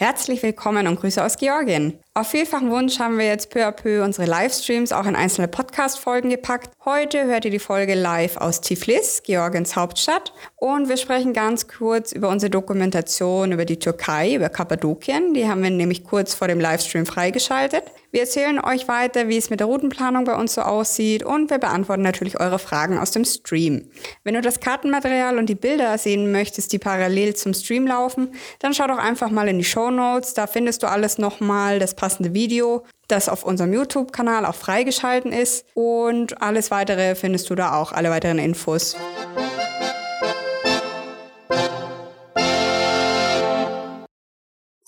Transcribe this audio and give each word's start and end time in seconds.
Herzlich 0.00 0.42
willkommen 0.42 0.86
und 0.86 0.98
Grüße 0.98 1.22
aus 1.22 1.36
Georgien. 1.36 1.98
Auf 2.14 2.28
vielfachen 2.28 2.70
Wunsch 2.70 2.98
haben 2.98 3.18
wir 3.18 3.26
jetzt 3.26 3.50
peu 3.50 3.66
à 3.66 3.70
peu 3.70 4.02
unsere 4.02 4.26
Livestreams 4.26 4.92
auch 4.92 5.04
in 5.04 5.14
einzelne 5.14 5.46
Podcast-Folgen 5.46 6.30
gepackt. 6.30 6.70
Heute 6.86 7.26
hört 7.26 7.44
ihr 7.44 7.50
die 7.50 7.58
Folge 7.58 7.92
live 7.92 8.38
aus 8.38 8.62
Tiflis, 8.62 9.22
Georgiens 9.22 9.76
Hauptstadt. 9.76 10.32
Und 10.56 10.88
wir 10.88 10.96
sprechen 10.96 11.34
ganz 11.34 11.68
kurz 11.68 12.12
über 12.12 12.30
unsere 12.30 12.48
Dokumentation 12.48 13.52
über 13.52 13.66
die 13.66 13.78
Türkei, 13.78 14.34
über 14.34 14.48
Kappadokien. 14.48 15.34
Die 15.34 15.46
haben 15.46 15.62
wir 15.62 15.68
nämlich 15.68 16.02
kurz 16.02 16.32
vor 16.32 16.48
dem 16.48 16.60
Livestream 16.60 17.04
freigeschaltet. 17.04 17.84
Wir 18.12 18.22
erzählen 18.22 18.58
euch 18.58 18.88
weiter, 18.88 19.28
wie 19.28 19.36
es 19.36 19.50
mit 19.50 19.60
der 19.60 19.68
Routenplanung 19.68 20.24
bei 20.24 20.34
uns 20.34 20.54
so 20.54 20.62
aussieht 20.62 21.22
und 21.22 21.48
wir 21.48 21.58
beantworten 21.58 22.02
natürlich 22.02 22.40
eure 22.40 22.58
Fragen 22.58 22.98
aus 22.98 23.12
dem 23.12 23.24
Stream. 23.24 23.88
Wenn 24.24 24.34
du 24.34 24.40
das 24.40 24.58
Kartenmaterial 24.58 25.38
und 25.38 25.46
die 25.46 25.54
Bilder 25.54 25.96
sehen 25.96 26.32
möchtest, 26.32 26.72
die 26.72 26.80
parallel 26.80 27.36
zum 27.36 27.54
Stream 27.54 27.86
laufen, 27.86 28.34
dann 28.58 28.74
schau 28.74 28.88
doch 28.88 28.98
einfach 28.98 29.30
mal 29.30 29.46
in 29.46 29.58
die 29.58 29.64
Show 29.64 29.92
Notes. 29.92 30.34
Da 30.34 30.48
findest 30.48 30.82
du 30.82 30.88
alles 30.88 31.18
nochmal, 31.18 31.78
das 31.78 31.94
passende 31.94 32.34
Video, 32.34 32.84
das 33.06 33.28
auf 33.28 33.44
unserem 33.44 33.72
YouTube-Kanal 33.72 34.44
auch 34.44 34.56
freigeschalten 34.56 35.32
ist 35.32 35.66
und 35.74 36.42
alles 36.42 36.72
weitere 36.72 37.14
findest 37.14 37.48
du 37.48 37.54
da 37.54 37.74
auch, 37.74 37.92
alle 37.92 38.10
weiteren 38.10 38.38
Infos. 38.38 38.96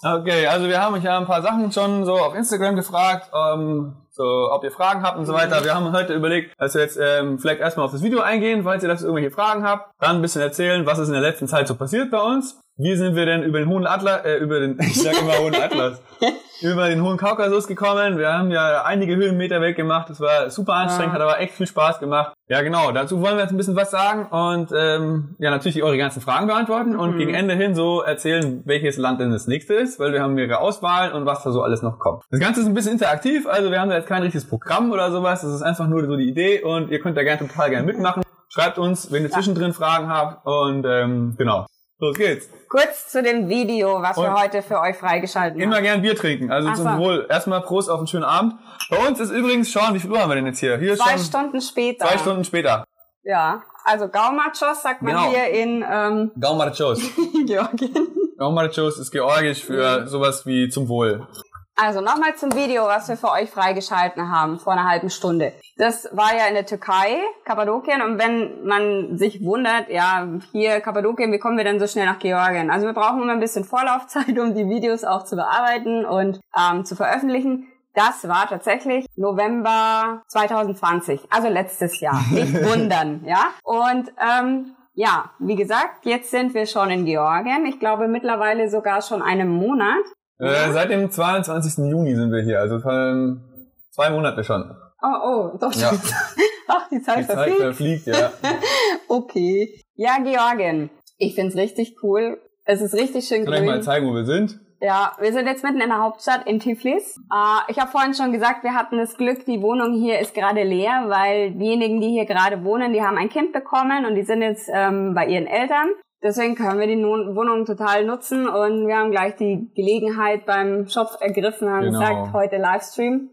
Okay, 0.05 0.49
also 0.49 0.67
wir 0.67 0.81
haben 0.81 0.97
euch 0.97 1.05
ja 1.05 1.17
ein 1.17 1.27
paar 1.27 1.43
Sachen 1.43 1.71
schon 1.71 2.05
so 2.05 2.15
auf 2.19 2.35
Instagram 2.35 2.75
gefragt, 2.75 3.31
ähm, 3.33 3.95
so 4.13 4.51
ob 4.53 4.63
ihr 4.65 4.71
Fragen 4.71 5.03
habt 5.03 5.19
und 5.19 5.27
so 5.27 5.33
weiter. 5.33 5.65
Wir 5.65 5.75
haben 5.75 5.93
heute 5.93 6.15
überlegt, 6.15 6.55
dass 6.59 6.75
wir 6.75 6.83
jetzt 6.83 6.99
ähm, 7.01 7.39
vielleicht 7.39 7.61
erstmal 7.61 7.87
auf 7.87 7.93
das 7.93 8.03
Video 8.03 8.21
eingehen, 8.21 8.63
falls 8.65 8.83
ihr 8.83 8.89
dazu 8.89 9.07
irgendwelche 9.07 9.31
Fragen 9.31 9.65
habt. 9.65 9.91
Dann 10.01 10.17
ein 10.17 10.23
bisschen 10.23 10.43
erzählen, 10.43 10.87
was 10.87 10.99
ist 10.99 11.09
in 11.09 11.15
der 11.15 11.23
letzten 11.23 11.49
Zeit 11.49 11.67
so 11.67 11.75
passiert 11.75 12.11
bei 12.11 12.21
uns. 12.21 12.61
Wie 12.79 12.97
sind 12.97 13.15
wir 13.17 13.27
denn 13.27 13.43
über 13.43 13.59
den 13.59 13.69
hohen 13.69 13.87
Atlas, 13.87 14.25
äh, 14.25 14.37
über 14.37 14.61
den, 14.61 14.79
ich 14.81 15.03
sag 15.03 15.21
immer 15.21 15.39
hohen 15.39 15.55
Atlas, 15.55 16.01
über 16.63 16.89
den 16.89 17.03
hohen 17.03 17.19
Kaukasus 17.19 17.67
gekommen. 17.67 18.19
Wir 18.19 18.33
haben 18.33 18.51
ja 18.51 18.83
einige 18.85 19.17
Höhenmeter 19.17 19.61
weggemacht. 19.61 20.09
Das 20.09 20.21
war 20.21 20.49
super 20.51 20.75
anstrengend, 20.75 21.15
ja. 21.15 21.21
hat 21.21 21.29
aber 21.29 21.41
echt 21.41 21.55
viel 21.55 21.67
Spaß 21.67 21.99
gemacht. 21.99 22.33
Ja, 22.49 22.63
genau. 22.63 22.93
Dazu 22.93 23.21
wollen 23.21 23.37
wir 23.37 23.43
jetzt 23.43 23.53
ein 23.53 23.57
bisschen 23.57 23.77
was 23.77 23.91
sagen 23.91 24.27
und 24.27 24.73
ähm, 24.77 25.37
ja 25.39 25.51
natürlich 25.51 25.83
eure 25.83 25.97
ganzen 25.97 26.21
Fragen 26.21 26.47
beantworten 26.47 26.97
und 26.97 27.15
mhm. 27.15 27.19
gegen 27.19 27.35
Ende 27.35 27.55
hin 27.55 27.75
so 27.75 28.03
erzählen, 28.03 28.63
welches 28.65 28.97
Land 28.97 29.21
denn 29.21 29.33
das 29.33 29.47
nächste 29.47 29.75
ist, 29.75 29.99
weil 29.99 30.13
wir 30.13 30.23
haben 30.23 30.35
mehrere 30.35 30.59
Auswahlen 30.59 31.13
und 31.13 31.25
was 31.25 31.43
da 31.43 31.51
so 31.51 31.63
alles 31.63 31.83
noch 31.83 31.99
kommt. 31.99 32.25
Das 32.31 32.41
Ganze 32.41 32.61
ist 32.61 32.67
ein 32.67 32.75
bisschen 32.75 32.93
interaktiv, 32.93 33.47
also 33.47 33.71
wir 33.71 33.81
haben 33.81 33.89
da 33.89 33.97
jetzt 33.97 34.09
kein 34.13 34.23
richtiges 34.23 34.47
Programm 34.47 34.93
oder 34.93 35.11
sowas. 35.11 35.41
Das 35.41 35.53
ist 35.53 35.63
einfach 35.63 35.87
nur 35.87 36.05
so 36.05 36.17
die 36.17 36.29
Idee 36.29 36.63
und 36.63 36.91
ihr 36.91 37.01
könnt 37.01 37.17
da 37.17 37.23
gerne 37.23 37.49
total 37.49 37.71
gerne 37.71 37.87
mitmachen. 37.87 38.23
Schreibt 38.49 38.79
uns, 38.79 39.11
wenn 39.11 39.23
ihr 39.23 39.31
zwischendrin 39.31 39.73
Fragen 39.73 40.09
habt 40.09 40.47
und 40.47 40.85
ähm, 40.85 41.35
genau. 41.39 41.67
Los 41.99 42.17
geht's. 42.17 42.51
Kurz 42.69 43.09
zu 43.11 43.23
dem 43.23 43.49
Video, 43.49 44.03
was 44.03 44.19
Und 44.19 44.25
wir 44.25 44.35
heute 44.35 44.61
für 44.63 44.81
euch 44.81 44.97
freigeschalten 44.97 45.61
haben. 45.61 45.63
Immer 45.63 45.81
gern 45.81 46.03
Bier 46.03 46.17
trinken. 46.17 46.51
Also 46.51 46.69
Ach 46.69 46.75
zum 46.75 46.85
so. 46.85 46.99
Wohl. 46.99 47.27
Erstmal 47.31 47.63
Prost 47.63 47.89
auf 47.89 47.99
einen 47.99 48.09
schönen 48.09 48.25
Abend. 48.25 48.55
Bei 48.91 48.99
uns 49.07 49.21
ist 49.21 49.31
übrigens, 49.31 49.71
schauen, 49.71 49.95
wie 49.95 50.01
viel 50.01 50.11
Uhr 50.11 50.21
haben 50.21 50.29
wir 50.29 50.35
denn 50.35 50.47
jetzt 50.47 50.59
hier? 50.59 50.77
hier 50.79 50.97
zwei 50.97 51.17
Stunden 51.17 51.61
später. 51.61 52.07
Zwei 52.07 52.19
Stunden 52.19 52.45
später. 52.45 52.85
Ja, 53.23 53.63
also 53.85 54.09
Gaumachos 54.09 54.83
sagt 54.83 55.03
man 55.03 55.15
genau. 55.15 55.31
hier 55.31 55.49
in 55.49 55.85
ähm, 55.89 56.33
Gaumachos. 56.41 57.01
Georgien. 57.47 58.09
Gaumachos 58.37 58.99
ist 58.99 59.13
georgisch 59.13 59.65
für 59.65 60.01
mhm. 60.01 60.07
sowas 60.09 60.45
wie 60.45 60.69
zum 60.69 60.89
Wohl. 60.89 61.27
Also 61.75 62.01
nochmal 62.01 62.37
zum 62.37 62.55
Video, 62.55 62.85
was 62.85 63.09
wir 63.09 63.17
für 63.17 63.31
euch 63.31 63.51
freigeschalten 63.51 64.31
haben 64.31 64.59
vor 64.59 64.75
einer 64.75 64.89
halben 64.89 65.09
Stunde. 65.09 65.53
Das 65.77 66.09
war 66.13 66.37
ja 66.37 66.47
in 66.47 66.55
der 66.55 66.67
Türkei, 66.67 67.23
Kappadokien. 67.45 68.03
Und 68.03 68.19
wenn 68.19 68.65
man 68.67 69.17
sich 69.17 69.43
wundert, 69.43 69.89
ja, 69.89 70.29
hier 70.53 70.81
Kappadokien, 70.81 71.33
wie 71.33 71.39
kommen 71.39 71.57
wir 71.57 71.65
denn 71.65 71.81
so 71.81 71.87
schnell 71.87 72.07
nach 72.07 72.19
Georgien? 72.19 72.71
Also 72.71 72.87
wir 72.87 72.93
brauchen 72.93 73.23
immer 73.23 73.33
ein 73.33 73.41
bisschen 73.41 73.65
Vorlaufzeit, 73.65 74.39
um 74.39 74.55
die 74.55 74.69
Videos 74.69 75.03
auch 75.03 75.25
zu 75.25 75.37
bearbeiten 75.37 76.05
und 76.05 76.41
ähm, 76.57 76.85
zu 76.85 76.95
veröffentlichen. 76.95 77.69
Das 77.95 78.27
war 78.27 78.49
tatsächlich 78.49 79.07
November 79.17 80.23
2020, 80.29 81.21
also 81.31 81.49
letztes 81.49 82.01
Jahr. 82.01 82.23
Nicht 82.31 82.55
wundern, 82.65 83.23
ja. 83.27 83.49
Und 83.65 84.13
ähm, 84.19 84.75
ja, 84.95 85.31
wie 85.39 85.57
gesagt, 85.57 86.05
jetzt 86.05 86.31
sind 86.31 86.53
wir 86.55 86.67
schon 86.67 86.91
in 86.91 87.07
Georgien. 87.07 87.65
Ich 87.67 87.79
glaube 87.81 88.09
mittlerweile 88.09 88.69
sogar 88.69 89.01
schon 89.01 89.23
einen 89.23 89.49
Monat. 89.49 90.05
Äh, 90.43 90.73
seit 90.73 90.91
dem 90.91 91.09
22. 91.09 91.89
Juni 91.89 92.17
sind 92.17 92.33
wir 92.33 92.43
hier, 92.43 92.59
also 92.59 92.81
zwei 92.81 94.11
Monate 94.11 94.43
schon. 94.43 94.75
Oh, 95.01 95.53
oh, 95.53 95.59
doch. 95.59 95.73
Ja. 95.75 95.93
Ach, 96.69 96.89
die 96.89 97.01
Zeit 97.01 97.19
die 97.19 97.25
verfliegt. 97.25 97.59
Zeit 97.59 97.59
verfliegt, 97.59 98.07
ja. 98.07 98.33
okay. 99.09 99.81
Ja, 99.95 100.19
Georgien. 100.23 100.91
Ich 101.19 101.37
find's 101.37 101.55
richtig 101.55 101.97
cool. 102.03 102.41
Es 102.65 102.81
ist 102.81 102.95
richtig 102.95 103.27
schön 103.27 103.45
Kann 103.45 103.55
grün. 103.55 103.55
Kann 103.55 103.65
ich 103.65 103.71
mal 103.71 103.83
zeigen, 103.83 104.09
wo 104.09 104.15
wir 104.15 104.25
sind? 104.25 104.59
Ja, 104.81 105.17
wir 105.21 105.33
sind 105.33 105.47
jetzt 105.47 105.63
mitten 105.63 105.81
in 105.81 105.91
der 105.91 106.03
Hauptstadt 106.03 106.45
in 106.47 106.59
Tiflis. 106.59 107.17
Äh, 107.33 107.71
ich 107.71 107.79
habe 107.79 107.93
vorhin 107.93 108.15
schon 108.15 108.33
gesagt, 108.33 108.65
wir 108.65 108.75
hatten 108.75 108.99
das 108.99 109.17
Glück, 109.17 109.45
die 109.47 109.63
Wohnung 109.63 109.95
hier 109.95 110.19
ist 110.19 110.35
gerade 110.35 110.65
leer, 110.65 111.05
weil 111.07 111.53
diejenigen, 111.53 112.01
die 112.01 112.09
hier 112.09 112.27
gerade 112.27 112.65
wohnen, 112.65 112.93
die 112.93 113.03
haben 113.03 113.17
ein 113.17 113.29
Kind 113.29 113.53
bekommen 113.53 114.07
und 114.07 114.17
die 114.17 114.25
sind 114.25 114.43
jetzt 114.43 114.69
ähm, 114.73 115.15
bei 115.15 115.27
ihren 115.27 115.47
Eltern. 115.47 115.91
Deswegen 116.23 116.55
können 116.55 116.79
wir 116.79 116.87
die 116.87 117.03
Wohnung 117.03 117.65
total 117.65 118.05
nutzen 118.05 118.49
und 118.49 118.87
wir 118.87 118.97
haben 118.97 119.11
gleich 119.11 119.35
die 119.37 119.71
Gelegenheit 119.75 120.47
beim 120.47 120.87
Shop 120.89 121.19
ergriffen, 121.21 121.69
haben 121.69 121.87
genau. 121.87 121.99
gesagt, 121.99 122.33
heute 122.33 122.57
Livestream. 122.59 123.31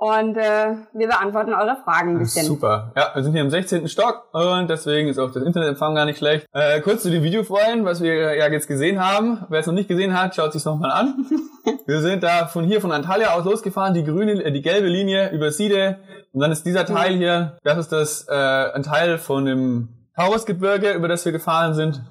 Und 0.00 0.36
äh, 0.36 0.76
wir 0.94 1.08
beantworten 1.08 1.52
eure 1.52 1.76
Fragen 1.84 2.10
ein 2.10 2.18
bisschen. 2.20 2.46
Super. 2.46 2.92
Ja, 2.96 3.10
wir 3.14 3.22
sind 3.24 3.32
hier 3.32 3.42
im 3.42 3.50
16. 3.50 3.88
Stock 3.88 4.28
und 4.32 4.70
deswegen 4.70 5.08
ist 5.08 5.18
auch 5.18 5.32
das 5.32 5.42
Internetempfang 5.42 5.96
gar 5.96 6.04
nicht 6.04 6.18
schlecht. 6.18 6.46
Äh, 6.52 6.80
kurz 6.82 7.02
zu 7.02 7.10
dem 7.10 7.24
Video 7.24 7.42
vorhin, 7.42 7.84
was 7.84 8.00
wir 8.00 8.36
ja 8.36 8.48
jetzt 8.48 8.68
gesehen 8.68 9.04
haben. 9.04 9.44
Wer 9.48 9.58
es 9.58 9.66
noch 9.66 9.74
nicht 9.74 9.88
gesehen 9.88 10.18
hat, 10.18 10.36
schaut 10.36 10.52
sich 10.52 10.64
nochmal 10.64 10.92
an. 10.92 11.26
wir 11.86 12.00
sind 12.00 12.22
da 12.22 12.46
von 12.46 12.64
hier 12.64 12.80
von 12.80 12.92
Antalya 12.92 13.34
aus 13.34 13.44
losgefahren, 13.44 13.92
die 13.92 14.04
grüne, 14.04 14.44
äh, 14.44 14.52
die 14.52 14.62
gelbe 14.62 14.86
Linie 14.86 15.32
über 15.32 15.50
Siede. 15.50 15.98
Und 16.32 16.40
dann 16.40 16.52
ist 16.52 16.64
dieser 16.64 16.86
Teil 16.86 17.16
hier, 17.16 17.58
das 17.64 17.78
ist 17.78 17.90
das 17.90 18.28
äh, 18.28 18.32
ein 18.32 18.84
Teil 18.84 19.18
von 19.18 19.46
dem 19.46 19.97
Taurusgebirge, 20.18 20.94
über 20.94 21.06
das 21.06 21.24
wir 21.24 21.30
gefahren 21.30 21.74
sind. 21.74 22.02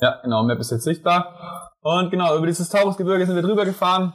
Ja, 0.00 0.18
genau, 0.24 0.42
Map 0.42 0.58
ist 0.58 0.72
jetzt 0.72 0.82
sichtbar. 0.82 1.70
Und 1.80 2.10
genau, 2.10 2.36
über 2.36 2.46
dieses 2.46 2.68
Taurusgebirge 2.68 3.24
sind 3.24 3.36
wir 3.36 3.42
drüber 3.42 3.64
gefahren. 3.64 4.14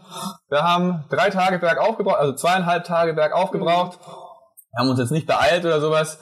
Wir 0.50 0.64
haben 0.64 1.06
drei 1.10 1.30
Tage 1.30 1.58
bergauf 1.58 1.96
gebraucht, 1.98 2.20
also 2.20 2.34
zweieinhalb 2.34 2.84
Tage 2.84 3.14
bergauf 3.14 3.52
gebraucht. 3.52 4.00
Wir 4.02 4.80
haben 4.82 4.90
uns 4.90 5.00
jetzt 5.00 5.12
nicht 5.12 5.28
beeilt 5.28 5.64
oder 5.64 5.80
sowas. 5.80 6.20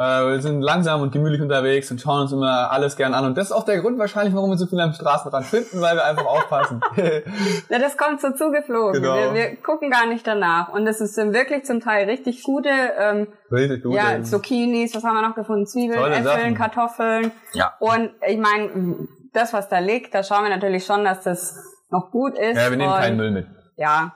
Äh, 0.00 0.30
wir 0.30 0.40
sind 0.40 0.62
langsam 0.62 1.02
und 1.02 1.12
gemütlich 1.12 1.42
unterwegs 1.42 1.90
und 1.90 2.00
schauen 2.00 2.22
uns 2.22 2.32
immer 2.32 2.70
alles 2.70 2.96
gern 2.96 3.12
an. 3.12 3.26
Und 3.26 3.36
das 3.36 3.48
ist 3.48 3.52
auch 3.52 3.66
der 3.66 3.82
Grund 3.82 3.98
wahrscheinlich, 3.98 4.34
warum 4.34 4.48
wir 4.48 4.56
so 4.56 4.64
viel 4.64 4.80
am 4.80 4.94
Straßenrand 4.94 5.44
finden, 5.44 5.82
weil 5.82 5.94
wir 5.94 6.06
einfach 6.06 6.24
aufpassen. 6.24 6.80
ja, 6.96 7.78
das 7.78 7.98
kommt 7.98 8.22
so 8.22 8.30
zugeflogen. 8.30 9.02
Genau. 9.02 9.14
Wir, 9.14 9.34
wir, 9.34 9.56
gucken 9.56 9.90
gar 9.90 10.06
nicht 10.06 10.26
danach. 10.26 10.70
Und 10.70 10.86
es 10.86 11.02
ist 11.02 11.18
wirklich 11.18 11.66
zum 11.66 11.80
Teil 11.80 12.08
richtig 12.08 12.42
gute, 12.44 12.70
ähm, 12.98 13.26
richtig 13.52 13.82
gute 13.82 13.94
ja, 13.94 14.22
Zucchinis, 14.22 14.94
was 14.94 15.04
haben 15.04 15.16
wir 15.16 15.28
noch 15.28 15.34
gefunden? 15.34 15.66
Zwiebeln, 15.66 16.00
Äpfeln, 16.00 16.24
Sachen. 16.24 16.54
Kartoffeln. 16.54 17.32
Ja. 17.52 17.74
Und 17.78 18.10
ich 18.26 18.38
meine, 18.38 19.06
das, 19.34 19.52
was 19.52 19.68
da 19.68 19.80
liegt, 19.80 20.14
da 20.14 20.22
schauen 20.22 20.44
wir 20.44 20.50
natürlich 20.50 20.86
schon, 20.86 21.04
dass 21.04 21.24
das 21.24 21.62
noch 21.90 22.10
gut 22.10 22.38
ist. 22.38 22.56
Ja, 22.56 22.70
wir 22.70 22.78
nehmen 22.78 22.94
keinen 22.94 23.18
Müll 23.18 23.32
mit. 23.32 23.46
Ja, 23.76 24.14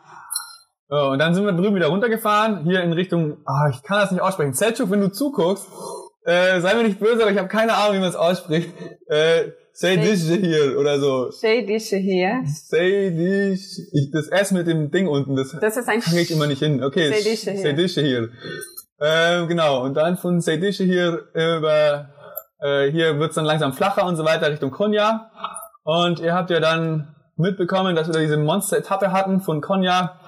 und 0.88 1.18
dann 1.18 1.34
sind 1.34 1.44
wir 1.44 1.52
drüben 1.52 1.76
wieder 1.76 1.88
runtergefahren, 1.88 2.64
hier 2.64 2.82
in 2.82 2.92
Richtung, 2.92 3.38
ah, 3.46 3.70
ich 3.70 3.82
kann 3.82 4.00
das 4.00 4.10
nicht 4.10 4.20
aussprechen. 4.20 4.52
Selchuk, 4.52 4.90
wenn 4.90 5.00
du 5.00 5.10
zuguckst, 5.10 5.66
äh, 6.24 6.60
sei 6.60 6.74
mir 6.74 6.84
nicht 6.84 7.00
böse, 7.00 7.22
aber 7.22 7.30
ich 7.30 7.38
habe 7.38 7.48
keine 7.48 7.74
Ahnung, 7.74 7.96
wie 7.96 8.00
man 8.00 8.08
es 8.08 8.16
ausspricht. 8.16 8.70
Äh, 9.08 9.50
Seydische 9.76 10.34
hier 10.34 10.78
oder 10.78 11.00
so. 11.00 11.30
Seydische 11.32 11.96
hier. 11.96 12.42
Seydish, 12.46 13.80
ich, 13.92 14.10
das 14.12 14.28
S 14.28 14.52
mit 14.52 14.68
dem 14.68 14.92
Ding 14.92 15.08
unten, 15.08 15.34
das, 15.34 15.56
das 15.60 15.76
ist 15.76 15.88
ein 15.88 16.00
kriege 16.00 16.20
ich 16.20 16.30
immer 16.30 16.46
nicht 16.46 16.60
hin. 16.60 16.82
Okay, 16.82 17.08
Seydische 17.12 17.50
hier. 17.50 17.62
Seydische 17.62 18.00
hier. 18.00 18.28
Äh, 18.98 19.46
genau, 19.46 19.82
und 19.82 19.94
dann 19.94 20.16
von 20.16 20.40
Seydische 20.40 20.84
hier 20.84 21.24
über, 21.34 22.10
äh, 22.60 22.90
hier 22.92 23.18
wird's 23.18 23.34
dann 23.34 23.44
langsam 23.44 23.72
flacher 23.72 24.06
und 24.06 24.14
so 24.14 24.24
weiter 24.24 24.48
Richtung 24.50 24.70
Konya. 24.70 25.30
Und 25.82 26.20
ihr 26.20 26.34
habt 26.34 26.50
ja 26.50 26.60
dann 26.60 27.14
mitbekommen, 27.36 27.96
dass 27.96 28.06
wir 28.06 28.20
diese 28.20 28.36
Monster-Etappe 28.36 29.10
hatten 29.10 29.40
von 29.40 29.60
Konya 29.60 30.20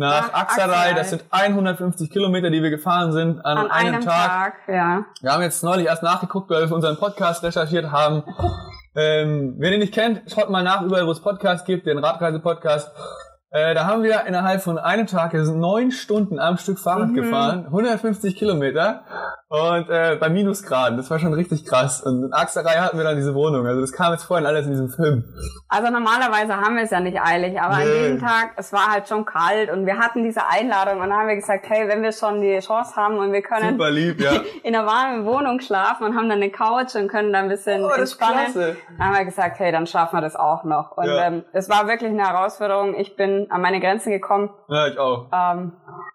nach 0.00 0.32
Aksaray. 0.32 0.94
Das 0.94 1.10
sind 1.10 1.24
150 1.30 2.10
Kilometer, 2.10 2.50
die 2.50 2.62
wir 2.62 2.70
gefahren 2.70 3.12
sind 3.12 3.44
an, 3.44 3.58
an 3.58 3.70
einem, 3.70 3.94
einem 3.94 4.04
Tag. 4.04 4.28
Tag. 4.28 4.54
Ja. 4.66 5.04
Wir 5.20 5.32
haben 5.32 5.42
jetzt 5.42 5.62
neulich 5.62 5.86
erst 5.86 6.02
nachgeguckt, 6.02 6.50
weil 6.50 6.62
wir 6.62 6.68
für 6.68 6.74
unseren 6.74 6.96
Podcast 6.96 7.44
recherchiert 7.44 7.92
haben. 7.92 8.24
ähm, 8.96 9.54
wer 9.58 9.70
den 9.70 9.80
nicht 9.80 9.94
kennt, 9.94 10.22
schaut 10.30 10.50
mal 10.50 10.64
nach, 10.64 10.82
überall 10.82 11.06
wo 11.06 11.12
es 11.12 11.20
Podcasts 11.20 11.66
gibt, 11.66 11.86
den 11.86 11.98
Radreise-Podcast. 11.98 12.90
Äh, 13.52 13.74
da 13.74 13.84
haben 13.86 14.04
wir 14.04 14.26
innerhalb 14.26 14.62
von 14.62 14.78
einem 14.78 15.08
Tag, 15.08 15.32
wir 15.32 15.44
sind 15.44 15.58
neun 15.58 15.90
Stunden 15.90 16.38
am 16.38 16.56
Stück 16.56 16.78
Fahrrad 16.78 17.08
mhm. 17.08 17.14
gefahren, 17.14 17.64
150 17.66 18.36
Kilometer. 18.36 19.02
Und 19.48 19.90
äh, 19.90 20.16
bei 20.20 20.28
Minusgraden, 20.28 20.96
das 20.96 21.10
war 21.10 21.18
schon 21.18 21.34
richtig 21.34 21.66
krass. 21.66 22.00
Und 22.00 22.22
in 22.22 22.32
Axerei 22.32 22.74
hatten 22.78 22.96
wir 22.96 23.02
dann 23.02 23.16
diese 23.16 23.34
Wohnung. 23.34 23.66
Also 23.66 23.80
das 23.80 23.90
kam 23.90 24.12
jetzt 24.12 24.22
vorhin 24.22 24.46
alles 24.46 24.66
in 24.66 24.70
diesem 24.70 24.88
Film. 24.90 25.24
Also 25.68 25.90
normalerweise 25.90 26.54
haben 26.56 26.76
wir 26.76 26.84
es 26.84 26.90
ja 26.90 27.00
nicht 27.00 27.20
eilig, 27.20 27.60
aber 27.60 27.74
an 27.74 27.80
Nee. 27.80 27.98
diesem 28.12 28.20
Tag, 28.20 28.52
es 28.56 28.72
war 28.72 28.92
halt 28.92 29.08
schon 29.08 29.24
kalt 29.24 29.68
und 29.72 29.86
wir 29.86 29.98
hatten 29.98 30.22
diese 30.22 30.46
Einladung 30.46 31.00
und 31.00 31.08
dann 31.10 31.18
haben 31.18 31.26
wir 31.26 31.34
gesagt, 31.34 31.68
hey, 31.68 31.88
wenn 31.88 32.04
wir 32.04 32.12
schon 32.12 32.40
die 32.40 32.60
Chance 32.60 32.94
haben 32.94 33.18
und 33.18 33.32
wir 33.32 33.42
können 33.42 33.76
lieb, 33.92 34.20
ja. 34.20 34.30
in 34.62 34.76
einer 34.76 34.86
warmen 34.86 35.26
Wohnung 35.26 35.58
schlafen 35.58 36.04
und 36.04 36.14
haben 36.14 36.28
dann 36.28 36.40
eine 36.40 36.50
Couch 36.50 36.94
und 36.94 37.08
können 37.08 37.32
dann 37.32 37.44
ein 37.46 37.48
bisschen 37.50 37.82
Oh, 37.84 37.88
das 37.88 38.12
ist 38.12 38.20
entspannen. 38.22 38.76
Dann 38.98 39.08
haben 39.08 39.16
wir 39.16 39.24
gesagt, 39.24 39.58
hey, 39.58 39.72
dann 39.72 39.88
schaffen 39.88 40.18
wir 40.18 40.20
das 40.22 40.36
auch 40.36 40.62
noch. 40.62 40.96
Und 40.96 41.06
Ja. 41.08 41.26
ähm, 41.26 41.44
es 41.52 41.68
war 41.68 41.88
wirklich 41.88 42.10
eine 42.10 42.22
Herausforderung. 42.24 42.94
Ich 42.94 43.16
bin 43.16 43.39
an 43.50 43.60
meine 43.62 43.80
Grenzen 43.80 44.10
gekommen. 44.10 44.50
Ja, 44.68 44.86
ich 44.88 44.98
auch. 44.98 45.26
Ähm, 45.32 45.72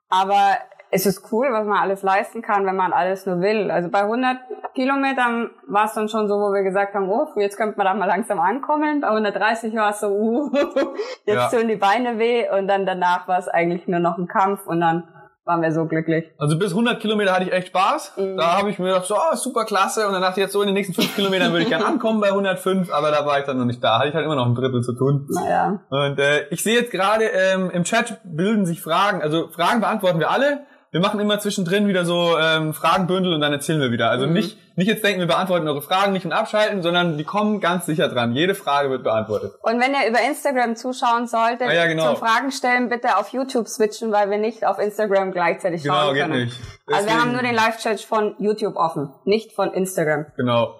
aber 0.09 0.57
es 0.91 1.05
ist 1.05 1.31
cool, 1.31 1.47
was 1.51 1.65
man 1.65 1.77
alles 1.79 2.03
leisten 2.03 2.41
kann, 2.41 2.65
wenn 2.65 2.75
man 2.75 2.93
alles 2.93 3.25
nur 3.25 3.41
will. 3.41 3.69
Also 3.71 3.89
bei 3.89 4.01
100 4.01 4.37
Kilometern 4.75 5.49
war 5.67 5.85
es 5.85 5.93
dann 5.93 6.07
schon 6.07 6.27
so, 6.27 6.35
wo 6.35 6.53
wir 6.53 6.63
gesagt 6.63 6.93
haben, 6.93 7.09
oh, 7.09 7.27
jetzt 7.37 7.57
könnte 7.57 7.77
man 7.77 7.85
da 7.85 7.93
mal 7.93 8.05
langsam 8.05 8.39
ankommen. 8.39 9.01
Bei 9.01 9.07
130 9.09 9.75
war 9.75 9.89
es 9.89 9.99
so, 9.99 10.07
uh, 10.09 10.51
jetzt 11.25 11.51
Ja. 11.51 11.59
tun 11.59 11.67
die 11.67 11.75
Beine 11.75 12.17
weh. 12.19 12.47
Und 12.49 12.67
dann 12.67 12.85
danach 12.85 13.27
war 13.27 13.39
es 13.39 13.47
eigentlich 13.47 13.87
nur 13.87 13.99
noch 13.99 14.17
ein 14.17 14.27
Kampf 14.27 14.67
und 14.67 14.79
dann 14.79 15.03
waren 15.45 15.61
wir 15.61 15.71
so 15.71 15.85
glücklich. 15.85 16.31
Also 16.37 16.57
bis 16.57 16.71
100 16.71 16.99
Kilometer 16.99 17.33
hatte 17.33 17.45
ich 17.45 17.53
echt 17.53 17.67
Spaß. 17.67 18.13
Mhm. 18.17 18.37
Da 18.37 18.57
habe 18.57 18.71
ich 18.71 18.79
mir 18.79 18.87
gedacht, 18.87 19.05
so, 19.05 19.15
oh, 19.15 19.35
super 19.35 19.65
klasse. 19.65 20.07
Und 20.07 20.13
dann 20.13 20.21
dachte 20.21 20.39
ich 20.39 20.45
jetzt 20.45 20.53
so, 20.53 20.61
in 20.61 20.67
den 20.67 20.73
nächsten 20.73 20.93
5 20.93 21.15
Kilometern 21.15 21.51
würde 21.51 21.63
ich 21.63 21.69
gerne 21.69 21.85
ankommen 21.85 22.19
bei 22.19 22.29
105. 22.29 22.91
Aber 22.91 23.11
da 23.11 23.25
war 23.25 23.39
ich 23.39 23.45
dann 23.45 23.59
noch 23.59 23.65
nicht 23.65 23.83
da. 23.83 23.99
Hatte 23.99 24.09
ich 24.09 24.15
halt 24.15 24.25
immer 24.25 24.35
noch 24.35 24.47
ein 24.47 24.55
Drittel 24.55 24.81
zu 24.81 24.93
tun. 24.93 25.27
Naja. 25.29 25.79
Und 25.89 26.19
äh, 26.19 26.47
ich 26.49 26.63
sehe 26.63 26.75
jetzt 26.75 26.91
gerade 26.91 27.25
ähm, 27.25 27.69
im 27.69 27.83
Chat 27.83 28.19
bilden 28.23 28.65
sich 28.65 28.81
Fragen. 28.81 29.21
Also 29.21 29.47
Fragen 29.49 29.81
beantworten 29.81 30.19
wir 30.19 30.31
alle. 30.31 30.65
Wir 30.95 31.01
machen 31.01 31.19
immer 31.19 31.37
zwischendrin 31.41 31.89
wieder 31.89 32.05
so 32.05 32.37
ähm, 32.39 32.73
Fragenbündel 32.73 33.33
und 33.33 33.41
dann 33.41 33.51
erzählen 33.51 33.81
wir 33.81 33.91
wieder. 33.91 34.05
Mhm. 34.05 34.11
Also 34.11 34.25
nicht, 34.27 34.57
nicht 34.77 34.87
jetzt 34.87 35.03
denken, 35.03 35.19
wir 35.19 35.27
beantworten 35.27 35.67
eure 35.67 35.81
Fragen 35.81 36.13
nicht 36.13 36.23
und 36.25 36.31
abschalten, 36.31 36.81
sondern 36.81 37.17
die 37.17 37.25
kommen 37.25 37.59
ganz 37.59 37.85
sicher 37.85 38.07
dran. 38.07 38.31
Jede 38.31 38.55
Frage 38.55 38.89
wird 38.89 39.03
beantwortet. 39.03 39.55
Und 39.61 39.81
wenn 39.81 39.91
ihr 39.93 40.07
über 40.09 40.21
Instagram 40.21 40.77
zuschauen 40.77 41.27
solltet, 41.27 41.67
Ah 41.67 41.73
ja, 41.73 41.85
genau. 41.87 42.13
zum 42.13 42.25
Fragen 42.25 42.49
stellen, 42.53 42.87
bitte 42.87 43.17
auf 43.17 43.27
YouTube 43.33 43.67
switchen, 43.67 44.13
weil 44.13 44.29
wir 44.29 44.37
nicht 44.37 44.65
auf 44.65 44.79
Instagram 44.79 45.33
gleichzeitig 45.33 45.83
Genau, 45.83 45.95
schauen 45.95 46.13
geht 46.13 46.23
können. 46.27 46.45
nicht. 46.45 46.57
Also 46.87 46.87
wir 46.87 46.95
Deswegen- 47.07 47.21
haben 47.21 47.31
nur 47.33 47.41
den 47.41 47.55
Live-Chat 47.55 47.99
von 47.99 48.35
YouTube 48.39 48.77
offen, 48.77 49.09
nicht 49.25 49.51
von 49.51 49.73
Instagram. 49.73 50.27
Genau. 50.37 50.79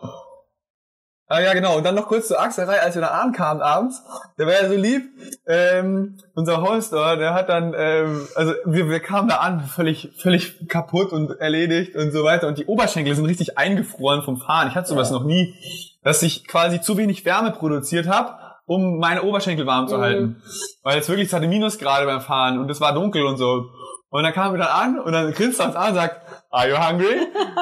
Ah 1.27 1.39
ja, 1.39 1.54
genau. 1.54 1.75
Und 1.77 1.83
dann 1.83 1.95
noch 1.95 2.07
kurz 2.07 2.27
zur 2.27 2.39
Achserei, 2.39 2.80
als 2.81 2.94
wir 2.94 3.01
da 3.01 3.07
ankamen 3.07 3.63
abends. 3.63 4.04
Der 4.38 4.45
war 4.45 4.54
ja 4.54 4.68
so 4.69 4.75
lieb. 4.75 5.04
Ähm, 5.48 6.18
unser 6.36 6.62
Holster, 6.62 7.18
der 7.18 7.33
hat 7.33 7.50
dann, 7.50 7.74
ähm, 7.75 8.27
also 8.36 8.54
wir, 8.66 8.89
wir 8.89 9.00
kamen 9.00 9.27
da 9.27 9.38
an, 9.38 9.62
völlig, 9.62 10.12
völlig 10.22 10.68
kaputt 10.68 11.12
und 11.12 11.31
erledigt 11.39 11.95
und 11.95 12.12
so 12.12 12.24
weiter. 12.24 12.48
Und 12.48 12.60
die 12.60 12.66
Oberschenkel 12.66 13.16
sind 13.16 13.25
richtig 13.25 13.57
eingefroren 13.57 14.22
vom 14.22 14.38
Fahren. 14.38 14.68
Ich 14.68 14.75
hatte 14.75 14.88
sowas 14.89 15.10
noch 15.10 15.24
nie, 15.24 15.56
dass 16.04 16.22
ich 16.22 16.48
quasi 16.48 16.80
zu 16.80 16.95
wenig 16.98 17.25
Wärme 17.25 17.51
produziert 17.51 18.07
habe, 18.07 18.36
um 18.68 19.00
meine 19.00 19.24
Oberschenkel 19.24 19.66
warm 19.66 19.88
zu 19.88 19.98
Mhm. 19.98 20.01
halten. 20.01 20.42
Weil 20.83 21.00
es 21.00 21.10
wirklich, 21.10 21.27
es 21.30 21.33
hatte 21.33 21.48
Minusgrade 21.48 22.06
beim 22.06 22.22
Fahren 22.22 22.60
und 22.60 22.69
es 22.69 22.80
war 22.81 22.94
dunkel 22.94 23.24
und 23.25 23.38
so. 23.38 23.66
Und 24.15 24.23
dann 24.23 24.33
kamen 24.33 24.53
wir 24.56 24.59
dann 24.65 24.69
an 24.95 25.00
und 25.00 25.12
dann 25.12 25.31
grinst 25.33 25.59
er 25.59 25.65
uns 25.67 25.75
an 25.75 25.89
und 25.89 25.95
sagt, 25.95 26.21
Are 26.51 26.69
you 26.69 26.77
hungry? 26.77 27.19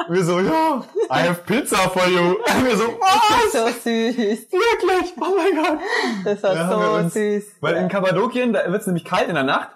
Und 0.08 0.14
wir 0.14 0.22
so, 0.24 0.38
ja, 0.38 0.84
I 1.10 1.28
have 1.28 1.40
pizza 1.46 1.76
for 1.88 2.06
you. 2.06 2.36
Und 2.56 2.64
wir 2.64 2.76
so, 2.76 2.84
was? 3.00 3.52
So 3.52 3.66
süß. 3.66 4.52
Wirklich? 4.52 5.14
Oh 5.20 5.34
mein 5.36 5.64
Gott. 5.64 5.78
Das 6.24 6.42
war 6.44 6.70
so 6.70 6.96
uns- 6.98 7.14
süß. 7.14 7.44
Weil 7.60 7.74
in 7.74 7.88
Kappadokien, 7.88 8.52
da 8.52 8.70
wird 8.70 8.80
es 8.82 8.86
nämlich 8.86 9.04
kalt 9.04 9.28
in 9.28 9.34
der 9.34 9.42
Nacht, 9.42 9.68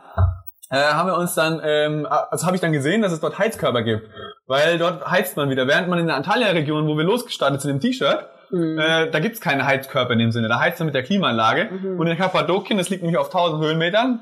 äh, 0.70 0.76
haben 0.76 1.08
wir 1.08 1.16
uns 1.18 1.34
dann, 1.34 1.60
ähm, 1.64 2.06
also 2.08 2.46
habe 2.46 2.54
ich 2.54 2.60
dann 2.60 2.70
gesehen, 2.72 3.02
dass 3.02 3.10
es 3.10 3.18
dort 3.18 3.38
Heizkörper 3.40 3.82
gibt. 3.82 4.08
Weil 4.46 4.78
dort 4.78 5.04
heizt 5.10 5.36
man 5.36 5.50
wieder. 5.50 5.66
Während 5.66 5.88
man 5.88 5.98
in 5.98 6.06
der 6.06 6.14
Antalya-Region, 6.16 6.86
wo 6.86 6.96
wir 6.96 7.04
losgestartet 7.04 7.60
sind 7.60 7.70
im 7.72 7.80
T-Shirt, 7.80 8.24
Mhm. 8.50 8.78
äh, 8.78 9.10
da 9.10 9.18
gibt's 9.18 9.40
keine 9.42 9.66
Heizkörper 9.66 10.12
in 10.14 10.20
dem 10.20 10.30
Sinne. 10.30 10.48
Da 10.48 10.58
heizt 10.60 10.78
man 10.78 10.86
mit 10.86 10.94
der 10.94 11.02
Klimaanlage. 11.02 11.70
Mhm. 11.70 11.98
Und 12.00 12.06
in 12.06 12.16
Kappadokien, 12.16 12.78
das 12.78 12.88
liegt 12.88 13.02
nämlich 13.02 13.18
auf 13.18 13.28
1000 13.30 13.62
Höhenmetern, 13.62 14.20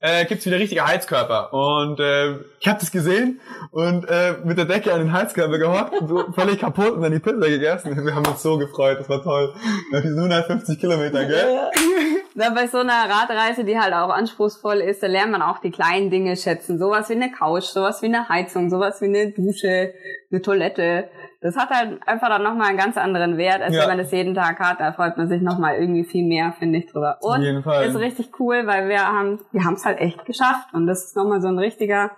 äh, 0.00 0.24
gibt's 0.24 0.46
wieder 0.46 0.58
richtige 0.58 0.86
Heizkörper. 0.86 1.52
Und 1.52 2.00
äh, 2.00 2.36
ich 2.58 2.68
habe 2.68 2.80
das 2.80 2.90
gesehen 2.90 3.40
und 3.70 4.08
äh, 4.08 4.34
mit 4.44 4.58
der 4.58 4.64
Decke 4.64 4.92
an 4.92 5.00
den 5.00 5.12
Heizkörper 5.12 5.58
gehockt 5.58 6.00
und 6.00 6.08
so 6.08 6.32
völlig 6.32 6.58
kaputt 6.58 6.92
und 6.92 7.02
dann 7.02 7.12
die 7.12 7.18
Pizza 7.18 7.48
gegessen. 7.48 8.04
Wir 8.04 8.14
haben 8.14 8.26
uns 8.26 8.42
so 8.42 8.58
gefreut, 8.58 8.98
das 8.98 9.08
war 9.08 9.22
toll. 9.22 9.54
Nach 9.92 10.00
diesen 10.00 10.18
150 10.18 10.78
Kilometern, 10.78 11.28
gell? 11.28 11.70
Na, 12.34 12.50
bei 12.50 12.66
so 12.66 12.78
einer 12.78 13.10
Radreise, 13.10 13.64
die 13.64 13.78
halt 13.78 13.92
auch 13.92 14.08
anspruchsvoll 14.08 14.78
ist, 14.78 15.02
da 15.02 15.06
lernt 15.06 15.32
man 15.32 15.42
auch 15.42 15.58
die 15.58 15.70
kleinen 15.70 16.10
Dinge 16.10 16.36
schätzen. 16.36 16.78
Sowas 16.78 17.08
wie 17.10 17.14
eine 17.14 17.30
Couch, 17.30 17.64
sowas 17.64 18.00
wie 18.02 18.06
eine 18.06 18.28
Heizung, 18.28 18.70
sowas 18.70 19.00
wie 19.02 19.06
eine 19.06 19.32
Dusche, 19.32 19.92
eine 20.30 20.40
Toilette. 20.40 21.08
Das 21.42 21.56
hat 21.56 21.70
halt 21.70 22.06
einfach 22.06 22.28
dann 22.28 22.42
nochmal 22.42 22.68
einen 22.68 22.76
ganz 22.78 22.98
anderen 22.98 23.38
Wert, 23.38 23.62
als 23.62 23.74
Ja. 23.74 23.82
wenn 23.82 23.88
man 23.88 23.98
das 23.98 24.10
jeden 24.12 24.34
Tag 24.34 24.58
hat. 24.60 24.78
Da 24.80 24.92
freut 24.92 25.16
man 25.16 25.28
sich 25.28 25.40
nochmal 25.40 25.76
irgendwie 25.76 26.04
viel 26.04 26.26
mehr, 26.26 26.52
finde 26.58 26.78
ich, 26.78 26.86
drüber. 26.92 27.16
Und 27.22 27.40
jeden 27.40 27.62
Fall. 27.62 27.86
ist 27.86 27.96
richtig 27.96 28.38
cool, 28.38 28.66
weil 28.66 28.88
wir 28.88 29.00
haben, 29.06 29.40
wir 29.52 29.64
haben 29.64 29.74
es 29.74 29.84
halt 29.86 29.98
echt 30.00 30.24
geschafft. 30.26 30.74
Und 30.74 30.86
das 30.86 31.04
ist 31.04 31.16
nochmal 31.16 31.40
so 31.40 31.48
ein 31.48 31.58
richtiger 31.58 32.10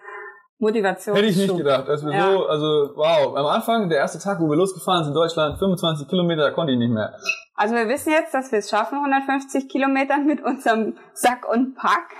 Motivation. 0.59 1.15
Hätte 1.17 1.29
ich 1.29 1.37
nicht 1.37 1.57
gedacht, 1.57 1.89
dass 1.89 2.05
wir 2.05 2.13
Ja. 2.13 2.33
so, 2.33 2.47
also 2.47 2.91
wow, 2.97 3.37
am 3.37 3.47
Anfang, 3.47 3.89
der 3.89 3.99
erste 3.99 4.19
Tag, 4.19 4.41
wo 4.41 4.49
wir 4.49 4.57
losgefahren 4.57 5.05
sind 5.05 5.13
in 5.13 5.21
Deutschland, 5.21 5.59
25 5.59 6.09
Kilometer, 6.09 6.43
da 6.43 6.51
konnte 6.51 6.73
ich 6.73 6.79
nicht 6.79 6.93
mehr. 6.93 7.13
Also 7.55 7.75
wir 7.75 7.89
wissen 7.89 8.11
jetzt, 8.13 8.33
dass 8.35 8.51
wir 8.51 8.59
es 8.61 8.71
schaffen, 8.71 8.99
150 8.99 9.69
Kilometer 9.69 10.19
mit 10.19 10.43
unserem 10.43 10.97
Sack 11.15 11.49
und 11.49 11.75
Pack, 11.77 12.11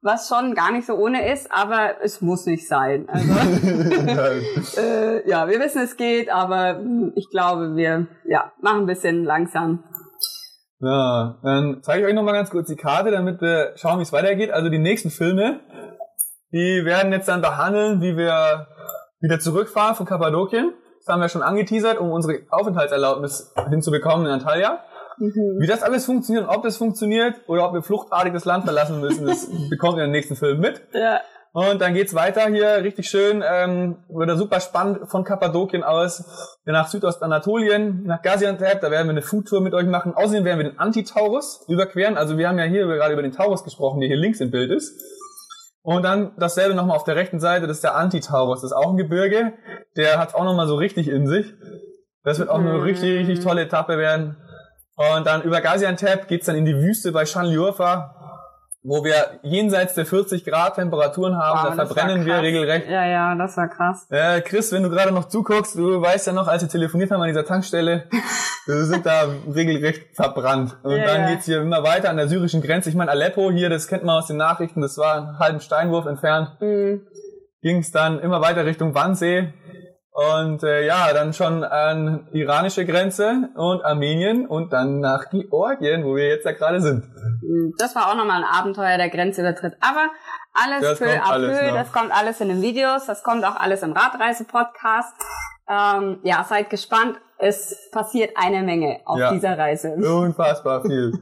was 0.00 0.28
schon 0.28 0.54
gar 0.54 0.72
nicht 0.72 0.86
so 0.86 0.94
ohne 0.94 1.32
ist, 1.32 1.50
aber 1.50 1.96
es 2.02 2.20
muss 2.20 2.46
nicht 2.46 2.68
sein. 2.68 3.08
Also, 3.08 3.32
äh, 4.80 5.28
ja, 5.28 5.48
wir 5.48 5.60
wissen, 5.60 5.82
es 5.82 5.96
geht, 5.96 6.30
aber 6.30 6.78
hm, 6.78 7.12
ich 7.16 7.28
glaube, 7.30 7.74
wir 7.76 8.06
ja, 8.26 8.52
machen 8.60 8.80
ein 8.80 8.86
bisschen 8.86 9.24
langsam. 9.24 9.84
Ja, 10.80 11.38
dann 11.42 11.80
zeige 11.82 12.02
ich 12.02 12.08
euch 12.08 12.14
nochmal 12.14 12.34
ganz 12.34 12.50
kurz 12.50 12.68
die 12.68 12.76
Karte, 12.76 13.10
damit 13.10 13.40
wir 13.40 13.72
schauen, 13.74 13.98
wie 13.98 14.02
es 14.02 14.12
weitergeht. 14.12 14.52
Also 14.52 14.68
die 14.68 14.78
nächsten 14.78 15.10
Filme, 15.10 15.60
die 16.52 16.84
werden 16.84 17.12
jetzt 17.12 17.28
dann 17.28 17.40
behandeln, 17.40 18.00
wie 18.00 18.16
wir 18.16 18.68
wieder 19.20 19.40
zurückfahren 19.40 19.96
von 19.96 20.06
Kappadokien. 20.06 20.72
Das 20.98 21.12
haben 21.12 21.20
wir 21.20 21.28
schon 21.28 21.42
angeteasert, 21.42 21.98
um 21.98 22.12
unsere 22.12 22.42
Aufenthaltserlaubnis 22.50 23.52
hinzubekommen 23.68 24.26
in 24.26 24.32
Antalya. 24.32 24.84
Wie 25.20 25.66
das 25.66 25.82
alles 25.82 26.04
funktioniert 26.06 26.46
und 26.48 26.54
ob 26.54 26.62
das 26.62 26.76
funktioniert 26.76 27.34
oder 27.46 27.66
ob 27.66 27.74
wir 27.74 27.82
fluchtartig 27.82 28.32
das 28.32 28.44
Land 28.44 28.64
verlassen 28.64 29.00
müssen, 29.00 29.26
das 29.26 29.48
bekommt 29.70 29.96
ihr 29.98 30.04
in 30.04 30.08
den 30.08 30.12
nächsten 30.12 30.36
Film 30.36 30.60
mit. 30.60 30.82
Ja. 30.92 31.20
Und 31.52 31.80
dann 31.80 31.94
geht's 31.94 32.14
weiter 32.14 32.42
hier, 32.48 32.84
richtig 32.84 33.08
schön, 33.08 33.42
ähm, 33.44 33.96
wieder 34.08 34.36
super 34.36 34.60
spannend 34.60 35.10
von 35.10 35.24
Kappadokien 35.24 35.82
aus 35.82 36.22
nach 36.66 36.88
Südostanatolien, 36.88 38.04
nach 38.04 38.20
Gaziantep, 38.22 38.80
da 38.80 38.90
werden 38.90 39.06
wir 39.06 39.12
eine 39.12 39.22
Foodtour 39.22 39.60
mit 39.62 39.72
euch 39.74 39.86
machen. 39.86 40.12
Außerdem 40.14 40.44
werden 40.44 40.58
wir 40.58 40.68
den 40.70 40.78
Antitaurus 40.78 41.64
überqueren, 41.66 42.16
also 42.16 42.36
wir 42.38 42.48
haben 42.48 42.58
ja 42.58 42.64
hier 42.66 42.86
gerade 42.86 43.12
über 43.14 43.22
den 43.22 43.32
Taurus 43.32 43.64
gesprochen, 43.64 44.00
der 44.00 44.08
hier 44.08 44.18
links 44.18 44.40
im 44.40 44.50
Bild 44.50 44.70
ist. 44.70 44.92
Und 45.82 46.02
dann 46.04 46.32
dasselbe 46.38 46.74
nochmal 46.74 46.96
auf 46.96 47.04
der 47.04 47.16
rechten 47.16 47.40
Seite, 47.40 47.66
das 47.66 47.78
ist 47.78 47.84
der 47.84 47.96
Antitaurus, 47.96 48.60
das 48.60 48.70
ist 48.72 48.76
auch 48.76 48.90
ein 48.90 48.98
Gebirge, 48.98 49.54
der 49.96 50.18
hat's 50.18 50.34
auch 50.34 50.44
nochmal 50.44 50.66
so 50.66 50.76
richtig 50.76 51.08
in 51.08 51.26
sich. 51.26 51.46
Das 52.24 52.38
wird 52.38 52.50
auch 52.50 52.58
eine 52.58 52.74
Mhm. 52.74 52.82
richtig, 52.82 53.18
richtig 53.20 53.40
tolle 53.40 53.62
Etappe 53.62 53.96
werden. 53.96 54.36
Und 54.98 55.26
dann 55.26 55.42
über 55.42 55.60
Gaziantep 55.60 56.26
geht's 56.28 56.46
dann 56.46 56.56
in 56.56 56.64
die 56.64 56.74
Wüste 56.76 57.12
bei 57.12 57.24
Shanliurfa, 57.24 58.14
wo 58.82 59.04
wir 59.04 59.38
jenseits 59.42 59.94
der 59.94 60.06
40 60.06 60.44
Grad 60.44 60.74
Temperaturen 60.76 61.36
haben, 61.36 61.56
Wow, 61.58 61.62
da 61.62 61.68
das 61.70 61.78
war 61.78 61.86
verbrennen 61.86 62.26
wir 62.26 62.40
regelrecht. 62.42 62.88
Ja, 62.88 63.06
ja, 63.06 63.34
das 63.36 63.56
war 63.56 63.68
krass. 63.68 64.06
Äh, 64.10 64.40
Chris, 64.40 64.72
wenn 64.72 64.82
du 64.82 64.90
gerade 64.90 65.12
noch 65.12 65.26
zuguckst, 65.28 65.76
du 65.76 66.00
weißt 66.00 66.26
ja 66.28 66.32
noch, 66.32 66.48
als 66.48 66.62
wir 66.62 66.68
telefoniert 66.68 67.10
haben 67.10 67.20
an 67.20 67.28
dieser 67.28 67.44
Tankstelle, 67.44 68.04
wir 68.66 68.84
sind 68.84 69.04
da 69.06 69.28
regelrecht 69.54 70.16
verbrannt. 70.16 70.76
Und 70.82 70.96
Ja, 70.96 71.04
dann 71.04 71.20
ja. 71.22 71.30
geht's 71.30 71.44
hier 71.44 71.60
immer 71.60 71.82
weiter 71.84 72.10
an 72.10 72.16
der 72.16 72.28
syrischen 72.28 72.60
Grenze. 72.62 72.88
Ich 72.88 72.94
meine, 72.96 73.10
Aleppo 73.10 73.50
hier, 73.50 73.68
das 73.70 73.86
kennt 73.88 74.04
man 74.04 74.16
aus 74.18 74.26
den 74.26 74.36
Nachrichten, 74.36 74.80
das 74.80 74.96
war 74.98 75.14
einen 75.16 75.38
halben 75.38 75.60
Steinwurf 75.60 76.06
entfernt. 76.06 76.56
Mhm. 76.60 77.02
Ging's 77.62 77.90
dann 77.92 78.20
immer 78.20 78.40
weiter 78.40 78.64
Richtung 78.64 78.94
Wannsee. 78.94 79.52
Und 80.18 80.64
äh, 80.64 80.84
ja, 80.84 81.12
dann 81.12 81.32
schon 81.32 81.62
an 81.62 82.26
iranische 82.32 82.84
Grenze 82.84 83.50
und 83.54 83.84
Armenien 83.84 84.46
und 84.48 84.72
dann 84.72 84.98
nach 84.98 85.30
Georgien, 85.30 86.04
wo 86.04 86.16
wir 86.16 86.26
jetzt 86.26 86.44
ja 86.44 86.50
gerade 86.50 86.80
sind. 86.80 87.04
Das 87.78 87.94
war 87.94 88.10
auch 88.10 88.16
nochmal 88.16 88.42
ein 88.42 88.50
Abenteuer, 88.50 88.96
der 88.96 89.10
Grenzübertritt. 89.10 89.74
Aber 89.80 90.08
alles 90.54 90.98
peu 90.98 91.04
kommt 91.06 91.20
à 91.22 91.30
alles 91.30 91.58
peu, 91.60 91.72
das 91.72 91.92
kommt 91.92 92.10
alles 92.12 92.40
in 92.40 92.48
den 92.48 92.62
Videos, 92.62 93.06
das 93.06 93.22
kommt 93.22 93.44
auch 93.44 93.54
alles 93.54 93.82
im 93.84 93.92
Radreise-Podcast. 93.92 95.14
Ähm, 95.70 96.18
ja, 96.24 96.44
seid 96.48 96.68
gespannt. 96.70 97.20
Es 97.40 97.88
passiert 97.92 98.32
eine 98.36 98.64
Menge 98.64 98.98
auf 99.04 99.16
Ja. 99.16 99.30
dieser 99.30 99.56
Reise. 99.56 99.92
Unfassbar 99.94 100.82
viel. 100.82 101.12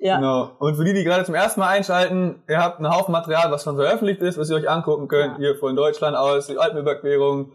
Ja. 0.00 0.16
Genau. 0.16 0.52
Und 0.58 0.76
für 0.76 0.84
die, 0.84 0.94
die 0.94 1.04
gerade 1.04 1.24
zum 1.24 1.34
ersten 1.34 1.60
Mal 1.60 1.68
einschalten, 1.68 2.42
ihr 2.48 2.58
habt 2.58 2.78
einen 2.78 2.88
Haufen 2.90 3.12
Material, 3.12 3.50
was 3.50 3.64
schon 3.64 3.76
veröffentlicht 3.76 4.22
ist, 4.22 4.38
was 4.38 4.48
ihr 4.48 4.56
euch 4.56 4.70
angucken 4.70 5.08
könnt. 5.08 5.32
Ja. 5.32 5.38
Hier 5.38 5.56
von 5.56 5.76
Deutschland 5.76 6.16
aus, 6.16 6.46
die 6.46 6.56
Alpenüberquerung, 6.56 7.52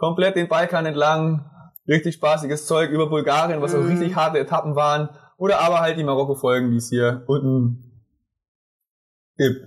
komplett 0.00 0.34
den 0.34 0.48
Balkan 0.48 0.86
entlang, 0.86 1.44
richtig 1.86 2.14
spaßiges 2.14 2.66
Zeug 2.66 2.90
über 2.90 3.08
Bulgarien, 3.08 3.60
was 3.62 3.74
auch 3.74 3.80
Mhm. 3.80 3.88
richtig 3.90 4.16
harte 4.16 4.38
Etappen 4.38 4.74
waren. 4.74 5.10
Oder 5.36 5.60
aber 5.60 5.80
halt 5.80 5.96
die 5.98 6.04
Marokko-Folgen, 6.04 6.70
die 6.70 6.76
es 6.78 6.88
hier 6.88 7.22
unten 7.28 8.02
gibt. 9.36 9.60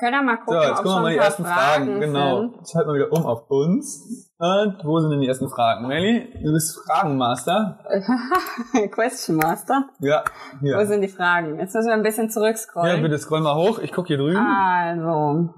Können 0.00 0.12
wir 0.12 0.22
mal 0.22 0.36
gucken, 0.36 0.54
So, 0.54 0.60
jetzt 0.60 0.70
ob 0.70 0.76
gucken 0.76 0.90
wir 0.90 0.94
schon 0.94 1.02
mal 1.02 1.10
die 1.10 1.14
ein 1.14 1.18
paar 1.18 1.26
ersten 1.26 1.44
Fragen. 1.44 1.86
Fragen 1.86 2.00
Genau. 2.00 2.42
Jetzt 2.58 2.74
halten 2.74 2.88
wir 2.90 2.94
wieder 2.94 3.12
um 3.12 3.26
auf 3.26 3.50
uns. 3.50 4.30
Und 4.38 4.84
wo 4.84 5.00
sind 5.00 5.10
denn 5.10 5.20
die 5.20 5.26
ersten 5.26 5.48
Fragen? 5.48 5.88
Melly, 5.88 6.30
du 6.44 6.52
bist 6.52 6.78
Fragenmaster. 6.86 7.80
Question 8.92 9.36
Master. 9.36 9.88
Ja, 9.98 10.22
Wo 10.60 10.66
hier. 10.66 10.86
sind 10.86 11.00
die 11.00 11.08
Fragen? 11.08 11.58
Jetzt 11.58 11.74
müssen 11.74 11.88
wir 11.88 11.94
ein 11.94 12.04
bisschen 12.04 12.26
Ja, 12.26 12.30
zurückscrollen. 12.30 13.02
bitte 13.02 13.18
scroll 13.18 13.40
mal 13.40 13.56
hoch. 13.56 13.80
Ich 13.80 13.90
guck 13.92 14.06
hier 14.06 14.18
drüben. 14.18 14.36
Also. 14.36 15.52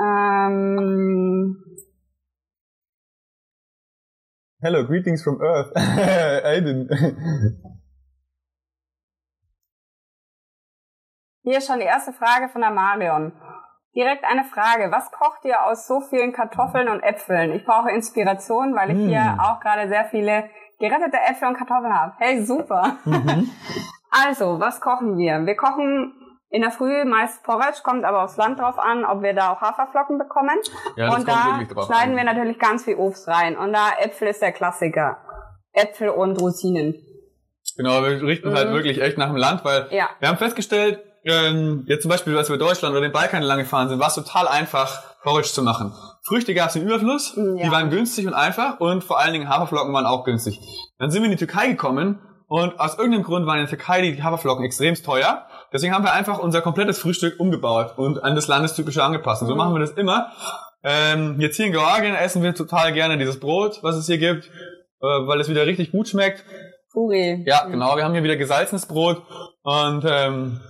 Ähm, 0.00 1.56
Hello, 4.60 4.84
greetings 4.84 5.22
from 5.22 5.40
Earth. 5.40 5.70
Aiden. 5.76 6.88
hier 11.42 11.58
ist 11.58 11.66
schon 11.66 11.78
die 11.78 11.84
erste 11.86 12.12
Frage 12.12 12.48
von 12.48 12.60
der 12.62 12.70
Marion. 12.72 13.32
Direkt 13.94 14.24
eine 14.24 14.44
Frage. 14.44 14.90
Was 14.90 15.10
kocht 15.12 15.44
ihr 15.44 15.64
aus 15.64 15.86
so 15.86 16.00
vielen 16.00 16.32
Kartoffeln 16.32 16.88
und 16.88 17.02
Äpfeln? 17.02 17.52
Ich 17.52 17.64
brauche 17.64 17.90
Inspiration, 17.90 18.74
weil 18.74 18.90
ich 18.90 18.98
Hm. 18.98 19.08
hier 19.08 19.38
auch 19.40 19.60
gerade 19.60 19.88
sehr 19.88 20.04
viele 20.06 20.50
gerettete 20.78 21.18
Äpfel 21.18 21.48
und 21.48 21.56
Kartoffeln 21.56 21.92
habe. 21.96 22.14
Hey, 22.18 22.44
super. 22.44 22.96
Mhm. 23.04 23.50
Also, 24.10 24.58
was 24.58 24.80
kochen 24.80 25.18
wir? 25.18 25.44
Wir 25.44 25.54
kochen 25.54 26.14
in 26.50 26.62
der 26.62 26.70
Früh 26.70 27.04
meist 27.04 27.42
Porridge, 27.42 27.80
kommt 27.84 28.04
aber 28.04 28.24
aufs 28.24 28.36
Land 28.36 28.58
drauf 28.58 28.78
an, 28.78 29.04
ob 29.04 29.22
wir 29.22 29.34
da 29.34 29.52
auch 29.52 29.60
Haferflocken 29.60 30.18
bekommen. 30.18 30.56
Ja, 30.96 31.06
das 31.08 31.16
und 31.16 31.28
da 31.28 31.60
schneiden 31.84 32.12
an. 32.12 32.16
wir 32.16 32.24
natürlich 32.24 32.58
ganz 32.58 32.84
viel 32.84 32.96
Obst 32.96 33.28
rein. 33.28 33.56
Und 33.56 33.72
da 33.72 33.90
Äpfel 34.00 34.28
ist 34.28 34.40
der 34.40 34.52
Klassiker. 34.52 35.18
Äpfel 35.72 36.08
und 36.08 36.40
Rosinen. 36.40 36.94
Genau, 37.76 38.02
wir 38.02 38.22
richten 38.22 38.52
halt 38.54 38.70
Mhm. 38.70 38.74
wirklich 38.74 39.00
echt 39.00 39.18
nach 39.18 39.26
dem 39.28 39.36
Land, 39.36 39.64
weil 39.64 39.86
Ja. 39.90 40.08
wir 40.18 40.28
haben 40.28 40.38
festgestellt, 40.38 41.00
ähm, 41.24 41.84
jetzt 41.86 42.02
zum 42.02 42.10
Beispiel, 42.10 42.36
als 42.36 42.48
wir 42.48 42.56
Deutschland 42.56 42.92
oder 42.92 43.02
den 43.02 43.12
Balkan 43.12 43.42
lang 43.42 43.58
gefahren 43.58 43.88
sind, 43.88 44.00
war 44.00 44.08
es 44.08 44.14
total 44.14 44.48
einfach, 44.48 45.02
Porridge 45.22 45.48
zu 45.50 45.62
machen. 45.62 45.92
Früchte 46.26 46.54
gab 46.54 46.70
es 46.70 46.76
im 46.76 46.84
Überfluss, 46.86 47.36
Mhm, 47.36 47.56
ja. 47.58 47.66
die 47.66 47.70
waren 47.72 47.90
günstig 47.90 48.26
und 48.26 48.34
einfach 48.34 48.80
und 48.80 49.04
vor 49.04 49.18
allen 49.20 49.32
Dingen 49.34 49.48
Haferflocken 49.48 49.92
waren 49.92 50.06
auch 50.06 50.24
günstig. 50.24 50.60
Dann 50.98 51.10
sind 51.10 51.22
wir 51.22 51.26
in 51.30 51.36
die 51.36 51.44
Türkei 51.44 51.68
gekommen 51.68 52.18
und 52.48 52.80
aus 52.80 52.96
irgendeinem 52.96 53.24
Grund 53.24 53.46
waren 53.46 53.58
in 53.58 53.66
der 53.66 53.70
Türkei 53.76 54.00
die 54.00 54.22
Haferflocken 54.22 54.64
extremst 54.64 55.04
teuer. 55.04 55.46
Deswegen 55.72 55.94
haben 55.94 56.04
wir 56.04 56.12
einfach 56.12 56.38
unser 56.38 56.60
komplettes 56.62 56.98
Frühstück 56.98 57.38
umgebaut 57.40 57.94
und 57.96 58.22
an 58.24 58.34
das 58.34 58.48
Landestypische 58.48 59.02
angepasst. 59.02 59.42
Und 59.42 59.48
so 59.48 59.54
Mhm. 59.54 59.58
machen 59.58 59.74
wir 59.74 59.80
das 59.80 59.90
immer. 59.92 60.30
Ähm, 60.84 61.40
jetzt 61.40 61.56
hier 61.56 61.66
in 61.66 61.72
Georgien 61.72 62.14
essen 62.14 62.42
wir 62.42 62.54
total 62.54 62.92
gerne 62.92 63.18
dieses 63.18 63.40
Brot, 63.40 63.80
was 63.82 63.96
es 63.96 64.06
hier 64.06 64.18
gibt, 64.18 64.46
äh, 64.46 64.50
weil 65.02 65.40
es 65.40 65.48
wieder 65.48 65.66
richtig 65.66 65.90
gut 65.92 66.08
schmeckt. 66.08 66.44
Puri. 66.92 67.44
Ja, 67.46 67.66
genau. 67.66 67.96
Wir 67.96 68.04
haben 68.04 68.14
hier 68.14 68.22
wieder 68.22 68.36
gesalzenes 68.36 68.86
Brot 68.86 69.22
und 69.62 70.04
ähm, 70.08 70.60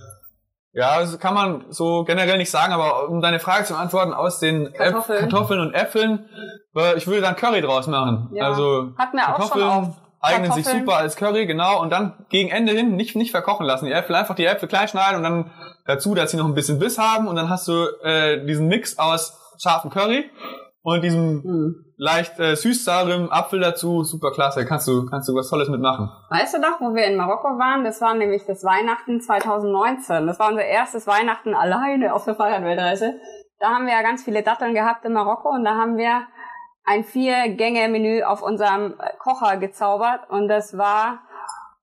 ja, 0.73 0.99
das 0.99 1.17
kann 1.19 1.33
man 1.33 1.65
so 1.69 2.03
generell 2.03 2.37
nicht 2.37 2.51
sagen, 2.51 2.73
aber 2.73 3.07
um 3.09 3.21
deine 3.21 3.39
Frage 3.39 3.63
zu 3.65 3.73
beantworten, 3.73 4.13
aus 4.13 4.39
den 4.39 4.67
Äpf- 4.67 4.77
Kartoffeln. 4.77 5.19
Kartoffeln 5.21 5.59
und 5.61 5.73
Äpfeln, 5.73 6.29
äh, 6.75 6.95
ich 6.97 7.07
würde 7.07 7.21
dann 7.21 7.35
Curry 7.35 7.61
draus 7.61 7.87
machen. 7.87 8.29
Ja. 8.33 8.45
Also 8.45 8.91
Hatten 8.97 9.17
wir 9.17 9.23
auch 9.23 9.37
schon 9.37 9.59
Kartoffeln 9.61 9.67
auf. 9.67 9.95
Eignen 10.21 10.51
sich 10.51 10.65
super 10.67 10.97
als 10.97 11.15
Curry, 11.15 11.45
genau. 11.45 11.81
Und 11.81 11.91
dann 11.91 12.25
gegen 12.29 12.49
Ende 12.49 12.73
hin 12.73 12.95
nicht 12.95 13.15
nicht 13.15 13.31
verkochen 13.31 13.65
lassen. 13.65 13.85
Die 13.85 13.91
Äpfel 13.91 14.15
einfach 14.15 14.35
die 14.35 14.45
Äpfel 14.45 14.67
klein 14.67 14.87
schneiden 14.87 15.17
und 15.17 15.23
dann 15.23 15.51
dazu, 15.85 16.15
dass 16.15 16.31
sie 16.31 16.37
noch 16.37 16.45
ein 16.45 16.55
bisschen 16.55 16.79
Biss 16.79 16.97
haben 16.97 17.27
und 17.27 17.35
dann 17.35 17.49
hast 17.49 17.67
du 17.67 17.85
äh, 18.03 18.45
diesen 18.45 18.67
Mix 18.67 18.97
aus 18.99 19.39
scharfem 19.61 19.91
Curry 19.91 20.29
und 20.81 21.03
diesem 21.03 21.43
Hm. 21.43 21.85
leicht 21.97 22.39
äh, 22.39 22.55
süß-saurem 22.55 23.29
Apfel 23.31 23.59
dazu. 23.59 24.03
Super 24.03 24.31
klasse. 24.31 24.65
Kannst 24.65 24.87
du 24.87 25.05
kannst 25.05 25.27
du 25.29 25.35
was 25.35 25.49
Tolles 25.49 25.69
mitmachen. 25.69 26.09
Weißt 26.29 26.53
du 26.53 26.59
noch, 26.59 26.79
wo 26.79 26.95
wir 26.95 27.05
in 27.05 27.15
Marokko 27.17 27.57
waren? 27.59 27.83
Das 27.83 28.01
war 28.01 28.13
nämlich 28.13 28.45
das 28.45 28.63
Weihnachten 28.63 29.19
2019. 29.21 30.27
Das 30.27 30.39
war 30.39 30.49
unser 30.49 30.65
erstes 30.65 31.07
Weihnachten 31.07 31.53
alleine 31.53 32.13
auf 32.13 32.25
der 32.25 32.35
Fahrradweltreise. 32.35 33.13
Da 33.59 33.71
haben 33.71 33.85
wir 33.85 33.93
ja 33.93 34.01
ganz 34.01 34.23
viele 34.23 34.41
Datteln 34.41 34.73
gehabt 34.73 35.03
in 35.03 35.11
Marokko 35.11 35.49
und 35.49 35.65
da 35.65 35.71
haben 35.71 35.97
wir 35.97 36.21
ein 36.89 37.03
Vier-Gänge-Menü 37.03 38.23
auf 38.23 38.41
unserem 38.41 38.95
Kocher 39.19 39.57
gezaubert 39.57 40.21
und 40.29 40.47
das 40.47 40.77
war, 40.77 41.19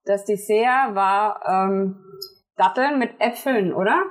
das 0.05 0.25
Dessert 0.25 0.93
war 0.95 1.39
ähm, 1.47 1.95
Datteln 2.57 2.99
mit 2.99 3.11
Äpfeln, 3.19 3.73
oder? 3.73 4.03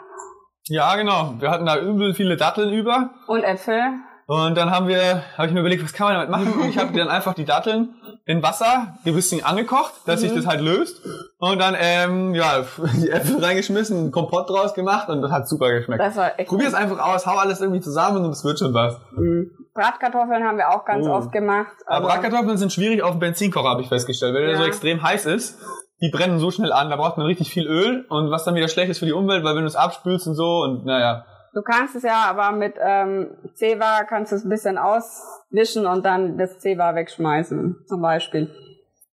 Ja, 0.69 0.97
genau. 0.97 1.35
Wir 1.39 1.51
hatten 1.51 1.67
da 1.67 1.79
übel 1.79 2.15
viele 2.15 2.37
Datteln 2.37 2.73
über. 2.73 3.11
Und 3.27 3.43
Äpfel. 3.45 3.81
Und 4.29 4.57
dann 4.57 4.71
haben 4.73 4.89
wir, 4.89 5.23
habe 5.37 5.47
ich 5.47 5.53
mir 5.53 5.61
überlegt, 5.61 5.85
was 5.85 5.93
kann 5.93 6.09
man 6.09 6.15
damit 6.17 6.31
machen? 6.31 6.61
Und 6.61 6.69
ich 6.69 6.79
habe 6.79 6.93
dann 6.97 7.09
einfach 7.09 7.35
die 7.35 7.45
Datteln 7.45 7.95
in 8.25 8.43
Wasser 8.43 8.97
ein 9.05 9.15
bisschen 9.15 9.45
angekocht, 9.45 9.93
dass 10.07 10.21
sich 10.21 10.33
Mhm. 10.33 10.37
das 10.37 10.47
halt 10.47 10.61
löst. 10.63 11.01
Und 11.39 11.61
dann, 11.61 11.77
ähm, 11.79 12.35
ja, 12.35 12.65
die 13.01 13.11
Äpfel 13.11 13.45
reingeschmissen, 13.45 13.97
einen 13.99 14.11
Kompott 14.11 14.51
draus 14.51 14.75
gemacht 14.75 15.09
und 15.09 15.23
das 15.23 15.31
hat 15.31 15.47
super 15.47 15.71
geschmeckt. 15.71 16.01
Das 16.03 16.17
war 16.17 16.37
echt 16.41 16.49
Probier 16.49 16.67
es 16.67 16.75
einfach 16.75 16.99
aus, 16.99 17.27
hau 17.27 17.37
alles 17.37 17.61
irgendwie 17.61 17.81
zusammen 17.81 18.25
und 18.25 18.31
es 18.31 18.45
wird 18.45 18.59
schon 18.59 18.75
was. 18.75 18.99
Mhm. 19.13 19.53
Bratkartoffeln 19.77 20.43
haben 20.45 20.59
wir 20.59 20.71
auch 20.71 20.85
ganz 20.85 21.07
Oh. 21.07 21.13
oft 21.13 21.31
gemacht. 21.33 21.73
Aber 21.87 22.07
Bratkartoffeln 22.09 22.57
sind 22.57 22.73
schwierig 22.73 23.03
auf 23.03 23.13
dem 23.13 23.21
Benzinkocher, 23.21 23.69
habe 23.69 23.83
ich 23.83 23.89
festgestellt. 23.89 24.35
Wenn 24.35 24.43
der 24.43 24.53
Ja. 24.53 24.59
so 24.59 24.65
extrem 24.65 25.03
heiß 25.03 25.27
ist, 25.27 25.59
die 26.03 26.11
brennen 26.11 26.39
so 26.39 26.51
schnell 26.51 26.73
an, 26.73 26.91
da 26.91 26.97
braucht 26.97 27.17
man 27.17 27.27
richtig 27.27 27.51
viel 27.51 27.67
Öl 27.67 28.05
und 28.09 28.31
was 28.31 28.45
dann 28.45 28.55
wieder 28.55 28.69
schlecht 28.69 28.91
ist 28.91 28.99
für 28.99 29.07
die 29.07 29.13
Umwelt, 29.13 29.45
weil 29.45 29.55
wenn 29.55 29.63
du 29.63 29.69
es 29.69 29.77
abspülst 29.77 30.27
und 30.27 30.35
so 30.35 30.63
und 30.63 30.85
naja. 30.85 31.25
Du 31.55 31.63
kannst 31.63 31.97
es 31.97 32.03
ja 32.03 32.27
aber 32.29 32.53
mit 32.55 32.75
ähm, 32.79 33.31
Zewa 33.55 34.05
kannst 34.05 34.33
du 34.33 34.37
es 34.37 34.45
ein 34.45 34.51
bisschen 34.51 34.77
auswischen 34.77 35.87
und 35.87 36.05
dann 36.05 36.37
das 36.37 36.59
Zewa 36.59 36.95
wegschmeißen, 36.95 37.85
zum 37.89 38.03
Beispiel. 38.03 38.51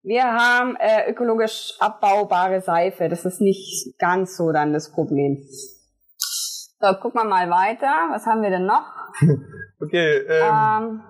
Wir 0.03 0.25
haben 0.25 0.77
äh, 0.77 1.11
ökologisch 1.11 1.75
abbaubare 1.79 2.63
Seife. 2.63 3.11
Das 3.11 3.27
ist 3.27 3.43
nicht 3.43 3.99
ganz 3.99 4.35
so 4.39 4.51
dann 4.53 4.73
das 4.73 4.91
Problem. 4.91 5.45
So, 6.81 6.95
gucken 6.95 7.21
wir 7.21 7.25
mal 7.29 7.51
weiter. 7.51 8.09
Was 8.11 8.25
haben 8.27 8.43
wir 8.43 8.51
denn 8.51 8.67
noch? 8.67 8.85
Okay, 9.83 10.19
ähm, 10.29 10.45
Ähm, 10.45 11.01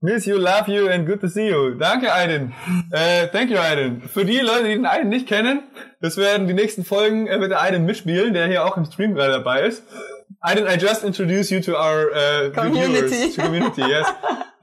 Miss 0.00 0.26
you, 0.26 0.36
love 0.36 0.66
you 0.66 0.88
and 0.88 1.06
good 1.06 1.20
to 1.20 1.28
see 1.28 1.48
you. 1.48 1.74
Danke, 1.78 2.12
Aiden. 2.12 2.52
Äh, 2.90 3.28
thank 3.28 3.50
you, 3.50 3.56
Aiden. 3.56 4.02
Für 4.02 4.24
die 4.24 4.38
Leute, 4.40 4.64
die 4.64 4.74
den 4.74 4.84
Aiden 4.84 5.10
nicht 5.10 5.28
kennen, 5.28 5.62
das 6.00 6.16
werden 6.16 6.48
die 6.48 6.54
nächsten 6.54 6.84
Folgen 6.84 7.28
äh, 7.28 7.38
mit 7.38 7.52
der 7.52 7.60
Aiden 7.60 7.86
mitspielen, 7.86 8.34
der 8.34 8.48
hier 8.48 8.64
auch 8.64 8.76
im 8.76 8.84
Stream 8.84 9.14
gerade 9.14 9.30
dabei 9.30 9.60
ist. 9.60 9.84
Aiden, 10.40 10.66
I 10.66 10.74
just 10.76 11.04
introduce 11.04 11.50
you 11.50 11.60
to 11.60 11.72
our 11.72 12.08
uh, 12.10 12.50
Community. 12.50 13.08
viewers. 13.08 13.36
To 13.36 13.42
community, 13.42 13.82
yes. 13.82 14.06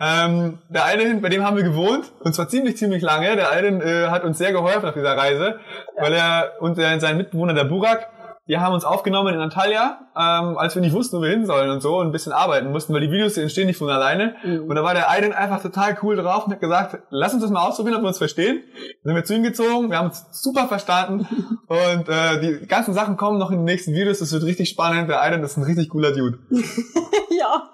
ähm, 0.01 0.57
der 0.67 0.83
Aiden, 0.85 1.21
bei 1.21 1.29
dem 1.29 1.45
haben 1.45 1.55
wir 1.55 1.63
gewohnt, 1.63 2.11
und 2.19 2.35
zwar 2.35 2.49
ziemlich, 2.49 2.75
ziemlich 2.75 3.01
lange. 3.01 3.33
Der 3.37 3.49
Aiden 3.51 3.79
äh, 3.79 4.07
hat 4.07 4.25
uns 4.25 4.39
sehr 4.39 4.51
geholfen 4.51 4.85
auf 4.89 4.93
dieser 4.93 5.15
Reise, 5.15 5.59
weil 5.97 6.11
er 6.11 6.53
und 6.59 6.77
äh, 6.77 6.99
sein 6.99 7.15
Mitbewohner, 7.15 7.53
der 7.53 7.63
Burak, 7.63 8.09
die 8.47 8.57
haben 8.57 8.73
uns 8.73 8.85
aufgenommen 8.85 9.33
in 9.33 9.39
Antalya, 9.39 9.99
ähm, 10.15 10.57
als 10.57 10.75
wir 10.75 10.81
nicht 10.81 10.93
wussten, 10.93 11.17
wo 11.17 11.21
wir 11.21 11.29
hin 11.29 11.45
sollen 11.45 11.69
und 11.69 11.81
so 11.81 11.97
und 11.97 12.07
ein 12.07 12.11
bisschen 12.11 12.31
arbeiten 12.31 12.71
mussten, 12.71 12.93
weil 12.93 13.01
die 13.01 13.11
Videos 13.11 13.33
die 13.33 13.41
entstehen 13.41 13.67
nicht 13.67 13.77
von 13.77 13.89
alleine. 13.89 14.35
Mhm. 14.43 14.63
Und 14.69 14.75
da 14.75 14.83
war 14.83 14.93
der 14.93 15.09
Aiden 15.09 15.33
einfach 15.33 15.61
total 15.61 15.97
cool 16.01 16.15
drauf 16.15 16.45
und 16.45 16.53
hat 16.53 16.61
gesagt, 16.61 16.99
lass 17.09 17.33
uns 17.33 17.43
das 17.43 17.51
mal 17.51 17.67
ausprobieren, 17.67 17.97
ob 17.97 18.03
wir 18.03 18.07
uns 18.07 18.17
verstehen. 18.17 18.63
Dann 19.03 19.11
sind 19.11 19.15
wir 19.15 19.23
zu 19.25 19.35
ihm 19.35 19.43
gezogen, 19.43 19.89
wir 19.89 19.97
haben 19.97 20.07
uns 20.07 20.25
super 20.31 20.67
verstanden 20.67 21.27
und 21.67 22.09
äh, 22.09 22.39
die 22.39 22.67
ganzen 22.67 22.93
Sachen 22.93 23.17
kommen 23.17 23.37
noch 23.37 23.51
in 23.51 23.57
den 23.57 23.65
nächsten 23.65 23.93
Videos, 23.93 24.19
das 24.19 24.31
wird 24.31 24.43
richtig 24.43 24.69
spannend. 24.69 25.09
Der 25.09 25.21
Aiden 25.21 25.43
ist 25.43 25.57
ein 25.57 25.63
richtig 25.63 25.89
cooler 25.89 26.11
Dude. 26.11 26.39
ja. 26.51 27.69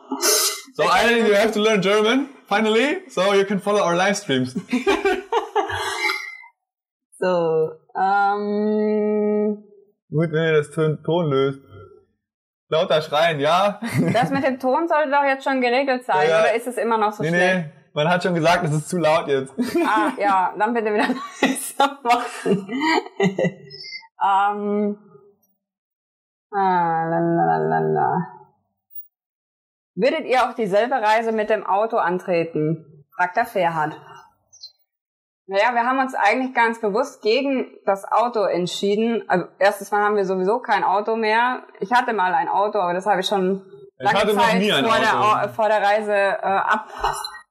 So 0.75 0.84
Aiden, 0.84 1.27
you 1.27 1.36
have 1.36 1.51
to 1.51 1.60
learn 1.60 1.82
German, 1.82 2.30
finally, 2.48 2.98
so 3.08 3.34
you 3.34 3.46
can 3.46 3.60
follow 3.60 3.82
our 3.82 3.96
live 3.96 4.18
streams. 4.18 4.56
So, 7.24 7.72
ähm, 7.96 9.63
Gut, 10.13 10.32
wenn 10.32 10.43
ihr 10.43 10.53
das 10.58 10.70
Ton, 10.70 11.29
löst. 11.32 11.60
Lauter 12.70 13.01
schreien, 13.01 13.39
ja. 13.39 13.79
das 14.13 14.29
mit 14.29 14.43
dem 14.43 14.60
Ton 14.60 14.88
sollte 14.88 15.10
doch 15.10 15.24
jetzt 15.24 15.43
schon 15.43 15.60
geregelt 15.60 16.05
sein, 16.05 16.27
Ja, 16.29 16.36
ja. 16.38 16.41
oder 16.41 16.55
ist 16.55 16.67
es 16.67 16.77
immer 16.77 16.98
noch 17.00 17.12
so 17.13 17.24
nee, 17.24 17.29
schlecht? 17.29 17.55
nee, 17.55 17.72
man 17.93 18.08
hat 18.10 18.22
schon 18.24 18.36
gesagt, 18.36 18.63
es 18.63 18.72
ist 18.74 18.89
zu 18.89 18.98
laut 19.00 19.27
jetzt. 19.27 19.53
Ah, 19.88 20.12
ja, 20.20 20.53
dann 20.58 20.74
bitte 20.74 20.93
wieder 20.93 21.08
leiser 21.41 22.00
machen. 22.03 22.67
ähm, 24.24 24.98
ah, 26.51 27.05
lalalala. 27.10 28.17
Würdet 29.96 30.25
ihr 30.25 30.43
auch 30.43 30.53
dieselbe 30.53 30.96
Reise 30.96 31.32
mit 31.32 31.50
dem 31.50 31.65
Auto 31.65 31.98
antreten? 31.98 33.05
Fragt 33.15 33.38
der 33.38 33.46
Ferhat. 33.46 33.91
Naja, 35.45 35.73
wir 35.73 35.83
haben 35.83 36.00
uns 36.00 36.15
eigentlich 36.15 36.53
ganz 36.53 36.79
bewusst 36.79 37.21
gegen 37.21 37.67
das 37.85 38.05
Auto 38.09 38.43
entschieden. 38.43 39.23
Also 39.27 39.45
erstes 39.59 39.91
Mal 39.91 40.03
haben 40.03 40.15
wir 40.15 40.25
sowieso 40.25 40.59
kein 40.59 40.83
Auto 40.83 41.15
mehr. 41.17 41.63
Ich 41.79 41.91
hatte 41.91 42.13
mal 42.13 42.33
ein 42.33 42.47
Auto, 42.47 42.79
aber 42.79 42.93
das 42.93 43.05
habe 43.05 43.19
ich 43.19 43.27
schon 43.27 43.62
Ich 44.00 44.05
lange 44.05 44.33
noch 44.33 44.41
Zeit 44.41 44.63
vor, 44.63 45.39
Der, 45.41 45.50
vor 45.50 45.67
der 45.67 45.81
Reise 45.81 46.13
äh, 46.13 46.62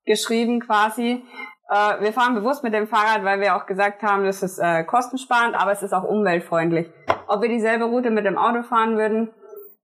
abgeschrieben 0.07 0.61
quasi. 0.61 1.23
Äh, 1.69 2.01
wir 2.01 2.13
fahren 2.15 2.35
bewusst 2.35 2.65
mit 2.65 2.73
dem 2.73 2.87
Fahrrad, 2.87 3.25
weil 3.25 3.41
wir 3.41 3.57
auch 3.57 3.67
gesagt 3.67 4.03
haben, 4.03 4.25
das 4.25 4.43
ist 4.43 4.59
äh, 4.59 4.85
kostensparend, 4.85 5.55
aber 5.55 5.73
es 5.73 5.83
ist 5.83 5.93
auch 5.93 6.05
umweltfreundlich. 6.05 6.91
Ob 7.29 7.43
wir 7.43 7.51
dieselbe 7.51 7.85
Route 7.85 8.11
mit 8.11 8.25
dem 8.25 8.39
Auto 8.39 8.63
fahren 8.63 8.97
würden, 8.97 9.33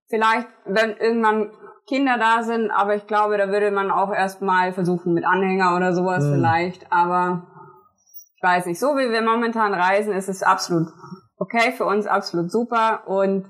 vielleicht, 0.09 0.49
wenn 0.65 0.97
irgendwann 0.97 1.51
Kinder 1.87 2.17
da 2.19 2.43
sind, 2.43 2.71
aber 2.71 2.95
ich 2.95 3.07
glaube, 3.07 3.37
da 3.39 3.49
würde 3.49 3.71
man 3.71 3.91
auch 3.91 4.13
erstmal 4.13 4.73
versuchen 4.73 5.13
mit 5.15 5.25
Anhänger 5.25 5.77
oder 5.77 5.93
sowas 5.93 6.25
Hm. 6.25 6.35
vielleicht, 6.35 6.91
aber 6.91 7.47
ich 8.39 8.43
weiß 8.43 8.67
nicht, 8.67 8.79
so 8.79 8.97
wie 8.97 9.11
wir 9.11 9.21
momentan 9.21 9.75
reisen, 9.75 10.13
ist 10.13 10.29
es 10.29 10.45
absolut 10.45 10.87
okay 11.39 11.73
für 11.77 11.85
uns, 11.85 12.07
absolut 12.07 12.53
super 12.53 13.03
und 13.09 13.47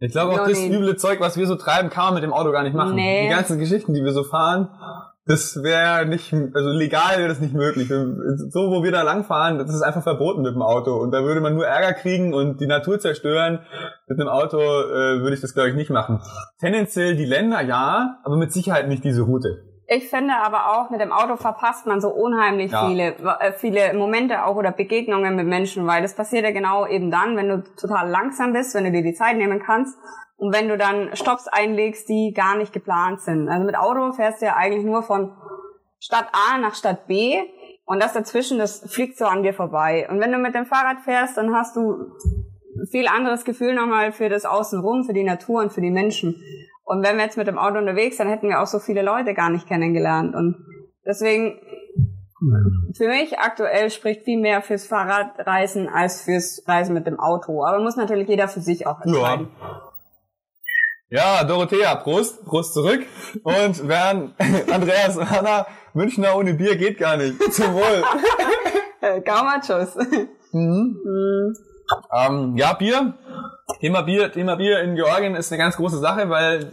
Ich 0.00 0.10
glaube 0.10 0.32
auch 0.32 0.48
das 0.48 0.58
üble 0.58 0.96
Zeug, 0.96 1.20
was 1.20 1.36
wir 1.36 1.46
so 1.46 1.54
treiben, 1.54 1.88
kann 1.88 2.06
man 2.06 2.14
mit 2.14 2.24
dem 2.24 2.32
Auto 2.32 2.50
gar 2.50 2.64
nicht 2.64 2.74
machen. 2.74 2.96
Nee. 2.96 3.28
Die 3.28 3.34
ganzen 3.34 3.60
Geschichten, 3.60 3.94
die 3.94 4.02
wir 4.02 4.12
so 4.12 4.24
fahren, 4.24 4.70
das 5.24 5.62
wäre 5.62 6.04
nicht, 6.06 6.32
also 6.32 6.70
legal 6.70 7.18
wäre 7.18 7.28
das 7.28 7.38
nicht 7.38 7.54
möglich. 7.54 7.86
So, 7.88 8.70
wo 8.72 8.82
wir 8.82 8.90
da 8.90 9.02
langfahren, 9.02 9.58
das 9.58 9.72
ist 9.72 9.82
einfach 9.82 10.02
verboten 10.02 10.42
mit 10.42 10.54
dem 10.54 10.62
Auto. 10.62 10.96
Und 10.96 11.12
da 11.12 11.22
würde 11.22 11.40
man 11.40 11.54
nur 11.54 11.66
Ärger 11.66 11.92
kriegen 11.92 12.34
und 12.34 12.60
die 12.60 12.66
Natur 12.66 12.98
zerstören. 12.98 13.60
Mit 14.08 14.18
einem 14.18 14.28
Auto 14.28 14.58
äh, 14.58 15.20
würde 15.20 15.34
ich 15.34 15.40
das, 15.40 15.54
glaube 15.54 15.68
ich, 15.68 15.76
nicht 15.76 15.90
machen. 15.90 16.20
Tendenziell 16.58 17.14
die 17.14 17.26
Länder, 17.26 17.60
ja, 17.60 18.18
aber 18.24 18.36
mit 18.36 18.52
Sicherheit 18.52 18.88
nicht 18.88 19.04
diese 19.04 19.22
Route. 19.22 19.69
Ich 19.92 20.08
finde 20.08 20.34
aber 20.36 20.70
auch, 20.70 20.90
mit 20.90 21.00
dem 21.00 21.10
Auto 21.10 21.34
verpasst 21.34 21.84
man 21.84 22.00
so 22.00 22.10
unheimlich 22.10 22.70
Ja. 22.70 22.86
viele, 22.86 23.16
äh, 23.40 23.52
viele 23.52 23.92
Momente 23.94 24.44
auch 24.44 24.54
oder 24.54 24.70
Begegnungen 24.70 25.34
mit 25.34 25.48
Menschen, 25.48 25.84
weil 25.84 26.00
das 26.00 26.14
passiert 26.14 26.44
ja 26.44 26.52
genau 26.52 26.86
eben 26.86 27.10
dann, 27.10 27.36
wenn 27.36 27.48
du 27.48 27.64
total 27.74 28.08
langsam 28.08 28.52
bist, 28.52 28.72
wenn 28.76 28.84
du 28.84 28.92
dir 28.92 29.02
die 29.02 29.14
Zeit 29.14 29.36
nehmen 29.36 29.58
kannst 29.60 29.98
und 30.36 30.54
wenn 30.54 30.68
du 30.68 30.78
dann 30.78 31.16
Stops 31.16 31.48
einlegst, 31.48 32.08
die 32.08 32.32
gar 32.32 32.56
nicht 32.56 32.72
geplant 32.72 33.20
sind. 33.20 33.48
Also 33.48 33.66
mit 33.66 33.76
Auto 33.76 34.12
fährst 34.12 34.40
du 34.40 34.46
ja 34.46 34.54
eigentlich 34.54 34.84
nur 34.84 35.02
von 35.02 35.32
Stadt 35.98 36.28
A 36.32 36.58
nach 36.58 36.76
Stadt 36.76 37.08
B 37.08 37.42
und 37.84 38.00
das 38.00 38.12
dazwischen, 38.12 38.58
das 38.58 38.88
fliegt 38.94 39.18
so 39.18 39.24
an 39.24 39.42
dir 39.42 39.54
vorbei. 39.54 40.06
Und 40.08 40.20
wenn 40.20 40.30
du 40.30 40.38
mit 40.38 40.54
dem 40.54 40.66
Fahrrad 40.66 41.00
fährst, 41.00 41.36
dann 41.36 41.52
hast 41.52 41.74
du 41.74 42.12
viel 42.92 43.08
anderes 43.08 43.44
Gefühl 43.44 43.74
nochmal 43.74 44.12
für 44.12 44.28
das 44.28 44.44
Außenrum, 44.44 45.02
für 45.02 45.14
die 45.14 45.24
Natur 45.24 45.62
und 45.62 45.72
für 45.72 45.80
die 45.80 45.90
Menschen. 45.90 46.40
Und 46.90 47.04
wenn 47.04 47.18
wir 47.18 47.24
jetzt 47.24 47.36
mit 47.36 47.46
dem 47.46 47.56
Auto 47.56 47.78
unterwegs 47.78 48.16
sind, 48.16 48.26
hätten 48.26 48.48
wir 48.48 48.60
auch 48.60 48.66
so 48.66 48.80
viele 48.80 49.02
Leute 49.02 49.32
gar 49.32 49.48
nicht 49.48 49.68
kennengelernt. 49.68 50.34
Und 50.34 50.56
deswegen, 51.06 51.60
für 52.96 53.06
mich 53.06 53.38
aktuell 53.38 53.90
spricht 53.90 54.24
viel 54.24 54.40
mehr 54.40 54.60
fürs 54.60 54.88
Fahrradreisen 54.88 55.88
als 55.88 56.22
fürs 56.22 56.64
Reisen 56.66 56.92
mit 56.92 57.06
dem 57.06 57.20
Auto. 57.20 57.64
Aber 57.64 57.78
muss 57.78 57.94
natürlich 57.94 58.28
jeder 58.28 58.48
für 58.48 58.60
sich 58.60 58.88
auch 58.88 59.00
entscheiden. 59.02 59.46
Ja, 61.10 61.44
Dorothea, 61.44 61.94
Prost, 61.94 62.44
Prost 62.44 62.74
zurück. 62.74 63.06
Und 63.44 63.86
während 63.86 64.34
Andreas 64.72 65.16
und 65.16 65.30
Hanna, 65.30 65.68
Münchner 65.94 66.34
ohne 66.34 66.54
Bier 66.54 66.74
geht 66.74 66.98
gar 66.98 67.16
nicht. 67.16 67.40
Zum 67.52 67.72
Wohl. 67.72 68.02
Gaumachos. 69.24 69.94
Mhm. 70.50 71.54
Ähm, 72.12 72.56
ja, 72.56 72.72
Bier. 72.72 73.14
Thema 73.78 74.02
Bier, 74.02 74.32
Thema 74.32 74.56
Bier 74.56 74.80
in 74.80 74.94
Georgien 74.94 75.34
ist 75.34 75.52
eine 75.52 75.58
ganz 75.58 75.76
große 75.76 75.98
Sache, 75.98 76.28
weil 76.28 76.70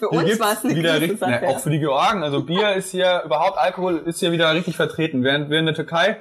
Für 0.00 0.08
hier 0.10 0.20
uns 0.20 0.40
war 0.40 0.52
es 0.54 0.64
eine 0.64 0.74
wieder 0.74 1.00
richtig, 1.00 1.18
Sache. 1.18 1.30
ne, 1.30 1.48
auch 1.48 1.58
für 1.60 1.70
die 1.70 1.78
Georgen. 1.78 2.22
Also 2.22 2.42
Bier 2.42 2.74
ist 2.74 2.90
hier 2.90 3.22
überhaupt 3.24 3.58
Alkohol 3.58 3.98
ist 4.06 4.18
hier 4.20 4.32
wieder 4.32 4.52
richtig 4.54 4.76
vertreten. 4.76 5.22
Während 5.22 5.50
wir 5.50 5.58
in 5.58 5.66
der 5.66 5.74
Türkei, 5.74 6.16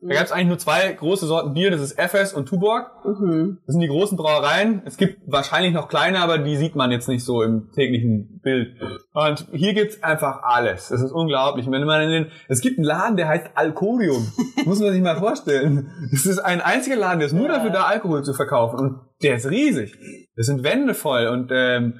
da 0.00 0.14
gab 0.14 0.24
es 0.24 0.32
eigentlich 0.32 0.48
nur 0.48 0.58
zwei 0.58 0.92
große 0.92 1.26
Sorten 1.26 1.52
Bier. 1.52 1.70
Das 1.70 1.80
ist 1.80 1.98
Efes 1.98 2.32
und 2.32 2.46
Tuborg. 2.46 2.90
Mhm. 3.04 3.58
Das 3.66 3.72
sind 3.72 3.80
die 3.80 3.88
großen 3.88 4.16
Brauereien. 4.16 4.82
Es 4.84 4.96
gibt 4.96 5.20
wahrscheinlich 5.26 5.72
noch 5.72 5.88
kleine, 5.88 6.20
aber 6.20 6.38
die 6.38 6.56
sieht 6.56 6.76
man 6.76 6.90
jetzt 6.90 7.08
nicht 7.08 7.24
so 7.24 7.42
im 7.42 7.72
täglichen 7.72 8.40
Bild. 8.42 8.76
Und 9.14 9.46
hier 9.52 9.74
gibt's 9.74 10.02
einfach 10.02 10.42
alles. 10.42 10.88
Das 10.88 11.00
ist 11.00 11.10
unglaublich. 11.10 11.68
Wenn 11.70 11.84
man 11.84 12.02
in 12.02 12.10
den, 12.10 12.26
es 12.48 12.60
gibt 12.60 12.78
einen 12.78 12.86
Laden, 12.86 13.16
der 13.16 13.28
heißt 13.28 13.46
Alkorium. 13.54 14.30
Muss 14.64 14.80
man 14.80 14.92
sich 14.92 15.02
mal 15.02 15.16
vorstellen. 15.16 15.90
Das 16.12 16.26
ist 16.26 16.38
ein 16.38 16.60
einziger 16.60 16.96
Laden, 16.96 17.18
der 17.18 17.26
ist 17.26 17.32
nur 17.32 17.48
dafür 17.48 17.70
da, 17.70 17.84
Alkohol 17.84 18.22
zu 18.22 18.34
verkaufen. 18.34 18.78
Und 18.78 19.00
der 19.22 19.36
ist 19.36 19.50
riesig. 19.50 19.96
Das 20.36 20.46
sind 20.46 20.62
Wände 20.64 20.94
voll. 20.94 21.26
Und 21.28 21.50
ähm, 21.52 21.94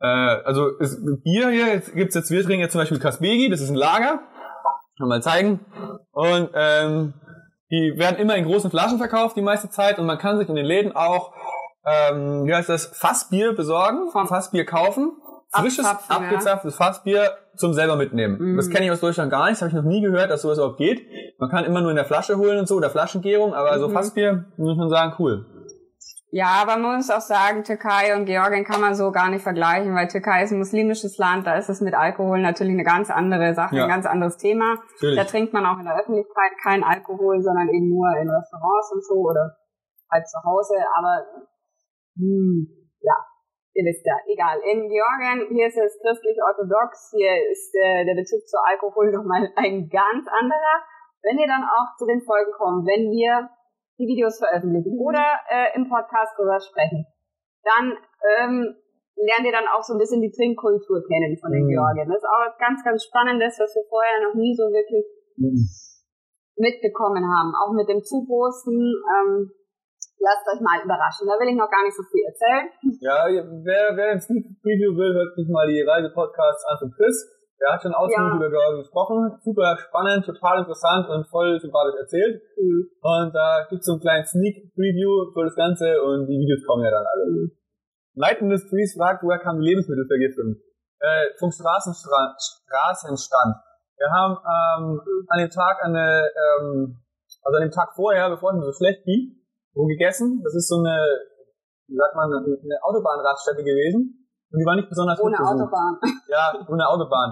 äh, 0.00 0.06
also 0.06 0.70
es, 0.80 0.98
Bier 1.22 1.50
hier 1.50 1.66
jetzt 1.66 1.94
gibt's 1.94 2.14
jetzt, 2.14 2.30
wir 2.30 2.42
trinken 2.42 2.60
jetzt 2.60 2.72
zum 2.72 2.80
Beispiel 2.80 2.98
Kasbegi. 2.98 3.50
Das 3.50 3.60
ist 3.60 3.70
ein 3.70 3.76
Lager. 3.76 4.20
Kann 4.98 5.08
mal 5.08 5.22
zeigen. 5.22 5.60
Und 6.12 6.50
ähm, 6.54 7.14
die 7.70 7.94
werden 7.96 8.18
immer 8.18 8.36
in 8.36 8.44
großen 8.44 8.70
Flaschen 8.70 8.98
verkauft 8.98 9.36
die 9.36 9.42
meiste 9.42 9.70
Zeit 9.70 9.98
und 9.98 10.06
man 10.06 10.18
kann 10.18 10.38
sich 10.38 10.48
in 10.48 10.56
den 10.56 10.64
Läden 10.64 10.96
auch, 10.96 11.32
ähm, 11.84 12.46
wie 12.46 12.54
heißt 12.54 12.68
das, 12.68 12.86
Fassbier 12.86 13.52
besorgen, 13.54 14.10
Fassbier 14.10 14.64
kaufen, 14.64 15.12
frisches, 15.52 15.84
Abzapfen, 15.84 16.24
ja. 16.24 16.28
abgezapftes 16.30 16.76
Fassbier 16.76 17.30
zum 17.56 17.74
selber 17.74 17.96
mitnehmen. 17.96 18.38
Mhm. 18.38 18.56
Das 18.56 18.70
kenne 18.70 18.86
ich 18.86 18.90
aus 18.90 19.00
Deutschland 19.00 19.30
gar 19.30 19.50
nicht, 19.50 19.60
das 19.60 19.62
habe 19.62 19.70
ich 19.70 19.74
noch 19.74 19.88
nie 19.88 20.00
gehört, 20.00 20.30
dass 20.30 20.42
sowas 20.42 20.58
überhaupt 20.58 20.78
geht. 20.78 21.06
Man 21.38 21.50
kann 21.50 21.64
immer 21.64 21.80
nur 21.80 21.90
in 21.90 21.96
der 21.96 22.06
Flasche 22.06 22.38
holen 22.38 22.58
und 22.58 22.68
so, 22.68 22.76
oder 22.76 22.90
Flaschengärung, 22.90 23.52
aber 23.54 23.78
so 23.78 23.88
Mhm. 23.88 23.92
Fassbier, 23.92 24.44
muss 24.56 24.76
man 24.76 24.88
sagen, 24.88 25.14
cool. 25.18 25.46
Ja, 26.30 26.60
aber 26.60 26.76
man 26.76 26.96
muss 26.96 27.08
auch 27.10 27.22
sagen, 27.24 27.64
Türkei 27.64 28.14
und 28.14 28.26
Georgien 28.26 28.64
kann 28.64 28.82
man 28.82 28.94
so 28.94 29.10
gar 29.12 29.30
nicht 29.30 29.42
vergleichen, 29.42 29.94
weil 29.94 30.08
Türkei 30.08 30.42
ist 30.44 30.52
ein 30.52 30.58
muslimisches 30.58 31.16
Land, 31.16 31.46
da 31.46 31.56
ist 31.56 31.70
es 31.70 31.80
mit 31.80 31.94
Alkohol 31.94 32.42
natürlich 32.42 32.74
eine 32.74 32.84
ganz 32.84 33.10
andere 33.10 33.54
Sache, 33.54 33.76
Ja. 33.76 33.84
ein 33.84 33.88
ganz 33.88 34.04
anderes 34.04 34.36
Thema. 34.36 34.76
Natürlich. 34.92 35.16
Da 35.16 35.24
trinkt 35.24 35.52
man 35.54 35.64
auch 35.64 35.78
in 35.78 35.86
der 35.86 35.96
Öffentlichkeit 35.98 36.52
keinen 36.62 36.84
Alkohol, 36.84 37.40
sondern 37.40 37.68
eben 37.70 37.88
nur 37.88 38.08
in 38.20 38.28
Restaurants 38.28 38.92
und 38.92 39.04
so 39.04 39.14
oder 39.24 39.56
halt 40.12 40.28
zu 40.28 40.38
Hause. 40.44 40.76
Aber 40.94 41.24
hm, 42.16 42.68
ja, 43.00 43.16
ihr 43.72 43.84
wisst 43.88 44.04
ja, 44.04 44.16
egal. 44.28 44.58
In 44.68 44.84
Georgien, 44.88 45.48
hier 45.48 45.66
ist 45.68 45.78
es 45.78 45.96
christlich-orthodox, 46.04 47.14
hier 47.16 47.32
ist 47.50 47.72
äh, 47.72 48.04
der 48.04 48.14
Bezug 48.20 48.44
zu 48.46 48.58
Alkohol 48.68 49.12
nochmal 49.16 49.48
ein 49.56 49.88
ganz 49.88 50.28
anderer. 50.28 50.76
Wenn 51.22 51.38
ihr 51.38 51.48
dann 51.48 51.64
auch 51.64 51.96
zu 51.96 52.04
den 52.04 52.20
Folgen 52.20 52.52
kommt, 52.52 52.86
wenn 52.86 53.08
wir 53.10 53.48
die 53.98 54.06
Videos 54.06 54.38
veröffentlichen 54.38 54.94
oder 54.98 55.26
äh, 55.50 55.74
im 55.74 55.88
Podcast 55.90 56.38
drüber 56.38 56.58
sprechen, 56.62 57.06
dann 57.66 57.98
ähm, 58.38 58.74
lernt 59.18 59.44
ihr 59.44 59.52
dann 59.52 59.66
auch 59.66 59.82
so 59.82 59.94
ein 59.94 59.98
bisschen 59.98 60.22
die 60.22 60.30
Trinkkultur 60.30 61.02
kennen 61.02 61.34
von 61.42 61.50
den 61.50 61.66
Mhm. 61.66 61.74
Georgien. 61.74 62.08
Das 62.08 62.22
ist 62.22 62.30
auch 62.30 62.46
was 62.46 62.56
ganz, 62.62 62.78
ganz 62.86 63.02
Spannendes, 63.02 63.58
was 63.58 63.74
wir 63.74 63.82
vorher 63.90 64.22
noch 64.22 64.34
nie 64.38 64.54
so 64.54 64.70
wirklich 64.70 65.04
mitbekommen 66.56 67.22
haben. 67.26 67.50
Auch 67.54 67.74
mit 67.74 67.88
dem 67.88 68.02
Zuposten. 68.02 68.74
Ähm, 68.78 69.50
lasst 70.18 70.46
euch 70.50 70.60
mal 70.62 70.82
überraschen. 70.82 71.26
Da 71.26 71.38
will 71.38 71.50
ich 71.50 71.58
noch 71.58 71.70
gar 71.70 71.82
nicht 71.82 71.94
so 71.94 72.02
viel 72.10 72.26
erzählen. 72.26 72.66
Ja, 73.02 73.26
wer, 73.62 73.94
wer 73.94 74.08
ein 74.14 74.20
Sneak 74.20 74.46
Preview 74.62 74.94
will, 74.98 75.14
hört 75.14 75.34
sich 75.34 75.46
mal 75.50 75.66
die 75.66 75.82
Reisepodcasts 75.82 76.64
an 76.66 76.78
von 76.78 76.90
Chris. 76.94 77.16
Der 77.60 77.74
hat 77.74 77.82
schon 77.82 77.92
ausführlich 77.94 78.32
Ja. 78.32 78.36
über 78.38 78.50
Georgien 78.50 78.80
gesprochen. 78.82 79.34
Super 79.42 79.76
spannend, 79.78 80.24
total 80.24 80.60
interessant 80.60 81.08
und 81.08 81.26
voll 81.26 81.58
sympathisch 81.58 81.98
erzählt. 81.98 82.40
Mhm. 82.56 82.86
Und 83.02 83.34
da 83.34 83.66
gibt's 83.68 83.86
so 83.86 83.92
einen 83.92 84.00
kleinen 84.00 84.24
Sneak 84.24 84.72
Preview 84.74 85.32
für 85.34 85.44
das 85.44 85.56
Ganze 85.56 86.00
und 86.02 86.26
die 86.26 86.38
Videos 86.38 86.62
kommen 86.66 86.84
ja 86.84 86.90
dann 86.90 87.04
alle. 87.04 87.50
Light 88.14 88.40
Industries 88.40 88.94
fragt, 88.96 89.22
woher 89.22 89.38
kam 89.38 89.58
die 89.60 89.66
Lebensmittelvergiftung? 89.66 90.56
Äh, 91.00 91.34
vom 91.38 91.50
Straßenstra 91.50 92.34
Straßenstand. 92.38 93.54
Wir 93.98 94.10
haben 94.10 94.34
ähm, 94.38 95.00
an 95.28 95.38
dem 95.38 95.50
Tag 95.50 95.82
eine, 95.82 96.30
ähm, 96.30 96.98
also 97.42 97.56
an 97.56 97.62
dem 97.62 97.70
Tag 97.70 97.94
vorher, 97.94 98.30
bevor 98.30 98.50
es 98.52 98.58
mir 98.58 98.64
so 98.66 98.72
schlecht 98.72 99.04
ging, 99.04 99.42
wo 99.74 99.86
gegessen. 99.86 100.40
Das 100.42 100.54
ist 100.54 100.68
so 100.68 100.78
eine, 100.78 100.98
wie 101.86 101.96
sagt 101.96 102.14
man, 102.14 102.30
eine 102.34 102.78
Autobahnraststätte 102.82 103.62
gewesen. 103.62 104.27
Und 104.50 104.58
die 104.60 104.66
war 104.66 104.76
nicht 104.76 104.88
besonders 104.88 105.20
Ohne 105.20 105.36
gut 105.36 105.44
besucht. 105.44 105.62
Autobahn. 105.68 105.94
Ja, 106.28 106.44
ohne 106.68 106.84
Autobahn. 106.88 107.30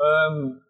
ähm, 0.00 0.62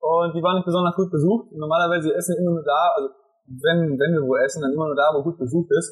und 0.00 0.34
die 0.34 0.42
war 0.42 0.54
nicht 0.54 0.66
besonders 0.66 0.94
gut 0.96 1.10
besucht. 1.10 1.52
Normalerweise 1.52 2.12
essen 2.14 2.34
wir 2.36 2.40
immer 2.42 2.54
nur 2.60 2.64
da, 2.64 2.92
also 2.94 3.08
wenn, 3.46 3.96
wenn 3.98 4.12
wir 4.14 4.22
wo 4.26 4.36
essen, 4.36 4.60
dann 4.62 4.72
immer 4.72 4.86
nur 4.86 4.96
da, 4.96 5.10
wo 5.14 5.22
gut 5.22 5.38
besucht 5.38 5.70
ist. 5.70 5.90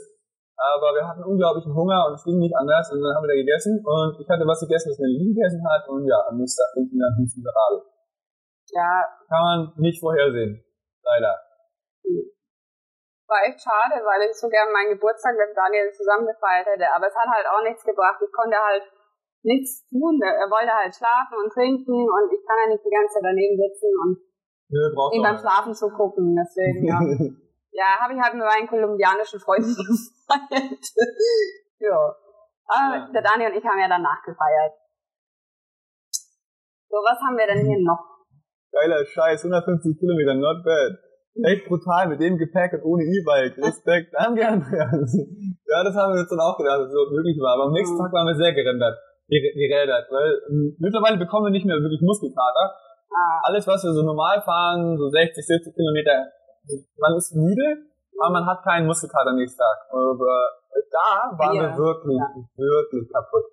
Aber 0.57 0.94
wir 0.94 1.07
hatten 1.09 1.25
unglaublichen 1.25 1.75
Hunger 1.75 2.07
und 2.07 2.14
es 2.14 2.25
ging 2.25 2.38
nicht 2.38 2.55
anders 2.55 2.92
und 2.92 3.01
dann 3.03 3.14
haben 3.16 3.25
wir 3.25 3.35
da 3.35 3.40
gegessen 3.40 3.83
und 3.83 4.20
ich 4.20 4.29
hatte 4.29 4.46
was 4.46 4.61
gegessen, 4.61 4.90
das 4.94 4.98
Melanie 5.01 5.35
gegessen 5.35 5.64
hat 5.66 5.88
und 5.88 6.07
ja, 6.07 6.22
am 6.29 6.37
nächsten 6.38 6.61
Tag 6.62 6.70
ging 6.77 6.87
mir 6.92 7.03
dann 7.09 7.18
nicht 7.18 7.35
miserabel. 7.35 7.83
Ja, 8.70 9.03
Kann 9.29 9.42
man 9.42 9.59
nicht 9.83 9.98
vorhersehen. 9.98 10.62
Leider. 11.03 11.35
war 13.27 13.42
echt 13.48 13.59
schade, 13.61 13.96
weil 14.05 14.29
ich 14.29 14.37
so 14.38 14.48
gern 14.48 14.70
meinen 14.72 14.92
Geburtstag 14.94 15.35
mit 15.35 15.57
Daniel 15.57 15.90
zusammen 15.92 16.27
gefeiert 16.29 16.66
hätte. 16.68 16.87
Aber 16.94 17.09
es 17.09 17.16
hat 17.16 17.27
halt 17.29 17.46
auch 17.48 17.62
nichts 17.64 17.83
gebracht. 17.83 18.20
Ich 18.22 18.31
konnte 18.33 18.57
halt 18.57 18.85
nichts 19.44 19.87
tun. 19.90 20.18
Er 20.22 20.48
wollte 20.50 20.72
halt 20.72 20.94
schlafen 20.94 21.37
und 21.42 21.52
trinken 21.52 21.94
und 22.07 22.26
ich 22.33 22.42
kann 22.46 22.59
ja 22.62 22.66
nicht 22.72 22.85
die 22.85 22.90
ganze 22.94 23.14
Zeit 23.14 23.26
daneben 23.26 23.57
sitzen 23.59 23.90
und 24.02 24.12
Nö, 24.72 24.81
braucht 24.94 25.14
ihm 25.14 25.22
doch 25.22 25.31
beim 25.31 25.38
Schlafen 25.38 25.74
zugucken. 25.74 26.35
Deswegen, 26.35 26.87
ja. 26.87 26.98
ja, 27.76 27.88
habe 28.00 28.14
ich 28.14 28.20
halt 28.20 28.35
mit 28.35 28.44
meinen 28.44 28.68
kolumbianischen 28.68 29.40
Freunden 29.40 29.68
gefeiert. 29.76 30.85
ja. 31.78 31.98
Aber 32.66 32.96
Ja. 32.96 33.11
der 33.12 33.22
Daniel 33.22 33.50
und 33.52 33.59
ich 33.59 33.64
haben 33.66 33.78
ja 33.78 33.88
danach 33.88 34.22
gefeiert. 34.24 34.72
So, 36.88 36.96
was 37.00 37.18
haben 37.20 37.37
wir 37.37 37.46
denn 37.46 37.66
hier 37.66 37.81
noch? 37.85 38.00
Geiler 38.72 39.05
Scheiß, 39.05 39.44
150 39.44 39.98
Kilometer, 39.98 40.35
not 40.35 40.64
bad. 40.64 40.92
Echt 41.44 41.64
brutal 41.66 42.09
mit 42.09 42.20
dem 42.20 42.37
Gepäck 42.37 42.72
und 42.74 42.85
ohne 42.85 43.05
E-Bike. 43.05 43.57
Respekt. 43.57 44.12
Danke, 44.12 44.46
Andreas. 44.46 45.16
Ja, 45.64 45.85
das 45.85 45.94
haben 45.96 46.12
wir 46.12 46.20
uns 46.20 46.28
dann 46.28 46.40
auch 46.40 46.57
gedacht, 46.59 46.81
dass 46.81 46.88
es 46.88 46.92
so 46.92 47.09
möglich 47.11 47.37
war. 47.40 47.55
Aber 47.57 47.64
am 47.68 47.72
nächsten 47.72 47.96
Mhm. 47.96 48.00
Tag 48.05 48.12
waren 48.12 48.26
wir 48.28 48.37
sehr 48.37 48.52
gerendert, 48.52 48.96
ger- 49.40 49.57
gerädert, 49.57 50.07
weil 50.12 50.31
ähm, 50.51 50.77
mittlerweile 50.79 51.16
bekommen 51.16 51.47
wir 51.47 51.55
nicht 51.57 51.64
mehr 51.64 51.77
wirklich 51.81 52.03
Muskelkater. 52.03 52.77
Ah, 53.12 53.40
Alles, 53.49 53.66
was 53.66 53.85
wir 53.85 53.92
so 53.92 54.03
normal 54.03 54.40
fahren, 54.42 54.97
so 54.97 55.09
60, 55.09 55.45
70 55.45 55.75
Kilometer, 55.75 56.29
man 57.01 57.16
ist 57.16 57.35
müde, 57.35 57.88
aber 58.21 58.31
man 58.33 58.47
hat 58.47 58.62
keinen 58.64 58.87
Muskelkater 58.87 59.31
am 59.31 59.37
nächsten 59.37 59.59
Tag. 59.59 59.77
Aber 59.90 60.49
da 60.92 61.37
waren 61.38 61.53
Wir, 61.57 61.62
wir 61.62 61.77
wirklich, 61.77 62.21
wirklich 62.57 63.05
kaputt. 63.12 63.45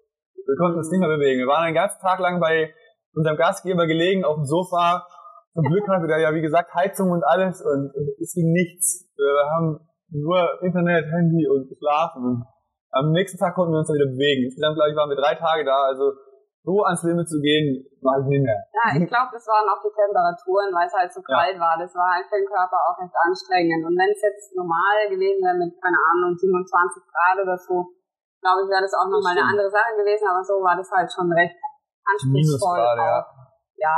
Wir 0.46 0.56
konnten 0.56 0.78
uns 0.78 0.90
nicht 0.92 1.00
mehr 1.00 1.10
bewegen. 1.18 1.40
Wir 1.40 1.48
waren 1.48 1.66
einen 1.66 1.76
ganzen 1.76 2.00
Tag 2.02 2.20
lang 2.20 2.40
bei 2.40 2.74
unserem 3.14 3.38
Gastgeber 3.38 3.86
gelegen 3.88 4.24
auf 4.24 4.36
dem 4.36 4.46
Sofa. 4.46 5.06
Zum 5.54 5.64
Glück 5.66 5.88
hatte 5.90 6.08
der 6.08 6.20
ja, 6.20 6.34
wie 6.34 6.42
gesagt, 6.42 6.74
Heizung 6.74 7.12
und 7.12 7.24
alles 7.24 7.62
und 7.62 7.92
es 8.22 8.34
ging 8.34 8.52
nichts. 8.52 9.10
Wir 9.18 9.50
haben 9.56 9.80
nur 10.12 10.62
Internet, 10.64 11.06
Handy 11.12 11.48
und 11.48 11.68
geschlafen. 11.70 12.44
Am 12.92 13.12
nächsten 13.12 13.38
Tag 13.38 13.54
konnten 13.54 13.74
wir 13.74 13.80
uns 13.80 13.88
dann 13.88 13.98
wieder 13.98 14.10
bewegen. 14.10 14.50
Insgesamt, 14.50 14.76
glaube 14.76 14.90
ich, 14.90 14.98
waren 14.98 15.10
wir 15.10 15.20
drei 15.20 15.36
Tage 15.36 15.64
da. 15.64 15.90
Also 15.90 16.14
so 16.64 16.84
ans 16.84 17.04
Limit 17.04 17.30
zu 17.30 17.40
gehen, 17.40 17.86
mache 18.02 18.26
ich 18.26 18.28
nicht 18.28 18.44
mehr. 18.44 18.62
Ja, 18.76 18.86
ich 18.98 19.08
glaube, 19.08 19.32
das 19.32 19.46
waren 19.48 19.66
auch 19.70 19.80
die 19.80 19.94
Temperaturen, 19.94 20.70
weil 20.76 20.88
es 20.90 20.94
halt 20.94 21.12
so 21.14 21.22
kalt 21.22 21.56
ja. 21.56 21.62
war. 21.62 21.78
Das 21.80 21.94
war 21.96 22.20
halt 22.20 22.28
für 22.28 22.38
den 22.42 22.50
Körper 22.50 22.78
auch 22.90 22.98
echt 23.00 23.16
anstrengend. 23.16 23.86
Und 23.86 23.96
wenn 23.96 24.12
es 24.12 24.22
jetzt 24.22 24.54
normal 24.58 25.08
gewesen 25.08 25.40
wäre 25.46 25.58
mit, 25.58 25.72
keine 25.80 25.98
Ahnung, 25.98 26.36
27 26.36 27.06
Grad 27.10 27.38
oder 27.40 27.58
so, 27.58 27.94
glaube 28.42 28.66
ich, 28.66 28.70
wäre 28.70 28.84
das 28.84 28.94
auch 28.98 29.08
nochmal 29.08 29.38
eine 29.38 29.46
andere 29.46 29.72
Sache 29.72 29.96
gewesen. 29.98 30.28
Aber 30.28 30.44
so 30.44 30.60
war 30.60 30.76
das 30.76 30.90
halt 30.92 31.10
schon 31.10 31.32
recht 31.32 31.56
anspruchsvoll. 32.06 32.78
Minusgrade, 32.78 33.06
ja. 33.06 33.20
ja. 33.80 33.98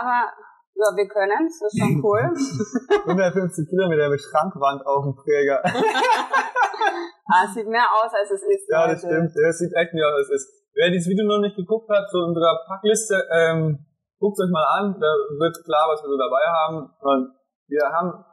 Aber 0.00 0.32
ja, 0.74 0.88
wir 0.96 1.08
können 1.08 1.46
es, 1.46 1.60
das 1.60 1.72
ist 1.72 1.80
schon 1.80 2.02
cool. 2.02 2.24
150 3.10 3.68
Kilometer 3.68 4.08
mit 4.08 4.20
Schrankwand 4.20 4.86
auf 4.86 5.04
dem 5.04 5.14
Träger. 5.16 5.62
ah, 7.28 7.44
es 7.46 7.54
sieht 7.54 7.68
mehr 7.68 7.86
aus, 7.88 8.12
als 8.12 8.30
es 8.30 8.42
ist. 8.42 8.68
Ja, 8.68 8.88
das 8.88 9.00
stimmt. 9.00 9.32
Es 9.36 9.58
sieht 9.58 9.72
echt 9.74 9.92
mehr 9.94 10.06
aus, 10.08 10.16
als 10.16 10.30
es 10.30 10.42
ist. 10.42 10.48
Wer 10.74 10.90
dieses 10.90 11.08
Video 11.08 11.24
noch 11.24 11.38
nicht 11.38 11.56
geguckt 11.56 11.88
hat, 11.88 12.10
zu 12.10 12.18
unserer 12.18 12.64
Packliste, 12.66 13.22
ähm, 13.30 13.78
guckt 14.18 14.40
euch 14.40 14.50
mal 14.50 14.66
an, 14.80 14.96
da 14.98 15.10
wird 15.38 15.54
klar, 15.64 15.86
was 15.88 16.02
wir 16.02 16.10
so 16.10 16.18
dabei 16.18 16.42
haben. 16.42 16.90
Und 16.98 17.30
wir 17.68 17.84
haben, 17.86 18.24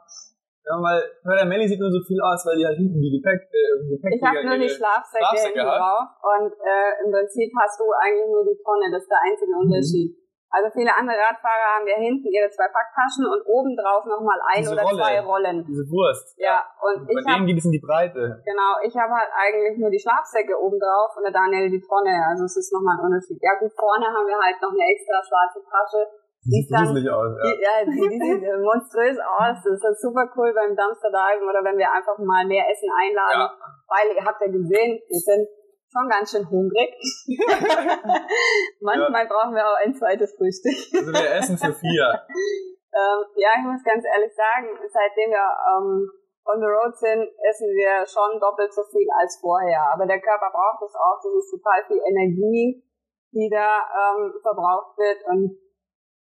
ja 0.66 0.74
mal, 0.78 0.98
der 1.24 1.46
Melly 1.46 1.68
sieht 1.68 1.78
nur 1.78 1.90
so 1.90 2.02
viel 2.02 2.20
aus, 2.20 2.42
weil 2.46 2.58
die 2.58 2.66
halt 2.66 2.78
hinten 2.78 2.98
die 3.00 3.14
Gepäck, 3.14 3.46
äh, 3.46 3.94
Gepäck 3.94 4.14
Ich 4.18 4.22
habe 4.22 4.42
nur 4.42 4.58
die 4.58 4.68
Schlafsäcke, 4.68 5.22
Schlafsäcke 5.22 5.62
drauf 5.62 6.08
und 6.22 6.52
äh, 6.62 6.90
im 7.06 7.10
Prinzip 7.10 7.50
hast 7.58 7.78
du 7.78 7.86
eigentlich 7.94 8.30
nur 8.30 8.44
die 8.46 8.58
Tonne, 8.58 8.90
das 8.90 9.02
ist 9.02 9.10
der 9.10 9.22
einzige 9.22 9.54
mhm. 9.54 10.21
Also 10.52 10.68
viele 10.68 10.92
andere 10.92 11.16
Radfahrer 11.16 11.80
haben 11.80 11.88
ja 11.88 11.96
hinten 11.96 12.28
ihre 12.28 12.52
zwei 12.52 12.68
Packtaschen 12.68 13.24
und 13.24 13.40
oben 13.48 13.72
drauf 13.72 14.04
nochmal 14.04 14.36
ein 14.52 14.60
Diese 14.60 14.76
oder 14.76 14.84
Rolle, 14.84 15.00
zwei 15.00 15.16
Rollen. 15.24 15.64
Diese 15.64 15.88
Wurst. 15.88 16.36
Ja, 16.36 16.60
und, 16.84 17.08
und 17.08 17.08
bei 17.08 17.16
ich 17.16 17.24
denen 17.24 17.40
hab, 17.40 17.48
geht 17.48 17.56
es 17.56 17.64
in 17.64 17.72
die 17.72 17.80
Breite. 17.80 18.36
Genau, 18.44 18.72
ich 18.84 18.92
habe 18.92 19.16
halt 19.16 19.32
eigentlich 19.32 19.80
nur 19.80 19.88
die 19.88 19.96
Schlafsäcke 19.96 20.52
oben 20.52 20.76
drauf 20.76 21.16
und 21.16 21.24
der 21.24 21.32
Daniel 21.32 21.72
die 21.72 21.80
Tonne. 21.80 22.12
Also 22.28 22.44
es 22.44 22.52
ist 22.60 22.68
nochmal 22.68 23.00
ein 23.00 23.08
Unterschied. 23.08 23.40
Ja 23.40 23.56
gut, 23.56 23.72
vorne 23.72 24.04
haben 24.12 24.28
wir 24.28 24.36
halt 24.36 24.60
noch 24.60 24.76
eine 24.76 24.84
extra 24.92 25.24
schwarze 25.24 25.64
Tasche. 25.64 26.04
Die 26.44 26.60
sieht 26.60 26.68
gruselig 26.68 27.06
aus, 27.08 27.32
ja. 27.32 27.44
Die, 27.48 27.56
ja, 27.62 27.74
die, 27.88 27.96
die 27.96 28.20
sieht 28.20 28.42
monströs 28.60 29.16
aus. 29.16 29.56
Das 29.56 29.72
ist 29.72 29.84
halt 29.88 29.96
super 29.96 30.28
cool 30.36 30.52
beim 30.52 30.76
Dumpster 30.76 31.08
Diven 31.08 31.48
oder 31.48 31.64
wenn 31.64 31.80
wir 31.80 31.88
einfach 31.88 32.18
mal 32.20 32.44
mehr 32.44 32.68
Essen 32.68 32.92
einladen. 32.92 33.48
Ja. 33.48 33.56
Weil 33.88 34.12
ihr 34.12 34.24
habt 34.26 34.42
ja 34.42 34.52
gesehen, 34.52 35.00
wir 35.00 35.22
sind 35.22 35.48
schon 35.92 36.08
ganz 36.08 36.32
schön 36.32 36.48
hungrig. 36.48 36.96
Manchmal 38.80 39.24
ja. 39.24 39.28
brauchen 39.28 39.54
wir 39.54 39.68
auch 39.68 39.76
ein 39.84 39.94
zweites 39.94 40.32
Frühstück. 40.34 40.72
also 40.72 41.12
wir 41.12 41.30
essen 41.36 41.58
für 41.60 41.74
vier. 41.76 42.08
ähm, 42.96 43.20
ja, 43.36 43.50
ich 43.60 43.66
muss 43.68 43.84
ganz 43.84 44.04
ehrlich 44.08 44.32
sagen, 44.32 44.72
seitdem 44.88 45.30
wir 45.30 45.48
ähm, 45.68 46.08
on 46.48 46.58
the 46.58 46.66
road 46.66 46.96
sind, 46.96 47.28
essen 47.44 47.68
wir 47.76 48.08
schon 48.08 48.40
doppelt 48.40 48.72
so 48.72 48.82
viel 48.88 49.06
als 49.20 49.38
vorher. 49.38 49.92
Aber 49.92 50.08
der 50.08 50.20
Körper 50.20 50.48
braucht 50.48 50.82
es 50.82 50.96
auch. 50.96 51.20
Das 51.20 51.32
ist 51.36 51.52
total 51.52 51.84
viel 51.86 52.00
Energie, 52.00 52.82
die 53.30 53.48
da 53.52 53.84
ähm, 53.92 54.32
verbraucht 54.40 54.96
wird. 54.96 55.20
Und 55.28 55.60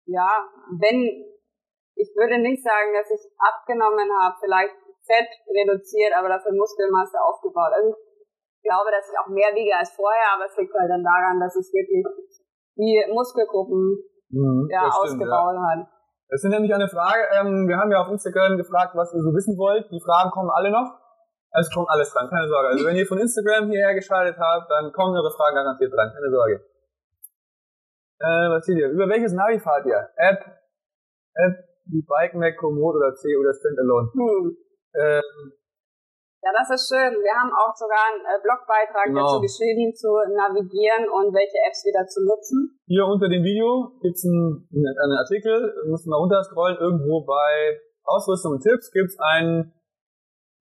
ja, 0.04 0.50
wenn 0.82 1.30
ich 1.94 2.10
würde 2.16 2.40
nicht 2.40 2.64
sagen, 2.64 2.96
dass 2.96 3.10
ich 3.12 3.20
abgenommen 3.36 4.08
habe, 4.18 4.34
vielleicht 4.40 4.74
Fett 5.04 5.28
reduziert, 5.52 6.16
aber 6.16 6.28
dafür 6.28 6.52
Muskelmasse 6.52 7.20
aufgebaut. 7.20 7.72
Also 7.74 7.94
glaube, 8.62 8.90
dass 8.90 9.08
ich 9.08 9.16
auch 9.18 9.28
mehr 9.28 9.52
wiege 9.54 9.74
als 9.76 9.92
vorher, 9.92 10.36
aber 10.36 10.46
es 10.46 10.56
liegt 10.56 10.74
halt 10.74 10.90
dann 10.90 11.04
daran, 11.04 11.40
dass 11.40 11.56
es 11.56 11.72
wirklich 11.72 12.04
die 12.76 13.04
Muskelgruppen 13.12 13.98
mhm, 14.30 14.68
ja, 14.70 14.88
ausgebaut 14.88 15.56
ja. 15.56 15.64
hat. 15.70 15.80
Das 16.30 16.44
ist 16.44 16.50
nämlich 16.50 16.72
eine 16.72 16.88
Frage, 16.88 17.26
ähm, 17.34 17.66
wir 17.66 17.76
haben 17.76 17.90
ja 17.90 18.00
auf 18.02 18.08
Instagram 18.08 18.56
gefragt, 18.56 18.94
was 18.94 19.12
ihr 19.12 19.20
so 19.20 19.34
wissen 19.34 19.58
wollt. 19.58 19.90
Die 19.90 20.00
Fragen 20.00 20.30
kommen 20.30 20.50
alle 20.50 20.70
noch. 20.70 20.94
Also 21.50 21.66
es 21.66 21.74
kommt 21.74 21.90
alles 21.90 22.12
dran, 22.12 22.30
keine 22.30 22.46
Sorge. 22.46 22.68
Also 22.68 22.86
wenn 22.86 22.94
ihr 22.94 23.06
von 23.06 23.18
Instagram 23.18 23.68
hierher 23.68 23.94
geschaltet 23.94 24.38
habt, 24.38 24.70
dann 24.70 24.92
kommen 24.92 25.16
eure 25.16 25.34
Fragen 25.34 25.56
garantiert 25.56 25.92
dran, 25.92 26.12
keine 26.14 26.30
Sorge. 26.30 26.62
Äh, 28.20 28.46
was 28.54 28.64
seht 28.64 28.78
ihr? 28.78 28.90
Über 28.90 29.08
welches 29.08 29.32
Navi 29.32 29.58
fahrt 29.58 29.86
ihr? 29.86 30.08
App, 30.16 30.44
App, 31.34 31.56
die 31.86 32.06
Bike 32.06 32.34
Mac, 32.34 32.56
Komoot 32.58 32.94
oder 32.94 33.14
C 33.14 33.34
oder 33.36 33.52
Standalone? 33.52 34.12
Hm. 34.12 34.56
Ähm, 34.94 35.52
ja, 36.40 36.50
das 36.56 36.68
ist 36.72 36.88
schön. 36.88 37.12
Wir 37.20 37.34
haben 37.36 37.52
auch 37.52 37.76
sogar 37.76 38.00
einen 38.08 38.24
äh, 38.24 38.40
Blogbeitrag 38.40 39.12
genau. 39.12 39.36
dazu 39.36 39.44
geschrieben, 39.44 39.92
zu 39.92 40.08
navigieren 40.32 41.04
und 41.12 41.36
welche 41.36 41.60
Apps 41.68 41.84
wir 41.84 41.92
dazu 41.92 42.24
nutzen. 42.24 42.80
Hier 42.88 43.04
unter 43.04 43.28
dem 43.28 43.44
Video 43.44 43.92
gibt's 44.00 44.24
einen, 44.24 44.64
einen 44.72 45.16
Artikel, 45.20 45.68
müssen 45.84 46.08
wir 46.08 46.16
runterscrollen, 46.16 46.80
irgendwo 46.80 47.24
bei 47.28 47.76
Ausrüstung 48.04 48.56
und 48.56 48.62
Tipps 48.64 48.90
gibt's 48.90 49.20
einen 49.20 49.72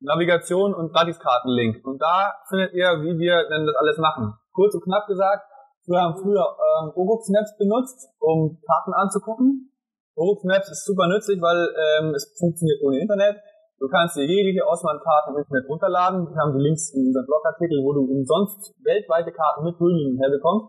Navigation- 0.02 0.76
und 0.76 0.92
Gratiskarten-Link. 0.92 1.86
Und 1.86 2.02
da 2.02 2.36
findet 2.48 2.74
ihr, 2.74 3.00
wie 3.04 3.18
wir 3.18 3.48
denn 3.48 3.66
das 3.66 3.76
alles 3.76 3.98
machen. 3.98 4.36
Kurz 4.52 4.76
und 4.76 4.84
knapp 4.84 5.08
gesagt, 5.08 5.48
wir 5.88 6.00
haben 6.00 6.20
früher 6.20 6.44
ähm, 6.44 6.92
Orux 6.96 7.30
Maps 7.30 7.58
benutzt, 7.58 8.10
um 8.20 8.60
Karten 8.68 8.94
anzugucken. 8.94 9.72
Orux 10.16 10.44
Maps 10.44 10.70
ist 10.70 10.86
super 10.86 11.08
nützlich, 11.08 11.42
weil 11.42 11.58
ähm, 11.58 12.14
es 12.14 12.36
funktioniert 12.38 12.84
ohne 12.84 13.00
Internet. 13.00 13.38
Du 13.80 13.88
kannst 13.88 14.18
dir 14.18 14.28
jegliche 14.28 14.68
Osman-Karte 14.68 15.32
im 15.32 15.40
Internet 15.40 15.70
runterladen. 15.72 16.28
Wir 16.28 16.36
haben 16.36 16.52
die 16.52 16.64
Links 16.64 16.92
in 16.92 17.08
unserem 17.08 17.26
Blogartikel, 17.26 17.80
wo 17.80 17.96
du 17.96 18.04
umsonst 18.04 18.76
weltweite 18.84 19.32
Karten 19.32 19.64
mit 19.64 19.80
Höhenlinien 19.80 20.20
herbekommst. 20.20 20.68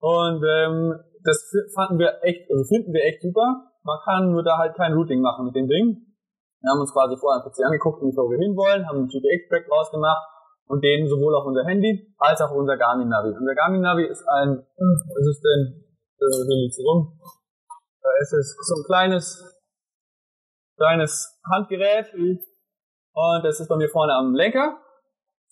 Und 0.00 0.40
ähm, 0.40 0.96
das 1.24 1.44
fanden 1.76 1.98
wir 1.98 2.24
echt, 2.24 2.48
also 2.50 2.64
finden 2.64 2.92
wir 2.92 3.04
echt 3.04 3.20
super. 3.20 3.68
Man 3.84 4.00
kann 4.02 4.32
nur 4.32 4.42
da 4.42 4.56
halt 4.56 4.74
kein 4.76 4.94
Routing 4.94 5.20
machen 5.20 5.44
mit 5.44 5.56
dem 5.56 5.68
Ding. 5.68 6.16
Wir 6.64 6.72
haben 6.72 6.80
uns 6.80 6.92
quasi 6.92 7.16
vorher 7.20 7.44
ein 7.44 7.46
PC 7.46 7.68
angeguckt, 7.68 8.00
wo 8.00 8.08
wir 8.08 8.38
hinwollen, 8.40 8.88
haben 8.88 9.04
einen 9.04 9.12
GPX-Track 9.12 9.68
rausgemacht 9.70 10.24
und 10.66 10.82
den 10.82 11.06
sowohl 11.06 11.34
auf 11.36 11.44
unser 11.44 11.64
Handy 11.64 12.14
als 12.18 12.40
auch 12.40 12.50
auf 12.50 12.56
unser 12.56 12.76
Garmin-Navi. 12.76 13.36
Unser 13.36 13.54
Garmin-Navi 13.54 14.08
ist 14.08 14.24
ein, 14.26 14.56
was 14.56 15.26
ist 15.28 15.44
denn, 15.44 15.84
äh, 16.16 16.42
hier 16.48 16.58
liegt's 16.64 16.80
rum, 16.80 17.20
da 18.02 18.08
ist 18.20 18.32
es 18.32 18.56
so 18.66 18.74
ein 18.80 18.84
kleines 18.86 19.55
kleines 20.76 21.40
Handgerät 21.50 22.12
und 22.14 23.44
das 23.44 23.60
ist 23.60 23.68
bei 23.68 23.76
mir 23.76 23.88
vorne 23.88 24.14
am 24.14 24.34
Lenker 24.34 24.76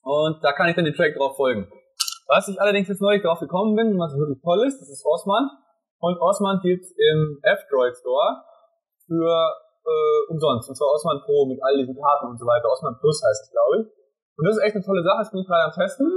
und 0.03 0.43
da 0.45 0.53
kann 0.53 0.69
ich 0.69 0.77
dann 0.77 0.85
den 0.85 0.95
Track 0.95 1.17
drauf 1.17 1.37
folgen. 1.37 1.69
Was 2.29 2.49
ich 2.49 2.61
allerdings 2.61 2.89
jetzt 2.89 3.01
neulich 3.01 3.23
drauf 3.23 3.41
gekommen 3.41 3.77
bin, 3.77 3.99
was 3.99 4.17
wirklich 4.17 4.41
toll 4.43 4.65
ist, 4.67 4.81
das 4.81 4.89
ist 4.89 5.05
Osman 5.05 5.51
und 5.99 6.19
Osman 6.21 6.61
gibt's 6.63 6.93
im 6.93 7.41
F-Droid 7.43 7.97
Store 7.97 8.45
für 9.07 9.53
äh, 9.85 10.33
umsonst 10.33 10.69
und 10.69 10.77
zwar 10.77 10.93
Osman 10.93 11.21
Pro 11.25 11.47
mit 11.47 11.63
all 11.63 11.77
diesen 11.77 11.97
Karten 11.97 12.29
und 12.29 12.39
so 12.39 12.47
weiter. 12.47 12.69
Osman 12.71 12.97
Plus 13.01 13.23
heißt 13.25 13.45
es, 13.45 13.51
glaube 13.51 13.83
ich. 13.83 13.87
Und 14.37 14.49
das 14.49 14.57
ist 14.57 14.63
echt 14.63 14.75
eine 14.75 14.85
tolle 14.85 15.03
Sache, 15.03 15.19
das 15.19 15.31
bin 15.31 15.41
ich 15.41 15.47
gerade 15.47 15.65
am 15.65 15.73
Testen. 15.73 16.09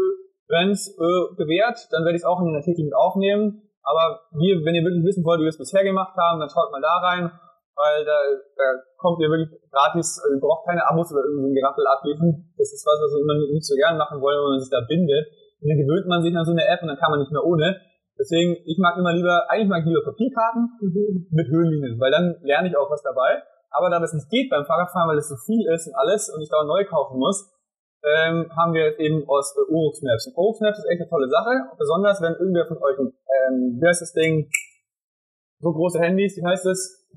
Wenn 0.48 0.72
es 0.72 0.88
äh, 0.88 1.36
bewährt, 1.36 1.78
dann 1.92 2.04
werde 2.04 2.16
ich 2.16 2.24
es 2.24 2.26
auch 2.26 2.40
in 2.40 2.48
den 2.48 2.56
Artikel 2.56 2.86
mit 2.86 2.96
aufnehmen. 2.96 3.68
Aber 3.84 4.22
wir, 4.32 4.64
wenn 4.64 4.76
ihr 4.76 4.84
wirklich 4.84 5.04
wissen 5.04 5.24
wollt, 5.24 5.40
wie 5.40 5.44
wir 5.44 5.56
es 5.56 5.58
bisher 5.58 5.84
gemacht 5.84 6.16
haben, 6.16 6.40
dann 6.40 6.50
schaut 6.50 6.72
mal 6.72 6.82
da 6.82 6.98
rein 7.04 7.32
weil 7.78 8.04
da, 8.04 8.18
da 8.58 8.66
kommt 8.98 9.22
ihr 9.22 9.30
wirklich 9.30 9.54
gratis, 9.70 10.18
also 10.18 10.34
braucht 10.42 10.66
keine 10.66 10.82
Abos 10.82 11.14
oder 11.14 11.22
ein 11.22 11.54
Gerappel 11.54 11.86
abliefern. 11.86 12.50
Das 12.58 12.74
ist 12.74 12.82
was, 12.82 12.98
was 12.98 13.14
wir 13.14 13.22
immer 13.22 13.38
nicht 13.54 13.66
so 13.66 13.78
gern 13.78 14.02
machen 14.02 14.18
wollen, 14.18 14.42
wenn 14.42 14.58
man 14.58 14.60
sich 14.60 14.74
da 14.74 14.82
bindet. 14.82 15.30
Und 15.62 15.70
dann 15.70 15.78
gewöhnt 15.78 16.10
man 16.10 16.22
sich 16.26 16.34
an 16.34 16.46
so 16.46 16.58
eine 16.58 16.66
App 16.66 16.82
und 16.82 16.90
dann 16.90 16.98
kann 16.98 17.14
man 17.14 17.22
nicht 17.22 17.32
mehr 17.32 17.46
ohne. 17.46 17.78
Deswegen, 18.18 18.58
ich 18.66 18.82
mag 18.82 18.98
immer 18.98 19.14
lieber, 19.14 19.46
eigentlich 19.50 19.70
mag 19.70 19.86
ich 19.86 19.94
lieber 19.94 20.04
Papierkarten 20.04 20.74
mit 21.30 21.48
Höhenlinien, 21.54 22.02
weil 22.02 22.10
dann 22.10 22.42
lerne 22.42 22.68
ich 22.68 22.76
auch 22.76 22.90
was 22.90 23.06
dabei. 23.06 23.46
Aber 23.70 23.94
da 23.94 24.02
das 24.02 24.14
nicht 24.14 24.30
geht 24.30 24.50
beim 24.50 24.66
Fahrradfahren, 24.66 25.10
weil 25.10 25.22
es 25.22 25.30
so 25.30 25.38
viel 25.38 25.62
ist 25.70 25.86
und 25.86 25.94
alles 25.94 26.34
und 26.34 26.42
ich 26.42 26.50
da 26.50 26.66
neu 26.66 26.84
kaufen 26.86 27.20
muss, 27.20 27.54
ähm, 28.02 28.50
haben 28.58 28.74
wir 28.74 28.90
jetzt 28.90 29.00
eben 29.00 29.28
aus 29.28 29.54
äh, 29.54 29.70
Urux 29.70 30.02
Maps. 30.02 30.26
Und 30.28 30.38
Urux 30.38 30.62
Maps 30.62 30.80
ist 30.80 30.90
echt 30.90 31.02
eine 31.02 31.10
tolle 31.10 31.30
Sache, 31.30 31.70
besonders 31.78 32.22
wenn 32.22 32.34
irgendwer 32.34 32.66
von 32.66 32.78
euch 32.78 32.98
ähm, 32.98 33.78
wie 33.80 33.88
heißt 33.88 34.02
das 34.02 34.14
Ding, 34.14 34.50
so 35.60 35.74
große 35.74 36.00
Handys, 36.00 36.38
wie 36.38 36.46
heißt 36.46 36.66
es? 36.66 37.08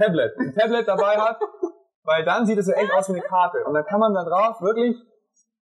Tablet. 0.00 0.32
Ein 0.38 0.54
Tablet 0.54 0.88
dabei 0.88 1.16
hat, 1.16 1.38
weil 2.04 2.24
dann 2.24 2.46
sieht 2.46 2.58
es 2.58 2.68
ja 2.68 2.74
echt 2.74 2.92
aus 2.92 3.08
wie 3.08 3.14
eine 3.14 3.22
Karte. 3.22 3.64
Und 3.64 3.74
dann 3.74 3.84
kann 3.84 4.00
man 4.00 4.14
da 4.14 4.24
drauf 4.24 4.60
wirklich, 4.60 4.96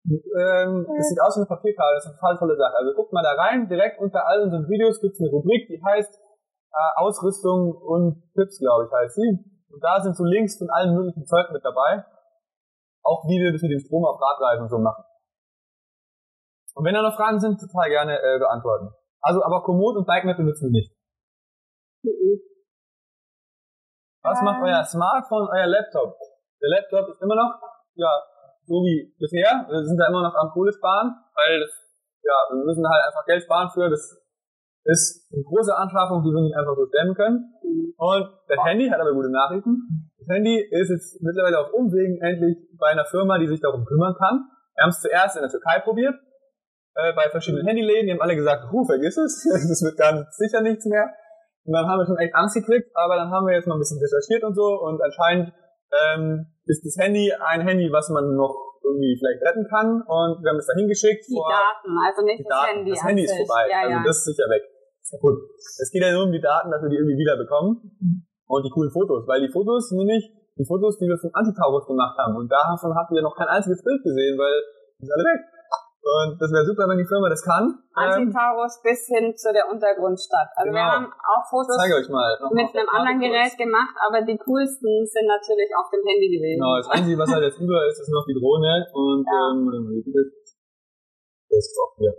ähm, 0.07 0.87
das 0.97 1.09
sieht 1.09 1.21
aus 1.21 1.37
wie 1.37 1.41
eine 1.41 1.49
Papierkarte, 1.49 1.95
das 1.97 2.05
ist 2.05 2.11
eine 2.11 2.19
total 2.19 2.39
tolle 2.39 2.57
Sache. 2.57 2.75
Also 2.77 2.95
guckt 2.95 3.13
mal 3.13 3.23
da 3.23 3.33
rein, 3.35 3.69
direkt 3.69 4.01
unter 4.01 4.27
all 4.27 4.43
unseren 4.43 4.69
Videos 4.69 5.01
gibt 5.01 5.15
es 5.15 5.21
eine 5.21 5.31
Rubrik, 5.31 5.69
die 5.69 5.83
heißt 5.83 6.15
äh, 6.15 7.01
Ausrüstung 7.01 7.75
und 7.75 8.23
Tipps, 8.35 8.59
glaube 8.59 8.87
ich, 8.87 8.93
heißt 8.93 9.17
sie. 9.17 9.39
Und 9.71 9.83
da 9.83 10.01
sind 10.01 10.17
so 10.17 10.25
Links 10.25 10.59
von 10.59 10.69
allen 10.71 10.95
möglichen 10.95 11.27
Zeug 11.27 11.51
mit 11.53 11.65
dabei. 11.65 12.05
Auch 13.03 13.25
wie 13.27 13.41
wir 13.41 13.53
das 13.53 13.63
mit 13.63 13.71
dem 13.71 13.81
Strom 13.81 14.05
auf 14.05 14.21
Radreifen 14.21 14.69
so 14.69 14.79
machen. 14.79 15.05
Und 16.75 16.85
wenn 16.85 16.95
da 16.95 17.03
noch 17.03 17.17
Fragen 17.17 17.41
sind, 17.41 17.61
total 17.61 17.89
gerne 17.89 18.19
äh, 18.19 18.39
beantworten. 18.39 18.95
Also, 19.21 19.43
aber 19.45 19.63
Komoot 19.63 19.97
und 19.97 20.07
Bike 20.07 20.25
benutzen 20.25 20.73
wir 20.73 20.81
nicht. 20.81 20.95
Was 24.23 24.43
macht 24.43 24.61
euer 24.63 24.85
Smartphone, 24.85 25.49
euer 25.49 25.67
Laptop? 25.67 26.17
Der 26.61 26.69
Laptop 26.69 27.09
ist 27.09 27.23
immer 27.23 27.37
noch, 27.37 27.57
ja, 27.95 28.11
so 28.67 28.85
wie 28.85 29.15
bisher. 29.19 29.65
Wir 29.69 29.85
sind 29.85 29.97
da 29.97 30.09
immer 30.09 30.23
noch 30.23 30.35
am 30.35 30.51
Kohle 30.53 30.73
sparen, 30.73 31.17
weil 31.35 31.61
das, 31.61 31.73
ja, 32.23 32.37
wir 32.53 32.65
müssen 32.65 32.85
halt 32.85 33.01
einfach 33.07 33.25
Geld 33.25 33.43
sparen 33.43 33.71
für. 33.73 33.89
Das 33.89 34.21
ist 34.85 35.33
eine 35.33 35.43
große 35.43 35.75
Anschaffung, 35.75 36.23
die 36.23 36.31
wir 36.31 36.43
nicht 36.43 36.57
einfach 36.57 36.77
so 36.77 36.87
stemmen 36.87 37.15
können. 37.15 37.55
Und 37.97 38.29
das 38.49 38.61
Handy 38.65 38.89
hat 38.89 39.01
aber 39.01 39.13
gute 39.13 39.31
Nachrichten. 39.31 40.13
Das 40.19 40.29
Handy 40.29 40.61
ist 40.61 40.91
jetzt 40.91 41.23
mittlerweile 41.23 41.59
auf 41.61 41.73
Umwegen 41.73 42.21
endlich 42.21 42.57
bei 42.79 42.89
einer 42.89 43.05
Firma, 43.05 43.39
die 43.39 43.49
sich 43.49 43.61
darum 43.61 43.85
kümmern 43.85 44.15
kann. 44.15 44.49
Wir 44.77 44.85
haben 44.85 44.91
es 44.91 45.01
zuerst 45.01 45.37
in 45.37 45.43
der 45.43 45.51
Türkei 45.51 45.81
probiert, 45.81 46.15
äh, 46.95 47.13
bei 47.15 47.29
verschiedenen 47.31 47.67
Handyläden. 47.67 48.07
Die 48.07 48.13
haben 48.13 48.21
alle 48.21 48.37
gesagt, 48.37 48.71
huh, 48.71 48.85
vergiss 48.85 49.17
es, 49.17 49.45
das 49.69 49.83
wird 49.83 49.97
ganz 49.97 50.37
sicher 50.37 50.61
nichts 50.61 50.85
mehr. 50.85 51.09
Und 51.65 51.73
dann 51.73 51.87
haben 51.87 51.99
wir 51.99 52.07
schon 52.07 52.19
echt 52.19 52.35
Angst 52.35 52.57
gekriegt, 52.57 52.89
aber 52.95 53.17
dann 53.17 53.31
haben 53.31 53.47
wir 53.47 53.55
jetzt 53.55 53.69
mal 53.69 53.77
ein 53.77 53.83
bisschen 53.83 54.01
recherchiert 54.01 54.43
und 54.45 54.55
so 54.55 54.81
und 54.81 55.01
anscheinend 55.03 55.53
ähm, 55.93 56.47
ist 56.67 56.85
das 56.87 56.97
Handy 56.97 57.33
ein 57.33 57.61
Handy, 57.63 57.93
was 57.93 58.09
man 58.09 58.35
noch 58.35 58.81
irgendwie 58.83 59.15
vielleicht 59.19 59.43
retten 59.45 59.67
kann 59.69 60.03
und 60.03 60.43
wir 60.43 60.51
haben 60.51 60.59
es 60.59 60.67
dahin 60.67 60.89
geschickt. 60.89 61.27
Die 61.29 61.37
Daten, 61.37 61.93
also 61.95 62.21
nicht 62.25 62.41
das 62.43 62.49
Daten. 62.49 62.77
Handy. 62.81 62.91
Das 62.91 63.05
Handy 63.05 63.23
ist 63.25 63.35
sich. 63.35 63.47
vorbei, 63.47 63.63
Ja, 63.71 63.79
also 63.87 63.97
ja. 64.01 64.03
das 64.05 64.17
ist 64.19 64.27
sicher 64.35 64.49
weg. 64.49 64.63
Ist 65.03 65.13
kaputt. 65.13 65.37
Es 65.79 65.91
geht 65.93 66.03
ja 66.03 66.13
nur 66.13 66.25
um 66.25 66.33
die 66.33 66.41
Daten, 66.41 66.71
dass 66.71 66.83
wir 66.83 66.89
die 66.89 66.97
irgendwie 66.97 67.19
wieder 67.19 67.37
bekommen 67.37 67.93
und 68.47 68.63
die 68.65 68.71
coolen 68.71 68.91
Fotos, 68.91 69.29
weil 69.29 69.41
die 69.45 69.53
Fotos 69.53 69.91
sind 69.91 69.99
nämlich 69.99 70.33
die 70.57 70.67
Fotos, 70.67 70.99
die 70.99 71.07
wir 71.07 71.17
von 71.17 71.31
Antitaurus 71.33 71.87
gemacht 71.87 72.17
haben 72.19 72.37
und 72.37 72.51
davon 72.51 72.95
habt 72.97 73.13
ihr 73.13 73.23
noch 73.23 73.37
kein 73.37 73.49
einziges 73.49 73.85
Bild 73.85 74.03
gesehen, 74.03 74.37
weil 74.37 74.57
die 75.01 75.07
sind 75.07 75.15
alle 75.15 75.25
weg. 75.25 75.41
Und 76.01 76.41
das 76.41 76.49
wäre 76.49 76.65
super, 76.65 76.89
wenn 76.89 76.97
die 76.97 77.05
Firma 77.05 77.29
das 77.29 77.45
kann. 77.45 77.77
Ähm, 77.93 78.25
Antitaurus 78.33 78.81
bis 78.81 79.05
hin 79.05 79.37
zu 79.37 79.53
der 79.53 79.69
Untergrundstadt. 79.69 80.49
Also 80.57 80.73
wir 80.73 80.81
Genau. 80.81 80.93
haben 80.97 81.07
auch 81.13 81.45
Fotos 81.45 81.77
mit 81.77 82.73
einem 82.73 82.89
anderen 82.89 83.21
Gerät 83.21 83.53
gemacht, 83.61 83.93
aber 84.09 84.25
die 84.25 84.39
coolsten 84.41 85.05
sind 85.05 85.27
natürlich 85.29 85.69
auf 85.77 85.93
dem 85.93 86.01
Handy 86.01 86.33
gewesen. 86.33 86.57
Genau, 86.57 86.77
das 86.81 86.89
Einzige, 86.89 87.19
was 87.21 87.29
halt 87.29 87.45
jetzt 87.45 87.61
über 87.61 87.85
ist, 87.87 88.01
ist 88.01 88.09
noch 88.09 88.25
die 88.25 88.33
Drohne 88.33 88.89
und 88.97 89.29
Ja. 89.29 89.53
ähm, 89.53 90.03
das? 90.09 90.57
Desktop 91.53 91.93
hier. 91.99 92.15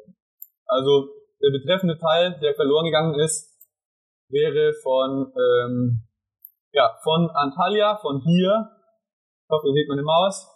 Also 0.68 1.10
der 1.42 1.50
betreffende 1.50 1.98
Teil, 1.98 2.38
der 2.40 2.54
verloren 2.54 2.86
gegangen 2.86 3.16
ist, 3.18 3.50
wäre 4.30 4.74
von 4.84 5.34
ähm, 5.34 6.06
ja 6.72 6.98
von 7.04 7.30
Antalya, 7.34 7.98
von 7.98 8.22
hier. 8.22 8.70
Ich 9.44 9.50
hoffe, 9.50 9.68
ihr 9.68 9.74
seht 9.74 9.90
meine 9.90 10.04
Maus. 10.04 10.48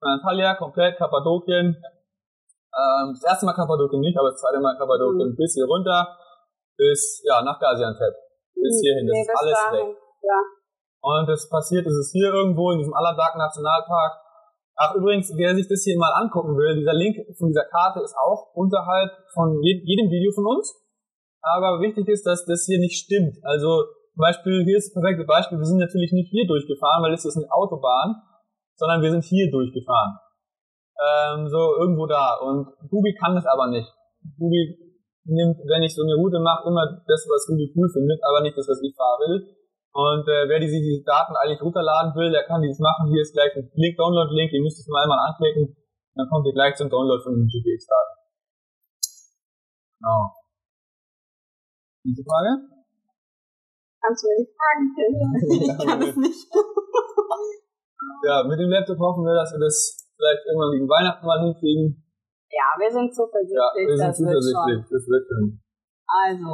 Von 0.00 0.08
Antalya 0.08 0.54
komplett 0.54 0.96
Kappadokien. 0.96 1.76
Ähm, 2.74 3.14
das 3.14 3.22
erste 3.22 3.46
Mal 3.46 3.54
Kappadokien 3.54 4.00
nicht, 4.00 4.18
aber 4.18 4.30
das 4.30 4.40
zweite 4.40 4.60
Mal 4.60 4.76
Kappadokien 4.76 5.34
bis 5.36 5.54
hier 5.54 5.66
runter, 5.66 6.08
bis 6.76 7.22
ja 7.24 7.42
nach 7.42 7.58
Gaziantep, 7.60 8.14
bis 8.54 8.80
hierhin. 8.82 9.06
Das 9.06 9.14
Nee, 9.14 9.22
ist 9.22 9.30
alles 9.38 9.58
dahin. 9.70 9.86
weg. 9.88 9.96
Ja. 10.22 10.38
Und 11.04 11.28
das 11.28 11.48
passiert, 11.48 11.86
ist 11.86 11.94
es 12.00 12.10
hier 12.12 12.32
irgendwo 12.32 12.72
in 12.72 12.78
diesem 12.78 12.94
Aladak 12.94 13.36
Nationalpark. 13.36 14.12
Ach, 14.76 14.94
übrigens, 14.96 15.30
wer 15.36 15.54
sich 15.54 15.68
das 15.68 15.82
hier 15.84 15.96
mal 15.98 16.10
angucken 16.18 16.56
will, 16.56 16.74
dieser 16.74 16.94
Link 16.94 17.14
von 17.38 17.46
dieser 17.48 17.64
Karte 17.70 18.00
ist 18.00 18.16
auch 18.16 18.50
unterhalb 18.54 19.12
von 19.32 19.60
je- 19.62 19.82
jedem 19.84 20.10
Video 20.10 20.32
von 20.32 20.46
uns. 20.46 20.74
Aber 21.42 21.78
wichtig 21.80 22.08
ist, 22.08 22.26
dass 22.26 22.44
das 22.46 22.64
hier 22.64 22.80
nicht 22.80 22.96
stimmt. 22.98 23.36
Also, 23.44 23.84
zum 24.16 24.20
Beispiel, 24.20 24.64
hier 24.64 24.78
ist 24.78 24.88
das 24.90 24.94
perfekte 24.98 25.24
Beispiel, 25.24 25.58
wir 25.58 25.64
sind 25.66 25.78
natürlich 25.78 26.10
nicht 26.10 26.30
hier 26.30 26.46
durchgefahren, 26.48 27.04
weil 27.04 27.12
es 27.12 27.24
ist 27.24 27.36
eine 27.36 27.46
Autobahn, 27.52 28.16
sondern 28.74 29.02
wir 29.02 29.10
sind 29.12 29.22
hier 29.24 29.50
durchgefahren. 29.52 30.18
Ähm, 30.94 31.48
so 31.48 31.74
irgendwo 31.80 32.06
da. 32.06 32.38
Und 32.38 32.70
Google 32.88 33.14
kann 33.18 33.34
das 33.34 33.46
aber 33.46 33.68
nicht. 33.68 33.90
Google 34.38 34.78
nimmt, 35.24 35.58
wenn 35.66 35.82
ich 35.82 35.94
so 35.94 36.02
eine 36.02 36.14
Route 36.14 36.38
mache, 36.38 36.68
immer 36.68 36.84
das, 37.06 37.26
was 37.26 37.46
Google 37.48 37.72
cool 37.74 37.88
findet, 37.90 38.20
aber 38.22 38.42
nicht 38.42 38.56
das, 38.56 38.68
was 38.68 38.80
ich 38.82 38.94
fahren 38.94 39.20
will. 39.26 39.38
Und 39.94 40.26
äh, 40.26 40.48
wer 40.50 40.58
diese, 40.58 40.78
diese 40.82 41.04
Daten 41.06 41.34
eigentlich 41.38 41.62
runterladen 41.62 42.14
will, 42.14 42.30
der 42.30 42.44
kann 42.46 42.62
dieses 42.62 42.80
machen. 42.80 43.10
Hier 43.10 43.22
ist 43.22 43.32
gleich 43.32 43.54
ein 43.54 43.70
Link, 43.74 43.96
Download-Link, 43.96 44.52
ihr 44.52 44.62
müsst 44.62 44.78
es 44.78 44.86
nur 44.86 44.98
einmal 44.98 45.18
anklicken. 45.30 45.76
Dann 46.14 46.28
kommt 46.28 46.46
ihr 46.46 46.52
gleich 46.52 46.74
zum 46.74 46.90
Download 46.90 47.22
von 47.22 47.34
den 47.34 47.46
GPX-Daten. 47.46 48.14
Genau. 49.98 50.34
Diese 52.04 52.22
Frage? 52.22 52.50
Kannst 54.02 54.22
du 54.22 54.28
mir 54.28 54.38
die 54.42 54.50
Fragen 54.52 54.84
stellen? 54.92 55.16
Ich 55.64 55.86
kann 55.86 56.02
es 56.02 56.16
nicht. 56.16 56.46
Ja, 58.26 58.44
mit 58.44 58.58
dem 58.58 58.70
Laptop 58.70 58.98
hoffen 58.98 59.24
wir, 59.24 59.34
dass 59.34 59.52
wir 59.52 59.60
das 59.60 60.03
vielleicht 60.24 60.48
irgendwann 60.48 60.72
gegen 60.72 60.88
Weihnachten 60.88 61.26
mal 61.28 61.40
hinkriegen. 61.44 62.00
Ja, 62.48 62.72
wir 62.80 62.88
sind 62.88 63.12
zuversichtlich, 63.12 63.60
Ja, 63.60 63.68
wir 63.76 63.92
sind 63.92 64.08
das 64.08 64.16
wird 64.24 64.40
zuversichtlich. 64.40 64.80
schon. 64.80 64.96
Das 64.96 65.04
wird 65.04 65.24
schon. 65.28 65.44
Also, 66.08 66.52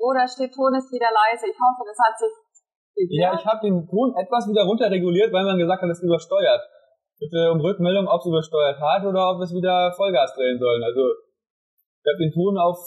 oder 0.00 0.24
steht 0.24 0.52
Ton 0.56 0.72
ist 0.72 0.88
wieder 0.88 1.12
leise. 1.12 1.44
Ich 1.52 1.58
hoffe, 1.60 1.84
das 1.84 2.00
hat 2.00 2.16
sich 2.16 2.32
Ja, 3.20 3.36
ich 3.36 3.44
habe 3.44 3.60
den 3.60 3.84
Ton 3.84 4.16
etwas 4.16 4.48
wieder 4.48 4.64
runterreguliert, 4.64 5.28
weil 5.32 5.44
man 5.44 5.60
gesagt 5.60 5.82
hat, 5.84 5.90
es 5.92 6.00
übersteuert. 6.00 6.64
Bitte 7.20 7.52
um 7.52 7.60
Rückmeldung, 7.60 8.08
ob 8.08 8.24
es 8.24 8.32
übersteuert 8.32 8.80
hat 8.80 9.04
oder 9.04 9.36
ob 9.36 9.36
wir 9.36 9.44
es 9.44 9.52
wieder 9.52 9.92
Vollgas 9.92 10.32
drehen 10.32 10.56
sollen. 10.56 10.80
Also, 10.80 11.04
ich 12.00 12.06
habe 12.08 12.16
den 12.16 12.32
Ton 12.32 12.56
auf 12.56 12.80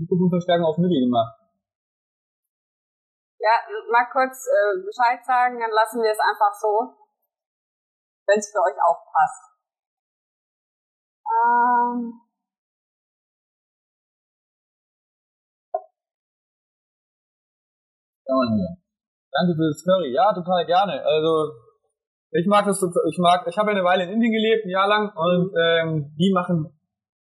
Mikrofonverstärkung 0.00 0.64
auf 0.64 0.78
Mittel 0.80 1.04
gemacht. 1.04 1.36
Ja, 3.38 3.54
mal 3.92 4.08
kurz 4.10 4.48
äh, 4.48 4.80
Bescheid 4.80 5.20
sagen, 5.24 5.60
dann 5.60 5.70
lassen 5.70 6.00
wir 6.00 6.10
es 6.10 6.18
einfach 6.18 6.52
so, 6.56 6.72
wenn 8.28 8.38
es 8.38 8.52
für 8.52 8.60
euch 8.60 8.76
auch 8.84 9.00
passt. 9.12 9.44
Ähm, 11.28 12.20
Schau 18.28 18.36
mal 18.36 18.52
hier. 18.52 18.76
Danke 19.32 19.56
für 19.56 19.68
das 19.72 19.82
Curry. 19.84 20.12
Ja, 20.12 20.32
total 20.34 20.66
gerne. 20.66 21.02
Also, 21.02 21.52
ich 22.30 22.46
mag 22.46 22.66
das 22.66 22.78
total, 22.78 23.02
ich 23.08 23.18
mag, 23.18 23.46
ich 23.48 23.56
habe 23.56 23.70
ja 23.70 23.76
eine 23.76 23.84
Weile 23.84 24.04
in 24.04 24.10
Indien 24.10 24.32
gelebt, 24.32 24.66
ein 24.66 24.70
Jahr 24.70 24.88
lang, 24.88 25.12
und 25.16 25.52
ähm, 25.56 26.12
die 26.18 26.30
machen, 26.32 26.68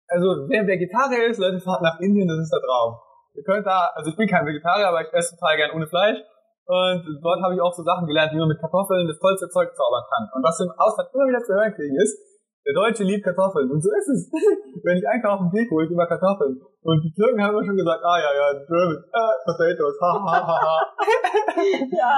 also 0.08 0.48
wer 0.48 0.66
Vegetarier 0.66 1.28
ist, 1.28 1.40
Leute, 1.40 1.60
fahrt 1.60 1.82
nach 1.82 2.00
Indien, 2.00 2.28
das 2.28 2.40
ist 2.40 2.54
der 2.54 2.62
Traum. 2.62 2.96
Ihr 3.36 3.44
könnt 3.44 3.68
da, 3.68 3.92
also 3.96 4.12
ich 4.12 4.16
bin 4.16 4.30
kein 4.30 4.46
Vegetarier, 4.46 4.88
aber 4.88 5.02
ich 5.02 5.12
esse 5.12 5.36
total 5.36 5.58
gern 5.58 5.72
ohne 5.72 5.88
Fleisch. 5.88 6.20
Und 6.66 7.04
dort 7.20 7.44
habe 7.44 7.56
ich 7.56 7.62
auch 7.62 7.74
so 7.74 7.84
Sachen 7.84 8.08
gelernt, 8.08 8.32
wie 8.32 8.40
man 8.40 8.48
mit 8.48 8.60
Kartoffeln 8.60 9.08
das 9.08 9.20
tollste 9.20 9.50
Zeug 9.50 9.76
zaubern 9.76 10.04
kann. 10.08 10.32
Und 10.32 10.44
was 10.44 10.56
wir 10.60 10.72
im 10.72 10.80
Ausland 10.80 11.12
immer 11.12 11.28
wieder 11.28 11.44
zu 11.44 11.54
hören 11.54 11.76
kriegen 11.76 11.96
ist, 12.00 12.16
der 12.64 12.74
Deutsche 12.74 13.04
liebt 13.04 13.28
Kartoffeln. 13.28 13.68
Und 13.68 13.84
so 13.84 13.92
ist 13.92 14.08
es. 14.08 14.32
Wenn 14.84 14.96
ich 14.96 15.04
einkaufen 15.04 15.52
gehe, 15.52 15.68
hole 15.68 15.86
ich 15.86 15.92
immer 15.92 16.08
Kartoffeln. 16.08 16.56
Und 16.84 17.04
die 17.04 17.12
Türken 17.12 17.44
haben 17.44 17.52
immer 17.52 17.66
schon 17.68 17.76
gesagt, 17.76 18.00
ah 18.04 18.20
ja, 18.20 18.32
ja, 18.32 18.48
German, 18.64 19.04
ah, 19.12 19.36
Potatoes, 19.44 20.00
ha, 20.00 20.12
ha, 20.24 20.36
ha, 20.48 20.58
ha. 20.64 20.78
ja, 21.92 22.14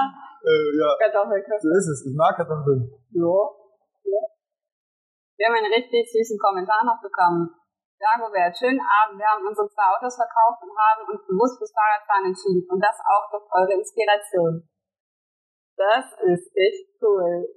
äh, 0.46 0.68
ja, 0.78 0.90
Kartoffelköpfe. 1.02 1.66
so 1.66 1.70
ist 1.74 1.88
es. 1.90 2.06
Ich 2.06 2.14
mag 2.14 2.36
Kartoffeln. 2.38 2.86
Ja. 3.10 3.34
ja. 4.06 4.22
Wir 5.36 5.46
haben 5.50 5.58
einen 5.58 5.74
richtig 5.74 6.06
süßen 6.06 6.38
Kommentar 6.38 6.86
noch 6.86 7.02
bekommen. 7.02 7.50
Dagobert, 7.96 8.52
schönen 8.56 8.80
Abend. 8.80 9.18
Wir 9.18 9.26
haben 9.26 9.46
unsere 9.46 9.68
zwei 9.72 9.88
Autos 9.96 10.16
verkauft 10.16 10.60
und 10.60 10.72
haben 10.76 11.08
uns 11.08 11.24
bewusst 11.24 11.56
fürs 11.56 11.72
Fahrradfahren 11.72 12.28
entschieden. 12.28 12.62
Und 12.68 12.80
das 12.80 12.96
auch 13.00 13.24
durch 13.32 13.46
eure 13.56 13.72
Inspiration. 13.72 14.68
Das 15.76 16.04
ist 16.28 16.52
echt 16.52 16.92
cool. 17.00 17.48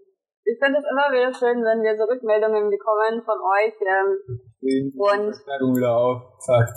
Ich 0.47 0.58
finde 0.58 0.80
es 0.80 0.86
immer 0.88 1.12
wieder 1.12 1.32
schön, 1.36 1.60
wenn 1.63 1.84
wir 1.84 1.95
so 1.99 2.04
Rückmeldungen 2.08 2.69
bekommen 2.71 3.21
von 3.23 3.36
euch. 3.36 3.75
Ähm, 3.84 4.10
Und- 4.95 5.36
wieder 5.75 5.95
auf. 5.95 6.21
Zack. 6.39 6.69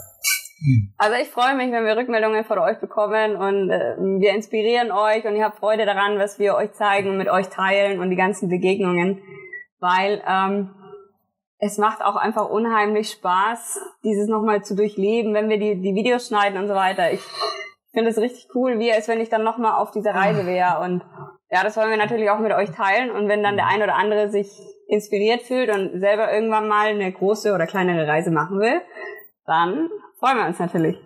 Also 0.98 1.16
ich 1.16 1.28
freue 1.30 1.56
mich, 1.56 1.72
wenn 1.72 1.84
wir 1.84 1.96
Rückmeldungen 1.96 2.44
von 2.44 2.58
euch 2.58 2.78
bekommen 2.78 3.34
und 3.34 3.70
äh, 3.70 3.96
wir 3.98 4.30
inspirieren 4.32 4.92
euch 4.92 5.24
und 5.24 5.34
ihr 5.34 5.44
habt 5.44 5.58
Freude 5.58 5.86
daran, 5.86 6.18
was 6.18 6.38
wir 6.38 6.54
euch 6.54 6.72
zeigen 6.72 7.10
und 7.10 7.18
mit 7.18 7.28
euch 7.28 7.48
teilen 7.48 8.00
und 8.00 8.10
die 8.10 8.16
ganzen 8.16 8.48
Begegnungen, 8.48 9.20
weil 9.80 10.22
ähm, 10.24 10.70
es 11.64 11.78
macht 11.78 12.02
auch 12.02 12.16
einfach 12.16 12.48
unheimlich 12.48 13.12
Spaß, 13.12 13.78
dieses 14.02 14.26
nochmal 14.26 14.64
zu 14.64 14.74
durchleben, 14.74 15.32
wenn 15.32 15.48
wir 15.48 15.60
die, 15.60 15.80
die 15.80 15.94
Videos 15.94 16.26
schneiden 16.26 16.58
und 16.58 16.66
so 16.66 16.74
weiter. 16.74 17.12
Ich 17.12 17.20
finde 17.92 18.10
es 18.10 18.18
richtig 18.18 18.48
cool, 18.56 18.80
wie 18.80 18.92
als 18.92 19.06
wenn 19.06 19.20
ich 19.20 19.28
dann 19.28 19.44
nochmal 19.44 19.74
auf 19.74 19.92
dieser 19.92 20.12
Reise 20.12 20.44
wäre 20.44 20.80
und 20.80 21.04
ja, 21.50 21.62
das 21.62 21.76
wollen 21.76 21.90
wir 21.90 21.98
natürlich 21.98 22.30
auch 22.30 22.40
mit 22.40 22.50
euch 22.52 22.72
teilen 22.72 23.12
und 23.12 23.28
wenn 23.28 23.44
dann 23.44 23.54
der 23.54 23.68
ein 23.68 23.80
oder 23.80 23.94
andere 23.94 24.28
sich 24.28 24.50
inspiriert 24.88 25.42
fühlt 25.42 25.70
und 25.70 26.00
selber 26.00 26.32
irgendwann 26.32 26.66
mal 26.66 26.88
eine 26.88 27.12
große 27.12 27.54
oder 27.54 27.68
kleinere 27.68 28.08
Reise 28.08 28.32
machen 28.32 28.58
will, 28.58 28.80
dann 29.46 29.88
freuen 30.18 30.38
wir 30.38 30.46
uns 30.46 30.58
natürlich. 30.58 30.98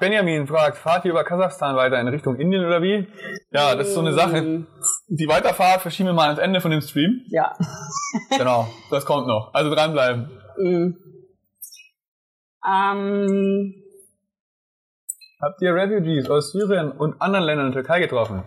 Benjamin 0.00 0.46
fragt, 0.46 0.76
fahrt 0.76 1.06
ihr 1.06 1.12
über 1.12 1.24
Kasachstan 1.24 1.76
weiter 1.76 1.98
in 1.98 2.08
Richtung 2.08 2.36
Indien 2.36 2.66
oder 2.66 2.82
wie? 2.82 3.06
Ja, 3.52 3.74
das 3.74 3.88
ist 3.88 3.94
so 3.94 4.00
eine 4.00 4.12
Sache. 4.12 4.66
Die 5.14 5.28
Weiterfahrt 5.28 5.82
verschieben 5.82 6.08
wir 6.08 6.14
mal 6.14 6.28
ans 6.28 6.38
Ende 6.38 6.62
von 6.62 6.70
dem 6.70 6.80
Stream. 6.80 7.20
Ja. 7.28 7.54
Genau, 8.36 8.68
das 8.90 9.06
kommt 9.06 9.26
noch. 9.26 9.54
Also 9.54 9.74
dranbleiben. 9.74 10.30
Mhm. 10.58 10.96
Ähm, 12.66 13.74
Habt 15.40 15.60
ihr 15.62 15.74
Refugees 15.74 16.28
aus 16.30 16.52
Syrien 16.52 16.92
und 16.92 17.20
anderen 17.20 17.44
Ländern 17.46 17.72
der 17.72 17.82
Türkei 17.82 18.00
getroffen? 18.00 18.44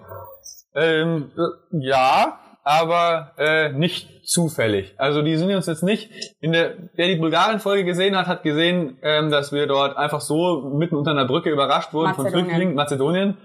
Ähm, 0.75 1.31
äh, 1.35 1.77
ja, 1.79 2.39
aber 2.63 3.33
äh, 3.37 3.69
nicht 3.69 4.27
zufällig. 4.27 4.95
Also 4.97 5.21
die 5.21 5.35
sind 5.37 5.53
uns 5.53 5.67
jetzt 5.67 5.83
nicht. 5.83 6.09
In 6.39 6.51
der, 6.51 6.75
wer 6.93 7.07
die 7.07 7.17
Bulgarien-Folge 7.17 7.85
gesehen 7.85 8.15
hat, 8.15 8.27
hat 8.27 8.43
gesehen, 8.43 8.97
ähm, 9.03 9.29
dass 9.29 9.51
wir 9.51 9.67
dort 9.67 9.97
einfach 9.97 10.21
so 10.21 10.73
mitten 10.75 10.95
unter 10.95 11.11
einer 11.11 11.25
Brücke 11.25 11.49
überrascht 11.49 11.93
wurden 11.93 12.13
von 12.13 12.25
Mazedonien. 12.25 12.45
Flüchtlingen, 12.45 12.75
Mazedonien. 12.75 13.37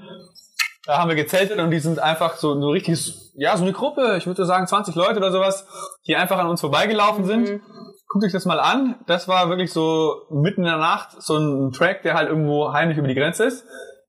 Da 0.90 0.98
haben 0.98 1.09
wir 1.09 1.14
gezeltet 1.14 1.61
und 1.61 1.70
die 1.70 1.79
sind 1.79 2.00
einfach 2.00 2.35
so, 2.35 2.61
so 2.61 2.68
richtig, 2.70 3.14
ja, 3.35 3.57
so 3.57 3.62
eine 3.62 3.72
Gruppe, 3.72 4.16
ich 4.18 4.26
würde 4.26 4.44
sagen 4.44 4.66
20 4.66 4.96
Leute 4.96 5.18
oder 5.18 5.31
sowas, 5.31 5.64
die 6.05 6.16
einfach 6.16 6.37
an 6.37 6.48
uns 6.48 6.61
vorbeigelaufen 6.62 7.24
sind. 7.24 7.61
Guckt 8.09 8.24
euch 8.24 8.33
das 8.33 8.44
mal 8.44 8.59
an. 8.59 8.96
Das 9.07 9.29
war 9.29 9.48
wirklich 9.50 9.72
so 9.72 10.22
mitten 10.31 10.62
in 10.62 10.66
der 10.66 10.79
Nacht 10.79 11.11
so 11.22 11.37
ein 11.38 11.70
Track, 11.70 12.03
der 12.03 12.14
halt 12.14 12.29
irgendwo 12.29 12.72
heimlich 12.72 12.98
über 12.98 13.07
die 13.07 13.14
Grenze 13.14 13.44
ist. 13.44 13.64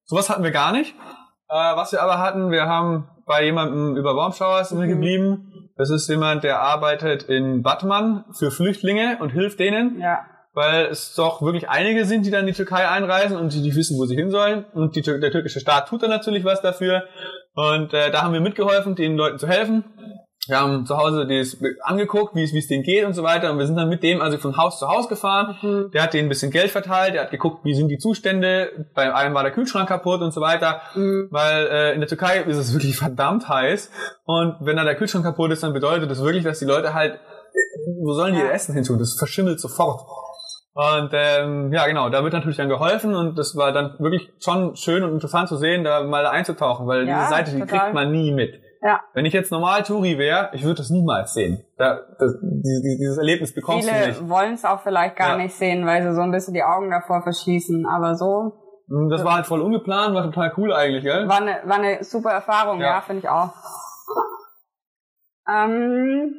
Sowas 0.06 0.28
hatten 0.28 0.42
wir 0.42 0.50
gar 0.50 0.72
nicht. 0.72 0.96
Äh, 1.50 1.76
was 1.76 1.92
wir 1.92 2.02
aber 2.02 2.18
hatten, 2.18 2.50
wir 2.50 2.66
haben 2.66 3.08
bei 3.28 3.46
jemandem 3.46 3.96
über 3.96 4.16
Showers 4.36 4.72
Mhm. 4.72 4.88
geblieben. 4.88 5.70
Das 5.78 5.92
ist 5.92 6.10
jemand, 6.10 6.44
der 6.44 6.62
arbeitet 6.62 7.22
in 7.22 7.62
Batman 7.62 8.26
für 8.32 8.50
Flüchtlinge 8.50 9.20
und 9.20 9.30
hilft 9.30 9.60
denen. 9.60 10.00
Ja. 10.00 10.22
Weil 10.54 10.88
es 10.88 11.16
doch 11.16 11.42
wirklich 11.42 11.70
einige 11.70 12.06
sind, 12.06 12.26
die 12.26 12.32
dann 12.32 12.42
in 12.42 12.48
die 12.48 12.54
Türkei 12.54 12.88
einreisen 12.88 13.38
und 13.38 13.54
die, 13.54 13.62
die 13.62 13.76
wissen, 13.76 13.98
wo 13.98 14.06
sie 14.06 14.16
hin 14.16 14.32
sollen. 14.32 14.66
Und 14.74 14.96
die, 14.96 15.02
der 15.02 15.32
türkische 15.32 15.62
Staat 15.62 15.88
tut 15.88 16.04
dann 16.04 16.10
natürlich 16.10 16.44
was 16.44 16.62
dafür. 16.62 17.04
Und 17.54 17.94
äh, 17.94 18.12
da 18.12 18.22
haben 18.24 18.34
wir 18.34 18.42
mitgeholfen, 18.42 18.96
den 18.96 19.16
Leuten 19.16 19.40
zu 19.40 19.48
helfen. 19.48 19.86
Wir 20.48 20.60
haben 20.60 20.88
zu 20.88 20.98
Hause 20.98 21.28
das 21.28 21.58
angeguckt, 21.84 22.34
wie 22.36 22.44
es, 22.44 22.52
wie 22.52 22.58
es 22.58 22.68
denen 22.68 22.84
geht 22.84 23.06
und 23.06 23.14
so 23.14 23.22
weiter. 23.22 23.52
Und 23.52 23.60
wir 23.60 23.68
sind 23.68 23.76
dann 23.76 23.90
mit 23.90 24.02
dem 24.02 24.22
also 24.22 24.40
von 24.40 24.58
Haus 24.58 24.80
zu 24.80 24.88
Haus 24.88 25.08
gefahren. 25.08 25.56
Mhm. 25.62 25.92
Der 25.94 26.02
hat 26.02 26.14
denen 26.14 26.26
ein 26.26 26.30
bisschen 26.30 26.52
Geld 26.52 26.72
verteilt, 26.72 27.14
der 27.14 27.24
hat 27.24 27.32
geguckt, 27.32 27.64
wie 27.64 27.76
sind 27.76 27.90
die 27.90 28.00
Zustände. 28.00 28.88
Bei 28.96 29.14
einem 29.14 29.36
war 29.36 29.44
der 29.44 29.52
Kühlschrank 29.52 29.88
kaputt 29.88 30.22
und 30.22 30.34
so 30.34 30.42
weiter. 30.42 30.82
Mhm. 30.96 31.28
Weil 31.30 31.68
äh, 31.68 31.94
in 31.94 32.00
der 32.00 32.10
Türkei 32.10 32.42
ist 32.42 32.58
es 32.58 32.74
wirklich 32.74 32.98
verdammt 32.98 33.48
heiß. 33.48 33.92
Und 34.26 34.58
wenn 34.62 34.78
da 34.78 34.84
der 34.84 34.96
Kühlschrank 34.96 35.24
kaputt 35.24 35.52
ist, 35.52 35.62
dann 35.62 35.74
bedeutet 35.74 36.10
das 36.10 36.24
wirklich, 36.24 36.44
dass 36.44 36.58
die 36.58 36.66
Leute 36.66 36.96
halt, 36.96 37.14
äh, 37.14 37.92
wo 38.02 38.14
sollen 38.14 38.34
die 38.34 38.40
ihr 38.40 38.52
Essen 38.52 38.74
hin 38.74 38.84
tun? 38.84 38.98
Das 38.98 39.14
verschimmelt 39.14 39.60
sofort. 39.60 40.02
Und 40.74 41.10
ähm, 41.14 41.74
ja, 41.74 41.86
genau, 41.88 42.10
da 42.10 42.24
wird 42.24 42.32
natürlich 42.34 42.56
dann 42.58 42.70
geholfen 42.70 43.14
und 43.14 43.38
das 43.38 43.58
war 43.58 43.74
dann 43.74 43.96
wirklich 44.00 44.32
schon 44.40 44.76
schön 44.78 45.04
und 45.04 45.12
interessant 45.12 45.50
zu 45.50 45.58
sehen, 45.58 45.84
da 45.84 46.04
mal 46.04 46.26
einzutauchen, 46.26 46.88
weil 46.88 47.08
Ja, 47.08 47.18
diese 47.20 47.30
Seite, 47.30 47.52
die 47.52 47.60
total. 47.60 47.80
kriegt 47.80 47.94
man 47.94 48.12
nie 48.12 48.32
mit. 48.32 48.56
Ja. 48.82 49.02
Wenn 49.14 49.26
ich 49.26 49.34
jetzt 49.34 49.52
normal 49.52 49.84
Touri 49.84 50.18
wäre, 50.18 50.50
ich 50.54 50.64
würde 50.64 50.78
das 50.78 50.90
niemals 50.90 51.34
sehen. 51.34 51.64
Da, 51.78 52.00
das, 52.18 52.38
dieses, 52.42 52.98
dieses 53.00 53.18
Erlebnis 53.18 53.54
bekommst 53.54 53.88
du 53.88 53.94
nicht. 53.94 54.16
Viele 54.16 54.30
wollen 54.30 54.54
es 54.54 54.64
auch 54.66 54.82
vielleicht 54.82 55.18
gar 55.18 55.32
Ja. 55.32 55.38
nicht 55.38 55.54
sehen, 55.56 55.86
weil 55.86 56.02
sie 56.04 56.16
so 56.16 56.22
ein 56.22 56.32
bisschen 56.32 56.54
die 56.54 56.64
Augen 56.64 56.90
davor 56.90 57.22
verschließen. 57.22 57.86
Aber 57.86 58.16
so 58.16 58.54
Und 58.88 59.10
Das 59.10 59.24
war 59.26 59.36
halt 59.36 59.46
voll 59.46 59.62
ungeplant, 59.62 60.16
war 60.16 60.24
total 60.24 60.54
cool 60.58 60.74
eigentlich, 60.74 61.04
gell? 61.04 61.28
war 61.28 61.42
eine, 61.42 61.60
war 61.66 61.76
eine 61.78 62.04
super 62.04 62.32
Erfahrung, 62.32 62.80
ja, 62.80 62.96
Ja. 62.96 63.02
finde 63.02 63.20
ich 63.20 63.30
auch. 63.30 63.50
Ähm, 65.48 66.34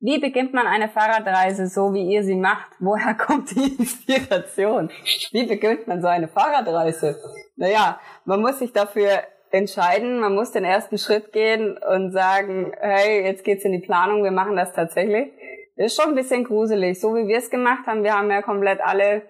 wie 0.00 0.18
beginnt 0.18 0.54
man 0.54 0.66
eine 0.66 0.88
Fahrradreise 0.88 1.66
so, 1.66 1.92
wie 1.92 2.12
ihr 2.12 2.22
sie 2.22 2.36
macht? 2.36 2.70
Woher 2.78 3.14
kommt 3.18 3.50
die 3.50 3.76
Inspiration? 3.78 4.90
Wie 5.32 5.46
beginnt 5.46 5.88
man 5.88 6.00
so 6.00 6.08
eine 6.08 6.28
Fahrradreise? 6.28 7.16
Naja, 7.56 8.00
man 8.24 8.40
muss 8.40 8.60
sich 8.60 8.72
dafür 8.72 9.22
entscheiden, 9.50 10.20
man 10.20 10.34
muss 10.34 10.52
den 10.52 10.64
ersten 10.64 10.98
Schritt 10.98 11.32
gehen 11.32 11.78
und 11.78 12.12
sagen, 12.12 12.72
hey, 12.78 13.24
jetzt 13.24 13.44
geht's 13.44 13.64
in 13.64 13.72
die 13.72 13.78
Planung, 13.78 14.22
wir 14.22 14.30
machen 14.30 14.56
das 14.56 14.72
tatsächlich. 14.72 15.32
Ist 15.76 15.96
schon 15.96 16.10
ein 16.10 16.14
bisschen 16.14 16.44
gruselig, 16.44 17.00
so 17.00 17.14
wie 17.14 17.26
wir 17.26 17.38
es 17.38 17.50
gemacht 17.50 17.86
haben. 17.86 18.02
Wir 18.02 18.16
haben 18.16 18.30
ja 18.30 18.42
komplett 18.42 18.80
alle 18.80 19.22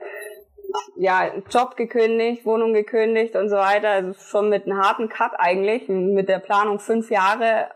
ja, 0.97 1.31
Job 1.51 1.77
gekündigt, 1.77 2.45
Wohnung 2.45 2.73
gekündigt 2.73 3.37
und 3.37 3.49
so 3.49 3.57
weiter. 3.57 3.91
Also 3.91 4.15
schon 4.15 4.49
mit 4.49 4.67
einem 4.67 4.79
harten 4.79 5.09
Cut 5.09 5.33
eigentlich, 5.39 5.89
mit 5.89 6.29
der 6.29 6.39
Planung 6.39 6.79
fünf 6.79 7.11
Jahre 7.11 7.69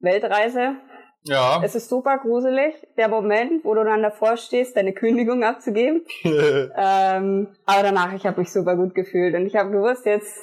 Weltreise. 0.00 0.76
Ja. 1.24 1.60
Es 1.62 1.74
ist 1.74 1.88
super 1.88 2.18
gruselig, 2.18 2.74
der 2.96 3.08
Moment, 3.08 3.64
wo 3.64 3.74
du 3.74 3.84
dann 3.84 4.02
davor 4.02 4.36
stehst, 4.36 4.76
deine 4.76 4.94
Kündigung 4.94 5.44
abzugeben. 5.44 6.04
ähm, 6.24 7.48
aber 7.66 7.82
danach, 7.82 8.14
ich 8.14 8.26
habe 8.26 8.40
mich 8.40 8.52
super 8.52 8.76
gut 8.76 8.94
gefühlt 8.94 9.34
und 9.34 9.46
ich 9.46 9.56
habe 9.56 9.70
gewusst, 9.70 10.06
jetzt, 10.06 10.38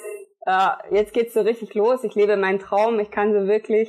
äh, 0.46 0.94
jetzt 0.94 1.12
geht's 1.12 1.34
so 1.34 1.40
richtig 1.40 1.74
los. 1.74 2.04
Ich 2.04 2.14
lebe 2.14 2.36
meinen 2.36 2.60
Traum. 2.60 3.00
Ich 3.00 3.10
kann 3.10 3.32
so 3.32 3.48
wirklich 3.48 3.88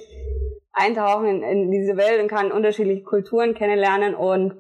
eintauchen 0.72 1.28
in, 1.28 1.44
in 1.44 1.72
diese 1.72 1.98
Welt 1.98 2.22
und 2.22 2.28
kann 2.28 2.52
unterschiedliche 2.52 3.04
Kulturen 3.04 3.54
kennenlernen 3.54 4.16
und 4.16 4.54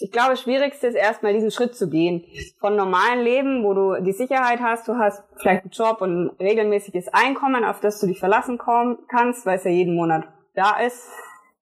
ich 0.00 0.12
glaube, 0.12 0.30
das 0.30 0.42
Schwierigste 0.42 0.86
ist 0.86 0.94
erstmal 0.94 1.32
diesen 1.32 1.50
Schritt 1.50 1.74
zu 1.74 1.88
gehen. 1.88 2.24
Von 2.60 2.76
normalen 2.76 3.20
Leben, 3.20 3.64
wo 3.64 3.74
du 3.74 4.00
die 4.02 4.12
Sicherheit 4.12 4.60
hast, 4.60 4.86
du 4.86 4.96
hast 4.96 5.24
vielleicht 5.36 5.62
einen 5.62 5.72
Job 5.72 6.00
und 6.00 6.26
ein 6.26 6.30
regelmäßiges 6.38 7.08
Einkommen, 7.08 7.64
auf 7.64 7.80
das 7.80 7.98
du 7.98 8.06
dich 8.06 8.20
verlassen 8.20 8.58
kommen 8.58 8.98
kannst, 9.08 9.44
weil 9.44 9.56
es 9.56 9.64
ja 9.64 9.70
jeden 9.70 9.96
Monat 9.96 10.24
da 10.54 10.78
ist, 10.80 11.08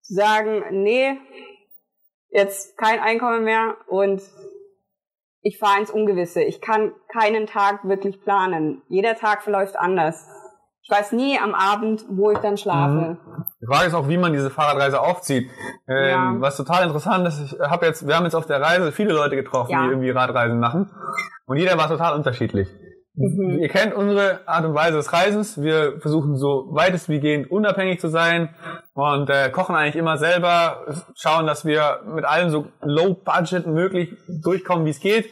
sagen, 0.09 0.65
nee, 0.83 1.19
jetzt 2.31 2.77
kein 2.79 3.01
Einkommen 3.01 3.45
mehr 3.45 3.77
und 3.89 4.23
ich 5.43 5.59
fahre 5.59 5.81
ins 5.81 5.91
Ungewisse. 5.91 6.43
Ich 6.43 6.61
kann 6.61 6.93
keinen 7.09 7.47
Tag 7.47 7.85
wirklich 7.85 8.21
planen. 8.23 8.83
Jeder 8.89 9.15
Tag 9.15 9.43
verläuft 9.43 9.77
anders. 9.77 10.27
Ich 10.83 10.91
weiß 10.91 11.13
nie 11.13 11.39
am 11.39 11.55
Abend, 11.55 12.05
wo 12.09 12.31
ich 12.31 12.39
dann 12.39 12.57
schlafe. 12.57 13.19
Die 13.61 13.67
Frage 13.67 13.87
ist 13.89 13.95
auch, 13.95 14.09
wie 14.09 14.19
man 14.19 14.33
diese 14.33 14.51
Fahrradreise 14.51 15.01
aufzieht. 15.01 15.51
Ähm, 15.89 16.09
Ja. 16.09 16.35
Was 16.39 16.57
total 16.57 16.85
interessant 16.87 17.27
ist, 17.27 17.41
ich 17.41 17.59
habe 17.61 17.87
jetzt, 17.87 18.07
wir 18.07 18.17
haben 18.17 18.25
jetzt 18.25 18.35
auf 18.37 18.47
der 18.47 18.61
Reise 18.61 18.93
viele 18.93 19.13
Leute 19.13 19.35
getroffen, 19.37 19.73
Ja. 19.73 19.83
die 19.83 19.89
irgendwie 19.91 20.11
Radreisen 20.11 20.61
machen. 20.61 20.91
Und 21.47 21.57
jeder 21.57 21.77
war 21.79 21.89
total 21.89 22.15
unterschiedlich. 22.15 22.69
Mhm. 23.17 23.59
Ihr 23.61 23.69
kennt 23.69 23.95
unsere 23.95 24.47
Art 24.47 24.67
und 24.67 24.75
Weise 24.75 24.99
des 24.99 25.13
Reisens. 25.13 25.63
Wir 25.63 25.99
versuchen 26.01 26.37
so 26.37 26.69
weit 26.71 26.97
wie 27.09 27.19
gehen 27.19 27.47
unabhängig 27.47 27.99
zu 27.99 28.09
sein 28.09 28.51
und 28.93 29.31
äh, 29.31 29.49
kochen 29.51 29.75
eigentlich 29.75 29.97
immer 29.97 30.19
selber, 30.19 30.85
schauen, 31.15 31.47
dass 31.47 31.65
wir 31.65 32.01
mit 32.07 32.25
allem 32.25 32.51
so 32.51 32.67
low 32.83 33.15
budget 33.15 33.67
möglich 33.67 34.15
durchkommen, 34.29 34.85
wie 34.85 34.91
es 34.91 35.01
geht. 35.01 35.31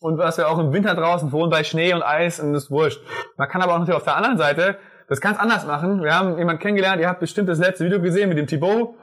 Und 0.00 0.18
was 0.18 0.36
wir 0.36 0.48
auch 0.48 0.58
im 0.58 0.72
Winter 0.72 0.94
draußen 0.94 1.32
wohnen 1.32 1.50
bei 1.50 1.64
Schnee 1.64 1.94
und 1.94 2.02
Eis 2.02 2.38
und 2.38 2.54
ist 2.54 2.70
wurscht. 2.70 3.00
Man 3.36 3.48
kann 3.48 3.62
aber 3.62 3.74
auch 3.74 3.78
natürlich 3.78 3.96
auf 3.96 4.04
der 4.04 4.16
anderen 4.16 4.36
Seite 4.36 4.76
das 5.08 5.20
ganz 5.20 5.38
anders 5.38 5.66
machen. 5.66 6.02
Wir 6.02 6.14
haben 6.14 6.38
jemanden 6.38 6.60
kennengelernt, 6.60 7.00
ihr 7.00 7.08
habt 7.08 7.20
bestimmt 7.20 7.48
das 7.48 7.58
letzte 7.58 7.84
Video 7.84 8.00
gesehen 8.00 8.28
mit 8.28 8.38
dem 8.38 8.46
Thibaut. 8.46 8.94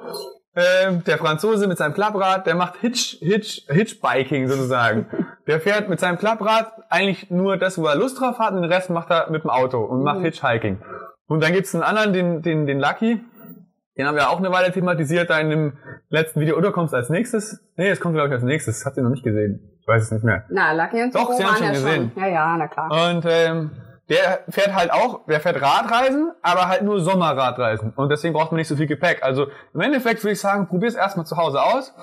Ähm, 0.55 1.03
der 1.03 1.17
Franzose 1.17 1.67
mit 1.67 1.77
seinem 1.77 1.93
Klapprad, 1.93 2.45
der 2.45 2.55
macht 2.55 2.75
Hitch, 2.77 3.17
Hitch, 3.21 3.61
Hitchbiking 3.69 4.47
sozusagen. 4.47 5.05
Der 5.49 5.59
fährt 5.59 5.89
mit 5.89 5.99
seinem 5.99 6.19
Klapprad 6.19 6.71
eigentlich 6.89 7.31
nur 7.31 7.57
das, 7.57 7.79
wo 7.79 7.87
er 7.87 7.95
Lust 7.95 8.21
drauf 8.21 8.37
hat, 8.37 8.53
und 8.53 8.61
den 8.61 8.71
Rest 8.71 8.91
macht 8.91 9.09
er 9.09 9.31
mit 9.31 9.43
dem 9.43 9.49
Auto 9.49 9.79
und 9.79 10.03
macht 10.03 10.19
Hitchhiking. 10.19 10.79
Und 11.25 11.41
dann 11.41 11.53
gibt's 11.53 11.73
einen 11.73 11.83
anderen, 11.83 12.13
den, 12.13 12.43
den, 12.43 12.67
den 12.67 12.79
Lucky, 12.79 13.19
den 13.97 14.07
haben 14.07 14.13
wir 14.15 14.29
auch 14.29 14.37
eine 14.37 14.51
Weile 14.51 14.71
thematisiert, 14.71 15.31
da 15.31 15.39
in 15.39 15.49
dem 15.49 15.73
letzten 16.09 16.39
Video. 16.39 16.55
Oder 16.55 16.71
kommst 16.71 16.93
als 16.93 17.09
nächstes? 17.09 17.61
Nee, 17.77 17.89
es 17.89 17.99
kommt 17.99 18.13
glaube 18.13 18.29
ich 18.29 18.33
als 18.35 18.43
nächstes. 18.43 18.85
Habt 18.85 18.95
ihr 18.97 19.01
noch 19.01 19.09
nicht 19.09 19.23
gesehen? 19.23 19.77
Ich 19.81 19.87
weiß 19.87 20.03
es 20.03 20.11
nicht 20.11 20.23
mehr. 20.23 20.45
Na, 20.49 20.71
Lucky 20.71 21.01
und 21.01 21.15
Doch, 21.15 21.33
sie 21.33 21.43
haben 21.43 21.55
schon 21.55 21.65
ja 21.65 21.71
gesehen. 21.71 22.11
schon. 22.13 22.23
Ja, 22.23 22.29
ja, 22.29 22.55
na 22.55 22.67
klar. 22.67 23.09
Und 23.09 23.25
ähm, 23.27 23.71
der 24.07 24.41
fährt 24.49 24.75
halt 24.75 24.91
auch, 24.93 25.25
der 25.25 25.39
fährt 25.39 25.59
Radreisen, 25.59 26.31
aber 26.43 26.67
halt 26.67 26.83
nur 26.83 27.01
Sommerradreisen. 27.01 27.91
Und 27.95 28.09
deswegen 28.09 28.35
braucht 28.35 28.51
man 28.51 28.59
nicht 28.59 28.67
so 28.67 28.75
viel 28.75 28.87
Gepäck. 28.87 29.23
Also 29.23 29.47
im 29.73 29.81
Endeffekt 29.81 30.23
würde 30.23 30.33
ich 30.33 30.39
sagen, 30.39 30.67
probier's 30.67 30.95
erstmal 30.95 31.25
zu 31.25 31.37
Hause 31.37 31.61
aus. 31.61 31.93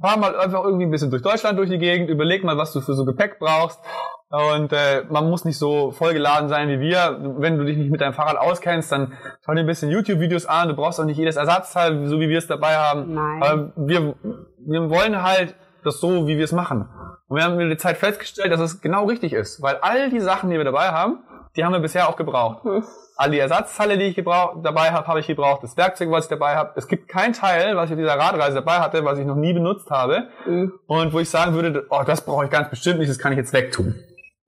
Fahr 0.00 0.18
mal 0.18 0.36
einfach 0.36 0.64
irgendwie 0.64 0.84
ein 0.84 0.90
bisschen 0.90 1.10
durch 1.10 1.22
Deutschland 1.22 1.58
durch 1.58 1.70
die 1.70 1.78
Gegend, 1.78 2.10
überleg 2.10 2.44
mal, 2.44 2.58
was 2.58 2.72
du 2.72 2.80
für 2.80 2.94
so 2.94 3.04
Gepäck 3.04 3.38
brauchst. 3.38 3.80
Und 4.28 4.72
äh, 4.72 5.04
man 5.08 5.30
muss 5.30 5.44
nicht 5.44 5.56
so 5.56 5.92
vollgeladen 5.92 6.48
sein 6.48 6.68
wie 6.68 6.80
wir. 6.80 7.36
Wenn 7.38 7.58
du 7.58 7.64
dich 7.64 7.76
nicht 7.76 7.90
mit 7.90 8.00
deinem 8.00 8.12
Fahrrad 8.12 8.36
auskennst, 8.36 8.90
dann 8.90 9.12
schau 9.44 9.54
dir 9.54 9.60
ein 9.60 9.66
bisschen 9.66 9.90
YouTube-Videos 9.90 10.46
an. 10.46 10.68
Du 10.68 10.74
brauchst 10.74 10.98
auch 10.98 11.04
nicht 11.04 11.18
jedes 11.18 11.36
Ersatzteil, 11.36 12.06
so 12.06 12.18
wie 12.18 12.28
wir 12.28 12.38
es 12.38 12.46
dabei 12.46 12.76
haben. 12.76 13.14
Nein. 13.14 13.42
Aber 13.42 13.72
wir, 13.76 14.14
wir 14.58 14.90
wollen 14.90 15.22
halt 15.22 15.54
das 15.84 16.00
so, 16.00 16.26
wie 16.26 16.36
wir 16.36 16.44
es 16.44 16.52
machen. 16.52 16.88
Und 17.28 17.36
wir 17.36 17.44
haben 17.44 17.56
mit 17.56 17.70
der 17.70 17.78
Zeit 17.78 17.96
festgestellt, 17.96 18.52
dass 18.52 18.60
es 18.60 18.80
genau 18.80 19.06
richtig 19.06 19.32
ist. 19.32 19.62
Weil 19.62 19.76
all 19.76 20.10
die 20.10 20.20
Sachen, 20.20 20.50
die 20.50 20.56
wir 20.56 20.64
dabei 20.64 20.88
haben, 20.88 21.20
die 21.56 21.64
haben 21.64 21.72
wir 21.72 21.80
bisher 21.80 22.08
auch 22.08 22.16
gebraucht. 22.16 22.62
Hm. 22.64 22.84
All 23.16 23.30
die 23.30 23.38
Ersatzteile, 23.38 23.96
die 23.96 24.04
ich 24.04 24.14
gebraucht, 24.14 24.58
dabei 24.62 24.90
habe, 24.90 25.06
habe 25.06 25.20
ich 25.20 25.26
gebraucht. 25.26 25.62
Das 25.62 25.76
Werkzeug, 25.76 26.10
was 26.10 26.24
ich 26.26 26.30
dabei 26.30 26.54
habe. 26.56 26.72
Es 26.76 26.86
gibt 26.86 27.08
kein 27.08 27.32
Teil, 27.32 27.74
was 27.76 27.86
ich 27.86 27.92
auf 27.92 27.98
dieser 27.98 28.18
Radreise 28.18 28.56
dabei 28.56 28.78
hatte, 28.80 29.04
was 29.04 29.18
ich 29.18 29.24
noch 29.24 29.36
nie 29.36 29.54
benutzt 29.54 29.90
habe. 29.90 30.28
Mhm. 30.44 30.74
Und 30.86 31.12
wo 31.14 31.18
ich 31.18 31.30
sagen 31.30 31.54
würde, 31.54 31.86
oh, 31.88 32.02
das 32.04 32.20
brauche 32.20 32.44
ich 32.44 32.50
ganz 32.50 32.68
bestimmt 32.68 32.98
nicht, 32.98 33.08
das 33.08 33.18
kann 33.18 33.32
ich 33.32 33.38
jetzt 33.38 33.54
wegtun. 33.54 33.94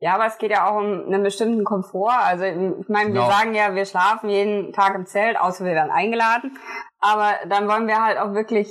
Ja, 0.01 0.15
aber 0.15 0.27
es 0.27 0.39
geht 0.39 0.51
ja 0.51 0.69
auch 0.69 0.77
um 0.77 1.07
einen 1.07 1.23
bestimmten 1.25 1.65
Komfort. 1.65 2.13
Also 2.25 2.45
ich 2.45 2.89
meine, 2.89 3.13
wir 3.13 3.23
Genau. 3.23 3.31
sagen 3.31 3.55
ja, 3.55 3.75
wir 3.75 3.85
schlafen 3.85 4.29
jeden 4.29 4.73
Tag 4.73 4.95
im 4.95 5.07
Zelt, 5.07 5.41
außer 5.41 5.65
wir 5.65 5.73
werden 5.73 5.91
eingeladen. 5.91 6.57
Aber 7.01 7.33
dann 7.49 7.69
wollen 7.69 7.89
wir 7.89 8.05
halt 8.05 8.19
auch 8.19 8.33
wirklich 8.33 8.69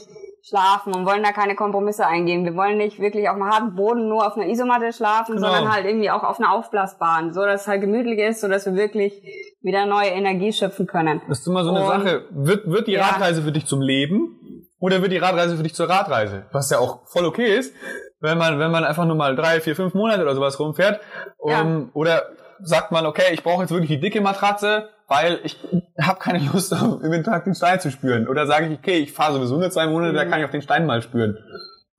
schlafen 0.47 0.93
und 0.95 1.05
wollen 1.05 1.23
da 1.23 1.31
keine 1.31 1.55
Kompromisse 1.55 2.05
eingehen. 2.07 2.45
Wir 2.45 2.55
wollen 2.55 2.77
nicht 2.77 2.99
wirklich 2.99 3.27
auf 3.29 3.35
einem 3.35 3.49
harten 3.49 3.75
Boden 3.75 4.07
nur 4.07 4.25
auf 4.25 4.37
einer 4.37 4.47
Isomatte 4.47 4.93
schlafen, 4.93 5.35
Genau. 5.35 5.47
sondern 5.51 5.73
halt 5.73 5.85
irgendwie 5.85 6.09
auch 6.11 6.23
auf 6.23 6.39
einer 6.39 6.53
Aufblasbahn, 6.53 7.33
so 7.33 7.41
dass 7.43 7.61
es 7.61 7.67
halt 7.67 7.81
gemütlich 7.81 8.19
ist, 8.19 8.41
so 8.41 8.47
dass 8.47 8.65
wir 8.65 8.75
wirklich 8.75 9.21
wieder 9.61 9.85
neue 9.85 10.09
Energie 10.09 10.53
schöpfen 10.53 10.87
können. 10.87 11.21
Das 11.27 11.39
ist 11.39 11.47
immer 11.47 11.63
so 11.63 11.71
eine 11.71 11.81
Und- 11.81 11.87
Sache. 11.87 12.25
Wird, 12.31 12.69
wird 12.69 12.87
die 12.87 12.93
Ja. 12.93 13.07
Radreise 13.07 13.41
für 13.41 13.51
dich 13.51 13.65
zum 13.65 13.81
Leben 13.81 14.37
oder 14.79 15.01
wird 15.01 15.11
die 15.11 15.17
Radreise 15.17 15.57
für 15.57 15.63
dich 15.63 15.75
zur 15.75 15.89
Radreise? 15.89 16.45
Was 16.51 16.69
ja 16.69 16.79
auch 16.79 16.99
voll 17.07 17.25
okay 17.25 17.57
ist, 17.57 17.73
wenn 18.21 18.37
man, 18.37 18.57
wenn 18.59 18.71
man 18.71 18.83
einfach 18.83 19.05
nur 19.05 19.15
mal 19.15 19.35
drei, 19.35 19.59
vier, 19.61 19.75
fünf 19.75 19.93
Monate 19.93 20.21
oder 20.23 20.33
sowas 20.35 20.59
rumfährt. 20.59 20.99
Um, 21.37 21.91
Oder 21.93 22.23
sagt 22.61 22.91
man, 22.91 23.05
okay, 23.05 23.33
ich 23.33 23.43
brauche 23.43 23.61
jetzt 23.63 23.71
wirklich 23.71 23.89
die 23.89 23.99
dicke 23.99 24.21
Matratze, 24.21 24.89
weil 25.07 25.39
ich 25.43 25.57
habe 26.01 26.19
keine 26.19 26.39
Lust, 26.51 26.71
jeden 27.03 27.23
Tag 27.23 27.45
den 27.45 27.55
Stein 27.55 27.79
zu 27.79 27.91
spüren. 27.91 28.27
Oder 28.27 28.45
sage 28.47 28.67
ich, 28.67 28.77
okay, 28.77 28.97
ich 28.97 29.13
fahre 29.13 29.33
sowieso 29.33 29.57
nur 29.57 29.69
zwei 29.71 29.87
Monate, 29.87 30.13
da 30.13 30.25
Mhm. 30.25 30.29
kann 30.29 30.39
ich 30.39 30.45
auch 30.45 30.51
den 30.51 30.61
Stein 30.61 30.85
mal 30.85 31.01
spüren. 31.01 31.37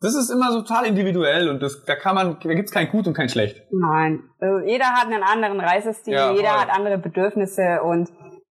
Das 0.01 0.14
ist 0.14 0.31
immer 0.31 0.53
so 0.53 0.61
total 0.62 0.87
individuell 0.87 1.49
und 1.49 1.61
das, 1.61 1.85
da 1.85 1.97
kann 1.97 2.14
man, 2.14 2.37
da 2.42 2.55
gibt's 2.55 2.71
kein 2.71 2.88
gut 2.88 3.09
und 3.09 3.14
kein 3.14 3.29
schlecht. 3.29 3.62
Nein. 3.73 4.21
Also 4.38 4.64
jeder 4.64 4.87
hat 4.87 5.07
einen 5.07 5.25
anderen 5.25 5.59
Reisestil, 5.59 6.14
Ja, 6.14 6.31
jeder 6.33 6.51
voll. 6.51 6.59
hat 6.61 6.69
andere 6.71 6.98
Bedürfnisse 6.98 7.81
und 7.83 8.09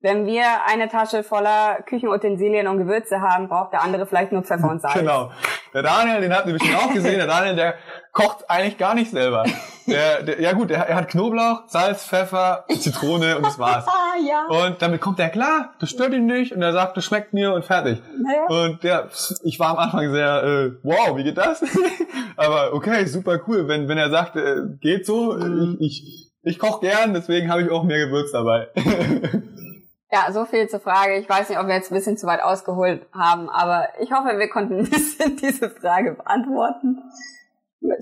Wenn 0.07 0.25
wir 0.25 0.45
eine 0.65 0.89
Tasche 0.89 1.25
voller 1.25 1.83
Küchenutensilien 1.85 2.69
und 2.69 2.79
Gewürze 2.79 3.21
haben, 3.21 3.49
braucht 3.49 3.73
der 3.73 3.83
andere 3.83 4.07
vielleicht 4.07 4.31
nur 4.31 4.45
Pfeffer 4.45 4.71
und 4.71 4.81
Salz. 4.81 4.95
Genau. 4.95 5.33
Der 5.75 5.83
Daniel, 5.83 6.21
den 6.21 6.33
habt 6.33 6.47
ihr 6.47 6.53
bestimmt 6.53 6.77
auch 6.77 6.95
gesehen, 6.95 7.17
der 7.17 7.27
Daniel, 7.27 7.57
der 7.57 7.75
kocht 8.13 8.49
eigentlich 8.49 8.79
gar 8.79 8.95
nicht 8.95 9.11
selber. 9.11 9.43
Der, 9.89 10.23
der, 10.23 10.41
ja 10.41 10.53
gut, 10.53 10.71
er, 10.71 10.95
hat 10.95 11.09
Knoblauch, 11.09 11.65
Salz, 11.67 12.07
Pfeffer, 12.07 12.67
Zitrone 12.79 13.37
und 13.37 13.47
das 13.47 13.59
war's. 13.59 13.85
Ah, 13.89 14.15
ja. 14.25 14.67
Und 14.67 14.81
damit 14.81 15.01
kommt 15.01 15.19
er 15.19 15.29
klar, 15.29 15.75
das 15.81 15.91
stört 15.91 16.13
ihn 16.13 16.27
nicht 16.27 16.53
und 16.53 16.63
er 16.63 16.73
sagt, 16.73 16.97
das 16.97 17.05
schmeckt 17.05 17.33
mir 17.33 17.53
und 17.53 17.65
fertig. 17.65 18.01
Naja. 18.17 18.69
Und 18.69 18.85
ja, 18.85 19.09
ich 19.43 19.59
war 19.59 19.71
am 19.71 19.79
Anfang 19.79 20.13
sehr, 20.13 20.45
äh, 20.45 20.71
wow, 20.85 21.17
wie 21.17 21.25
geht 21.25 21.37
das? 21.37 21.65
Aber 22.37 22.75
okay, 22.75 23.07
super 23.07 23.41
cool, 23.49 23.67
wenn, 23.67 23.89
wenn 23.89 23.99
er 23.99 24.11
sagt, 24.11 24.37
äh, 24.37 24.69
geht 24.81 25.05
so, 25.05 25.37
ich, 25.81 26.05
ich, 26.05 26.33
ich 26.45 26.59
koche 26.61 26.87
gern, 26.87 27.13
deswegen 27.13 27.51
habe 27.51 27.63
ich 27.63 27.73
auch 27.73 27.83
mehr 27.83 28.07
Gewürz 28.07 28.31
dabei. 28.31 28.69
Ja, 30.11 30.31
so 30.31 30.45
viel 30.45 30.69
zur 30.69 30.81
Frage. 30.81 31.17
Ich 31.17 31.29
weiß 31.29 31.49
nicht, 31.49 31.59
ob 31.59 31.67
wir 31.67 31.75
jetzt 31.75 31.91
ein 31.91 31.95
bisschen 31.95 32.17
zu 32.17 32.27
weit 32.27 32.41
ausgeholt 32.41 33.07
haben, 33.13 33.51
aber 33.51 33.89
ich 34.01 34.13
hoffe, 34.13 34.39
wir 34.39 34.49
konnten 34.49 34.79
ein 34.79 34.91
bisschen 34.91 35.37
diese 35.37 35.69
Frage 35.71 36.15
beantworten. 36.15 37.03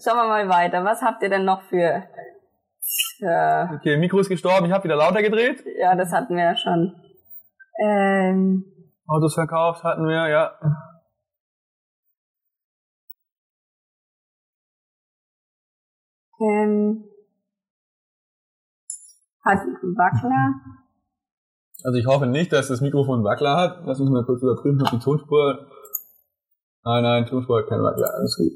Schauen 0.02 0.16
wir 0.16 0.28
mal 0.28 0.48
weiter. 0.48 0.84
Was 0.84 1.02
habt 1.02 1.22
ihr 1.22 1.30
denn 1.30 1.44
noch 1.44 1.62
für... 1.62 2.04
für 3.18 3.70
okay, 3.74 3.96
Mikro 3.96 4.18
ist 4.18 4.28
gestorben, 4.28 4.66
ich 4.66 4.72
habe 4.72 4.84
wieder 4.84 4.96
lauter 4.96 5.22
gedreht. 5.22 5.64
ja, 5.78 5.94
das 5.94 6.12
hatten 6.12 6.36
wir 6.36 6.44
ja 6.44 6.56
schon. 6.56 6.94
Ähm, 7.82 8.64
Autos 9.06 9.34
verkauft 9.34 9.82
hatten 9.82 10.06
wir, 10.06 10.28
ja. 10.28 10.58
ähm, 16.40 17.04
hat 19.44 19.58
Wackler... 19.58 20.83
Also 21.82 21.98
ich 21.98 22.06
hoffe 22.06 22.26
nicht, 22.26 22.52
dass 22.52 22.68
das 22.68 22.80
Mikrofon 22.80 23.24
Wackler 23.24 23.56
hat. 23.56 23.82
Lass 23.86 24.00
uns 24.00 24.10
mal 24.10 24.24
kurz 24.24 24.42
überprüfen, 24.42 24.82
ob 24.82 24.90
die 24.90 24.98
Tonspur... 24.98 25.66
Nein, 26.84 27.02
nein, 27.02 27.26
Tonspur 27.26 27.60
hat 27.60 27.68
keinen 27.68 27.82
Wackler, 27.82 28.14
alles 28.14 28.36
gut. 28.36 28.52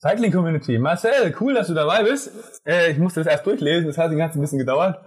Cycling 0.00 0.30
Community. 0.30 0.78
Marcel, 0.78 1.34
cool, 1.40 1.54
dass 1.54 1.66
du 1.66 1.74
dabei 1.74 2.04
bist. 2.04 2.30
Äh, 2.64 2.92
ich 2.92 2.98
musste 2.98 3.20
das 3.20 3.32
erst 3.32 3.46
durchlesen, 3.46 3.88
das 3.88 3.98
hat 3.98 4.10
ein 4.10 4.18
ganz 4.18 4.38
bisschen 4.38 4.58
gedauert. 4.58 5.00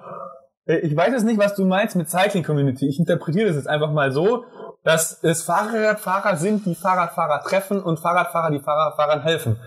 Äh, 0.69 0.77
ich 0.79 0.95
weiß 0.95 1.11
jetzt 1.11 1.25
nicht, 1.25 1.39
was 1.39 1.55
du 1.55 1.65
meinst 1.65 1.95
mit 1.95 2.09
Cycling 2.09 2.43
Community. 2.43 2.87
Ich 2.87 2.99
interpretiere 2.99 3.47
das 3.47 3.57
jetzt 3.57 3.67
einfach 3.67 3.91
mal 3.91 4.11
so, 4.11 4.45
dass 4.83 5.21
es 5.23 5.43
Fahrradfahrer 5.43 6.37
sind, 6.37 6.65
die 6.65 6.75
Fahrradfahrer 6.75 7.41
treffen 7.41 7.81
und 7.81 7.99
Fahrradfahrer, 7.99 8.51
die 8.51 8.59
Fahrradfahrern 8.59 9.23
helfen. 9.23 9.57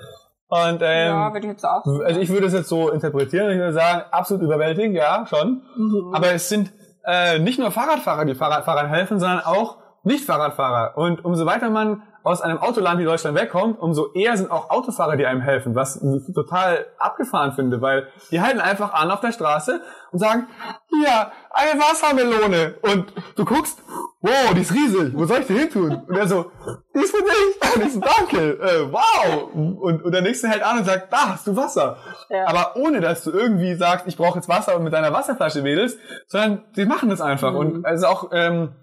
Und 0.48 0.82
ähm, 0.82 1.08
ja, 1.08 1.32
würde 1.32 1.46
ich 1.46 1.52
jetzt 1.52 1.64
auch. 1.64 1.84
also 1.86 2.20
ich 2.20 2.28
würde 2.28 2.46
es 2.46 2.52
jetzt 2.52 2.68
so 2.68 2.90
interpretieren, 2.90 3.50
ich 3.50 3.58
würde 3.58 3.72
sagen, 3.72 4.02
absolut 4.10 4.42
überwältigend, 4.42 4.94
ja, 4.94 5.24
schon. 5.26 5.62
Mhm. 5.76 6.10
Aber 6.14 6.32
es 6.32 6.48
sind 6.48 6.72
äh, 7.04 7.38
nicht 7.38 7.58
nur 7.58 7.70
Fahrradfahrer, 7.70 8.26
die 8.26 8.34
Fahrradfahrern 8.34 8.88
helfen, 8.88 9.18
sondern 9.18 9.40
auch 9.40 9.78
Nicht-Fahrradfahrer. 10.04 10.98
Und 10.98 11.24
umso 11.24 11.46
weiter 11.46 11.70
man 11.70 12.02
aus 12.24 12.40
einem 12.40 12.58
Autoland 12.58 13.00
wie 13.00 13.04
Deutschland 13.04 13.36
wegkommt, 13.36 13.80
umso 13.80 14.12
eher 14.12 14.36
sind 14.36 14.50
auch 14.50 14.70
Autofahrer, 14.70 15.16
die 15.16 15.26
einem 15.26 15.40
helfen, 15.40 15.74
was 15.74 15.96
ich 15.96 16.34
total 16.34 16.86
abgefahren 16.98 17.52
finde, 17.52 17.80
weil 17.80 18.08
die 18.30 18.40
halten 18.40 18.60
einfach 18.60 18.92
an 18.94 19.10
auf 19.10 19.20
der 19.20 19.32
Straße 19.32 19.80
und 20.12 20.18
sagen, 20.18 20.46
hier, 20.88 21.32
eine 21.50 21.80
Wassermelone. 21.80 22.74
Und 22.82 23.12
du 23.36 23.44
guckst, 23.44 23.82
wow, 24.20 24.54
die 24.54 24.60
ist 24.60 24.72
riesig, 24.72 25.12
wo 25.14 25.24
soll 25.24 25.40
ich 25.40 25.46
die 25.46 25.58
hin 25.58 25.70
tun? 25.70 26.02
Und 26.06 26.16
er 26.16 26.28
so, 26.28 26.50
die 26.94 27.00
ist 27.00 27.14
für 27.14 27.22
dich. 27.22 27.74
Und 27.74 27.82
ich 27.84 27.92
so, 27.92 28.00
danke, 28.00 28.58
äh, 28.60 28.92
wow. 28.92 29.50
Und, 29.52 30.02
und 30.02 30.12
der 30.12 30.22
nächste 30.22 30.48
hält 30.48 30.62
an 30.62 30.78
und 30.78 30.84
sagt, 30.84 31.12
da 31.12 31.30
hast 31.30 31.46
du 31.46 31.56
Wasser. 31.56 31.96
Ja. 32.28 32.46
Aber 32.46 32.76
ohne, 32.76 33.00
dass 33.00 33.24
du 33.24 33.30
irgendwie 33.30 33.74
sagst, 33.74 34.06
ich 34.06 34.16
brauche 34.16 34.38
jetzt 34.38 34.48
Wasser 34.48 34.76
und 34.76 34.84
mit 34.84 34.92
deiner 34.92 35.12
Wasserflasche 35.12 35.64
wedelst, 35.64 35.98
sondern 36.28 36.64
sie 36.72 36.86
machen 36.86 37.10
das 37.10 37.20
einfach. 37.20 37.52
Mhm. 37.52 37.58
Und 37.58 37.84
es 37.86 38.00
ist 38.00 38.06
auch, 38.06 38.30
ähm, 38.32 38.74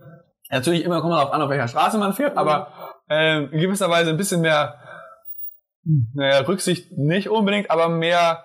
natürlich 0.52 0.84
immer 0.84 1.02
kommt 1.02 1.14
darauf 1.14 1.32
an, 1.32 1.42
auf 1.42 1.50
welcher 1.50 1.68
Straße 1.68 1.98
man 1.98 2.14
fährt, 2.14 2.38
aber 2.38 2.68
ähm, 3.10 3.50
in 3.52 3.60
gewisser 3.60 3.90
Weise 3.90 4.10
ein 4.10 4.18
bisschen 4.18 4.42
mehr, 4.42 4.80
naja, 6.14 6.42
Rücksicht 6.42 6.98
nicht 6.98 7.30
unbedingt, 7.30 7.72
aber 7.72 7.90
mehr, 7.90 8.44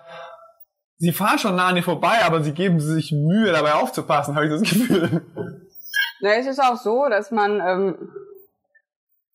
sie 0.97 1.11
fahren 1.11 1.39
schon 1.39 1.55
nah 1.55 1.67
an 1.67 1.75
dir 1.75 1.83
vorbei, 1.83 2.23
aber 2.23 2.41
sie 2.41 2.53
geben 2.53 2.79
sich 2.79 3.11
Mühe, 3.11 3.51
dabei 3.51 3.73
aufzupassen, 3.73 4.35
habe 4.35 4.45
ich 4.45 4.51
das 4.51 4.61
Gefühl. 4.61 5.21
Na, 6.21 6.33
es 6.35 6.47
ist 6.47 6.59
auch 6.59 6.77
so, 6.77 7.07
dass 7.09 7.31
man, 7.31 7.61
ähm, 7.61 8.09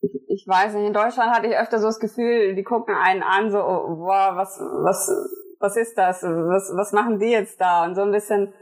ich, 0.00 0.12
ich 0.28 0.44
weiß 0.48 0.74
nicht, 0.74 0.86
in 0.86 0.92
Deutschland 0.92 1.30
hatte 1.30 1.46
ich 1.46 1.56
öfter 1.56 1.78
so 1.78 1.86
das 1.86 2.00
Gefühl, 2.00 2.54
die 2.54 2.64
gucken 2.64 2.94
einen 2.94 3.22
an, 3.22 3.50
so, 3.50 3.58
oh, 3.58 3.96
boah, 3.96 4.32
was, 4.34 4.58
was, 4.58 5.10
was 5.60 5.76
ist 5.76 5.96
das? 5.96 6.22
Was, 6.22 6.72
was 6.74 6.92
machen 6.92 7.18
die 7.18 7.30
jetzt 7.30 7.60
da? 7.60 7.84
Und 7.84 7.94
so 7.94 8.02
ein 8.02 8.10
bisschen, 8.10 8.52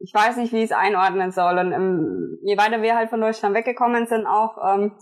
ich 0.00 0.12
weiß 0.12 0.36
nicht, 0.36 0.52
wie 0.52 0.58
ich 0.58 0.70
es 0.70 0.72
einordnen 0.72 1.30
soll. 1.30 1.58
Und 1.58 1.72
ähm, 1.72 2.38
je 2.42 2.58
weiter 2.58 2.82
wir 2.82 2.96
halt 2.96 3.08
von 3.08 3.20
Deutschland 3.20 3.54
weggekommen 3.54 4.06
sind, 4.06 4.26
auch, 4.26 4.58
ähm, 4.74 4.92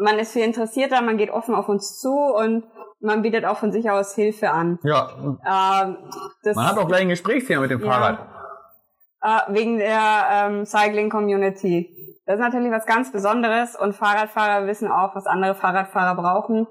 man 0.00 0.18
ist 0.18 0.32
viel 0.32 0.44
interessierter, 0.44 1.02
man 1.02 1.16
geht 1.16 1.30
offen 1.30 1.54
auf 1.54 1.68
uns 1.68 1.98
zu 2.00 2.10
und 2.12 2.64
man 3.00 3.22
bietet 3.22 3.44
auch 3.44 3.58
von 3.58 3.72
sich 3.72 3.90
aus 3.90 4.14
Hilfe 4.14 4.50
an. 4.50 4.78
Ja, 4.82 5.10
Ähm, 5.18 5.96
man 6.54 6.66
hat 6.66 6.78
auch 6.78 6.88
gleich 6.88 7.02
ein 7.02 7.08
Gesprächsthema 7.10 7.62
mit 7.62 7.70
dem 7.70 7.80
Ja. 7.80 7.86
Fahrrad. 7.92 8.18
äh, 9.22 9.52
wegen 9.54 9.78
der 9.78 10.26
ähm, 10.32 10.64
Cycling 10.66 11.10
Community. 11.10 11.92
Das 12.26 12.36
ist 12.36 12.40
natürlich 12.40 12.72
was 12.72 12.86
ganz 12.86 13.12
Besonderes 13.12 13.76
und 13.76 13.94
Fahrradfahrer 13.94 14.66
wissen 14.66 14.90
auch, 14.90 15.14
was 15.14 15.26
andere 15.26 15.54
Fahrradfahrer 15.54 16.14
brauchen. 16.16 16.66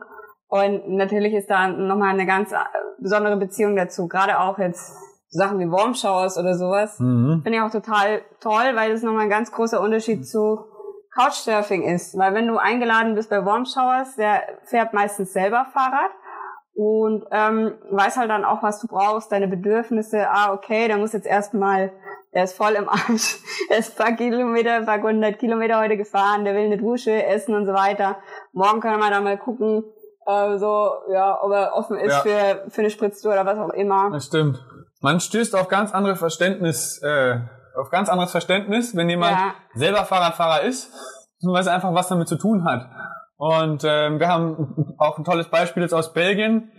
Und 0.48 0.90
natürlich 0.90 1.34
ist 1.34 1.50
da 1.50 1.68
nochmal 1.68 2.10
eine 2.10 2.26
ganz 2.26 2.52
äh, 2.52 2.58
besondere 3.00 3.38
Beziehung 3.38 3.76
dazu. 3.76 4.08
Gerade 4.08 4.40
auch 4.40 4.58
jetzt 4.58 4.94
Sachen 5.30 5.60
wie 5.60 5.70
Warm 5.70 5.94
Showers 5.96 6.38
oder 6.38 6.56
sowas. 6.56 7.00
Mhm. 7.00 7.42
Finde 7.44 7.58
ich 7.58 7.62
auch 7.64 7.72
total 7.72 8.22
toll, 8.40 8.72
weil 8.76 8.92
das 8.92 9.02
nochmal 9.04 9.24
ein 9.24 9.30
ganz 9.30 9.52
großer 9.52 9.82
Unterschied 9.82 10.26
zu 10.28 10.66
Couchsurfing 11.16 11.84
ist. 11.84 12.18
Weil 12.18 12.34
wenn 12.34 12.48
du 12.48 12.58
eingeladen 12.58 13.16
bist 13.16 13.30
bei 13.30 13.44
Warm 13.46 13.66
Showers, 13.66 14.16
der 14.16 14.44
fährt 14.66 14.94
meistens 14.94 15.34
selber 15.34 15.66
Fahrrad 15.74 16.12
und 16.74 17.24
ähm, 17.32 17.76
weiß 17.90 18.18
halt 18.18 18.30
dann 18.30 18.44
auch, 18.44 18.62
was 18.62 18.82
du 18.82 18.88
brauchst, 18.88 19.32
deine 19.32 19.48
Bedürfnisse. 19.48 20.28
Ah, 20.30 20.52
okay, 20.54 20.88
der 20.88 20.98
muss 20.98 21.14
jetzt 21.14 21.26
erstmal, 21.26 21.94
der 22.34 22.44
ist 22.44 22.58
voll 22.58 22.74
im 22.74 22.90
Arsch, 22.90 23.38
er 23.70 23.78
ist 23.78 23.98
ein 24.00 24.06
paar 24.06 24.16
Kilometer, 24.16 24.74
ein 24.76 24.86
paar 24.86 25.02
hundert 25.02 25.40
Kilometer 25.40 25.80
heute 25.80 25.96
gefahren, 25.96 26.44
der 26.44 26.54
will 26.54 26.66
eine 26.66 26.78
Dusche, 26.78 27.26
essen 27.26 27.56
und 27.56 27.66
so 27.66 27.74
weiter. 27.74 28.18
Morgen 28.52 28.82
können 28.82 29.00
wir 29.00 29.10
dann 29.10 29.24
mal 29.24 29.38
gucken, 29.38 29.86
äh, 30.28 30.58
so, 30.58 30.92
ja, 31.14 31.40
ob 31.42 31.52
er 31.54 31.74
offen 31.76 31.98
ist 31.98 32.12
Ja. 32.12 32.20
für, 32.22 32.70
für 32.70 32.82
eine 32.82 32.90
Spritztour 32.90 33.32
oder 33.32 33.46
was 33.46 33.58
auch 33.58 33.70
immer. 33.70 34.10
Das 34.12 34.26
stimmt. 34.26 34.62
Man 35.02 35.20
stößt 35.22 35.56
auf 35.56 35.70
ganz 35.70 35.94
andere 35.94 36.16
Verständnis, 36.18 37.02
äh, 37.04 37.38
auf 37.78 37.90
ganz 37.90 38.10
anderes 38.10 38.32
Verständnis, 38.32 38.96
wenn 38.96 39.10
jemand 39.10 39.34
Ja. 39.34 39.54
selber 39.74 40.06
Fahrradfahrer 40.06 40.62
ist, 40.64 40.92
beziehungsweise 41.36 41.72
einfach 41.72 41.94
was 41.94 42.08
damit 42.08 42.28
zu 42.28 42.38
tun 42.38 42.64
hat. 42.66 42.88
Und 43.38 43.84
ähm, 43.86 44.20
wir 44.20 44.28
haben 44.28 44.96
auch 44.98 45.18
ein 45.18 45.24
tolles 45.24 45.50
Beispiel 45.50 45.84
jetzt 45.84 45.94
aus 45.94 46.14
Belgien. 46.14 46.72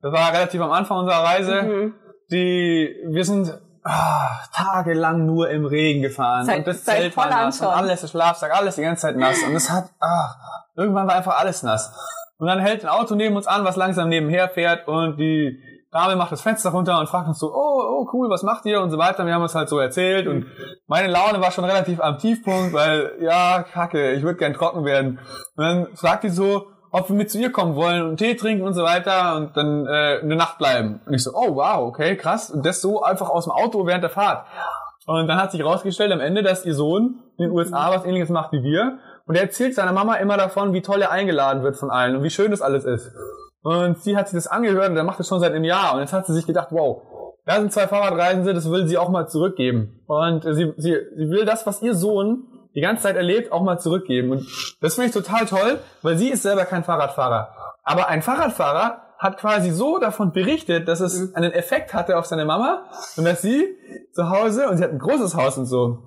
Das 0.00 0.12
war 0.12 0.32
relativ 0.32 0.60
am 0.60 0.70
Anfang 0.72 0.98
unserer 0.98 1.24
Reise. 1.24 1.62
Mhm. 1.62 1.94
Die, 2.30 2.94
wir 3.10 3.24
sind 3.24 3.58
ah, 3.84 4.28
tagelang 4.52 5.26
nur 5.26 5.50
im 5.50 5.66
Regen 5.66 6.02
gefahren 6.02 6.46
Seit- 6.46 6.58
und 6.58 6.66
das 6.66 6.84
seit 6.84 6.96
Zelt 6.98 7.16
war 7.16 7.28
nass 7.28 7.60
und 7.60 7.66
alles, 7.68 8.00
der 8.00 8.08
Schlafsack, 8.08 8.54
alles 8.56 8.76
die 8.76 8.82
ganze 8.82 9.02
Zeit 9.02 9.16
nass 9.16 9.42
und 9.42 9.54
es 9.54 9.70
hat, 9.70 9.90
ah, 10.00 10.34
irgendwann 10.76 11.06
war 11.06 11.16
einfach 11.16 11.38
alles 11.38 11.62
nass. 11.62 11.92
Und 12.38 12.46
dann 12.46 12.60
hält 12.60 12.82
ein 12.84 12.88
Auto 12.88 13.14
neben 13.14 13.36
uns 13.36 13.46
an, 13.46 13.64
was 13.64 13.76
langsam 13.76 14.08
nebenher 14.08 14.48
fährt 14.48 14.88
und 14.88 15.16
die 15.18 15.60
Dame 15.94 16.16
macht 16.16 16.32
das 16.32 16.42
Fenster 16.42 16.70
runter 16.70 16.98
und 16.98 17.08
fragt 17.08 17.28
uns 17.28 17.38
so, 17.38 17.54
oh, 17.54 17.82
oh, 17.88 18.08
cool, 18.12 18.28
was 18.28 18.42
macht 18.42 18.66
ihr 18.66 18.80
und 18.80 18.90
so 18.90 18.98
weiter. 18.98 19.24
Wir 19.26 19.34
haben 19.34 19.44
es 19.44 19.54
halt 19.54 19.68
so 19.68 19.78
erzählt 19.78 20.26
und 20.26 20.46
meine 20.88 21.06
Laune 21.06 21.40
war 21.40 21.52
schon 21.52 21.64
relativ 21.64 22.00
am 22.00 22.18
Tiefpunkt, 22.18 22.72
weil, 22.72 23.12
ja, 23.20 23.62
kacke, 23.62 24.10
ich 24.10 24.24
würde 24.24 24.36
gern 24.36 24.54
trocken 24.54 24.84
werden. 24.84 25.20
Und 25.54 25.64
dann 25.64 25.86
fragt 25.94 26.24
die 26.24 26.30
so, 26.30 26.66
ob 26.90 27.08
wir 27.08 27.14
mit 27.14 27.30
zu 27.30 27.38
ihr 27.38 27.52
kommen 27.52 27.76
wollen 27.76 28.02
und 28.02 28.16
Tee 28.16 28.34
trinken 28.34 28.66
und 28.66 28.74
so 28.74 28.82
weiter 28.82 29.36
und 29.36 29.56
dann 29.56 29.86
äh, 29.86 30.18
eine 30.20 30.34
Nacht 30.34 30.58
bleiben. 30.58 31.00
Und 31.06 31.14
ich 31.14 31.22
so, 31.22 31.30
oh 31.32 31.54
wow, 31.54 31.86
okay, 31.86 32.16
krass. 32.16 32.50
Und 32.50 32.66
das 32.66 32.80
so 32.80 33.04
einfach 33.04 33.30
aus 33.30 33.44
dem 33.44 33.52
Auto 33.52 33.86
während 33.86 34.02
der 34.02 34.10
Fahrt. 34.10 34.48
Und 35.06 35.28
dann 35.28 35.40
hat 35.40 35.52
sich 35.52 35.60
herausgestellt 35.60 36.10
am 36.10 36.20
Ende, 36.20 36.42
dass 36.42 36.66
ihr 36.66 36.74
Sohn 36.74 37.20
in 37.38 37.44
den 37.44 37.50
USA 37.52 37.90
was 37.94 38.04
ähnliches 38.04 38.30
macht 38.30 38.50
wie 38.50 38.64
wir. 38.64 38.98
Und 39.26 39.36
er 39.36 39.42
erzählt 39.42 39.76
seiner 39.76 39.92
Mama 39.92 40.16
immer 40.16 40.36
davon, 40.36 40.72
wie 40.72 40.82
toll 40.82 41.02
er 41.02 41.12
eingeladen 41.12 41.62
wird 41.62 41.76
von 41.76 41.90
allen 41.90 42.16
und 42.16 42.24
wie 42.24 42.30
schön 42.30 42.50
das 42.50 42.62
alles 42.62 42.84
ist. 42.84 43.12
Und 43.64 43.98
sie 44.02 44.16
hat 44.16 44.28
sich 44.28 44.36
das 44.36 44.46
angehört 44.46 44.90
und 44.90 44.96
er 44.96 45.04
macht 45.04 45.18
das 45.18 45.26
schon 45.26 45.40
seit 45.40 45.52
einem 45.52 45.64
Jahr. 45.64 45.94
Und 45.94 46.00
jetzt 46.00 46.12
hat 46.12 46.26
sie 46.26 46.34
sich 46.34 46.46
gedacht, 46.46 46.68
wow, 46.70 47.02
da 47.46 47.56
sind 47.56 47.72
zwei 47.72 47.88
Fahrradreisende, 47.88 48.54
das 48.54 48.70
will 48.70 48.86
sie 48.86 48.98
auch 48.98 49.08
mal 49.08 49.26
zurückgeben. 49.26 50.02
Und 50.06 50.44
sie, 50.44 50.72
sie, 50.76 50.96
sie 51.16 51.30
will 51.30 51.44
das, 51.46 51.66
was 51.66 51.80
ihr 51.82 51.94
Sohn 51.94 52.44
die 52.74 52.82
ganze 52.82 53.04
Zeit 53.04 53.16
erlebt, 53.16 53.52
auch 53.52 53.62
mal 53.62 53.78
zurückgeben. 53.78 54.32
Und 54.32 54.46
das 54.82 54.94
finde 54.96 55.08
ich 55.08 55.14
total 55.14 55.46
toll, 55.46 55.78
weil 56.02 56.16
sie 56.18 56.28
ist 56.28 56.42
selber 56.42 56.66
kein 56.66 56.84
Fahrradfahrer. 56.84 57.48
Aber 57.82 58.08
ein 58.08 58.20
Fahrradfahrer 58.22 59.00
hat 59.18 59.38
quasi 59.38 59.70
so 59.70 59.98
davon 59.98 60.32
berichtet, 60.32 60.86
dass 60.86 61.00
es 61.00 61.18
Mhm. 61.18 61.30
einen 61.34 61.52
Effekt 61.52 61.94
hatte 61.94 62.18
auf 62.18 62.26
seine 62.26 62.44
Mama 62.44 62.84
und 63.16 63.24
dass 63.24 63.40
sie 63.40 63.64
zu 64.12 64.28
Hause, 64.28 64.68
und 64.68 64.76
sie 64.76 64.84
hat 64.84 64.90
ein 64.90 64.98
großes 64.98 65.34
Haus 65.36 65.56
und 65.56 65.64
so, 65.66 65.98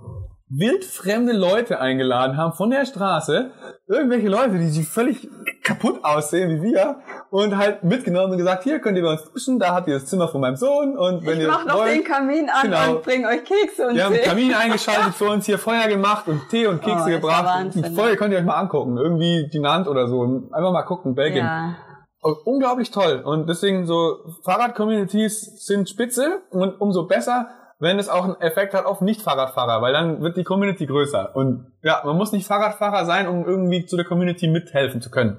wildfremde 0.50 1.34
Leute 1.34 1.80
eingeladen 1.82 2.38
haben 2.38 2.54
von 2.54 2.70
der 2.70 2.86
Straße, 2.86 3.52
irgendwelche 3.88 4.30
Leute, 4.30 4.58
die 4.58 4.70
sich 4.70 4.88
völlig 4.88 5.28
kaputt 5.64 6.00
aussehen 6.04 6.50
wie 6.50 6.72
wir 6.72 6.98
und 7.30 7.58
halt 7.58 7.84
mitgenommen 7.84 8.32
und 8.32 8.38
gesagt, 8.38 8.64
hier 8.64 8.80
könnt 8.80 8.98
ihr 8.98 9.04
bei 9.04 9.12
uns 9.12 9.30
duschen, 9.30 9.60
da 9.60 9.74
habt 9.76 9.90
ihr 9.90 9.96
das 9.96 10.06
Zimmer 10.06 10.30
von 10.30 10.40
meinem 10.40 10.56
Sohn 10.56 10.98
und 10.98 11.26
wenn 11.26 11.34
Ich 11.38 11.44
ihr 11.44 11.48
mach 11.50 11.66
noch 11.66 11.80
wollt, 11.80 11.96
den 11.96 12.04
Kamin 12.06 12.50
an 12.50 12.62
Genau. 12.64 12.96
und 12.96 13.04
bring 13.04 13.26
euch 13.26 13.44
Kekse 13.44 13.88
und 13.90 13.96
wir 13.96 14.06
haben 14.06 14.14
einen 14.14 14.24
Kamin 14.24 14.54
eingeschaltet 14.60 15.14
für 15.16 15.26
uns, 15.30 15.46
hier 15.46 15.60
Feuer 15.60 15.88
gemacht 15.90 16.28
und 16.30 16.48
Tee 16.50 16.68
und 16.68 16.80
Oh, 16.82 16.86
Kekse 16.86 17.12
ja 17.12 17.18
gebracht. 17.18 17.74
Die 17.74 17.84
Folge 17.96 18.16
könnt 18.16 18.32
ihr 18.34 18.40
euch 18.40 18.46
mal 18.46 18.56
angucken. 18.56 18.98
Irgendwie 18.98 19.50
Dinant 19.52 19.88
oder 19.90 20.08
so. 20.08 20.24
Einfach 20.24 20.72
mal 20.72 20.84
gucken, 20.84 21.14
Belgien. 21.16 21.46
Ja. 21.46 21.76
Und 22.22 22.38
Unglaublich 22.46 22.90
toll. 22.92 23.22
Und 23.26 23.48
deswegen 23.50 23.86
so 23.86 24.18
Fahrrad-Communities 24.44 25.66
sind 25.66 25.90
spitze 25.90 26.42
und 26.52 26.80
umso 26.82 27.06
besser, 27.08 27.50
wenn 27.80 28.00
es 28.00 28.10
auch 28.10 28.24
einen 28.24 28.42
Effekt 28.42 28.74
hat 28.74 28.86
auf 28.86 29.02
Nicht-Fahrradfahrer, 29.02 29.82
weil 29.82 29.94
dann 29.94 30.22
wird 30.22 30.38
die 30.38 30.44
Community 30.44 30.86
größer. 30.86 31.36
Und 31.36 31.72
ja, 31.84 32.02
man 32.06 32.18
muss 32.18 32.32
nicht 32.32 32.48
Fahrradfahrer 32.48 33.06
sein, 33.06 33.28
um 33.28 33.46
irgendwie 33.46 33.86
zu 33.86 33.96
der 33.96 34.06
Community 34.06 34.48
mithelfen 34.48 35.02
zu 35.02 35.12
können. 35.12 35.38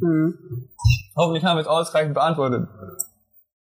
Mhm. 0.00 0.68
Hoffentlich 1.16 1.44
haben 1.44 1.56
wir 1.56 1.62
es 1.62 1.66
ausreichend 1.66 2.14
beantwortet. 2.14 2.68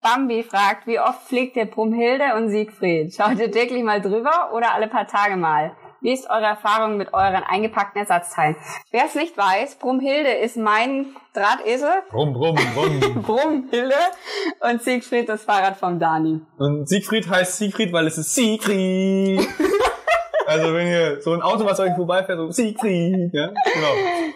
Bambi 0.03 0.43
fragt, 0.43 0.87
wie 0.87 1.01
oft 1.01 1.27
pflegt 1.27 1.57
ihr 1.57 1.67
Brumhilde 1.67 2.37
und 2.37 2.49
Siegfried? 2.49 3.14
Schaut 3.14 3.39
ihr 3.39 3.51
täglich 3.51 3.83
mal 3.83 4.01
drüber 4.01 4.53
oder 4.55 4.73
alle 4.73 4.89
paar 4.89 5.07
Tage 5.07 5.37
mal? 5.37 5.73
Wie 6.01 6.13
ist 6.13 6.29
eure 6.29 6.45
Erfahrung 6.45 6.97
mit 6.97 7.15
euren 7.15 7.43
eingepackten 7.43 8.01
Ersatzteilen? 8.01 8.57
Wer 8.91 9.07
es 9.07 9.15
nicht 9.15 9.37
weiß, 9.37 9.77
Brumhilde 9.77 10.31
ist 10.31 10.57
mein 10.57 11.07
Drahtesel, 11.33 11.91
Brumm, 12.11 12.33
brumm, 12.33 12.57
brumm. 12.75 13.23
Brumhilde 13.27 13.95
und 14.61 14.83
Siegfried 14.83 15.29
das 15.29 15.45
Fahrrad 15.45 15.77
vom 15.77 15.99
Dani. 15.99 16.41
Und 16.59 16.89
Siegfried 16.89 17.29
heißt 17.29 17.59
Siegfried, 17.59 17.93
weil 17.93 18.07
es 18.07 18.19
ist 18.19 18.35
Siegfried. 18.35 19.47
also 20.47 20.75
wenn 20.75 20.87
ihr 20.87 21.21
so 21.21 21.33
ein 21.33 21.43
Auto, 21.43 21.65
was 21.65 21.81
euch 21.81 21.95
vorbeifährt, 21.95 22.39
so 22.39 22.51
Siegfried, 22.51 23.33
ja, 23.33 23.49
genau. 23.49 23.95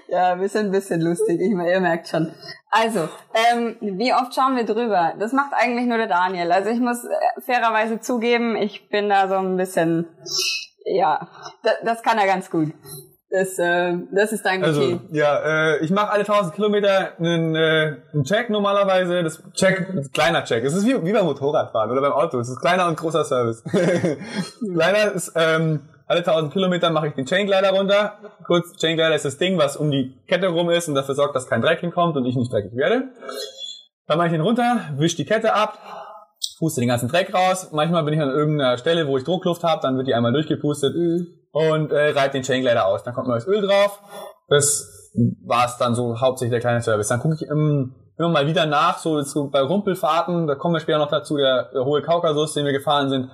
Ja, 0.09 0.41
wir 0.41 0.49
sind 0.49 0.67
ein 0.67 0.73
bisschen 0.73 1.01
lustig, 1.01 1.41
ich, 1.41 1.51
ihr 1.51 1.81
merkt 1.81 2.09
schon. 2.09 2.33
Also, 2.71 3.09
ähm, 3.35 3.77
wie 3.81 4.13
oft 4.13 4.35
schauen 4.35 4.57
wir 4.57 4.65
drüber? 4.65 5.15
Das 5.19 5.33
macht 5.33 5.53
eigentlich 5.53 5.87
nur 5.87 5.99
der 5.99 6.07
Daniel. 6.07 6.53
Also 6.53 6.71
ich 6.71 6.81
muss 6.81 7.05
äh, 7.05 7.41
fairerweise 7.41 8.01
zugeben, 8.01 8.57
ich 8.57 8.89
bin 8.89 9.09
da 9.09 9.29
so 9.29 9.37
ein 9.37 9.57
bisschen, 9.57 10.07
ja, 10.97 11.29
das, 11.63 11.75
das 11.85 12.03
kann 12.03 12.19
er 12.19 12.27
ganz 12.27 12.51
gut. 12.51 12.73
Das, 13.31 13.59
äh, 13.61 13.97
das 14.13 14.33
ist 14.33 14.45
dein 14.45 14.65
Also, 14.65 15.01
ja, 15.13 15.75
äh, 15.75 15.85
ich 15.85 15.91
mache 15.91 16.11
alle 16.11 16.25
1000 16.25 16.53
Kilometer 16.53 17.13
einen, 17.17 17.55
äh, 17.55 17.97
einen 18.13 18.25
Check 18.25 18.51
normalerweise. 18.51 19.23
Das 19.23 19.41
Check, 19.53 19.89
ein 19.89 20.11
kleiner 20.13 20.43
Check. 20.43 20.65
Es 20.65 20.75
ist 20.75 20.85
wie, 20.85 21.05
wie 21.05 21.13
beim 21.13 21.27
Motorradfahren 21.27 21.93
oder 21.93 22.01
beim 22.01 22.13
Auto. 22.13 22.41
Es 22.41 22.49
ist 22.49 22.61
kleiner 22.61 22.89
und 22.89 22.97
großer 22.97 23.25
Service. 23.25 23.63
kleiner 24.75 25.13
ist, 25.13 25.33
ähm, 25.37 25.89
alle 26.09 26.21
1000 26.21 26.53
Kilometer 26.53 26.91
mache 26.91 27.07
ich 27.07 27.15
den 27.15 27.25
Chainglider 27.25 27.71
runter. 27.71 28.19
Kurz, 28.45 28.77
Chainglider 28.79 29.15
ist 29.15 29.25
das 29.25 29.39
Ding, 29.39 29.59
was 29.59 29.77
um 29.77 29.93
die 29.93 30.13
Kette 30.27 30.49
rum 30.49 30.69
ist 30.69 30.89
und 30.89 30.97
dafür 30.97 31.15
sorgt, 31.15 31.37
dass 31.37 31.47
kein 31.47 31.63
Dreck 31.63 31.79
hinkommt 31.79 32.17
und 32.17 32.27
ich 32.27 32.35
nicht 32.35 32.53
dreckig 32.53 32.75
werde. 32.75 33.11
Dann 34.09 34.19
mache 34.19 34.27
ich 34.27 34.33
den 34.33 34.41
runter, 34.41 34.91
wisch 34.97 35.15
die 35.15 35.25
Kette 35.25 35.55
ab, 35.55 35.79
puste 36.61 36.81
den 36.81 36.89
ganzen 36.89 37.09
Dreck 37.09 37.35
raus. 37.35 37.71
Manchmal 37.73 38.05
bin 38.05 38.15
ich 38.15 38.21
an 38.21 38.31
irgendeiner 38.31 38.79
Stelle, 38.79 39.09
wo 39.09 39.17
ich 39.17 39.25
Druckluft 39.25 39.65
habe, 39.65 39.81
dann 39.83 39.97
wird 39.97 40.07
die 40.07 40.15
einmal 40.15 40.33
durchgepustet 40.33 40.95
und 41.51 41.91
äh, 41.91 42.11
reibt 42.11 42.35
den 42.35 42.43
Chainglider 42.43 42.87
aus. 42.87 43.03
Dann 43.03 43.15
kommt 43.15 43.27
neues 43.27 43.47
Öl 43.47 43.63
drauf. 43.63 43.99
Das 44.49 45.11
war's 45.45 45.79
dann 45.79 45.95
so 45.95 46.21
hauptsächlich 46.21 46.53
der 46.53 46.61
kleine 46.61 46.83
Service. 46.83 47.09
Dann 47.09 47.19
gucke 47.19 47.35
ich 47.35 47.43
im, 47.43 47.95
immer 48.19 48.29
mal 48.29 48.47
wieder 48.47 48.67
nach, 48.67 48.99
so, 48.99 49.21
so 49.23 49.49
bei 49.49 49.61
Rumpelfahrten, 49.61 50.47
da 50.47 50.55
kommen 50.55 50.75
wir 50.75 50.81
später 50.81 50.99
noch 50.99 51.11
dazu, 51.11 51.37
der, 51.37 51.71
der 51.73 51.85
hohe 51.85 52.03
Kaukasus, 52.03 52.55
den 52.55 52.67
wir 52.67 52.73
gefahren 52.73 53.09
sind. 53.09 53.31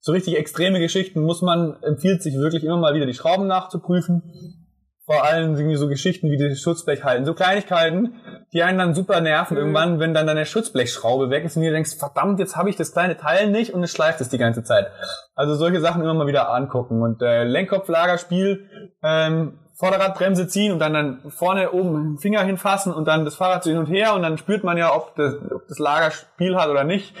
So 0.00 0.12
richtig 0.12 0.36
extreme 0.36 0.78
Geschichten 0.78 1.22
muss 1.22 1.42
man, 1.42 1.82
empfiehlt 1.82 2.22
sich 2.22 2.36
wirklich 2.36 2.62
immer 2.62 2.76
mal 2.76 2.94
wieder 2.94 3.06
die 3.06 3.14
Schrauben 3.14 3.46
nachzuprüfen. 3.46 4.67
Vor 5.08 5.24
allem 5.24 5.56
irgendwie 5.56 5.76
so 5.76 5.88
Geschichten 5.88 6.30
wie 6.30 6.36
die 6.36 6.54
Schutzblech 6.54 7.02
halten. 7.02 7.24
So 7.24 7.32
Kleinigkeiten, 7.32 8.20
die 8.52 8.62
einen 8.62 8.76
dann 8.76 8.94
super 8.94 9.22
nerven 9.22 9.56
irgendwann, 9.56 10.00
wenn 10.00 10.12
dann 10.12 10.26
deine 10.26 10.44
Schutzblechschraube 10.44 11.30
weg 11.30 11.46
ist 11.46 11.56
und 11.56 11.62
du 11.62 11.70
denkst, 11.70 11.96
verdammt, 11.98 12.38
jetzt 12.40 12.56
habe 12.56 12.68
ich 12.68 12.76
das 12.76 12.92
kleine 12.92 13.16
Teil 13.16 13.50
nicht 13.50 13.72
und 13.72 13.82
es 13.82 13.90
schleift 13.90 14.20
es 14.20 14.28
die 14.28 14.36
ganze 14.36 14.64
Zeit. 14.64 14.88
Also 15.34 15.54
solche 15.54 15.80
Sachen 15.80 16.02
immer 16.02 16.12
mal 16.12 16.26
wieder 16.26 16.52
angucken. 16.52 17.00
Und 17.00 17.22
äh, 17.22 17.44
Lenkkopflagerspiel, 17.44 18.68
ähm, 19.02 19.58
Vorderradbremse 19.76 20.46
ziehen 20.46 20.72
und 20.72 20.78
dann, 20.78 20.92
dann 20.92 21.30
vorne 21.30 21.72
oben 21.72 21.94
den 21.94 22.18
Finger 22.18 22.42
hinfassen 22.42 22.92
und 22.92 23.08
dann 23.08 23.24
das 23.24 23.36
Fahrrad 23.36 23.64
so 23.64 23.70
hin 23.70 23.78
und 23.78 23.86
her 23.86 24.12
und 24.12 24.20
dann 24.20 24.36
spürt 24.36 24.62
man 24.62 24.76
ja, 24.76 24.94
ob 24.94 25.16
das, 25.16 25.36
ob 25.36 25.66
das 25.68 25.78
Lagerspiel 25.78 26.54
hat 26.56 26.68
oder 26.68 26.84
nicht. 26.84 27.16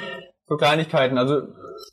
So 0.46 0.58
Kleinigkeiten. 0.58 1.16
Also 1.16 1.40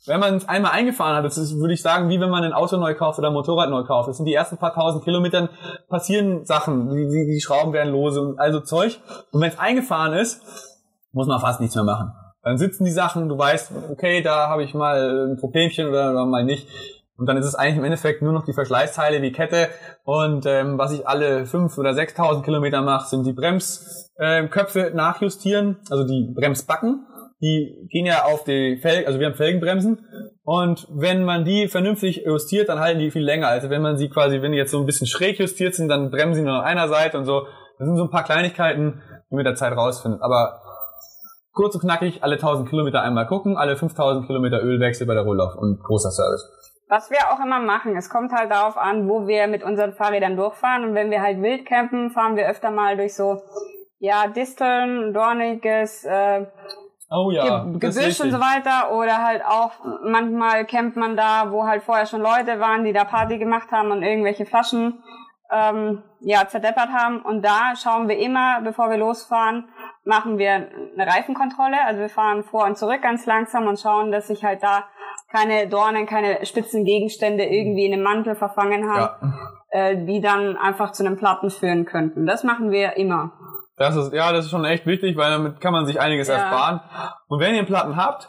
wenn 0.06 0.20
man 0.20 0.36
es 0.36 0.48
einmal 0.48 0.72
eingefahren 0.72 1.16
hat, 1.16 1.24
das 1.24 1.38
ist, 1.38 1.56
würde 1.56 1.74
ich 1.74 1.82
sagen, 1.82 2.08
wie 2.08 2.20
wenn 2.20 2.30
man 2.30 2.44
ein 2.44 2.52
Auto 2.52 2.76
neu 2.76 2.94
kauft 2.94 3.18
oder 3.18 3.28
ein 3.28 3.34
Motorrad 3.34 3.70
neu 3.70 3.84
kauft. 3.84 4.08
Das 4.08 4.16
sind 4.16 4.26
die 4.26 4.34
ersten 4.34 4.56
paar 4.56 4.74
tausend 4.74 5.04
Kilometern 5.04 5.48
passieren 5.88 6.44
Sachen, 6.44 6.90
die, 6.90 7.08
die, 7.08 7.26
die 7.26 7.40
Schrauben 7.40 7.72
werden 7.72 7.92
lose 7.92 8.20
und 8.20 8.38
also 8.38 8.60
Zeug. 8.60 9.00
Und 9.32 9.40
wenn 9.40 9.50
es 9.50 9.58
eingefahren 9.58 10.12
ist, 10.12 10.42
muss 11.12 11.26
man 11.26 11.40
fast 11.40 11.60
nichts 11.60 11.74
mehr 11.74 11.84
machen. 11.84 12.12
Dann 12.42 12.58
sitzen 12.58 12.84
die 12.84 12.92
Sachen, 12.92 13.28
du 13.28 13.36
weißt, 13.36 13.72
okay, 13.90 14.22
da 14.22 14.48
habe 14.48 14.62
ich 14.62 14.72
mal 14.72 15.28
ein 15.28 15.36
Problemchen 15.36 15.88
oder, 15.88 16.12
oder 16.12 16.26
mal 16.26 16.44
nicht. 16.44 16.68
Und 17.16 17.26
dann 17.26 17.36
ist 17.38 17.46
es 17.46 17.54
eigentlich 17.54 17.78
im 17.78 17.84
Endeffekt 17.84 18.22
nur 18.22 18.32
noch 18.32 18.44
die 18.44 18.52
Verschleißteile 18.52 19.22
wie 19.22 19.32
Kette. 19.32 19.68
Und 20.04 20.44
ähm, 20.46 20.78
was 20.78 20.92
ich 20.92 21.08
alle 21.08 21.46
fünf 21.46 21.76
oder 21.78 21.90
6.000 21.90 22.42
Kilometer 22.42 22.82
mache, 22.82 23.08
sind 23.08 23.24
die 23.26 23.32
Bremsköpfe 23.32 24.92
nachjustieren, 24.94 25.78
also 25.90 26.04
die 26.04 26.32
Bremsbacken. 26.34 27.06
Die 27.40 27.86
gehen 27.90 28.06
ja 28.06 28.24
auf 28.24 28.44
die 28.44 28.78
Felgen, 28.78 29.06
also 29.06 29.20
wir 29.20 29.26
haben 29.26 29.34
Felgenbremsen. 29.34 30.06
Und 30.42 30.86
wenn 30.90 31.24
man 31.24 31.44
die 31.44 31.68
vernünftig 31.68 32.24
justiert, 32.24 32.68
dann 32.68 32.80
halten 32.80 32.98
die 32.98 33.10
viel 33.10 33.24
länger. 33.24 33.48
Also 33.48 33.68
wenn 33.68 33.82
man 33.82 33.96
sie 33.96 34.08
quasi, 34.08 34.40
wenn 34.42 34.52
die 34.52 34.58
jetzt 34.58 34.70
so 34.70 34.78
ein 34.78 34.86
bisschen 34.86 35.06
schräg 35.06 35.38
justiert 35.38 35.74
sind, 35.74 35.88
dann 35.88 36.10
bremsen 36.10 36.34
sie 36.34 36.42
nur 36.42 36.54
an 36.54 36.64
einer 36.64 36.88
Seite 36.88 37.18
und 37.18 37.24
so. 37.24 37.46
Das 37.78 37.86
sind 37.86 37.96
so 37.96 38.04
ein 38.04 38.10
paar 38.10 38.24
Kleinigkeiten, 38.24 39.02
die 39.28 39.34
man 39.34 39.38
mit 39.38 39.46
der 39.46 39.54
Zeit 39.54 39.76
rausfindet. 39.76 40.22
Aber 40.22 40.62
kurz 41.52 41.74
und 41.74 41.80
knackig, 41.80 42.22
alle 42.22 42.36
1000 42.36 42.68
Kilometer 42.68 43.02
einmal 43.02 43.26
gucken, 43.26 43.56
alle 43.56 43.76
5000 43.76 44.26
Kilometer 44.26 44.62
Ölwechsel 44.62 45.06
bei 45.06 45.14
der 45.14 45.24
Rollauf 45.24 45.56
und 45.56 45.82
großer 45.82 46.10
Service. 46.10 46.48
Was 46.88 47.10
wir 47.10 47.18
auch 47.32 47.44
immer 47.44 47.58
machen, 47.58 47.96
es 47.96 48.08
kommt 48.08 48.32
halt 48.32 48.50
darauf 48.50 48.76
an, 48.76 49.08
wo 49.08 49.26
wir 49.26 49.48
mit 49.48 49.64
unseren 49.64 49.94
Fahrrädern 49.94 50.36
durchfahren. 50.36 50.84
Und 50.84 50.94
wenn 50.94 51.10
wir 51.10 51.20
halt 51.20 51.42
wild 51.42 51.66
campen, 51.66 52.10
fahren 52.10 52.36
wir 52.36 52.48
öfter 52.48 52.70
mal 52.70 52.96
durch 52.96 53.16
so, 53.16 53.42
ja, 53.98 54.28
Disteln, 54.28 55.12
dorniges, 55.12 56.04
äh, 56.04 56.46
Oh 57.08 57.30
ja, 57.30 57.64
Ge 57.64 57.78
Gebüsch 57.78 58.20
und 58.20 58.32
so 58.32 58.40
weiter. 58.40 58.92
Oder 58.92 59.22
halt 59.22 59.44
auch, 59.44 59.72
manchmal 60.04 60.64
campt 60.64 60.96
man 60.96 61.16
da, 61.16 61.52
wo 61.52 61.64
halt 61.66 61.82
vorher 61.84 62.06
schon 62.06 62.20
Leute 62.20 62.58
waren, 62.58 62.84
die 62.84 62.92
da 62.92 63.04
Party 63.04 63.38
gemacht 63.38 63.70
haben 63.70 63.90
und 63.92 64.02
irgendwelche 64.02 64.44
Flaschen, 64.44 65.02
ähm, 65.52 66.02
ja, 66.20 66.48
zerdeppert 66.48 66.88
haben. 66.88 67.22
Und 67.22 67.44
da 67.44 67.74
schauen 67.80 68.08
wir 68.08 68.18
immer, 68.18 68.60
bevor 68.62 68.90
wir 68.90 68.96
losfahren, 68.96 69.68
machen 70.04 70.38
wir 70.38 70.50
eine 70.52 71.06
Reifenkontrolle. 71.06 71.76
Also 71.86 72.00
wir 72.00 72.08
fahren 72.08 72.42
vor 72.42 72.64
und 72.64 72.76
zurück 72.76 73.02
ganz 73.02 73.26
langsam 73.26 73.68
und 73.68 73.78
schauen, 73.78 74.10
dass 74.10 74.26
sich 74.26 74.44
halt 74.44 74.62
da 74.62 74.84
keine 75.30 75.68
Dornen, 75.68 76.06
keine 76.06 76.44
spitzen 76.44 76.84
Gegenstände 76.84 77.44
irgendwie 77.44 77.84
in 77.86 77.92
dem 77.92 78.02
Mantel 78.02 78.34
verfangen 78.34 78.88
haben, 78.90 79.08
Ja. 79.22 79.90
äh, 79.90 80.04
die 80.04 80.20
dann 80.20 80.56
einfach 80.56 80.92
zu 80.92 81.04
einem 81.04 81.16
Platten 81.16 81.50
führen 81.50 81.84
könnten. 81.84 82.26
Das 82.26 82.42
machen 82.44 82.70
wir 82.70 82.96
immer. 82.96 83.32
Das 83.76 83.94
ist, 83.96 84.12
ja, 84.12 84.32
das 84.32 84.46
ist 84.46 84.50
schon 84.50 84.64
echt 84.64 84.86
wichtig, 84.86 85.16
weil 85.16 85.30
damit 85.30 85.60
kann 85.60 85.72
man 85.72 85.86
sich 85.86 86.00
einiges 86.00 86.28
Ja. 86.28 86.34
ersparen. 86.34 86.80
Und 87.28 87.40
wenn 87.40 87.52
ihr 87.52 87.58
einen 87.58 87.66
Platten 87.66 87.96
habt, 87.96 88.28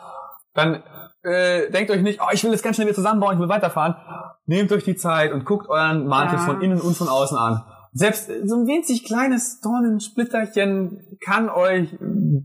dann 0.53 0.83
äh, 1.23 1.69
denkt 1.71 1.91
euch 1.91 2.01
nicht, 2.01 2.19
oh, 2.21 2.27
ich 2.31 2.43
will 2.43 2.51
das 2.51 2.61
ganz 2.61 2.75
schnell 2.75 2.87
wieder 2.87 2.95
zusammenbauen, 2.95 3.33
ich 3.35 3.39
will 3.39 3.49
weiterfahren. 3.49 3.95
Nehmt 4.45 4.71
euch 4.71 4.83
die 4.83 4.95
Zeit 4.95 5.31
und 5.31 5.45
guckt 5.45 5.67
euren 5.69 6.05
Mantel 6.07 6.35
Ja. 6.39 6.45
von 6.45 6.61
innen 6.61 6.79
und 6.81 6.95
von 6.95 7.07
außen 7.09 7.37
an. 7.37 7.63
Selbst 7.93 8.27
so 8.27 8.55
ein 8.55 8.67
winzig 8.67 9.05
kleines 9.05 9.59
Dornensplitterchen 9.61 11.17
kann 11.25 11.49
euch 11.49 11.89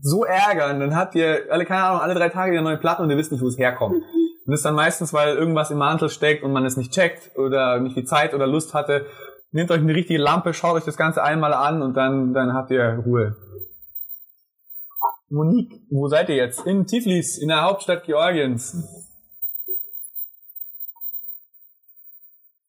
so 0.01 0.25
ärgern. 0.25 0.79
Dann 0.79 0.95
habt 0.95 1.15
ihr 1.15 1.43
alle, 1.51 1.65
keine 1.65 1.83
Ahnung, 1.83 2.01
alle 2.01 2.13
drei 2.15 2.29
Tage 2.29 2.51
wieder 2.53 2.61
neue 2.61 2.77
Platten 2.77 3.03
und 3.03 3.09
ihr 3.09 3.17
wisst 3.17 3.31
nicht, 3.31 3.41
wo 3.41 3.47
es 3.47 3.57
herkommt. 3.57 3.95
Und 3.95 4.51
das 4.51 4.59
ist 4.59 4.65
dann 4.65 4.75
meistens, 4.75 5.13
weil 5.13 5.35
irgendwas 5.35 5.71
im 5.71 5.77
Mantel 5.77 6.09
steckt 6.09 6.43
und 6.43 6.51
man 6.51 6.65
es 6.65 6.75
nicht 6.75 6.91
checkt 6.91 7.37
oder 7.37 7.79
nicht 7.79 7.95
die 7.95 8.03
Zeit 8.05 8.33
oder 8.33 8.47
Lust 8.47 8.73
hatte. 8.73 9.05
Nehmt 9.53 9.69
euch 9.69 9.81
eine 9.81 9.93
richtige 9.93 10.19
Lampe, 10.19 10.53
schaut 10.53 10.75
euch 10.75 10.83
das 10.83 10.97
Ganze 10.97 11.23
einmal 11.23 11.53
an 11.53 11.83
und 11.83 11.93
dann, 11.93 12.33
dann 12.33 12.53
habt 12.53 12.71
ihr 12.71 13.03
Ruhe. 13.05 13.35
Monique, 15.29 15.81
wo 15.91 16.07
seid 16.07 16.29
ihr 16.29 16.35
jetzt? 16.35 16.65
In 16.65 16.87
Tiflis, 16.87 17.37
in 17.37 17.49
der 17.49 17.61
Hauptstadt 17.61 18.03
Georgiens. 18.03 18.75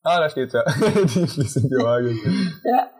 Ah, 0.02 0.20
da 0.20 0.28
steht's 0.28 0.52
ja. 0.52 0.62
Tiflis 1.06 1.56
in 1.56 1.70
Georgien. 1.70 2.60
Ja. 2.64 2.90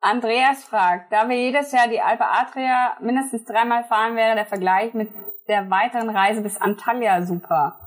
Andreas 0.00 0.64
fragt, 0.64 1.10
da 1.10 1.28
wir 1.30 1.36
jedes 1.36 1.72
Jahr 1.72 1.88
die 1.88 2.00
Alpe 2.02 2.26
Adria 2.26 2.98
mindestens 3.00 3.46
dreimal 3.46 3.84
fahren, 3.84 4.16
wäre 4.16 4.34
der 4.34 4.46
Vergleich 4.46 4.92
mit 4.92 5.08
der 5.48 5.70
weiteren 5.70 6.10
Reise 6.10 6.42
bis 6.42 6.60
Antalya 6.60 7.22
super. 7.22 7.80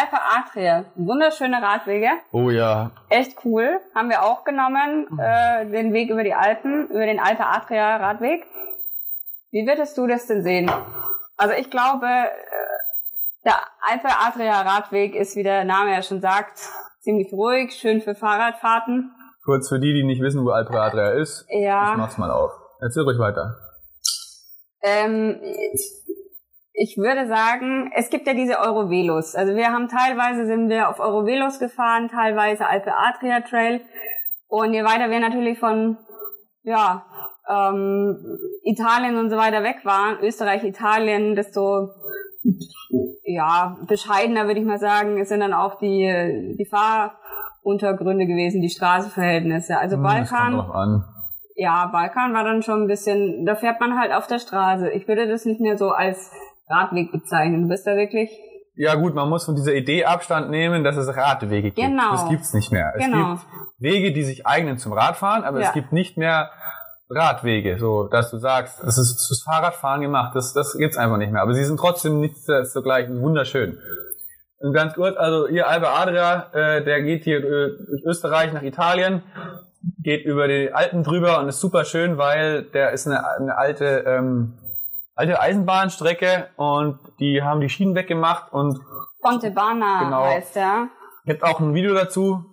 Alpe 0.00 0.16
Adria, 0.36 0.84
wunderschöne 0.96 1.62
Radwege, 1.62 2.08
Oh 2.32 2.50
ja. 2.50 2.90
echt 3.08 3.44
cool, 3.44 3.80
haben 3.94 4.08
wir 4.10 4.22
auch 4.24 4.44
genommen, 4.44 5.06
äh, 5.18 5.66
den 5.66 5.92
Weg 5.92 6.10
über 6.10 6.24
die 6.24 6.34
Alpen, 6.34 6.88
über 6.88 7.06
den 7.06 7.20
Alpe 7.20 7.46
Adria 7.46 7.96
Radweg. 7.96 8.44
Wie 9.50 9.66
würdest 9.66 9.96
du 9.96 10.06
das 10.06 10.26
denn 10.26 10.42
sehen? 10.42 10.70
Also 11.36 11.54
ich 11.54 11.70
glaube, 11.70 12.06
äh, 12.06 12.28
der 13.44 13.56
Alpe 13.88 14.08
Adria 14.08 14.62
Radweg 14.62 15.14
ist, 15.14 15.36
wie 15.36 15.42
der 15.42 15.64
Name 15.64 15.92
ja 15.92 16.02
schon 16.02 16.20
sagt, 16.20 16.58
ziemlich 17.00 17.32
ruhig, 17.32 17.74
schön 17.74 18.00
für 18.00 18.14
Fahrradfahrten. 18.14 19.12
Kurz 19.44 19.68
für 19.68 19.78
die, 19.78 19.92
die 19.92 20.04
nicht 20.04 20.22
wissen, 20.22 20.44
wo 20.44 20.50
Alpe 20.50 20.80
Adria 20.80 21.10
ist. 21.10 21.46
Ja. 21.50 21.92
Ich 21.92 21.98
mach's 21.98 22.18
mal 22.18 22.30
auf. 22.30 22.50
Erzähl 22.80 23.02
ruhig 23.02 23.18
weiter. 23.18 23.54
Ähm, 24.82 25.40
ich 26.76 26.96
würde 26.98 27.28
sagen, 27.28 27.92
es 27.94 28.10
gibt 28.10 28.26
ja 28.26 28.34
diese 28.34 28.58
Eurovelos. 28.58 29.36
Also 29.36 29.54
wir 29.54 29.68
haben 29.68 29.88
teilweise 29.88 30.44
sind 30.46 30.68
wir 30.68 30.88
auf 30.88 30.98
Eurovelos 30.98 31.60
gefahren, 31.60 32.08
teilweise 32.08 32.66
Alpe 32.66 32.92
Adria 32.94 33.40
Trail. 33.40 33.80
Und 34.48 34.72
je 34.74 34.84
weiter 34.84 35.08
wir 35.08 35.20
natürlich 35.20 35.58
von 35.60 35.96
ja, 36.64 37.04
ähm, 37.48 38.16
Italien 38.64 39.16
und 39.18 39.30
so 39.30 39.36
weiter 39.36 39.62
weg 39.62 39.84
waren, 39.84 40.18
Österreich, 40.20 40.64
Italien, 40.64 41.36
desto 41.36 41.90
ja, 43.22 43.76
bescheidener 43.86 44.46
würde 44.46 44.60
ich 44.60 44.66
mal 44.66 44.78
sagen, 44.78 45.18
es 45.20 45.28
sind 45.28 45.40
dann 45.40 45.54
auch 45.54 45.78
die, 45.78 46.56
die 46.58 46.66
Fahruntergründe 46.66 48.26
gewesen, 48.26 48.60
die 48.60 48.68
Straßenverhältnisse. 48.68 49.78
Also 49.78 49.96
Hm, 49.96 50.02
das 50.02 50.30
Balkan, 50.30 50.52
drauf 50.54 50.74
an. 50.74 51.04
ja, 51.54 51.86
Balkan 51.86 52.34
war 52.34 52.44
dann 52.44 52.62
schon 52.62 52.82
ein 52.82 52.86
bisschen, 52.88 53.46
da 53.46 53.54
fährt 53.54 53.80
man 53.80 53.98
halt 53.98 54.12
auf 54.12 54.26
der 54.26 54.38
Straße. 54.40 54.90
Ich 54.90 55.06
würde 55.06 55.28
das 55.28 55.44
nicht 55.44 55.60
mehr 55.60 55.78
so 55.78 55.90
als 55.90 56.30
Radweg 56.68 57.12
bezeichnen. 57.12 57.62
Du 57.62 57.68
bist 57.68 57.86
da 57.86 57.96
wirklich, 57.96 58.30
Ja 58.76 58.94
gut, 58.96 59.14
man 59.14 59.28
muss 59.28 59.44
von 59.44 59.54
dieser 59.54 59.74
Idee 59.74 60.04
Abstand 60.04 60.50
nehmen, 60.50 60.82
dass 60.82 60.96
es 60.96 61.14
Radwege 61.16 61.70
gibt. 61.70 61.76
Genau. 61.76 62.10
Das 62.12 62.28
gibt's 62.28 62.52
nicht 62.54 62.72
mehr. 62.72 62.92
Es 62.96 63.04
Genau. 63.04 63.34
gibt 63.34 63.44
Wege, 63.78 64.12
die 64.12 64.24
sich 64.24 64.46
eignen 64.46 64.78
zum 64.78 64.92
Radfahren, 64.92 65.44
aber 65.44 65.60
Ja. 65.60 65.68
es 65.68 65.72
gibt 65.72 65.92
nicht 65.92 66.16
mehr 66.16 66.50
Radwege, 67.10 67.78
so 67.78 68.08
dass 68.08 68.30
du 68.30 68.38
sagst, 68.38 68.80
das 68.82 68.98
ist 68.98 69.26
fürs 69.28 69.42
Fahrradfahren 69.44 70.00
gemacht. 70.00 70.34
Das, 70.34 70.52
das 70.54 70.74
gibt's 70.76 70.96
einfach 70.96 71.18
nicht 71.18 71.30
mehr. 71.32 71.42
Aber 71.42 71.54
sie 71.54 71.64
sind 71.64 71.78
trotzdem 71.78 72.18
nicht 72.20 72.36
zugleich 72.72 73.08
wunderschön. 73.10 73.78
Und 74.58 74.72
ganz 74.72 74.94
kurz, 74.94 75.16
also 75.18 75.46
hier 75.46 75.68
Alba 75.68 75.94
Adria, 76.00 76.46
äh, 76.54 76.82
der 76.82 77.02
geht 77.02 77.24
hier 77.24 77.38
äh, 77.38 77.42
durch 77.86 78.02
Österreich 78.06 78.52
nach 78.54 78.62
Italien, 78.62 79.22
geht 80.02 80.24
über 80.24 80.48
die 80.48 80.72
Alpen 80.72 81.02
drüber 81.04 81.38
und 81.40 81.48
ist 81.48 81.60
super 81.60 81.84
schön, 81.84 82.16
weil 82.16 82.62
der 82.62 82.92
ist 82.92 83.06
eine, 83.06 83.22
eine 83.38 83.56
alte 83.58 84.04
ähm, 84.06 84.54
alte 85.14 85.40
Eisenbahnstrecke 85.40 86.48
und 86.56 86.98
die 87.20 87.42
haben 87.42 87.60
die 87.60 87.68
Schienen 87.68 87.94
weggemacht 87.94 88.52
und 88.52 88.80
Ponte 89.22 89.50
Bana 89.50 90.00
Genau. 90.04 90.24
heißt 90.24 90.56
der. 90.56 90.88
gibt 91.24 91.42
auch 91.42 91.60
ein 91.60 91.74
Video 91.74 91.94
dazu. 91.94 92.44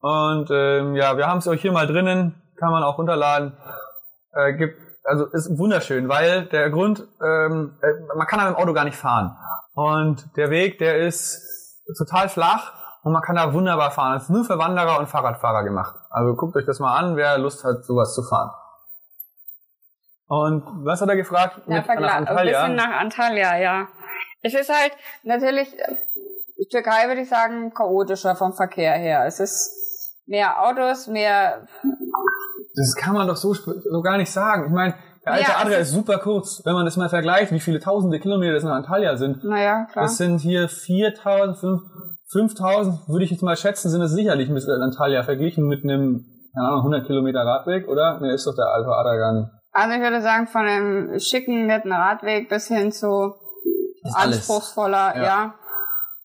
Und 0.00 0.50
ähm, 0.50 0.94
ja, 0.94 1.16
wir 1.16 1.26
haben 1.26 1.38
es 1.38 1.48
euch 1.48 1.62
hier 1.62 1.72
mal 1.72 1.86
drinnen, 1.86 2.40
kann 2.58 2.70
man 2.70 2.82
auch 2.82 2.98
runterladen. 2.98 3.56
Äh, 4.34 4.52
gibt, 4.54 4.78
also 5.04 5.24
ist 5.26 5.58
wunderschön, 5.58 6.08
weil 6.08 6.46
der 6.46 6.70
Grund, 6.70 7.00
ähm, 7.24 7.76
äh, 7.80 8.14
man 8.16 8.26
kann 8.26 8.38
da 8.40 8.46
mit 8.48 8.56
dem 8.56 8.62
Auto 8.62 8.72
gar 8.74 8.84
nicht 8.84 8.96
fahren. 8.98 9.36
Und 9.74 10.36
der 10.36 10.50
Weg, 10.50 10.78
der 10.78 10.98
ist 10.98 11.40
total 11.98 12.28
flach 12.28 12.72
und 13.02 13.12
man 13.12 13.22
kann 13.22 13.36
da 13.36 13.52
wunderbar 13.52 13.90
fahren. 13.90 14.16
Es 14.16 14.24
ist 14.24 14.30
nur 14.30 14.44
für 14.44 14.58
Wanderer 14.58 14.98
und 14.98 15.08
Fahrradfahrer 15.08 15.64
gemacht. 15.64 15.94
Also 16.10 16.34
guckt 16.34 16.56
euch 16.56 16.66
das 16.66 16.78
mal 16.78 16.96
an, 16.96 17.16
wer 17.16 17.38
Lust 17.38 17.64
hat, 17.64 17.84
sowas 17.84 18.14
zu 18.14 18.22
fahren. 18.22 18.50
Und 20.28 20.62
was 20.84 21.00
hat 21.00 21.08
er 21.08 21.16
gefragt? 21.16 21.60
Ja, 21.66 21.76
Mit 21.80 21.88
ein 21.88 22.04
Antalya? 22.04 22.60
bisschen 22.60 22.76
nach 22.76 23.00
Antalya, 23.00 23.56
ja. 23.58 23.88
Es 24.42 24.54
ist 24.54 24.68
halt 24.68 24.92
natürlich, 25.22 25.68
äh, 25.78 26.64
Türkei 26.70 27.06
würde 27.08 27.20
ich 27.22 27.28
sagen, 27.28 27.72
chaotischer 27.74 28.34
vom 28.36 28.52
Verkehr 28.52 28.92
her. 28.94 29.24
Es 29.26 29.40
ist 29.40 30.22
mehr 30.26 30.62
Autos, 30.62 31.06
mehr, 31.06 31.66
Das 32.74 32.94
kann 32.96 33.14
man 33.14 33.26
doch 33.28 33.36
so, 33.36 33.54
so 33.54 34.02
gar 34.02 34.16
nicht 34.18 34.30
sagen. 34.30 34.66
Ich 34.66 34.72
meine, 34.72 34.94
der 35.24 35.32
alte 35.34 35.50
Ja, 35.50 35.58
Adria 35.60 35.78
ist- 35.78 35.92
super 35.92 36.18
kurz. 36.18 36.62
Wenn 36.64 36.74
man 36.74 36.84
das 36.84 36.96
mal 36.96 37.08
vergleicht, 37.08 37.52
wie 37.52 37.60
viele 37.60 37.80
tausende 37.80 38.18
Kilometer 38.20 38.52
das 38.54 38.64
nach 38.64 38.74
Antalya 38.76 39.16
sind. 39.16 39.42
naja, 39.44 39.86
klar. 39.90 40.04
Das 40.04 40.16
sind 40.16 40.38
hier 40.40 40.68
4000, 40.68 41.56
5 41.58 41.82
5000, 42.32 43.08
würde 43.08 43.24
ich 43.24 43.30
jetzt 43.30 43.42
mal 43.42 43.56
schätzen, 43.56 43.88
sind 43.88 44.02
es 44.02 44.10
sicherlich 44.10 44.48
mit 44.50 44.68
Antalya 44.68 45.22
verglichen 45.22 45.66
mit 45.68 45.84
einem, 45.84 46.26
keine 46.54 46.66
Ahnung, 46.68 46.80
100 46.80 47.06
Kilometer 47.06 47.40
Radweg, 47.46 47.86
oder? 47.88 48.18
Ne, 48.20 48.32
ist 48.34 48.46
doch 48.46 48.54
der 48.56 48.66
Alpha 48.66 48.90
Adria 48.92 49.16
gar 49.16 49.32
nicht. 49.32 49.50
Also 49.76 49.94
ich 49.96 50.00
würde 50.00 50.22
sagen, 50.22 50.46
von 50.46 50.62
einem 50.66 51.18
schicken, 51.18 51.66
netten 51.66 51.92
Radweg 51.92 52.48
bis 52.48 52.68
hin 52.68 52.92
zu 52.92 53.34
anspruchsvoller, 54.14 55.16
Ja. 55.16 55.22
ja. 55.22 55.54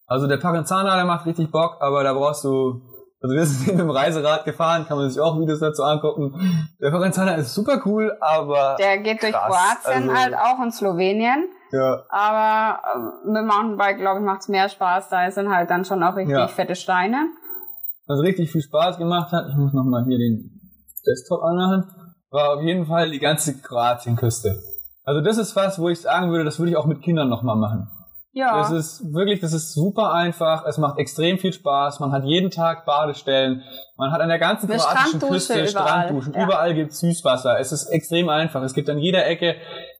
Also 0.07 0.27
der 0.27 0.37
Parenzana, 0.37 0.95
der 0.95 1.05
macht 1.05 1.25
richtig 1.25 1.51
Bock, 1.51 1.77
aber 1.79 2.03
da 2.03 2.13
brauchst 2.13 2.43
du, 2.43 2.81
also 3.21 3.35
wir 3.35 3.45
sind 3.45 3.67
mit 3.75 3.79
dem 3.79 3.89
Reiserad 3.89 4.45
gefahren, 4.45 4.85
kann 4.87 4.97
man 4.97 5.09
sich 5.09 5.19
auch 5.21 5.39
Videos 5.39 5.59
dazu 5.59 5.83
angucken. 5.83 6.33
Der 6.81 6.91
Parenzana 6.91 7.35
ist 7.35 7.53
super 7.53 7.81
cool, 7.85 8.15
aber, 8.19 8.75
Der 8.77 8.97
geht 8.99 9.21
durch 9.23 9.31
Krass, 9.33 9.47
Kroatien 9.83 10.09
also- 10.09 10.21
halt 10.21 10.35
auch 10.35 10.59
und 10.59 10.73
Slowenien. 10.73 11.49
ja, 11.71 12.03
Aber 12.09 12.79
äh, 12.93 13.27
mit 13.27 13.37
dem 13.37 13.47
Mountainbike, 13.47 13.97
glaube 13.99 14.19
ich, 14.19 14.25
macht's 14.25 14.49
mehr 14.49 14.67
Spaß. 14.67 15.07
Da 15.09 15.31
sind 15.31 15.49
halt 15.49 15.69
dann 15.69 15.85
schon 15.85 16.03
auch 16.03 16.15
richtig 16.15 16.35
Ja. 16.35 16.47
fette 16.47 16.75
Steine. 16.75 17.27
was 18.07 18.19
richtig 18.21 18.51
viel 18.51 18.61
Spaß 18.61 18.97
gemacht 18.97 19.31
hat, 19.31 19.45
ich 19.49 19.55
muss 19.55 19.71
nochmal 19.73 20.03
hier 20.05 20.17
den 20.17 20.59
Desktop 21.07 21.41
anmachen, 21.43 21.85
war 22.31 22.55
auf 22.57 22.63
jeden 22.63 22.85
Fall 22.85 23.11
die 23.11 23.19
ganze 23.19 23.61
Kroatienküste. 23.61 24.55
Also 25.03 25.21
das 25.21 25.37
ist 25.37 25.55
was, 25.55 25.79
wo 25.79 25.89
ich 25.89 25.99
sagen 26.01 26.31
würde, 26.31 26.45
das 26.45 26.59
würde 26.59 26.71
ich 26.71 26.77
auch 26.77 26.85
mit 26.85 27.01
Kindern 27.01 27.29
nochmal 27.29 27.55
machen. 27.55 27.89
Ja. 28.33 28.59
Das 28.59 28.71
ist 28.71 29.13
wirklich, 29.13 29.41
das 29.41 29.51
ist 29.51 29.73
super 29.73 30.13
einfach, 30.13 30.65
es 30.65 30.77
macht 30.77 30.97
extrem 30.97 31.37
viel 31.37 31.51
Spaß, 31.51 31.99
man 31.99 32.13
hat 32.13 32.23
jeden 32.23 32.49
Tag 32.49 32.85
Badestellen, 32.85 33.61
man 33.97 34.13
hat 34.13 34.21
an 34.21 34.29
der 34.29 34.39
ganzen 34.39 34.71
Eine 34.71 34.79
kroatischen 34.79 35.19
Küste 35.19 35.53
überall, 35.55 35.67
Strandduschen, 35.67 36.33
ja. 36.33 36.43
überall 36.45 36.73
gibt's 36.73 36.99
Süßwasser, 37.01 37.59
es 37.59 37.73
ist 37.73 37.87
extrem 37.89 38.29
einfach, 38.29 38.61
es 38.63 38.73
gibt 38.73 38.89
an 38.89 38.99
jeder 38.99 39.25
Ecke 39.27 39.55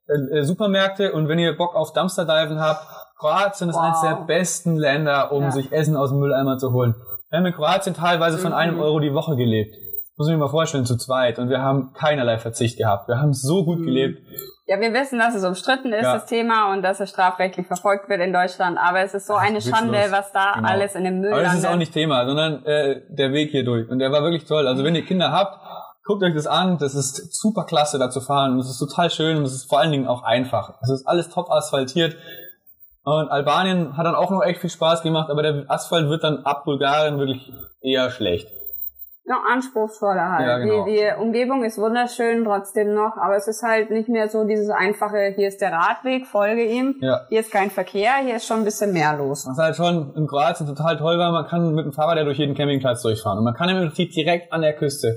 äh, 0.07 0.38
äh, 0.39 0.43
Supermärkte 0.43 1.11
und 1.11 1.27
wenn 1.27 1.39
ihr 1.39 1.57
Bock 1.57 1.75
auf 1.75 1.91
Dumpsterdiven 1.91 2.61
habt, 2.61 2.88
Kroatien 3.19 3.69
ist 3.69 3.75
Wow. 3.75 3.84
eines 3.84 4.01
der 4.01 4.15
besten 4.25 4.77
Länder, 4.77 5.34
um 5.34 5.43
Ja. 5.43 5.51
sich 5.51 5.69
Essen 5.73 5.97
aus 5.97 6.11
dem 6.11 6.19
Mülleimer 6.19 6.57
zu 6.57 6.71
holen. 6.71 6.95
Wir 7.29 7.38
haben 7.39 7.45
in 7.45 7.53
Kroatien 7.53 7.93
teilweise 7.95 8.38
von 8.38 8.51
Mhm. 8.51 8.57
einem 8.57 8.79
Euro 8.79 8.99
die 9.01 9.13
Woche 9.13 9.36
gelebt. 9.36 9.75
Muss 10.22 10.28
ich 10.30 10.34
mir 10.36 10.39
mal 10.39 10.49
vorstellen, 10.51 10.86
zu 10.86 10.97
zweit. 10.97 11.39
Und 11.39 11.49
wir 11.49 11.63
haben 11.63 11.93
keinerlei 11.93 12.38
Verzicht 12.38 12.78
gehabt. 12.78 13.07
Wir 13.07 13.17
haben 13.19 13.34
so 13.34 13.65
gut 13.65 13.80
Mhm. 13.80 13.86
gelebt. 13.86 14.19
Ja, 14.67 14.80
wir 14.80 14.93
wissen, 14.93 15.17
dass 15.17 15.34
es 15.34 15.43
umstritten 15.43 15.91
ist, 15.93 16.03
Ja. 16.03 16.13
das 16.13 16.28
Thema, 16.28 16.72
und 16.72 16.84
dass 16.84 16.99
es 16.99 17.09
strafrechtlich 17.09 17.65
verfolgt 17.65 18.07
wird 18.07 18.22
in 18.22 18.32
Deutschland. 18.32 18.78
Aber 18.78 18.99
es 18.99 19.15
ist 19.15 19.26
so 19.26 19.34
eine 19.34 19.55
witzlos. 19.57 19.76
Schande, 19.76 19.97
was 20.11 20.32
da 20.32 20.51
Genau. 20.53 20.69
alles 20.69 20.93
in 20.93 21.05
dem 21.05 21.22
Müll 21.22 21.34
Aber 21.34 21.41
das 21.41 21.55
ist 21.55 21.65
auch 21.65 21.76
nicht 21.76 21.91
Thema, 21.91 22.28
sondern 22.28 22.63
äh, 22.65 23.01
der 23.09 23.34
Weg 23.34 23.49
hier 23.49 23.65
durch. 23.65 23.89
Und 23.89 23.97
der 23.97 24.11
war 24.11 24.22
wirklich 24.22 24.45
toll. 24.45 24.67
Also 24.67 24.84
wenn 24.84 24.93
ihr 24.93 25.03
Kinder 25.03 25.32
habt, 25.32 25.57
guckt 26.05 26.22
euch 26.22 26.36
das 26.36 26.45
an. 26.45 26.78
Das 26.78 26.93
ist 26.93 27.34
super 27.34 27.63
klasse, 27.65 27.97
da 27.97 28.11
zu 28.11 28.22
fahren. 28.22 28.51
Und 28.51 28.59
es 28.59 28.69
ist 28.69 28.78
total 28.78 29.09
schön 29.09 29.38
und 29.38 29.43
es 29.45 29.53
ist 29.55 29.69
vor 29.69 29.80
allen 29.80 29.91
Dingen 29.91 30.05
auch 30.07 30.22
einfach. 30.22 30.76
Es 30.84 30.91
ist 30.91 31.07
alles 31.07 31.30
top 31.30 31.49
asphaltiert. 31.49 32.15
Und 33.03 33.30
Albanien 33.30 33.97
hat 33.97 34.05
dann 34.05 34.13
auch 34.13 34.30
noch 34.30 34.43
echt 34.43 34.61
viel 34.61 34.69
Spaß 34.69 35.01
gemacht, 35.01 35.32
aber 35.32 35.41
der 35.41 35.65
Asphalt 35.67 36.07
wird 36.09 36.24
dann 36.24 36.45
ab 36.45 36.65
Bulgarien 36.65 37.17
wirklich 37.17 37.51
eher 37.82 38.11
schlecht. 38.11 38.47
Ja, 39.24 39.36
anspruchsvoller 39.53 40.32
halt. 40.32 40.47
Ja, 40.47 40.57
genau. 40.57 40.86
die, 40.86 40.95
die 40.95 41.22
Umgebung 41.22 41.63
ist 41.63 41.78
wunderschön 41.78 42.43
trotzdem 42.43 42.93
noch, 42.93 43.17
aber 43.17 43.36
es 43.36 43.47
ist 43.47 43.61
halt 43.61 43.91
nicht 43.91 44.09
mehr 44.09 44.30
so 44.30 44.45
dieses 44.45 44.69
einfache, 44.69 45.34
hier 45.36 45.47
ist 45.47 45.61
der 45.61 45.72
Radweg, 45.72 46.26
folge 46.26 46.63
ihm. 46.63 46.95
Ja. 47.01 47.22
Hier 47.30 47.41
ist 47.41 47.51
kein 47.51 47.69
Verkehr, 47.69 48.13
hier 48.24 48.38
ist 48.38 48.47
schon 48.47 48.57
ein 48.57 48.65
bisschen 48.65 48.93
mehr 48.93 49.15
los. 49.15 49.45
Was 49.47 49.57
halt 49.57 49.76
schon 49.76 50.13
in 50.15 50.26
Kroatien 50.26 50.65
total 50.65 50.97
toll 50.97 51.19
war, 51.19 51.32
man 51.32 51.45
kann 51.45 51.76
mit 51.76 51.86
dem 51.86 51.93
Fahrrad 51.93 52.17
ja 52.17 52.24
durch 52.24 52.39
jeden 52.39 52.55
Campingplatz 52.55 53.03
durchfahren. 53.03 53.38
Und 53.38 53.45
man 53.45 53.53
kann 53.53 53.69
im 53.69 53.78
Prinzip 53.78 54.11
direkt 54.11 54.51
an 54.51 54.61
der 54.61 54.74
Küste 54.74 55.15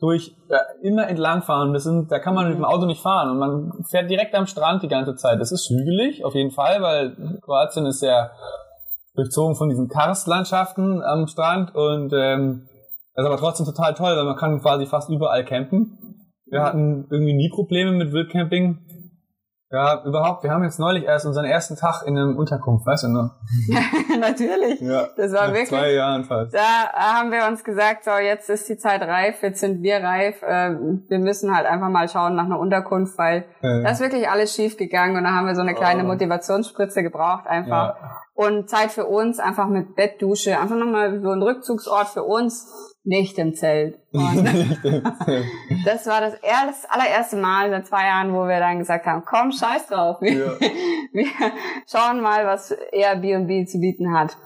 durch 0.00 0.36
ja, 0.48 0.60
immer 0.82 1.08
entlang 1.08 1.42
fahren. 1.42 1.76
Sind, 1.78 2.10
da 2.10 2.18
kann 2.18 2.34
man 2.34 2.48
mit 2.48 2.56
dem 2.56 2.64
Auto 2.64 2.86
nicht 2.86 3.02
fahren. 3.02 3.30
Und 3.30 3.38
man 3.38 3.72
fährt 3.90 4.10
direkt 4.10 4.34
am 4.34 4.46
Strand 4.46 4.82
die 4.82 4.88
ganze 4.88 5.16
Zeit. 5.16 5.40
Das 5.40 5.52
ist 5.52 5.68
hügelig, 5.68 6.24
auf 6.24 6.34
jeden 6.34 6.50
Fall, 6.50 6.80
weil 6.82 7.16
Kroatien 7.42 7.86
ist 7.86 8.02
ja 8.02 8.30
durchzogen 9.14 9.56
von 9.56 9.68
diesen 9.68 9.88
Karstlandschaften 9.88 11.02
am 11.02 11.26
Strand. 11.26 11.74
Und 11.74 12.12
ähm, 12.14 12.67
das 13.18 13.24
ist 13.24 13.32
aber 13.32 13.36
trotzdem 13.40 13.66
total 13.66 13.94
toll, 13.94 14.16
weil 14.16 14.24
man 14.24 14.36
kann 14.36 14.60
quasi 14.60 14.86
fast 14.86 15.10
überall 15.10 15.44
campen. 15.44 15.98
Wir 16.46 16.62
hatten 16.62 17.06
irgendwie 17.10 17.34
nie 17.34 17.50
Probleme 17.50 17.90
mit 17.92 18.12
Wildcamping. 18.12 18.78
Ja, 19.70 20.02
überhaupt. 20.06 20.44
Wir 20.44 20.50
haben 20.50 20.62
jetzt 20.64 20.78
neulich 20.78 21.04
erst 21.04 21.26
unseren 21.26 21.44
ersten 21.44 21.76
Tag 21.76 22.02
in 22.06 22.16
einem 22.16 22.38
Unterkunft, 22.38 22.86
weißt 22.86 23.04
du 23.04 23.08
noch? 23.08 23.30
Natürlich. 24.18 24.80
Ja. 24.80 25.08
Das 25.16 25.32
war 25.34 25.48
wirklich- 25.48 25.68
Zwei 25.68 25.92
Jahren 25.92 26.24
fast. 26.24 26.54
Da 26.54 26.90
haben 26.94 27.30
wir 27.30 27.46
uns 27.46 27.64
gesagt, 27.64 28.04
so 28.04 28.12
jetzt 28.12 28.48
ist 28.48 28.66
die 28.68 28.78
Zeit 28.78 29.02
reif, 29.02 29.42
jetzt 29.42 29.60
sind 29.60 29.82
wir 29.82 30.02
reif. 30.02 30.42
Äh, 30.42 30.70
wir 31.08 31.18
müssen 31.18 31.54
halt 31.54 31.66
einfach 31.66 31.90
mal 31.90 32.08
schauen 32.08 32.34
nach 32.34 32.46
einer 32.46 32.58
Unterkunft, 32.58 33.18
weil 33.18 33.44
Äh, 33.60 33.82
da 33.82 33.90
ist 33.90 34.00
wirklich 34.00 34.28
alles 34.30 34.54
schief 34.54 34.78
gegangen 34.78 35.16
und 35.18 35.24
da 35.24 35.32
haben 35.32 35.46
wir 35.46 35.54
so 35.54 35.60
eine 35.60 35.74
kleine 35.74 36.04
Oh. 36.04 36.06
Motivationsspritze 36.06 37.02
gebraucht 37.02 37.46
einfach. 37.46 37.94
ja. 38.00 38.10
Und 38.40 38.70
Zeit 38.70 38.92
für 38.92 39.06
uns, 39.06 39.40
einfach 39.40 39.66
mit 39.66 39.96
Bett, 39.96 40.22
Dusche, 40.22 40.60
einfach 40.60 40.76
nochmal 40.76 41.20
so 41.20 41.30
ein 41.30 41.42
Rückzugsort 41.42 42.06
für 42.06 42.22
uns, 42.22 42.70
nicht 43.02 43.36
im 43.36 43.52
Zelt. 43.54 43.98
Und 44.12 44.44
das 45.84 46.06
war 46.06 46.20
das, 46.20 46.34
er- 46.34 46.66
das 46.68 46.84
allererste 46.88 47.36
Mal 47.36 47.70
seit 47.70 47.88
zwei 47.88 48.06
Jahren, 48.06 48.32
wo 48.32 48.46
wir 48.46 48.60
dann 48.60 48.78
gesagt 48.78 49.06
haben, 49.06 49.24
komm, 49.26 49.50
scheiß 49.50 49.88
drauf. 49.88 50.20
Wir, 50.20 50.32
Ja. 50.38 50.52
wir 51.12 51.26
schauen 51.90 52.20
mal, 52.20 52.46
was 52.46 52.70
Airbnb 52.92 53.66
zu 53.68 53.80
bieten 53.80 54.14
hat. 54.16 54.36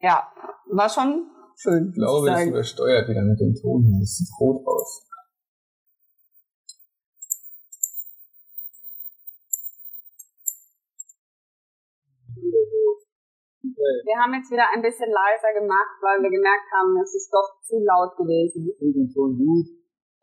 Ja, 0.00 0.28
war 0.70 0.88
schon 0.88 1.26
schön. 1.56 1.88
ich 1.90 1.94
glaube, 1.96 2.26
sagen. 2.26 2.50
übersteuert 2.50 3.08
wieder 3.08 3.22
mit 3.22 3.40
dem 3.40 3.54
Ton 3.60 3.82
hier. 3.82 3.98
Das 4.00 4.16
sieht 4.18 4.28
rot 4.40 4.64
aus. 4.66 5.08
Wir 13.62 14.16
haben 14.18 14.34
jetzt 14.34 14.50
wieder 14.50 14.66
ein 14.74 14.82
bisschen 14.82 15.10
leiser 15.10 15.54
gemacht, 15.54 15.96
weil 16.02 16.22
wir 16.22 16.30
gemerkt 16.30 16.66
haben, 16.74 16.98
es 17.02 17.14
ist 17.14 17.30
doch 17.32 17.62
zu 17.62 17.78
laut 17.78 18.16
gewesen. 18.16 18.74
Klingt 18.78 19.14
Ton 19.14 19.38
gut. 19.38 19.66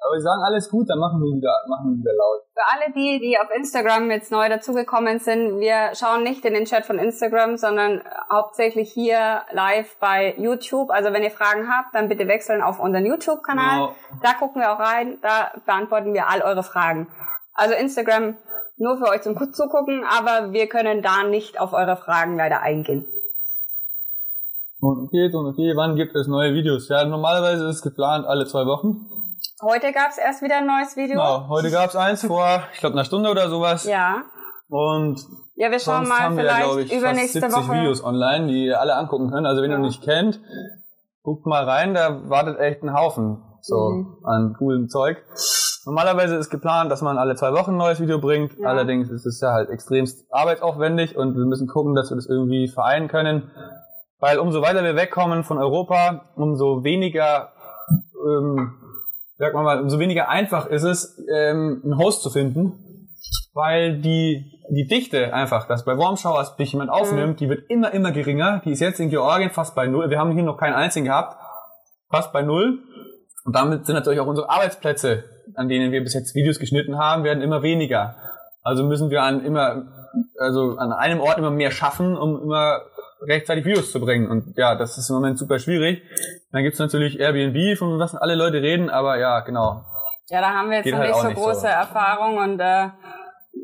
Aber 0.02 0.16
wir 0.16 0.22
sagen 0.22 0.42
alles 0.44 0.70
gut, 0.70 0.90
dann 0.90 0.98
machen 0.98 1.20
wir 1.20 1.36
wieder, 1.36 1.54
machen 1.68 1.92
wir 1.92 2.00
wieder 2.00 2.16
laut. 2.16 2.40
Für 2.54 2.64
alle 2.72 2.94
die, 2.94 3.20
die 3.20 3.38
auf 3.38 3.50
Instagram 3.54 4.10
jetzt 4.12 4.32
neu 4.32 4.48
dazugekommen 4.48 5.20
sind, 5.20 5.60
wir 5.60 5.92
schauen 5.94 6.24
nicht 6.24 6.46
in 6.46 6.54
den 6.54 6.64
Chat 6.64 6.86
von 6.86 7.00
Instagram, 7.00 7.58
sondern 7.58 8.02
hauptsächlich 8.32 8.92
hier 8.94 9.42
live 9.52 9.98
bei 10.00 10.36
YouTube. 10.38 10.90
Also 10.90 11.12
wenn 11.12 11.24
ihr 11.24 11.32
Fragen 11.32 11.68
habt, 11.70 11.94
dann 11.94 12.08
bitte 12.08 12.30
wechseln 12.30 12.62
auf 12.62 12.80
unseren 12.80 13.06
YouTube-Kanal. 13.06 13.88
Genau. 13.88 13.96
Da 14.24 14.34
gucken 14.40 14.62
wir 14.62 14.72
auch 14.72 14.80
rein, 14.80 15.20
da 15.22 15.52
beantworten 15.66 16.14
wir 16.14 16.30
all 16.30 16.42
eure 16.42 16.64
Fragen. 16.64 17.10
Also 17.54 17.76
Instagram 17.76 18.38
nur 18.78 18.98
für 18.98 19.10
euch 19.10 19.22
zum 19.22 19.36
Zugucken, 19.52 20.06
aber 20.06 20.54
wir 20.54 20.68
können 20.68 21.02
da 21.02 21.24
nicht 21.24 21.60
auf 21.60 21.74
eure 21.74 21.98
Fragen 21.98 22.38
leider 22.38 22.62
eingehen. 22.62 23.06
Und 24.82 25.08
okay, 25.08 25.30
und 25.34 25.46
okay, 25.46 25.74
wann 25.76 25.96
gibt 25.96 26.16
es 26.16 26.28
neue 26.28 26.54
Videos? 26.54 26.88
Ja, 26.88 27.04
normalerweise 27.06 27.66
ist 27.68 27.78
es 27.78 27.82
geplant 27.82 28.26
alle 28.26 28.46
zwei 28.46 28.66
Wochen. 28.66 29.06
Heute 29.62 29.92
gab's 29.92 30.18
erst 30.18 30.42
wieder 30.42 30.58
ein 30.58 30.68
neues 30.68 30.96
Video. 30.96 31.16
Genau, 31.18 31.50
heute 31.50 31.70
gab's 31.70 31.96
eins 31.96 32.26
vor, 32.26 32.62
ich 32.74 32.80
glaube, 32.80 32.94
einer 32.94 33.04
Stunde 33.04 33.30
oder 33.30 33.50
sowas. 33.50 33.84
Ja. 33.86 34.24
Und 34.70 35.20
Ja, 35.56 35.70
wir 35.72 35.80
schauen 35.80 36.06
sonst 36.06 36.10
mal 36.10 36.20
haben 36.20 36.38
wir, 36.38 36.44
vielleicht 36.44 36.64
glaube 36.64 36.82
ich, 36.84 36.90
fast 36.90 37.02
übernächste 37.02 37.40
70 37.42 37.58
Woche. 37.58 37.74
Videos 37.78 38.04
online, 38.04 38.48
die 38.48 38.66
ihr 38.68 38.80
alle 38.80 38.96
angucken 38.96 39.30
könnt. 39.32 39.46
Also 39.48 39.62
wenn 39.62 39.72
Ja. 39.72 39.78
ihr 39.78 39.82
nicht 39.84 40.02
kennt, 40.02 40.40
guckt 41.24 41.46
mal 41.46 41.66
rein, 41.66 41.94
da 41.94 42.30
wartet 42.30 42.58
echt 42.60 42.82
ein 42.84 42.94
Haufen 42.94 43.44
so 43.62 43.76
Mhm. 43.90 44.18
an 44.24 44.56
coolem 44.58 44.88
Zeug. 44.88 45.18
Normalerweise 45.86 46.36
ist 46.36 46.50
geplant, 46.50 46.90
dass 46.92 47.02
man 47.02 47.18
alle 47.18 47.36
zwei 47.36 47.52
Wochen 47.54 47.72
ein 47.72 47.78
neues 47.78 48.00
Video 48.00 48.20
bringt. 48.20 48.58
Ja. 48.58 48.70
Allerdings 48.70 49.10
ist 49.10 49.26
es 49.26 49.42
ja 49.42 49.52
halt 49.52 49.70
extremst 49.70 50.26
arbeitsaufwendig 50.32 51.18
und 51.18 51.36
wir 51.36 51.46
müssen 51.46 51.68
gucken, 51.68 51.96
dass 51.96 52.10
wir 52.12 52.16
das 52.16 52.28
irgendwie 52.28 52.70
vereinen 52.70 53.10
können. 53.10 53.52
Weil 54.20 54.40
umso 54.40 54.62
weiter 54.62 54.84
wir 54.84 54.96
wegkommen 54.96 55.44
von 55.44 55.58
Europa, 55.58 56.30
umso 56.36 56.84
weniger, 56.84 57.54
ähm, 58.28 58.76
sag 59.38 59.54
mal 59.54 59.64
mal, 59.64 59.82
umso 59.82 60.00
weniger 60.00 60.28
einfach 60.28 60.68
ist 60.68 60.84
es, 60.84 61.18
ähm, 61.34 61.82
einen 61.84 61.98
Host 61.98 62.22
zu 62.22 62.30
finden. 62.30 63.08
Weil 63.54 64.00
die, 64.00 64.60
die 64.70 64.88
Dichte 64.88 65.34
einfach, 65.34 65.68
dass 65.68 65.86
bei 65.86 65.98
Warm 65.98 66.18
Showers 66.18 66.56
dich 66.58 66.72
jemand 66.74 66.92
aufnimmt, 66.92 67.40
die 67.40 67.50
wird 67.50 67.70
immer, 67.70 67.94
immer 67.94 68.12
geringer. 68.12 68.62
Die 68.64 68.72
ist 68.72 68.80
jetzt 68.80 69.00
in 69.00 69.10
Georgien 69.10 69.50
fast 69.50 69.74
bei 69.76 69.88
null. 69.88 70.10
Wir 70.10 70.20
haben 70.20 70.32
hier 70.32 70.44
noch 70.44 70.58
keinen 70.58 70.76
einzigen 70.76 71.06
gehabt. 71.06 71.38
Fast 72.10 72.32
bei 72.32 72.42
null. 72.42 72.80
Und 73.46 73.56
damit 73.56 73.86
sind 73.86 73.96
natürlich 73.96 74.20
auch 74.20 74.28
unsere 74.28 74.50
Arbeitsplätze, 74.50 75.24
an 75.56 75.70
denen 75.70 75.92
wir 75.92 76.04
bis 76.04 76.14
jetzt 76.14 76.36
Videos 76.36 76.60
geschnitten 76.60 76.98
haben, 76.98 77.24
werden 77.24 77.42
immer 77.42 77.64
weniger. 77.64 78.16
Also 78.62 78.84
müssen 78.84 79.10
wir 79.10 79.24
an 79.24 79.44
immer, 79.44 79.84
also 80.38 80.78
an 80.78 80.92
einem 80.92 81.22
Ort 81.22 81.38
immer 81.38 81.52
mehr 81.52 81.72
schaffen, 81.72 82.18
um 82.18 82.42
immer 82.42 82.82
rechtzeitig 83.28 83.66
Videos 83.66 83.92
zu 83.92 84.00
bringen. 84.00 84.30
Und 84.30 84.54
ja, 84.58 84.76
das 84.76 84.98
ist 84.98 85.10
im 85.10 85.16
Moment 85.16 85.38
super 85.38 85.60
schwierig. 85.60 86.02
Dann 86.52 86.64
gibt's 86.64 86.80
natürlich 86.80 87.20
Airbnb, 87.20 87.78
von 87.78 88.00
was 88.00 88.16
alle 88.16 88.36
Leute 88.36 88.62
reden, 88.62 88.90
aber 88.90 89.18
ja, 89.18 89.40
genau. 89.42 89.84
Ja, 90.30 90.42
da 90.42 90.50
haben 90.50 90.70
wir 90.70 90.78
jetzt 90.78 90.86
Geht 90.86 90.94
noch 90.94 91.00
halt 91.00 91.10
nicht 91.12 91.22
so 91.22 91.28
nicht 91.28 91.38
große 91.38 91.62
so. 91.62 91.68
Erfahrung 91.68 92.38
und 92.38 92.60
äh, 92.60 92.88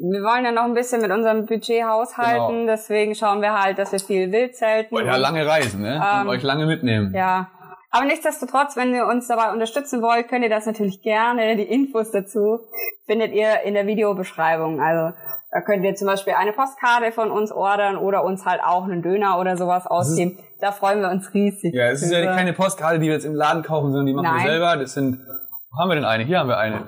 wir 0.01 0.21
wollen 0.23 0.43
ja 0.45 0.51
noch 0.51 0.63
ein 0.63 0.73
bisschen 0.73 1.01
mit 1.01 1.11
unserem 1.11 1.45
Budget 1.45 1.83
haushalten, 1.83 2.61
Genau. 2.61 2.71
deswegen 2.71 3.13
schauen 3.15 3.41
wir 3.41 3.53
halt, 3.59 3.77
dass 3.77 3.91
wir 3.91 3.99
viel 3.99 4.31
wild 4.31 4.55
zelten. 4.55 4.91
Wollt 4.93 5.05
ja 5.05 5.13
und- 5.15 5.21
lange 5.21 5.45
reisen, 5.45 5.81
ne? 5.81 5.95
Ähm, 6.03 6.21
Und 6.21 6.29
euch 6.29 6.43
lange 6.43 6.65
mitnehmen. 6.65 7.13
Ja. 7.15 7.49
Aber 7.91 8.05
nichtsdestotrotz, 8.05 8.75
wenn 8.75 8.93
ihr 8.93 9.05
uns 9.05 9.27
dabei 9.27 9.51
unterstützen 9.53 10.01
wollt, 10.01 10.27
könnt 10.27 10.43
ihr 10.43 10.49
das 10.49 10.65
natürlich 10.65 11.01
gerne. 11.01 11.55
Die 11.55 11.63
Infos 11.63 12.11
dazu 12.11 12.59
findet 13.05 13.31
ihr 13.31 13.61
in 13.63 13.73
der 13.73 13.87
Videobeschreibung. 13.87 14.81
Also 14.81 15.15
da 15.55 15.61
könnt 15.61 15.85
ihr 15.85 15.95
zum 15.95 16.07
Beispiel 16.07 16.33
eine 16.33 16.51
Postkarte 16.51 17.13
von 17.13 17.31
uns 17.31 17.49
ordern 17.49 17.95
oder 17.95 18.25
uns 18.25 18.45
halt 18.45 18.59
auch 18.61 18.83
einen 18.83 19.01
Döner 19.01 19.39
oder 19.39 19.55
sowas 19.55 19.87
ausgeben. 19.87 20.37
Da 20.59 20.73
freuen 20.73 20.99
wir 20.99 21.09
uns 21.09 21.33
riesig. 21.33 21.73
Ja, 21.73 21.85
es 21.91 22.01
ist 22.01 22.11
ja 22.11 22.25
keine 22.25 22.51
Postkarte, 22.51 22.99
die 22.99 23.07
wir 23.07 23.13
jetzt 23.13 23.23
im 23.23 23.35
Laden 23.35 23.63
kaufen, 23.63 23.93
sondern 23.93 24.05
die 24.05 24.13
machen 24.13 24.25
Nein. 24.25 24.43
wir 24.43 24.51
selber. 24.51 24.75
Das 24.75 24.93
sind, 24.93 25.21
wo 25.71 25.79
haben 25.79 25.89
wir 25.89 25.95
denn 25.95 26.03
eine? 26.03 26.25
Hier 26.25 26.39
haben 26.39 26.49
wir 26.49 26.57
eine. 26.57 26.87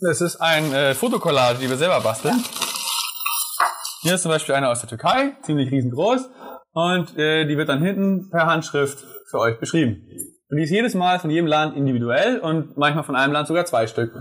Das 0.00 0.22
ist 0.22 0.40
ein 0.40 0.72
äh, 0.72 0.94
Fotokollage, 0.94 1.58
die 1.58 1.68
wir 1.68 1.76
selber 1.76 2.00
basteln. 2.00 2.42
Hier 4.00 4.14
ist 4.14 4.22
zum 4.22 4.30
Beispiel 4.30 4.54
eine 4.54 4.70
aus 4.70 4.80
der 4.80 4.88
Türkei, 4.88 5.36
ziemlich 5.42 5.70
riesengroß. 5.70 6.30
Und 6.72 7.18
äh, 7.18 7.44
die 7.44 7.58
wird 7.58 7.68
dann 7.68 7.82
hinten 7.82 8.30
per 8.30 8.46
Handschrift 8.46 9.04
für 9.30 9.38
euch 9.38 9.60
beschrieben. 9.60 10.08
Und 10.48 10.56
die 10.56 10.62
ist 10.62 10.70
jedes 10.70 10.94
Mal 10.94 11.18
von 11.18 11.28
jedem 11.28 11.46
Land 11.46 11.76
individuell 11.76 12.38
und 12.38 12.74
manchmal 12.78 13.04
von 13.04 13.16
einem 13.16 13.34
Land 13.34 13.48
sogar 13.48 13.66
zwei 13.66 13.86
Stück. 13.86 14.14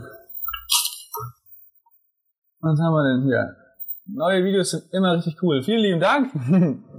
Was 2.60 2.78
haben 2.78 2.94
wir 2.94 3.04
denn 3.04 3.24
hier? 3.24 3.61
Neue 4.14 4.44
Videos 4.44 4.72
sind 4.72 4.92
immer 4.92 5.14
richtig 5.14 5.42
cool. 5.42 5.64
Vielen 5.64 5.80
lieben 5.80 6.02
Dank. 6.02 6.34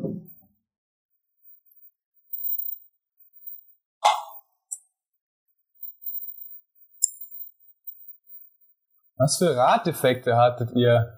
Was 9.16 9.36
für 9.36 9.54
Raddefekte 9.54 10.36
hattet 10.36 10.72
ihr? 10.74 11.12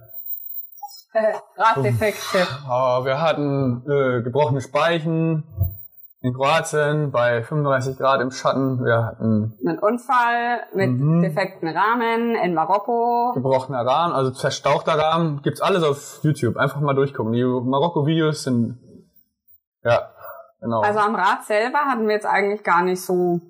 Äh, 1.12 1.34
Raddefekte. 1.56 2.46
Oh, 2.68 3.04
wir 3.04 3.20
hatten 3.20 3.82
äh, 3.88 4.20
gebrochene 4.22 4.60
Speichen 4.60 5.44
in 6.24 6.32
Kroatien 6.32 7.10
bei 7.10 7.42
35 7.42 7.98
Grad 7.98 8.22
im 8.22 8.30
Schatten. 8.30 8.82
Wir 8.82 9.04
hatten 9.04 9.52
Ein 9.66 9.78
Unfall 9.78 10.60
mit 10.74 10.90
Mhm. 10.90 11.20
defekten 11.20 11.68
Rahmen 11.68 12.34
in 12.34 12.54
Marokko. 12.54 13.32
gebrochener 13.34 13.84
Rahmen, 13.84 14.14
also 14.14 14.32
verstauchter 14.32 14.98
Rahmen. 14.98 15.42
Gibt's 15.42 15.60
alles 15.60 15.82
auf 15.84 16.20
YouTube. 16.22 16.56
Einfach 16.56 16.80
mal 16.80 16.94
durchgucken. 16.94 17.32
Die 17.34 17.44
Marokko-Videos 17.44 18.42
sind 18.44 18.78
ja 19.82 20.00
genau. 20.60 20.80
Also 20.80 20.98
am 21.00 21.14
Rad 21.14 21.44
selber 21.44 21.80
hatten 21.80 22.06
wir 22.06 22.14
jetzt 22.14 22.26
eigentlich 22.26 22.62
gar 22.64 22.82
nicht 22.82 23.02
so, 23.02 23.40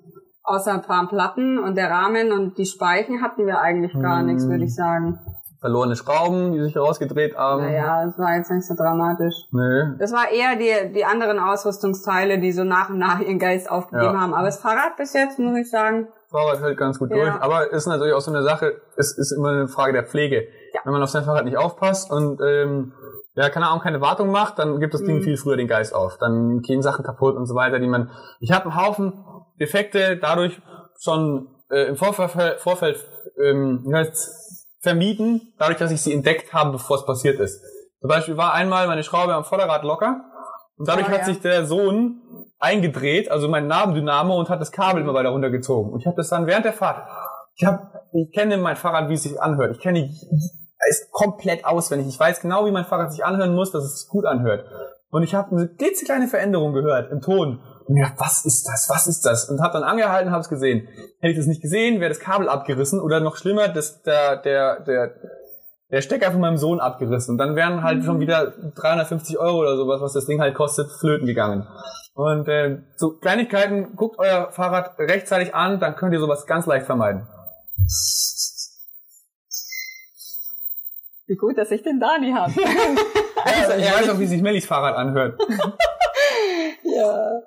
außer 0.43 0.73
ein 0.73 0.81
paar 0.81 1.07
Platten 1.07 1.57
und 1.57 1.75
der 1.77 1.89
Rahmen 1.89 2.33
und 2.33 2.57
die 2.57 2.65
Speichen 2.65 3.21
hatten 3.21 3.45
wir 3.47 3.61
eigentlich 3.61 3.93
gar 4.01 4.19
Hm. 4.19 4.25
nichts, 4.25 4.47
würde 4.49 4.65
ich 4.65 4.75
sagen. 4.75 5.17
Verlorene 5.65 5.95
Schrauben, 5.95 6.51
die 6.53 6.61
sich 6.61 6.77
rausgedreht 6.77 7.35
haben. 7.35 7.63
Naja, 7.63 8.05
es 8.05 8.19
war 8.19 8.35
jetzt 8.37 8.51
nicht 8.51 8.67
so 8.67 8.75
dramatisch. 8.75 9.33
Nee. 9.51 9.95
Das 9.97 10.13
war 10.13 10.29
eher 10.29 10.55
die, 10.57 10.93
die 10.93 11.03
anderen 11.05 11.39
Ausrüstungsteile, 11.39 12.37
die 12.37 12.51
so 12.51 12.63
nach 12.63 12.89
und 12.91 12.99
nach 12.99 13.19
ihren 13.19 13.39
Geist 13.39 13.71
aufgegeben 13.71 14.13
Ja. 14.13 14.21
haben. 14.21 14.35
Aber 14.35 14.45
das 14.45 14.59
Fahrrad 14.59 14.95
bis 14.95 15.13
jetzt, 15.13 15.39
muss 15.39 15.57
ich 15.57 15.71
sagen, 15.71 16.07
Fahrrad 16.29 16.61
hält 16.61 16.77
ganz 16.77 16.99
gut 16.99 17.09
Ja. 17.09 17.17
durch. 17.17 17.41
Aber 17.41 17.71
ist 17.71 17.87
natürlich 17.87 18.13
auch 18.13 18.21
so 18.21 18.29
eine 18.29 18.43
Sache, 18.43 18.73
es 18.95 19.17
ist 19.17 19.31
immer 19.31 19.49
eine 19.49 19.67
Frage 19.67 19.93
der 19.93 20.03
Pflege. 20.03 20.43
Ja. 20.73 20.81
Wenn 20.83 20.93
man 20.93 21.01
auf 21.01 21.09
sein 21.09 21.23
Fahrrad 21.23 21.45
nicht 21.45 21.57
aufpasst 21.57 22.11
und 22.11 22.39
ähm, 22.45 22.93
ja, 23.33 23.49
keine 23.49 23.65
Ahnung, 23.67 23.81
keine 23.81 24.01
Wartung 24.01 24.29
macht, 24.29 24.59
dann 24.59 24.79
gibt 24.79 24.93
das 24.93 25.01
Ding 25.03 25.17
Mhm. 25.17 25.21
viel 25.23 25.37
früher 25.37 25.57
den 25.57 25.67
Geist 25.67 25.95
auf. 25.95 26.17
Dann 26.19 26.61
gehen 26.61 26.83
Sachen 26.83 27.03
kaputt 27.03 27.35
und 27.37 27.47
so 27.47 27.55
weiter, 27.55 27.79
die 27.79 27.87
man. 27.87 28.11
Ich 28.39 28.51
habe 28.51 28.65
einen 28.69 28.75
Haufen 28.75 29.13
Defekte 29.59 30.17
dadurch 30.17 30.61
schon 30.99 31.47
äh, 31.71 31.87
im 31.87 31.95
Vorfeld, 31.95 32.59
Vorfeld 32.59 33.03
ähm, 33.43 33.81
vermieden, 34.85 35.53
dadurch, 35.57 35.77
dass 35.77 35.91
ich 35.91 36.01
sie 36.01 36.13
entdeckt 36.13 36.53
habe, 36.53 36.71
bevor 36.71 36.97
es 36.97 37.05
passiert 37.05 37.39
ist. 37.39 37.61
Zum 37.99 38.07
Beispiel 38.07 38.37
war 38.37 38.53
einmal 38.53 38.87
meine 38.87 39.03
Schraube 39.03 39.33
am 39.33 39.43
Vorderrad 39.43 39.83
locker 39.83 40.21
und 40.77 40.87
dadurch 40.87 41.07
Oh, 41.07 41.11
hat 41.11 41.19
ja. 41.19 41.25
sich 41.25 41.41
der 41.41 41.65
Sohn 41.65 42.21
eingedreht, 42.59 43.29
also 43.31 43.49
mein 43.49 43.67
Nabendynamo 43.67 44.37
und 44.39 44.49
hat 44.49 44.61
das 44.61 44.71
Kabel 44.71 45.01
immer 45.01 45.13
weiter 45.13 45.29
runtergezogen. 45.29 45.91
Und 45.91 45.99
ich 46.01 46.05
habe 46.05 46.15
das 46.15 46.29
dann 46.29 46.47
während 46.47 46.65
der 46.65 46.73
Fahrt. 46.73 47.07
Ich 47.55 47.65
habe, 47.65 47.79
ich 48.13 48.31
kenne 48.33 48.57
mein 48.57 48.75
Fahrrad, 48.75 49.09
wie 49.09 49.15
es 49.15 49.23
sich 49.23 49.41
anhört. 49.41 49.75
Ich 49.75 49.81
kenne 49.81 50.09
es 50.89 51.09
komplett 51.11 51.65
auswendig. 51.65 52.07
Ich 52.07 52.19
weiß 52.19 52.41
genau, 52.41 52.65
wie 52.65 52.71
mein 52.71 52.85
Fahrrad 52.85 53.11
sich 53.11 53.25
anhören 53.25 53.55
muss, 53.55 53.71
dass 53.71 53.83
es 53.83 54.01
sich 54.01 54.09
gut 54.09 54.25
anhört. 54.25 54.65
Und 55.09 55.23
ich 55.23 55.33
habe 55.33 55.55
eine 55.55 55.67
klitzekleine 55.67 56.27
Veränderung 56.27 56.73
gehört 56.73 57.11
im 57.11 57.21
Ton. 57.21 57.59
Und 57.87 57.95
gedacht, 57.95 58.15
was 58.17 58.45
ist 58.45 58.67
das? 58.67 58.89
Was 58.89 59.07
ist 59.07 59.25
das? 59.25 59.49
Und 59.49 59.61
habe 59.61 59.73
dann 59.73 59.83
angehalten, 59.83 60.31
habe 60.31 60.41
es 60.41 60.49
gesehen. 60.49 60.87
Hätte 61.19 61.31
ich 61.31 61.37
das 61.37 61.45
nicht 61.45 61.61
gesehen, 61.61 61.99
wäre 61.99 62.09
das 62.09 62.19
Kabel 62.19 62.49
abgerissen 62.49 62.99
oder 62.99 63.19
noch 63.19 63.37
schlimmer, 63.37 63.67
das, 63.67 64.01
der, 64.01 64.37
der, 64.37 64.79
der, 64.81 65.15
der 65.91 66.01
Stecker 66.01 66.31
von 66.31 66.41
meinem 66.41 66.57
Sohn 66.57 66.79
abgerissen. 66.79 67.33
Und 67.33 67.37
dann 67.37 67.55
wären 67.55 67.83
halt 67.83 68.03
schon 68.03 68.19
wieder 68.19 68.53
350 68.75 69.37
Euro 69.37 69.59
oder 69.59 69.77
sowas, 69.77 70.01
was 70.01 70.13
das 70.13 70.25
Ding 70.25 70.41
halt 70.41 70.55
kostet, 70.55 70.89
flöten 70.99 71.27
gegangen. 71.27 71.67
Und 72.15 72.47
äh, 72.47 72.79
so 72.95 73.17
Kleinigkeiten, 73.17 73.95
guckt 73.95 74.17
euer 74.17 74.51
Fahrrad 74.51 74.97
rechtzeitig 74.97 75.53
an, 75.53 75.79
dann 75.79 75.95
könnt 75.95 76.13
ihr 76.13 76.19
sowas 76.19 76.47
ganz 76.47 76.65
leicht 76.65 76.85
vermeiden. 76.85 77.27
wie 81.27 81.35
gut, 81.35 81.57
dass 81.57 81.71
ich 81.71 81.83
den 81.83 81.99
Dani 81.99 82.31
habe. 82.31 82.53
Also, 83.43 83.73
ich 83.77 83.91
weiß 83.91 84.09
auch, 84.09 84.19
wie 84.19 84.27
sich 84.27 84.41
Mellis 84.41 84.65
Fahrrad 84.65 84.95
anhört. 84.95 85.39
ja. 86.83 87.41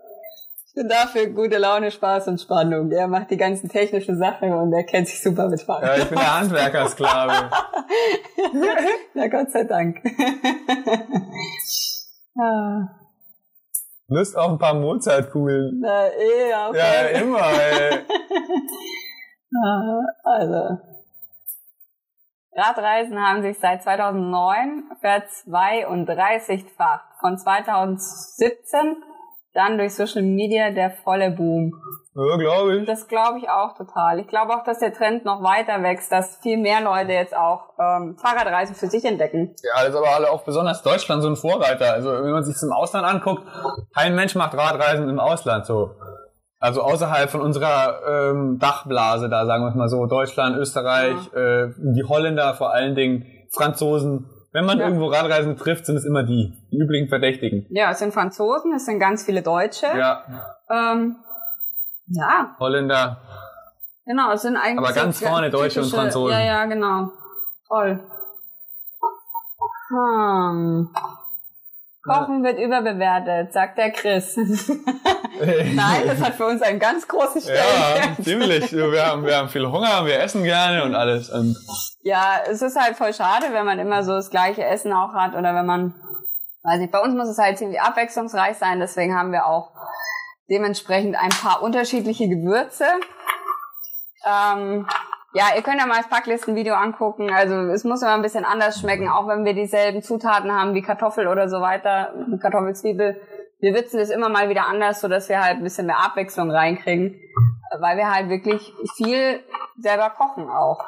Dafür 0.86 1.26
gute 1.28 1.56
Laune, 1.58 1.90
Spaß 1.90 2.28
und 2.28 2.40
Spannung. 2.40 2.90
Er 2.92 3.08
macht 3.08 3.30
die 3.30 3.36
ganzen 3.36 3.68
technischen 3.68 4.16
Sachen 4.18 4.52
und 4.52 4.72
er 4.72 4.84
kennt 4.84 5.08
sich 5.08 5.20
super 5.22 5.48
mit 5.48 5.60
Fahrrad. 5.62 5.96
Ja, 5.96 6.02
ich 6.02 6.08
bin 6.08 6.18
der 6.18 6.38
Handwerkersklave. 6.38 7.32
Na 9.14 9.26
Gott 9.28 9.50
sei 9.50 9.64
Dank. 9.64 10.00
ah, 12.38 12.88
Lust 14.08 14.36
auf 14.36 14.50
ein 14.52 14.58
paar 14.58 14.74
Mozartkugeln. 14.74 15.80
na, 15.80 16.06
eh, 16.08 16.50
ja, 16.50 16.68
okay. 16.68 16.78
Ja, 16.78 17.08
immer, 17.20 17.40
ey. 17.40 17.98
Ah, 19.50 20.02
Also. 20.24 20.76
Radreisen 22.54 23.18
haben 23.18 23.40
sich 23.42 23.58
seit 23.58 23.82
2009 23.82 24.90
verzweiunddreißigfacht. 25.00 27.06
Von 27.20 27.38
2017 27.38 29.02
dann 29.54 29.78
durch 29.78 29.94
Social 29.94 30.22
Media 30.22 30.70
der 30.70 30.90
volle 30.90 31.30
Boom. 31.30 31.72
Ja, 32.14 32.36
glaube 32.36 32.76
ich. 32.76 32.86
Das 32.86 33.06
glaube 33.08 33.38
ich 33.38 33.48
auch 33.48 33.76
total. 33.76 34.18
Ich 34.18 34.26
glaube 34.26 34.54
auch, 34.54 34.64
dass 34.64 34.78
der 34.78 34.92
Trend 34.92 35.24
noch 35.24 35.42
weiter 35.42 35.82
wächst, 35.82 36.10
dass 36.10 36.36
viel 36.38 36.58
mehr 36.58 36.80
Leute 36.80 37.12
jetzt 37.12 37.36
auch 37.36 37.74
ähm, 37.78 38.16
Fahrradreisen 38.20 38.74
für 38.74 38.88
sich 38.88 39.04
entdecken. 39.04 39.54
Ja, 39.62 39.82
das 39.82 39.90
ist 39.90 39.96
aber 39.96 40.14
alle 40.14 40.30
auch 40.30 40.42
besonders 40.42 40.82
Deutschland 40.82 41.22
so 41.22 41.28
ein 41.28 41.36
Vorreiter. 41.36 41.92
Also 41.92 42.12
wenn 42.12 42.32
man 42.32 42.44
sich 42.44 42.54
das 42.54 42.62
im 42.62 42.72
Ausland 42.72 43.06
anguckt, 43.06 43.42
kein 43.94 44.14
Mensch 44.14 44.34
macht 44.34 44.56
Radreisen 44.56 45.08
im 45.08 45.20
Ausland 45.20 45.66
so. 45.66 45.90
Also 46.60 46.82
außerhalb 46.82 47.30
von 47.30 47.40
unserer 47.40 48.00
ähm, 48.08 48.58
Dachblase 48.58 49.28
da, 49.28 49.46
sagen 49.46 49.62
wir 49.62 49.68
es 49.68 49.76
mal 49.76 49.88
so, 49.88 50.06
Deutschland, 50.06 50.56
Österreich, 50.56 51.32
äh, 51.32 51.68
die 51.94 52.04
Holländer 52.04 52.54
vor 52.54 52.72
allen 52.72 52.96
Dingen, 52.96 53.26
Franzosen. 53.52 54.28
Wenn 54.52 54.64
man 54.64 54.78
Ja. 54.78 54.86
irgendwo 54.86 55.06
Radreisen 55.06 55.56
trifft, 55.56 55.86
sind 55.86 55.96
es 55.96 56.04
immer 56.04 56.22
die, 56.22 56.54
die 56.72 56.78
üblichen 56.78 57.08
Verdächtigen. 57.08 57.66
Ja, 57.70 57.90
es 57.90 57.98
sind 57.98 58.14
Franzosen, 58.14 58.72
es 58.74 58.86
sind 58.86 58.98
ganz 58.98 59.24
viele 59.24 59.42
Deutsche. 59.42 59.86
Ja, 59.86 60.24
Ähm, 60.70 61.16
ja, 62.06 62.56
Holländer. 62.58 63.18
genau, 64.06 64.32
es 64.32 64.42
sind 64.42 64.56
eigentlich 64.56 64.78
Aber 64.78 64.92
ganz 64.92 65.22
vorne 65.22 65.50
Deutsche 65.50 65.82
und 65.82 65.90
Franzosen. 65.90 66.32
Ja, 66.32 66.40
ja, 66.44 66.64
genau. 66.64 67.10
Toll. 67.68 68.00
Hm. 69.90 70.90
Kochen 72.02 72.42
wird 72.44 72.58
überbewertet, 72.58 73.52
sagt 73.52 73.76
der 73.78 73.90
Chris. 73.90 74.36
Nein, 75.40 76.02
das 76.06 76.20
hat 76.20 76.34
für 76.34 76.46
uns 76.46 76.62
einen 76.62 76.78
ganz 76.78 77.06
großen 77.06 77.42
Ja, 77.42 77.54
Stellenwert. 77.62 78.24
ziemlich. 78.24 78.72
Wir 78.72 79.06
haben, 79.06 79.24
wir 79.26 79.36
haben 79.36 79.48
viel 79.48 79.66
Hunger, 79.66 80.06
wir 80.06 80.20
essen 80.20 80.42
gerne 80.44 80.84
und 80.84 80.94
alles. 80.94 81.30
Ja, 82.02 82.40
es 82.48 82.62
ist 82.62 82.80
halt 82.80 82.96
voll 82.96 83.12
schade, 83.12 83.46
wenn 83.52 83.66
man 83.66 83.78
immer 83.78 84.02
so 84.04 84.12
das 84.12 84.30
gleiche 84.30 84.64
Essen 84.64 84.92
auch 84.92 85.12
hat 85.12 85.34
oder 85.34 85.54
wenn 85.54 85.66
man, 85.66 85.94
weiß 86.62 86.78
nicht, 86.78 86.92
bei 86.92 87.00
uns 87.00 87.14
muss 87.14 87.28
es 87.28 87.38
halt 87.38 87.58
ziemlich 87.58 87.80
abwechslungsreich 87.80 88.56
sein, 88.56 88.80
deswegen 88.80 89.16
haben 89.16 89.32
wir 89.32 89.46
auch 89.46 89.72
dementsprechend 90.48 91.16
ein 91.16 91.30
paar 91.30 91.62
unterschiedliche 91.62 92.28
Gewürze. 92.28 92.86
Ähm, 94.24 94.86
ja, 95.34 95.44
ihr 95.56 95.62
könnt 95.62 95.80
ja 95.80 95.86
mal 95.86 95.98
das 95.98 96.08
Packlistenvideo 96.08 96.74
angucken. 96.74 97.30
Also 97.32 97.54
es 97.72 97.84
muss 97.84 98.02
immer 98.02 98.14
ein 98.14 98.22
bisschen 98.22 98.44
anders 98.44 98.80
schmecken, 98.80 99.08
auch 99.08 99.28
wenn 99.28 99.44
wir 99.44 99.54
dieselben 99.54 100.02
Zutaten 100.02 100.50
haben 100.52 100.74
wie 100.74 100.82
Kartoffel 100.82 101.26
oder 101.28 101.48
so 101.48 101.60
weiter, 101.60 102.12
Kartoffelzwiebel. 102.40 103.20
Wir 103.60 103.74
würzen 103.74 103.98
es 104.00 104.10
immer 104.10 104.28
mal 104.28 104.48
wieder 104.48 104.66
anders, 104.66 105.00
so 105.00 105.08
dass 105.08 105.28
wir 105.28 105.42
halt 105.42 105.58
ein 105.58 105.64
bisschen 105.64 105.86
mehr 105.86 105.98
Abwechslung 106.04 106.50
reinkriegen, 106.50 107.20
weil 107.80 107.96
wir 107.96 108.10
halt 108.10 108.28
wirklich 108.30 108.72
viel 108.96 109.40
selber 109.78 110.10
kochen 110.10 110.48
auch. 110.48 110.84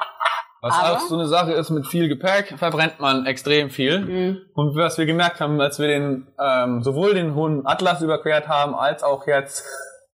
was 0.62 0.78
Aber- 0.78 0.92
auch 0.96 1.00
so 1.00 1.14
eine 1.16 1.26
Sache 1.26 1.52
ist, 1.52 1.70
mit 1.70 1.86
viel 1.86 2.08
Gepäck 2.08 2.54
verbrennt 2.58 3.00
man 3.00 3.26
extrem 3.26 3.70
viel. 3.70 4.00
Mhm. 4.00 4.40
Und 4.54 4.76
was 4.76 4.98
wir 4.98 5.06
gemerkt 5.06 5.40
haben, 5.40 5.60
als 5.60 5.78
wir 5.78 5.88
den 5.88 6.28
ähm, 6.38 6.82
sowohl 6.82 7.14
den 7.14 7.34
hohen 7.34 7.66
Atlas 7.66 8.02
überquert 8.02 8.46
haben, 8.46 8.74
als 8.74 9.02
auch 9.02 9.26
jetzt 9.26 9.64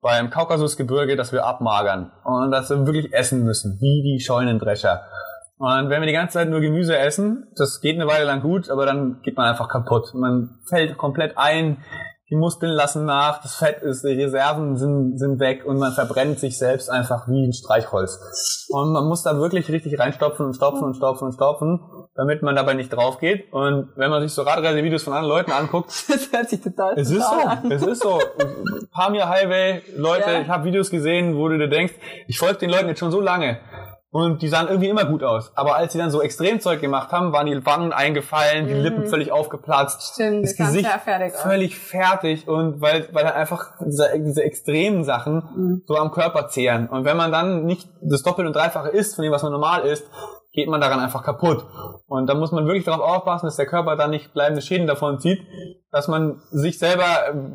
beim 0.01 0.31
Kaukasusgebirge, 0.31 1.17
dass 1.17 1.33
wir 1.33 1.45
abmagern 1.45 2.11
und 2.25 2.51
dass 2.51 2.71
wir 2.71 2.87
wirklich 2.87 3.13
essen 3.13 3.45
müssen, 3.45 3.79
wie 3.81 4.03
die 4.03 4.23
Scheunendrescher. 4.25 5.03
Und 5.59 5.91
wenn 5.91 6.01
wir 6.01 6.07
die 6.07 6.15
ganze 6.15 6.35
Zeit 6.35 6.49
nur 6.49 6.61
Gemüse 6.61 6.97
essen, 6.97 7.49
das 7.55 7.83
geht 7.83 7.97
eine 7.97 8.07
Weile 8.07 8.25
lang 8.25 8.41
gut, 8.41 8.71
aber 8.71 8.87
dann 8.87 9.21
geht 9.23 9.37
man 9.37 9.47
einfach 9.47 9.69
kaputt. 9.69 10.15
Man 10.15 10.59
fällt 10.67 10.97
komplett 10.97 11.37
ein, 11.37 11.85
die 12.31 12.37
Muskeln 12.37 12.73
lassen 12.73 13.05
nach, 13.05 13.43
das 13.43 13.57
Fett 13.57 13.83
ist, 13.83 14.05
die 14.05 14.23
Reserven 14.23 14.77
sind, 14.77 15.19
sind 15.19 15.41
weg 15.41 15.65
und 15.67 15.79
man 15.79 15.93
verbrennt 15.93 16.39
sich 16.39 16.57
selbst 16.59 16.89
einfach 16.89 17.27
wie 17.29 17.45
ein 17.47 17.53
Streichholz. 17.53 18.67
Und 18.71 18.93
man 18.93 19.07
muss 19.07 19.23
da 19.25 19.37
wirklich 19.37 19.69
richtig 19.71 19.99
reinstopfen 19.99 20.47
und 20.47 20.55
stopfen 20.55 20.85
und 20.85 20.95
stopfen 20.95 21.25
und 21.27 21.33
stopfen, 21.33 21.81
damit 22.15 22.43
man 22.43 22.55
dabei 22.55 22.75
nicht 22.75 22.91
drauf 22.91 23.19
geht. 23.19 23.53
Und 23.53 23.89
wenn 23.97 24.11
man 24.11 24.23
sich 24.23 24.33
so 24.33 24.43
Radreisevideos 24.43 25.03
von 25.03 25.13
anderen 25.13 25.37
Leuten 25.37 25.51
anguckt, 25.53 25.91
Das 26.09 26.31
hört 26.33 26.49
sich 26.49 26.61
total 26.61 26.95
es 26.97 27.11
ist 27.11 27.19
so, 27.29 27.49
an. 27.49 27.71
es 27.73 27.83
ist 27.83 28.03
so. 28.03 28.21
Pamir 28.93 29.29
Highway, 29.29 29.83
Leute, 29.97 30.31
Ja. 30.31 30.41
ich 30.41 30.49
habe 30.49 30.65
Videos 30.65 30.91
gesehen, 30.91 31.37
wo 31.37 31.49
du 31.49 31.59
dir 31.59 31.69
denkst, 31.69 31.95
ich 32.29 32.39
folge 32.39 32.59
den 32.61 32.71
Leuten 32.71 32.89
jetzt 32.89 33.01
schon 33.01 33.11
so 33.11 33.21
lange. 33.21 33.59
Und 34.13 34.43
die 34.43 34.49
sahen 34.49 34.67
irgendwie 34.67 34.89
immer 34.89 35.05
gut 35.05 35.23
aus. 35.23 35.53
Aber 35.57 35.77
als 35.77 35.93
sie 35.93 35.99
dann 35.99 36.11
so 36.11 36.21
Extremzeug 36.21 36.81
gemacht 36.81 37.13
haben, 37.13 37.33
waren 37.33 37.47
die 37.47 37.65
Wangen 37.65 37.93
eingefallen, 37.93 38.67
die 38.67 38.75
Lippen 38.75 39.07
völlig 39.07 39.31
aufgeplatzt. 39.31 40.19
Mhm. 40.19 40.25
Stimmt, 40.25 40.45
das 40.45 40.57
das 40.57 40.67
Gesicht 40.67 40.91
fertig 41.05 41.35
völlig 41.35 41.79
fertig 41.79 42.49
und 42.49 42.81
weil, 42.81 43.09
weil 43.13 43.25
halt 43.25 43.37
einfach 43.37 43.75
diese, 43.87 44.11
diese 44.19 44.43
extremen 44.43 45.05
Sachen 45.05 45.43
Mhm. 45.55 45.83
so 45.87 45.95
am 45.97 46.11
Körper 46.11 46.49
zehren. 46.49 46.89
Und 46.89 47.05
wenn 47.05 47.17
man 47.17 47.31
dann 47.31 47.65
nicht 47.65 47.89
das 48.03 48.23
Doppel- 48.23 48.47
und 48.47 48.57
Dreifache 48.57 48.89
isst 48.89 49.15
von 49.15 49.23
dem, 49.23 49.33
was 49.33 49.45
man 49.45 49.53
normal 49.53 49.83
isst, 49.83 50.05
geht 50.53 50.69
man 50.69 50.81
daran 50.81 50.99
einfach 50.99 51.23
kaputt. 51.23 51.65
Und 52.09 52.27
da 52.27 52.35
muss 52.35 52.51
man 52.51 52.67
wirklich 52.67 52.85
darauf 52.85 53.03
aufpassen, 53.03 53.47
dass 53.47 53.55
der 53.55 53.67
Körper 53.67 53.95
da 53.95 54.09
nicht 54.09 54.33
bleibende 54.33 54.61
Schäden 54.63 54.89
davon 54.89 55.21
zieht, 55.21 55.41
dass 55.93 56.09
man 56.09 56.43
sich 56.51 56.81
selber 56.81 57.05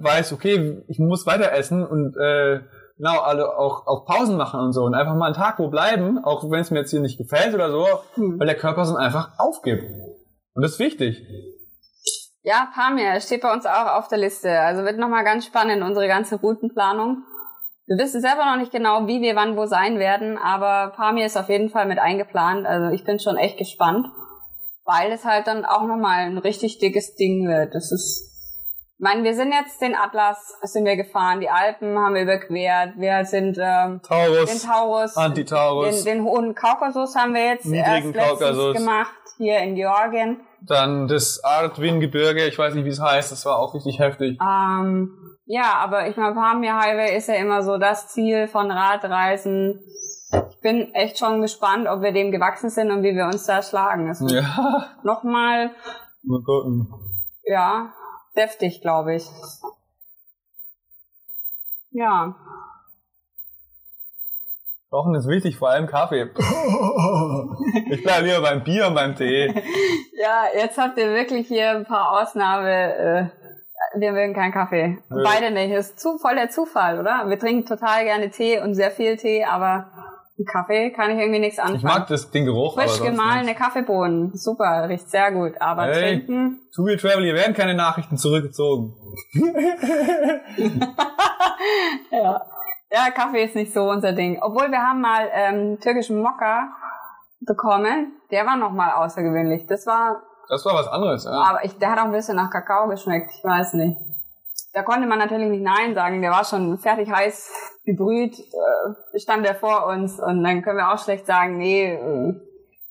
weiß, 0.01 0.32
okay, 0.32 0.82
ich 0.88 0.99
muss 0.99 1.26
weiter 1.26 1.51
essen 1.51 1.86
und 1.86 2.16
äh, 2.16 2.62
genau, 2.98 3.20
alle 3.20 3.58
auch, 3.58 3.88
auch 3.88 4.06
Pausen 4.06 4.38
machen 4.38 4.60
und 4.60 4.74
so 4.74 4.84
und 4.84 4.93
einfach 4.96 5.16
mal 5.16 5.28
einen 5.28 5.36
Tag 5.36 5.60
wo 5.60 5.70
bleiben, 5.70 6.24
auch 6.24 6.50
wenn 6.50 6.62
es 6.62 6.72
mir 6.72 6.80
jetzt 6.80 6.91
hier 6.91 7.02
nicht 7.02 7.18
gefällt 7.18 7.54
oder 7.54 7.72
so, 7.72 7.86
Hm. 8.16 8.39
weil 8.39 8.48
der 8.48 8.58
Körper 8.58 8.82
es 8.82 8.96
einfach 8.96 9.38
aufgibt. 9.38 9.84
Und 10.54 10.62
das 10.62 10.74
ist 10.74 10.80
wichtig. 10.80 11.22
Ja, 12.43 12.70
Pamir 12.74 13.20
steht 13.22 13.41
bei 13.41 13.52
uns 13.52 13.66
auch 13.66 13.98
auf 13.98 14.08
der 14.08 14.20
Liste. 14.20 14.60
Also 14.60 14.84
wird 14.84 15.00
nochmal 15.00 15.24
ganz 15.24 15.46
spannend, 15.48 15.84
unsere 15.84 16.08
ganze 16.08 16.36
Routenplanung. 16.36 17.24
Wir 17.88 17.98
wissen 17.98 18.22
selber 18.22 18.46
noch 18.46 18.58
nicht 18.58 18.72
genau, 18.72 19.08
wie 19.08 19.22
wir 19.22 19.36
wann 19.36 19.58
wo 19.58 19.66
sein 19.66 20.00
werden, 20.00 20.38
aber 20.38 20.93
Pamir 20.96 21.26
ist 21.26 21.38
auf 21.38 21.50
jeden 21.50 21.70
Fall 21.70 21.88
mit 21.88 22.00
eingeplant. 22.00 22.66
Also 22.66 22.93
ich 22.93 23.04
bin 23.04 23.20
schon 23.20 23.38
echt 23.38 23.58
gespannt, 23.58 24.08
weil 24.86 25.12
es 25.12 25.26
halt 25.26 25.48
dann 25.48 25.66
auch 25.66 25.84
nochmal 25.84 26.26
ein 26.26 26.38
richtig 26.38 26.80
dickes 26.80 27.16
Ding 27.16 27.48
wird. 27.48 27.74
Das 27.74 27.91
ist, 27.91 28.35
ich 28.98 29.04
meine, 29.04 29.26
wir 29.26 29.36
sind 29.36 29.52
jetzt 29.52 29.82
den 29.82 29.93
Atlas, 29.93 30.54
sind 30.64 30.86
wir 30.86 30.96
gefahren, 30.96 31.41
die 31.41 31.50
Alpen 31.50 32.00
haben 32.00 32.16
wir 32.16 32.22
überquert, 32.22 32.93
wir 32.96 33.26
sind 33.26 33.58
ähm, 33.60 34.00
den 34.00 34.02
Taurus, 34.02 34.64
Taurus, 34.64 35.18
Antitaurus. 35.18 36.04
den, 36.06 36.20
den 36.20 36.24
hohen 36.24 36.56
Kaukasus 36.56 37.14
haben 37.14 37.34
wir 37.34 37.46
jetzt 37.46 37.66
erst 37.66 38.14
Kaukasus. 38.14 38.78
gemacht, 38.78 39.12
hier 39.36 39.60
in 39.60 39.76
Georgien. 39.76 40.39
Dann 40.62 41.10
das 41.10 41.43
Artvin-Gebirge, 41.43 42.46
ich 42.46 42.58
weiß 42.58 42.74
nicht, 42.74 42.86
wie 42.86 42.89
es 42.89 43.02
heißt, 43.02 43.34
das 43.34 43.46
war 43.46 43.60
auch 43.60 43.74
richtig 43.74 44.00
heftig. 44.00 44.39
Ähm, 44.41 45.12
ja, 45.46 45.74
aber 45.76 46.08
ich 46.08 46.16
meine, 46.16 46.34
Pamir 46.34 46.78
Highway 46.78 47.18
ist 47.18 47.28
ja 47.28 47.36
immer 47.36 47.64
so 47.64 47.78
das 47.78 48.08
Ziel 48.08 48.48
von 48.48 48.72
Radreisen. 48.72 49.78
Ich 50.52 50.62
bin 50.62 50.93
echt 50.93 51.20
schon 51.20 51.41
gespannt, 51.41 51.89
ob 51.89 52.02
wir 52.02 52.14
dem 52.14 52.32
gewachsen 52.32 52.70
sind 52.70 52.91
und 52.91 53.04
wie 53.04 53.14
wir 53.14 53.26
uns 53.26 53.46
da 53.46 53.62
schlagen. 53.62 54.12
Ja, 54.30 54.88
nochmal, 55.04 55.72
mal 56.24 56.41
gucken. 56.46 56.88
ja, 57.43 57.93
deftig, 58.36 58.82
glaube 58.82 59.16
ich. 59.16 59.26
Ja. 61.92 62.36
Kochen 64.90 65.16
ist 65.16 65.28
wichtig, 65.28 65.58
vor 65.58 65.70
allem 65.70 65.88
Kaffee. 65.88 66.30
Ich 67.92 68.04
bleibe 68.04 68.28
lieber 68.28 68.42
beim 68.42 68.64
Bier 68.64 68.88
und 68.88 68.96
beim 68.96 69.16
Tee. 69.16 69.48
Ja, 70.18 70.46
jetzt 70.56 70.78
habt 70.78 70.98
ihr 70.98 71.14
wirklich 71.14 71.48
hier 71.48 71.72
ein 71.72 71.86
paar 71.86 72.12
Ausnahme. 72.14 72.96
Äh, 72.96 73.30
wir 74.00 74.14
mögen 74.14 74.34
keinen 74.34 74.54
Kaffee. 74.54 74.98
Nö. 75.10 75.24
Beide 75.24 75.52
nicht. 75.52 75.76
Das 75.76 75.90
ist 75.90 76.00
zu, 76.00 76.18
voll 76.18 76.36
der 76.36 76.50
Zufall, 76.50 77.00
oder? 77.00 77.26
Wir 77.28 77.38
trinken 77.38 77.66
total 77.66 78.06
gerne 78.06 78.30
Tee 78.30 78.60
und 78.62 78.76
sehr 78.76 78.92
viel 78.92 79.18
Tee, 79.18 79.44
aber 79.44 79.92
Kaffee 80.44 80.92
kann 80.92 81.12
ich 81.12 81.18
irgendwie 81.20 81.40
nichts 81.40 81.60
anfangen. 81.60 81.78
Ich 81.78 81.84
mag 81.84 82.08
das, 82.08 82.30
den 82.30 82.44
Geruch, 82.46 82.74
Frisch 82.74 83.02
gemahlene 83.02 83.46
nicht. 83.46 83.58
Kaffeebohnen. 83.60 84.36
Super, 84.36 84.90
riecht 84.90 85.10
sehr 85.10 85.32
gut. 85.32 85.54
Aber 85.62 85.84
Hey. 85.84 86.18
trinken, 86.26 86.60
Too 86.76 86.84
Real 86.84 86.98
Travel, 86.98 87.24
hier 87.24 87.36
werden 87.36 87.54
keine 87.56 87.74
Nachrichten 87.74 88.18
zurückgezogen. 88.18 88.94
ja. 92.12 92.42
Ja, 92.92 93.12
Kaffee 93.14 93.44
ist 93.46 93.56
nicht 93.56 93.74
so 93.74 93.90
unser 93.90 94.12
Ding. 94.14 94.40
Obwohl 94.42 94.70
wir 94.72 94.80
haben 94.82 95.02
mal 95.02 95.28
ähm, 95.34 95.80
türkischen 95.80 96.22
Mokka 96.22 96.70
bekommen. 97.42 98.14
Der 98.32 98.46
war 98.46 98.58
nochmal 98.58 98.92
außergewöhnlich. 98.92 99.66
Das 99.68 99.86
war, 99.88 100.22
Das 100.50 100.66
war 100.66 100.76
was 100.76 100.88
anderes, 100.88 101.26
ja. 101.26 101.32
aber 101.32 101.64
ich, 101.66 101.78
der 101.78 101.92
hat 101.92 102.00
auch 102.00 102.06
ein 102.06 102.12
bisschen 102.12 102.36
nach 102.36 102.50
Kakao 102.50 102.88
geschmeckt. 102.88 103.32
Ich 103.38 103.44
weiß 103.44 103.74
nicht. 103.74 103.98
Da 104.76 104.84
konnte 104.84 105.08
man 105.08 105.18
natürlich 105.20 105.48
nicht 105.50 105.64
Nein 105.64 105.96
sagen. 105.96 106.22
Der 106.22 106.32
war 106.32 106.44
schon 106.44 106.78
fertig 106.78 107.10
heiß 107.10 107.50
gebrüht, 107.86 108.38
äh, 108.38 109.20
stand 109.20 109.46
der 109.46 109.56
vor 109.56 109.88
uns 109.88 110.20
und 110.20 110.44
dann 110.44 110.62
können 110.64 110.78
wir 110.78 110.92
auch 110.92 111.02
schlecht 111.02 111.26
sagen, 111.26 111.58
nee, 111.58 111.94
äh, 111.94 112.34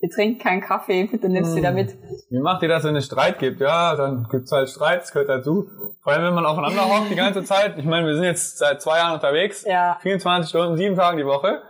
wir 0.01 0.11
trinken 0.11 0.39
keinen 0.39 0.63
Kaffee, 0.63 1.05
bitte 1.05 1.29
nimm's 1.29 1.51
Hm. 1.51 1.57
wieder 1.57 1.73
mit. 1.73 1.95
Wie 2.31 2.41
macht 2.41 2.63
ihr 2.63 2.71
das, 2.71 2.85
wenn 2.85 2.97
es 2.97 3.05
Streit 3.05 3.39
gibt? 3.39 3.61
Ja, 3.61 3.97
dann 3.97 4.27
gibt's 4.31 4.51
halt 4.51 4.71
Streit, 4.71 5.03
das 5.03 5.13
gehört 5.13 5.29
dazu. 5.29 5.69
Vor 6.03 6.13
allem, 6.13 6.25
wenn 6.25 6.35
man 6.35 6.47
aufeinander 6.47 6.85
hockt 6.89 7.11
die 7.11 7.17
ganze 7.17 7.45
Zeit. 7.45 7.77
Ich 7.77 7.85
meine, 7.85 8.07
wir 8.07 8.15
sind 8.15 8.25
jetzt 8.25 8.57
seit 8.57 8.81
zwei 8.81 8.99
Jahren 8.99 9.13
unterwegs. 9.13 9.65
Ja. 9.67 9.99
24 10.01 10.49
Stunden, 10.49 10.79
sieben 10.79 10.97
Tage 10.97 11.19
die 11.19 11.27
Woche. 11.27 11.61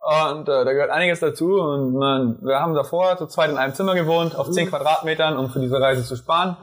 Und 0.00 0.48
äh, 0.48 0.64
da 0.64 0.72
gehört 0.72 0.90
einiges 0.90 1.18
dazu. 1.18 1.54
Und 1.60 1.94
man, 1.94 2.38
wir 2.42 2.60
haben 2.60 2.74
davor 2.74 3.16
zu 3.16 3.26
zweit 3.26 3.50
in 3.50 3.58
einem 3.58 3.74
Zimmer 3.74 3.94
gewohnt, 3.94 4.36
auf 4.36 4.50
10 4.50 4.68
Quadratmetern, 4.68 5.36
um 5.36 5.48
für 5.48 5.58
diese 5.60 5.80
Reise 5.80 6.04
zu 6.04 6.14
sparen. 6.16 6.56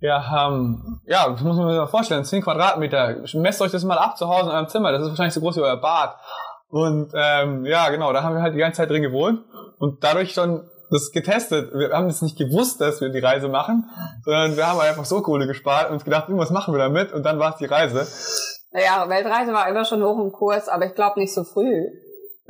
Wir 0.00 0.30
haben, 0.30 1.00
ja, 1.06 1.28
das 1.28 1.40
muss 1.40 1.56
man 1.56 1.68
sich 1.68 1.78
mal 1.78 1.86
vorstellen, 1.86 2.24
10 2.24 2.42
Quadratmeter. 2.42 3.16
Messt 3.34 3.60
euch 3.60 3.72
das 3.72 3.84
mal 3.84 3.98
ab 3.98 4.16
zu 4.16 4.28
Hause 4.28 4.50
in 4.50 4.54
eurem 4.54 4.68
Zimmer. 4.68 4.92
Das 4.92 5.02
ist 5.02 5.08
wahrscheinlich 5.08 5.34
so 5.34 5.40
groß 5.40 5.56
wie 5.56 5.62
euer 5.62 5.80
Bad. 5.80 6.16
Und 6.68 7.12
ähm, 7.14 7.64
ja, 7.64 7.88
genau, 7.88 8.12
da 8.12 8.22
haben 8.22 8.34
wir 8.34 8.42
halt 8.42 8.54
die 8.54 8.58
ganze 8.58 8.78
Zeit 8.78 8.90
drin 8.90 9.02
gewohnt. 9.02 9.40
Und 9.78 10.04
dadurch 10.04 10.32
schon 10.32 10.68
das 10.90 11.10
getestet. 11.12 11.72
Wir 11.74 11.90
haben 11.90 12.06
es 12.06 12.22
nicht 12.22 12.38
gewusst, 12.38 12.80
dass 12.80 13.00
wir 13.00 13.10
die 13.10 13.18
Reise 13.18 13.48
machen, 13.48 13.90
sondern 14.24 14.56
wir 14.56 14.66
haben 14.66 14.80
einfach 14.80 15.04
so 15.04 15.20
Kohle 15.20 15.46
gespart 15.46 15.90
und 15.90 16.04
gedacht, 16.04 16.28
irgendwas 16.28 16.50
machen 16.50 16.72
wir 16.72 16.78
damit 16.78 17.12
und 17.12 17.24
dann 17.24 17.38
war 17.38 17.52
es 17.52 17.56
die 17.58 17.66
Reise. 17.66 18.06
Naja, 18.72 19.08
Weltreise 19.08 19.52
war 19.52 19.68
immer 19.68 19.84
schon 19.84 20.02
hoch 20.02 20.18
im 20.18 20.32
Kurs, 20.32 20.68
aber 20.68 20.86
ich 20.86 20.94
glaube 20.94 21.20
nicht 21.20 21.34
so 21.34 21.44
früh. 21.44 21.86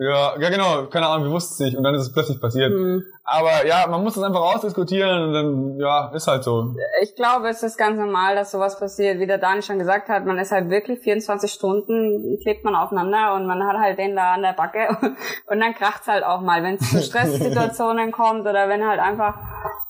Ja, 0.01 0.39
ja 0.39 0.49
genau, 0.49 0.87
keine 0.87 1.09
Ahnung, 1.09 1.27
wir 1.27 1.33
wussten 1.33 1.55
es 1.55 1.59
nicht 1.59 1.77
und 1.77 1.83
dann 1.83 1.93
ist 1.97 2.03
es 2.03 2.13
plötzlich 2.13 2.41
passiert. 2.41 2.71
Hm. 2.71 3.03
Aber 3.25 3.67
ja, 3.67 3.85
man 3.89 4.05
muss 4.05 4.15
das 4.15 4.23
einfach 4.23 4.41
ausdiskutieren 4.41 5.25
und 5.25 5.33
dann, 5.33 5.81
ja, 5.81 6.13
ist 6.15 6.29
halt 6.29 6.45
so. 6.45 6.73
Ich 7.03 7.17
glaube, 7.17 7.49
es 7.49 7.65
ist 7.65 7.77
ganz 7.77 7.99
normal, 7.99 8.37
dass 8.37 8.53
sowas 8.53 8.79
passiert. 8.79 9.19
Wie 9.19 9.27
der 9.27 9.39
Dani 9.39 9.61
schon 9.61 9.81
gesagt 9.81 10.09
hat, 10.09 10.25
man 10.25 10.39
ist 10.39 10.53
halt 10.53 10.71
wirklich 10.71 11.01
24 11.01 11.51
Stunden, 11.51 12.39
klebt 12.41 12.65
man 12.65 12.77
aufeinander 12.77 13.35
und 13.35 13.47
man 13.47 13.67
hat 13.67 13.77
halt 13.77 13.99
den 13.99 14.15
da 14.15 14.35
an 14.35 14.43
der 14.43 14.53
Backe 14.53 14.97
und 15.47 15.61
dann 15.61 15.75
kracht's 15.75 16.07
halt 16.07 16.23
auch 16.23 16.43
mal, 16.43 16.63
wenn 16.63 16.77
es 16.77 16.91
zu 16.91 17.03
Stresssituationen 17.03 18.13
kommt 18.13 18.43
oder 18.43 18.69
wenn 18.69 18.87
halt 18.87 19.01
einfach, 19.01 19.35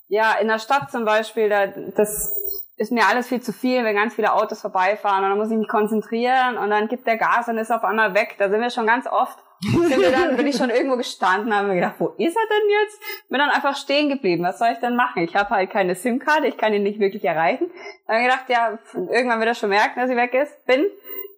ja, 0.07 0.33
in 0.41 0.47
der 0.47 0.57
Stadt 0.57 0.89
zum 0.89 1.05
Beispiel, 1.05 1.49
da, 1.49 1.67
das 1.67 2.33
ist 2.77 2.91
mir 2.91 3.03
alles 3.07 3.27
viel 3.27 3.41
zu 3.41 3.53
viel, 3.53 3.83
wenn 3.83 3.95
ganz 3.95 4.15
viele 4.15 4.33
Autos 4.33 4.61
vorbeifahren 4.61 5.23
und 5.23 5.29
dann 5.29 5.37
muss 5.37 5.51
ich 5.51 5.57
mich 5.57 5.67
konzentrieren 5.67 6.57
und 6.57 6.71
dann 6.71 6.87
gibt 6.87 7.05
der 7.05 7.17
Gas 7.17 7.47
und 7.47 7.59
ist 7.59 7.71
auf 7.71 7.83
einmal 7.83 8.15
weg. 8.15 8.37
Da 8.39 8.49
sind 8.49 8.59
wir 8.59 8.71
schon 8.71 8.87
ganz 8.87 9.05
oft 9.05 9.37
sind 9.61 10.01
wir 10.01 10.11
dann, 10.11 10.37
bin 10.37 10.47
ich 10.47 10.55
schon 10.55 10.69
irgendwo 10.69 10.95
gestanden, 10.97 11.53
haben 11.53 11.67
mir 11.67 11.75
gedacht, 11.75 11.95
wo 11.99 12.07
ist 12.17 12.35
er 12.37 12.47
denn 12.47 12.69
jetzt? 12.81 13.01
Bin 13.29 13.39
dann 13.39 13.49
einfach 13.49 13.75
stehen 13.75 14.09
geblieben. 14.09 14.43
Was 14.43 14.59
soll 14.59 14.69
ich 14.71 14.79
denn 14.79 14.95
machen? 14.95 15.21
Ich 15.23 15.35
habe 15.35 15.49
halt 15.49 15.69
keine 15.69 15.95
SIM-Karte, 15.95 16.47
ich 16.47 16.57
kann 16.57 16.73
ihn 16.73 16.83
nicht 16.83 16.99
wirklich 16.99 17.25
erreichen. 17.25 17.69
Dann 18.07 18.15
habe 18.15 18.25
ich 18.25 18.31
gedacht, 18.31 18.49
ja, 18.49 18.79
irgendwann 19.13 19.39
wird 19.39 19.49
er 19.49 19.55
schon 19.55 19.69
merken, 19.69 19.99
dass 19.99 20.09
sie 20.09 20.15
weg 20.15 20.33
ist. 20.33 20.65
Bin, 20.65 20.85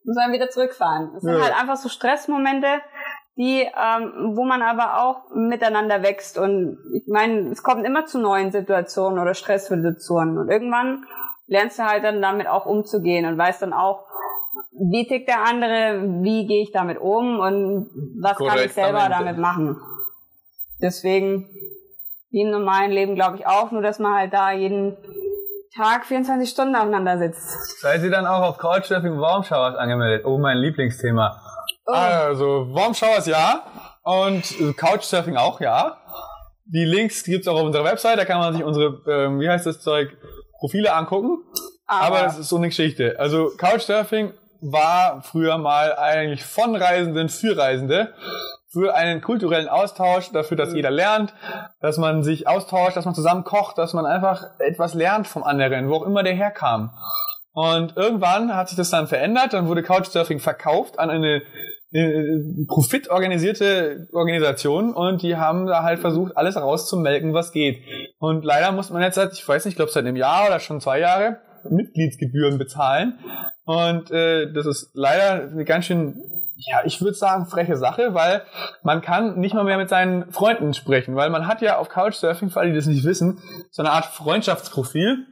muss 0.04 0.16
dann 0.16 0.32
wieder 0.32 0.50
zurückfahren. 0.50 1.12
Das 1.14 1.24
sind 1.24 1.36
Ja. 1.36 1.44
halt 1.44 1.60
einfach 1.60 1.78
so 1.78 1.90
Stressmomente, 1.90 2.68
die, 3.38 3.62
ähm, 3.62 4.34
wo 4.36 4.44
man 4.44 4.62
aber 4.62 5.02
auch 5.04 5.30
miteinander 5.34 6.04
wächst. 6.04 6.38
Und 6.38 6.78
ich 6.94 7.08
meine, 7.08 7.50
es 7.50 7.64
kommt 7.64 7.86
immer 7.86 8.06
zu 8.06 8.20
neuen 8.20 8.52
Situationen 8.52 9.20
oder 9.20 9.34
Stresssituationen. 9.34 10.38
Und 10.38 10.50
irgendwann 10.50 11.06
lernst 11.48 11.80
du 11.80 11.84
halt 11.84 12.04
dann 12.04 12.22
damit 12.22 12.48
auch 12.48 12.66
umzugehen 12.66 13.26
und 13.26 13.38
weißt 13.38 13.62
dann 13.62 13.74
auch, 13.74 14.06
wie 14.90 15.08
tickt 15.08 15.28
der 15.28 15.44
andere, 15.44 16.02
wie 16.24 16.48
gehe 16.48 16.64
ich 16.64 16.72
damit 16.72 16.98
um 17.00 17.40
und 17.40 17.90
was 18.20 18.38
kann 18.38 18.48
ich 18.48 18.54
Korrekt, 18.54 18.74
selber 18.74 19.08
damit 19.10 19.38
machen. 19.38 19.78
Deswegen, 20.82 21.48
wie 22.32 22.42
im 22.42 22.50
normalen 22.50 22.92
Leben 22.92 23.14
glaube 23.14 23.38
ich 23.38 23.46
auch, 23.46 23.72
nur 23.72 23.84
dass 23.84 24.00
man 24.00 24.16
halt 24.16 24.34
da 24.34 24.52
jeden 24.52 24.98
Tag 25.76 26.06
24 26.06 26.50
Stunden 26.50 26.76
aufeinander 26.76 27.20
sitzt. 27.20 27.80
Seid 27.80 28.02
ihr 28.02 28.10
dann 28.10 28.26
auch 28.26 28.42
auf 28.42 28.58
Couchsurfing 28.58 29.20
Warm 29.20 29.44
Showers 29.44 29.76
angemeldet? 29.76 30.26
Oh, 30.26 30.40
mein 30.40 30.58
Lieblingsthema. 30.58 31.40
Oh. 31.86 31.92
Also, 31.94 32.74
Warm 32.74 32.96
Showers 32.96 33.28
ja 33.28 33.64
und 34.04 34.60
äh, 34.60 34.74
Couchsurfing 34.74 35.38
auch 35.38 35.62
ja. 35.62 35.98
Die 36.66 36.86
Links 36.86 37.24
gibt's 37.24 37.48
auch 37.48 37.56
auf 37.56 37.66
unserer 37.66 37.84
Website, 37.84 38.18
da 38.18 38.26
kann 38.26 38.40
man 38.40 38.54
sich 38.54 38.64
unsere, 38.64 39.02
ähm, 39.08 39.40
wie 39.40 39.50
heißt 39.50 39.66
das 39.66 39.82
Zeug, 39.82 40.10
Profile 40.60 40.94
angucken. 40.94 41.44
Aber 41.86 42.22
das 42.22 42.40
ist 42.40 42.50
so 42.50 42.56
eine 42.56 42.70
Geschichte. 42.70 43.20
Also 43.20 43.52
Couchsurfing 43.58 44.34
war 44.62 45.22
früher 45.24 45.58
mal 45.58 45.96
eigentlich 45.96 46.46
von 46.46 46.76
Reisenden 46.76 47.30
für 47.30 47.58
Reisende, 47.58 48.14
für 48.72 48.96
einen 48.96 49.22
kulturellen 49.22 49.68
Austausch, 49.68 50.32
dafür, 50.32 50.56
dass 50.56 50.74
jeder 50.74 50.92
lernt, 50.92 51.34
dass 51.82 51.98
man 51.98 52.24
sich 52.24 52.48
austauscht, 52.48 52.96
dass 52.96 53.06
man 53.06 53.16
zusammen 53.16 53.44
kocht, 53.44 53.78
dass 53.78 53.94
man 53.94 54.06
einfach 54.06 54.46
etwas 54.60 54.94
lernt 54.94 55.28
vom 55.28 55.44
anderen, 55.44 55.90
wo 55.90 55.96
auch 55.96 56.06
immer 56.06 56.24
der 56.24 56.34
herkam. 56.34 56.92
Und 57.54 57.98
irgendwann 57.98 58.56
hat 58.56 58.70
sich 58.70 58.78
das 58.78 58.92
dann 58.92 59.08
verändert, 59.08 59.54
dann 59.54 59.68
wurde 59.68 59.84
Couchsurfing 59.84 60.40
verkauft 60.40 61.00
an 61.00 61.10
eine 61.10 61.42
äh, 61.92 62.66
profitorganisierte 62.68 64.08
Organisation 64.14 64.94
und 64.94 65.22
die 65.22 65.36
haben 65.36 65.66
da 65.66 65.84
halt 65.84 66.00
versucht, 66.00 66.38
alles 66.38 66.56
rauszumelken, 66.56 67.34
was 67.34 67.52
geht. 67.52 67.84
Und 68.20 68.46
leider 68.46 68.72
muss 68.72 68.90
man 68.90 69.02
jetzt 69.02 69.16
seit, 69.16 69.34
ich 69.34 69.46
weiß 69.46 69.66
nicht, 69.66 69.74
ich 69.74 69.76
glaube 69.76 69.92
seit 69.92 70.06
einem 70.06 70.16
Jahr 70.16 70.48
oder 70.48 70.60
schon 70.62 70.80
zwei 70.80 71.00
Jahre 71.00 71.40
Mitgliedsgebühren 71.70 72.58
bezahlen. 72.58 73.20
Und 73.66 74.12
äh, 74.12 74.52
das 74.52 74.66
ist 74.66 74.92
leider 74.94 75.50
eine 75.50 75.66
ganz 75.66 75.86
schön, 75.86 76.22
ja, 76.56 76.82
ich 76.86 77.02
würde 77.02 77.16
sagen, 77.16 77.46
freche 77.46 77.78
Sache, 77.78 78.14
weil 78.14 78.44
man 78.84 79.02
kann 79.02 79.40
nicht 79.40 79.54
mal 79.54 79.64
mehr 79.64 79.78
mit 79.78 79.90
seinen 79.90 80.32
Freunden 80.32 80.74
sprechen, 80.74 81.16
weil 81.16 81.30
man 81.30 81.48
hat 81.48 81.62
ja 81.62 81.78
auf 81.78 81.90
Couchsurfing, 81.90 82.50
für 82.50 82.60
alle, 82.60 82.70
die 82.70 82.76
das 82.76 82.86
nicht 82.86 83.04
wissen, 83.04 83.40
so 83.72 83.82
eine 83.82 83.92
Art 83.92 84.06
Freundschaftsprofil. 84.06 85.26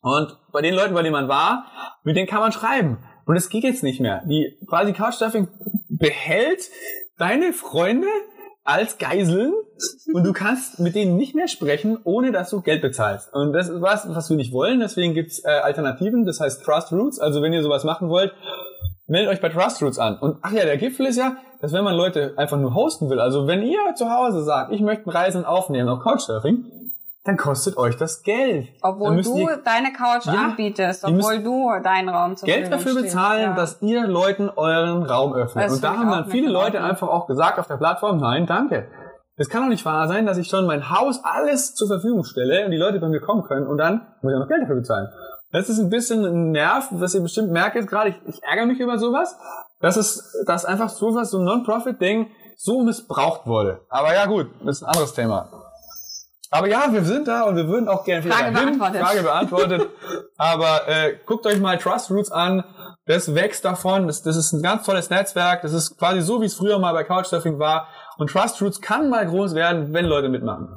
Und 0.00 0.36
bei 0.52 0.60
den 0.60 0.74
Leuten, 0.74 0.94
bei 0.94 1.02
denen 1.02 1.12
man 1.14 1.28
war, 1.28 1.66
mit 2.02 2.16
denen 2.16 2.28
kann 2.28 2.40
man 2.40 2.52
schreiben. 2.52 2.98
Und 3.26 3.36
es 3.36 3.48
geht 3.48 3.64
jetzt 3.64 3.82
nicht 3.82 4.00
mehr. 4.00 4.22
Die 4.26 4.58
quasi 4.68 4.92
Couchsurfing 4.92 5.48
behält 5.88 6.68
deine 7.18 7.52
Freunde 7.52 8.08
als 8.64 8.98
Geiseln 8.98 9.52
und 10.12 10.24
du 10.24 10.32
kannst 10.34 10.80
mit 10.80 10.94
denen 10.94 11.16
nicht 11.16 11.34
mehr 11.34 11.48
sprechen, 11.48 11.98
ohne 12.04 12.32
dass 12.32 12.50
du 12.50 12.60
Geld 12.62 12.82
bezahlst. 12.82 13.32
Und 13.32 13.52
das 13.52 13.68
ist 13.68 13.80
was, 13.80 14.08
was 14.08 14.30
wir 14.30 14.36
nicht 14.36 14.52
wollen. 14.52 14.80
Deswegen 14.80 15.14
gibt's 15.14 15.44
äh, 15.44 15.48
Alternativen, 15.48 16.24
das 16.24 16.40
heißt 16.40 16.64
Trust 16.64 16.92
Roots. 16.92 17.20
Also 17.20 17.42
wenn 17.42 17.52
ihr 17.52 17.62
sowas 17.62 17.84
machen 17.84 18.08
wollt, 18.08 18.32
meldet 19.06 19.32
euch 19.32 19.40
bei 19.40 19.50
Trust 19.50 19.82
Roots 19.82 19.98
an. 19.98 20.18
Und 20.18 20.38
ach 20.42 20.52
ja, 20.52 20.64
der 20.64 20.78
Gipfel 20.78 21.06
ist 21.06 21.16
ja, 21.16 21.36
dass 21.60 21.72
wenn 21.72 21.84
man 21.84 21.94
Leute 21.94 22.34
einfach 22.36 22.58
nur 22.58 22.74
hosten 22.74 23.10
will, 23.10 23.20
also 23.20 23.46
wenn 23.46 23.62
ihr 23.62 23.78
zu 23.94 24.10
Hause 24.10 24.42
sagt, 24.42 24.72
ich 24.72 24.80
möchte 24.80 25.12
Reisen 25.12 25.44
aufnehmen 25.44 25.88
auf 25.88 26.00
Couchsurfing, 26.00 26.64
dann 27.24 27.36
kostet 27.38 27.76
euch 27.78 27.96
das 27.96 28.22
Geld. 28.22 28.68
Obwohl 28.82 29.22
du 29.22 29.38
ihr 29.38 29.56
deine 29.64 29.92
Couch 29.92 30.26
Ja, 30.26 30.44
anbietest, 30.44 31.04
obwohl 31.04 31.42
du 31.42 31.70
deinen 31.82 32.10
Raum 32.10 32.36
zur 32.36 32.46
Geld 32.46 32.70
dafür 32.70 32.92
stehst. 32.92 33.04
bezahlen, 33.06 33.42
Ja. 33.50 33.54
dass 33.54 33.80
ihr 33.80 34.06
Leuten 34.06 34.50
euren 34.54 35.02
Raum 35.04 35.32
öffnet. 35.32 35.64
Das 35.64 35.72
Und 35.74 35.84
da 35.84 35.96
haben 35.96 36.10
dann 36.10 36.26
viele 36.26 36.50
Leute 36.50 36.76
ja. 36.76 36.84
einfach 36.84 37.08
auch 37.08 37.26
gesagt 37.26 37.58
auf 37.58 37.66
der 37.66 37.76
Plattform, 37.78 38.18
nein, 38.18 38.46
danke. 38.46 38.88
Es 39.36 39.48
kann 39.48 39.62
doch 39.62 39.68
nicht 39.68 39.84
wahr 39.84 40.06
sein, 40.06 40.26
dass 40.26 40.38
ich 40.38 40.48
schon 40.48 40.66
mein 40.66 40.90
Haus 40.90 41.20
alles 41.24 41.74
zur 41.74 41.88
Verfügung 41.88 42.24
stelle 42.24 42.66
und 42.66 42.70
die 42.70 42.76
Leute 42.76 43.00
bei 43.00 43.08
mir 43.08 43.20
kommen 43.20 43.42
können 43.44 43.66
und 43.66 43.78
dann 43.78 44.06
muss 44.22 44.30
ich 44.32 44.36
auch 44.36 44.40
noch 44.42 44.48
Geld 44.48 44.62
dafür 44.62 44.76
bezahlen. 44.76 45.08
Das 45.50 45.68
ist 45.68 45.78
ein 45.78 45.88
bisschen 45.88 46.24
ein 46.24 46.50
Nerv, 46.50 46.88
was 46.90 47.14
ihr 47.14 47.20
bestimmt 47.22 47.50
merkt 47.50 47.74
jetzt 47.76 47.88
gerade. 47.88 48.10
Ich, 48.10 48.16
ich 48.26 48.42
ärgere 48.42 48.66
mich 48.66 48.78
über 48.80 48.98
sowas. 48.98 49.36
Das 49.80 49.96
ist, 49.96 50.22
dass 50.46 50.64
einfach 50.64 50.88
sowas, 50.88 51.30
so 51.30 51.38
ein 51.38 51.44
Non-Profit-Ding 51.44 52.28
so 52.56 52.82
missbraucht 52.82 53.46
wurde. 53.46 53.80
Aber 53.88 54.12
ja 54.14 54.26
gut, 54.26 54.48
das 54.64 54.76
ist 54.78 54.82
ein 54.82 54.88
anderes 54.90 55.14
Thema. 55.14 55.48
Aber 56.50 56.68
ja, 56.68 56.92
wir 56.92 57.02
sind 57.04 57.26
da 57.26 57.42
und 57.42 57.56
wir 57.56 57.66
würden 57.68 57.88
auch 57.88 58.04
gerne 58.04 58.22
Frage 58.22 58.52
dahin. 58.52 58.78
beantwortet. 58.78 59.00
Frage 59.00 59.22
beantwortet. 59.22 59.90
Aber 60.36 60.88
äh, 60.88 61.16
guckt 61.26 61.46
euch 61.46 61.58
mal 61.58 61.78
Trust 61.78 62.10
Roots 62.10 62.30
an. 62.30 62.64
Das 63.06 63.34
wächst 63.34 63.64
davon. 63.64 64.06
Das, 64.06 64.22
das 64.22 64.36
ist 64.36 64.52
ein 64.52 64.62
ganz 64.62 64.84
tolles 64.86 65.10
Netzwerk. 65.10 65.62
Das 65.62 65.72
ist 65.72 65.98
quasi 65.98 66.20
so, 66.20 66.40
wie 66.40 66.46
es 66.46 66.54
früher 66.54 66.78
mal 66.78 66.92
bei 66.92 67.04
Couchsurfing 67.04 67.58
war. 67.58 67.88
Und 68.18 68.30
Trust 68.30 68.60
Roots 68.62 68.80
kann 68.80 69.10
mal 69.10 69.26
groß 69.26 69.54
werden, 69.54 69.92
wenn 69.92 70.06
Leute 70.06 70.28
mitmachen. 70.28 70.68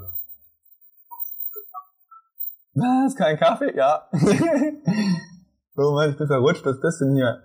Was? 2.74 3.16
Kein 3.16 3.38
Kaffee? 3.38 3.76
Ja. 3.76 4.08
oh 5.78 5.92
Mann, 5.94 6.12
ich 6.12 6.18
bin 6.18 6.28
verrutscht. 6.28 6.66
Was 6.66 6.76
ist 6.76 6.84
das 6.84 7.00
denn 7.00 7.16
hier? 7.16 7.42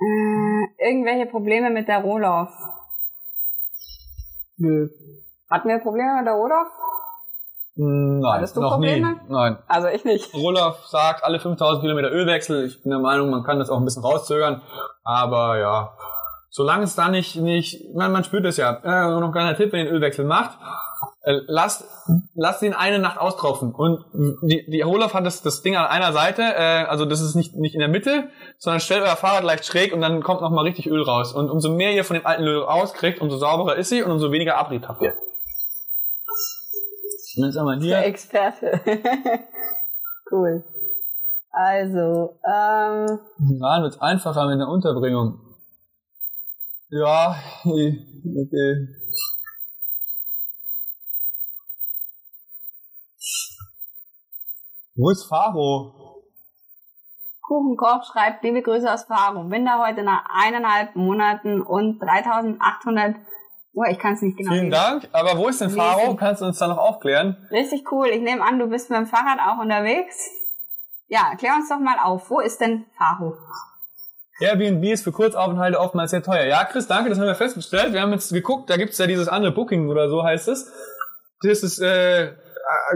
Äh, 0.00 0.88
irgendwelche 0.88 1.26
Probleme 1.26 1.70
mit 1.70 1.86
der 1.86 1.98
Rohloff? 1.98 2.50
Nö. 4.62 4.88
Hatten 5.50 5.68
wir 5.68 5.78
Probleme 5.80 6.16
mit 6.18 6.26
der 6.26 6.34
Rohloff? 6.34 6.68
Hm, 7.74 8.20
Nein, 8.20 8.32
Hattest 8.34 8.56
du 8.56 8.60
noch 8.60 8.72
Probleme? 8.74 9.12
nie. 9.12 9.18
Nein. 9.28 9.58
Also 9.66 9.88
ich 9.88 10.04
nicht. 10.04 10.32
Roloff 10.34 10.86
sagt, 10.86 11.24
alle 11.24 11.40
5000 11.40 11.80
Kilometer 11.82 12.10
Ölwechsel. 12.12 12.66
Ich 12.66 12.82
bin 12.82 12.90
der 12.90 13.00
Meinung, 13.00 13.30
man 13.30 13.42
kann 13.44 13.58
das 13.58 13.70
auch 13.70 13.78
ein 13.78 13.84
bisschen 13.84 14.04
rauszögern. 14.04 14.62
Aber 15.04 15.58
ja, 15.58 15.96
solange 16.52 16.84
es 16.84 16.94
da 16.94 17.08
nicht, 17.08 17.36
nicht, 17.36 17.94
man, 17.94 18.12
man 18.12 18.24
spürt 18.24 18.44
es 18.44 18.58
ja. 18.58 18.74
Äh, 18.84 19.10
noch 19.10 19.26
ein 19.26 19.32
kleiner 19.32 19.56
Tipp, 19.56 19.72
wenn 19.72 19.80
ihr 19.80 19.86
den 19.86 19.94
Ölwechsel 19.94 20.26
macht, 20.26 20.58
äh, 21.22 21.40
lasst, 21.46 21.84
lasst 22.34 22.62
ihn 22.62 22.74
eine 22.74 22.98
Nacht 22.98 23.18
austropfen. 23.18 23.72
Und 23.74 24.04
die, 24.42 24.68
die 24.70 24.82
Roloff 24.82 25.14
hat 25.14 25.24
das, 25.24 25.40
das 25.40 25.62
Ding 25.62 25.76
an 25.76 25.86
einer 25.86 26.12
Seite, 26.12 26.42
äh, 26.42 26.84
also 26.84 27.06
das 27.06 27.22
ist 27.22 27.34
nicht, 27.36 27.56
nicht 27.56 27.74
in 27.74 27.80
der 27.80 27.88
Mitte, 27.88 28.28
sondern 28.58 28.80
stellt 28.80 29.02
euer 29.02 29.16
Fahrrad 29.16 29.44
leicht 29.44 29.64
schräg 29.64 29.94
und 29.94 30.02
dann 30.02 30.22
kommt 30.22 30.42
noch 30.42 30.50
mal 30.50 30.60
richtig 30.60 30.88
Öl 30.88 31.02
raus. 31.02 31.32
Und 31.32 31.48
umso 31.48 31.72
mehr 31.74 31.92
ihr 31.92 32.04
von 32.04 32.14
dem 32.14 32.26
alten 32.26 32.42
Öl 32.44 32.60
rauskriegt, 32.60 33.22
umso 33.22 33.38
sauberer 33.38 33.76
ist 33.76 33.88
sie 33.88 34.02
und 34.02 34.10
umso 34.10 34.30
weniger 34.30 34.58
Abrieb 34.58 34.86
habt 34.86 35.00
ihr. 35.00 35.14
Und 37.38 37.46
jetzt 37.46 37.56
haben 37.56 37.66
wir 37.66 37.78
Der 37.78 38.00
hier. 38.00 38.06
Experte. 38.06 38.78
cool. 40.30 40.62
Also, 41.50 42.38
ähm, 42.44 43.20
Iran 43.56 43.82
wird 43.84 44.02
einfacher 44.02 44.46
mit 44.48 44.60
der 44.60 44.68
Unterbringung. 44.68 45.51
Ja, 46.94 47.34
okay. 47.64 48.86
Wo 54.94 55.08
ist 55.08 55.24
Faro? 55.24 56.22
Kuchenkoch 57.40 58.04
schreibt, 58.04 58.44
liebe 58.44 58.60
Grüße 58.60 58.92
aus 58.92 59.04
Faro. 59.04 59.44
Bin 59.44 59.64
da 59.64 59.82
heute 59.82 60.02
nach 60.02 60.26
eineinhalb 60.28 60.94
Monaten 60.94 61.62
und 61.62 61.98
3800, 61.98 63.16
oh, 63.72 63.84
ich 63.90 63.98
kann 63.98 64.12
es 64.12 64.20
nicht 64.20 64.36
genau 64.36 64.52
Vielen 64.52 64.70
lesen. 64.70 64.82
Dank. 64.82 65.08
Aber 65.12 65.38
wo 65.38 65.48
ist 65.48 65.62
denn 65.62 65.70
Faro? 65.70 66.14
Kannst 66.16 66.42
du 66.42 66.44
uns 66.44 66.58
da 66.58 66.68
noch 66.68 66.76
aufklären? 66.76 67.48
Richtig 67.50 67.90
cool. 67.90 68.08
Ich 68.08 68.20
nehme 68.20 68.44
an, 68.44 68.58
du 68.58 68.66
bist 68.66 68.90
mit 68.90 68.98
dem 68.98 69.06
Fahrrad 69.06 69.38
auch 69.40 69.62
unterwegs. 69.62 70.28
Ja, 71.06 71.34
klär 71.38 71.54
uns 71.54 71.70
doch 71.70 71.80
mal 71.80 71.98
auf. 71.98 72.28
Wo 72.28 72.40
ist 72.40 72.60
denn 72.60 72.84
Faro? 72.98 73.34
Airbnb 74.40 74.84
ist 74.84 75.04
für 75.04 75.12
Kurzaufenthalte 75.12 75.78
oftmals 75.78 76.10
sehr 76.10 76.22
teuer. 76.22 76.44
Ja, 76.46 76.64
Chris, 76.64 76.86
danke, 76.88 77.10
das 77.10 77.18
haben 77.18 77.26
wir 77.26 77.34
festgestellt. 77.34 77.92
Wir 77.92 78.00
haben 78.00 78.12
jetzt 78.12 78.32
geguckt, 78.32 78.70
da 78.70 78.76
gibt's 78.76 78.98
ja 78.98 79.06
dieses 79.06 79.28
andere 79.28 79.52
Booking 79.52 79.88
oder 79.88 80.08
so 80.08 80.24
heißt 80.24 80.48
es. 80.48 80.70
Das 81.42 81.62
ist 81.62 81.80
äh, 81.80 82.24
äh, 82.28 82.30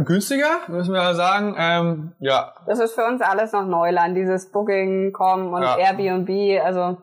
günstiger, 0.04 0.60
müssen 0.68 0.92
wir 0.94 1.14
sagen. 1.14 1.54
Ähm, 1.58 2.12
ja, 2.20 2.52
Das 2.66 2.78
ist 2.80 2.94
für 2.94 3.04
uns 3.04 3.20
alles 3.22 3.52
noch 3.52 3.64
Neuland, 3.66 4.16
dieses 4.16 4.50
Booking.com 4.50 5.52
und 5.52 5.62
Ja. 5.62 5.76
Airbnb. 5.76 6.60
Also, 6.64 6.96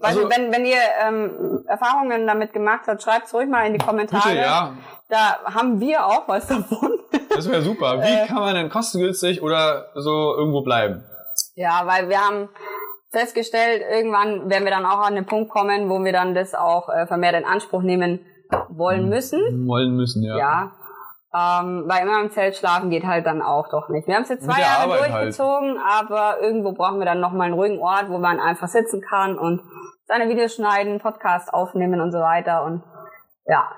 Also- 0.00 0.22
du, 0.22 0.30
wenn, 0.30 0.52
wenn 0.52 0.64
ihr 0.64 0.78
ähm, 1.06 1.62
Erfahrungen 1.68 2.26
damit 2.26 2.52
gemacht 2.52 2.82
habt, 2.86 3.02
schreibt 3.02 3.32
ruhig 3.34 3.48
mal 3.48 3.66
in 3.66 3.74
die 3.74 3.84
Kommentare. 3.84 4.28
bitte, 4.28 4.40
ja. 4.40 4.72
Da 5.10 5.38
haben 5.54 5.78
wir 5.80 6.06
auch 6.06 6.26
was 6.26 6.46
davon. 6.46 6.98
Das 7.28 7.48
wäre 7.50 7.62
super. 7.62 8.00
Wie 8.00 8.26
kann 8.26 8.38
man 8.38 8.54
denn 8.54 8.70
kostengünstig 8.70 9.42
oder 9.42 9.86
so 9.94 10.34
irgendwo 10.36 10.62
bleiben? 10.62 11.04
ja, 11.56 11.82
weil 11.84 12.08
wir 12.08 12.18
haben 12.20 12.48
festgestellt, 13.14 13.82
irgendwann 13.90 14.50
werden 14.50 14.64
wir 14.64 14.70
dann 14.72 14.84
auch 14.86 15.00
an 15.06 15.14
den 15.14 15.26
Punkt 15.26 15.50
kommen, 15.50 15.88
wo 15.88 16.02
wir 16.04 16.12
dann 16.12 16.34
das 16.34 16.54
auch 16.54 16.88
äh, 16.88 17.06
vermehrt 17.06 17.34
in 17.34 17.44
Anspruch 17.44 17.82
nehmen 17.82 18.20
wollen 18.68 19.08
müssen. 19.08 19.40
Wollen 19.66 19.96
müssen, 19.96 20.22
ja. 20.22 20.36
Ja. 20.36 20.72
Ähm, 21.36 21.84
weil 21.88 22.02
immer 22.06 22.20
im 22.22 22.30
Zelt 22.30 22.54
schlafen 22.56 22.90
geht 22.90 23.04
halt 23.04 23.26
dann 23.26 23.42
auch 23.42 23.68
doch 23.68 23.88
nicht. 23.88 24.06
Wir 24.06 24.14
haben 24.14 24.22
es 24.22 24.28
jetzt 24.28 24.44
zwei 24.44 24.60
Jahre 24.60 24.82
Arbeit 24.84 25.00
halt. 25.00 25.12
durchgezogen, 25.12 25.78
aber 25.84 26.40
irgendwo 26.40 26.72
brauchen 26.72 26.98
wir 27.00 27.06
dann 27.06 27.18
nochmal 27.20 27.46
einen 27.46 27.54
ruhigen 27.54 27.80
Ort, 27.80 28.08
wo 28.08 28.18
man 28.18 28.38
einfach 28.38 28.68
sitzen 28.68 29.00
kann 29.00 29.36
und 29.36 29.60
seine 30.06 30.28
Videos 30.28 30.54
schneiden, 30.54 31.00
Podcast 31.00 31.52
aufnehmen 31.52 32.00
und 32.00 32.12
so 32.12 32.18
weiter. 32.18 32.62
Und 32.64 32.84
ja, 33.46 33.68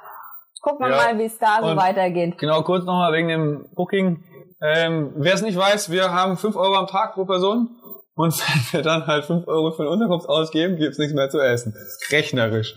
gucken 0.60 0.84
wir 0.86 0.90
Ja. 0.90 0.96
mal, 0.96 1.18
wie 1.18 1.24
es 1.24 1.38
da 1.38 1.58
so 1.62 1.68
Und- 1.70 1.76
weitergeht. 1.78 2.36
Genau, 2.36 2.60
kurz 2.62 2.84
nochmal 2.84 3.12
wegen 3.14 3.28
dem 3.28 3.66
Booking. 3.74 4.22
Ähm, 4.60 5.12
Wer 5.16 5.34
es 5.34 5.42
nicht 5.42 5.56
weiß, 5.58 5.90
wir 5.90 6.12
haben 6.12 6.36
5 6.36 6.56
Euro 6.56 6.74
am 6.76 6.86
Tag 6.86 7.14
pro 7.14 7.24
Person. 7.24 7.70
Und 8.16 8.32
wenn 8.40 8.72
wir 8.72 8.82
dann 8.82 9.06
halt 9.06 9.26
5 9.26 9.46
Euro 9.46 9.72
für 9.72 9.82
eine 9.82 9.90
Unterkunft 9.90 10.28
ausgeben, 10.28 10.76
gibt's 10.76 10.98
nichts 10.98 11.14
mehr 11.14 11.28
zu 11.28 11.38
essen. 11.38 11.74
Rechnerisch. 12.10 12.74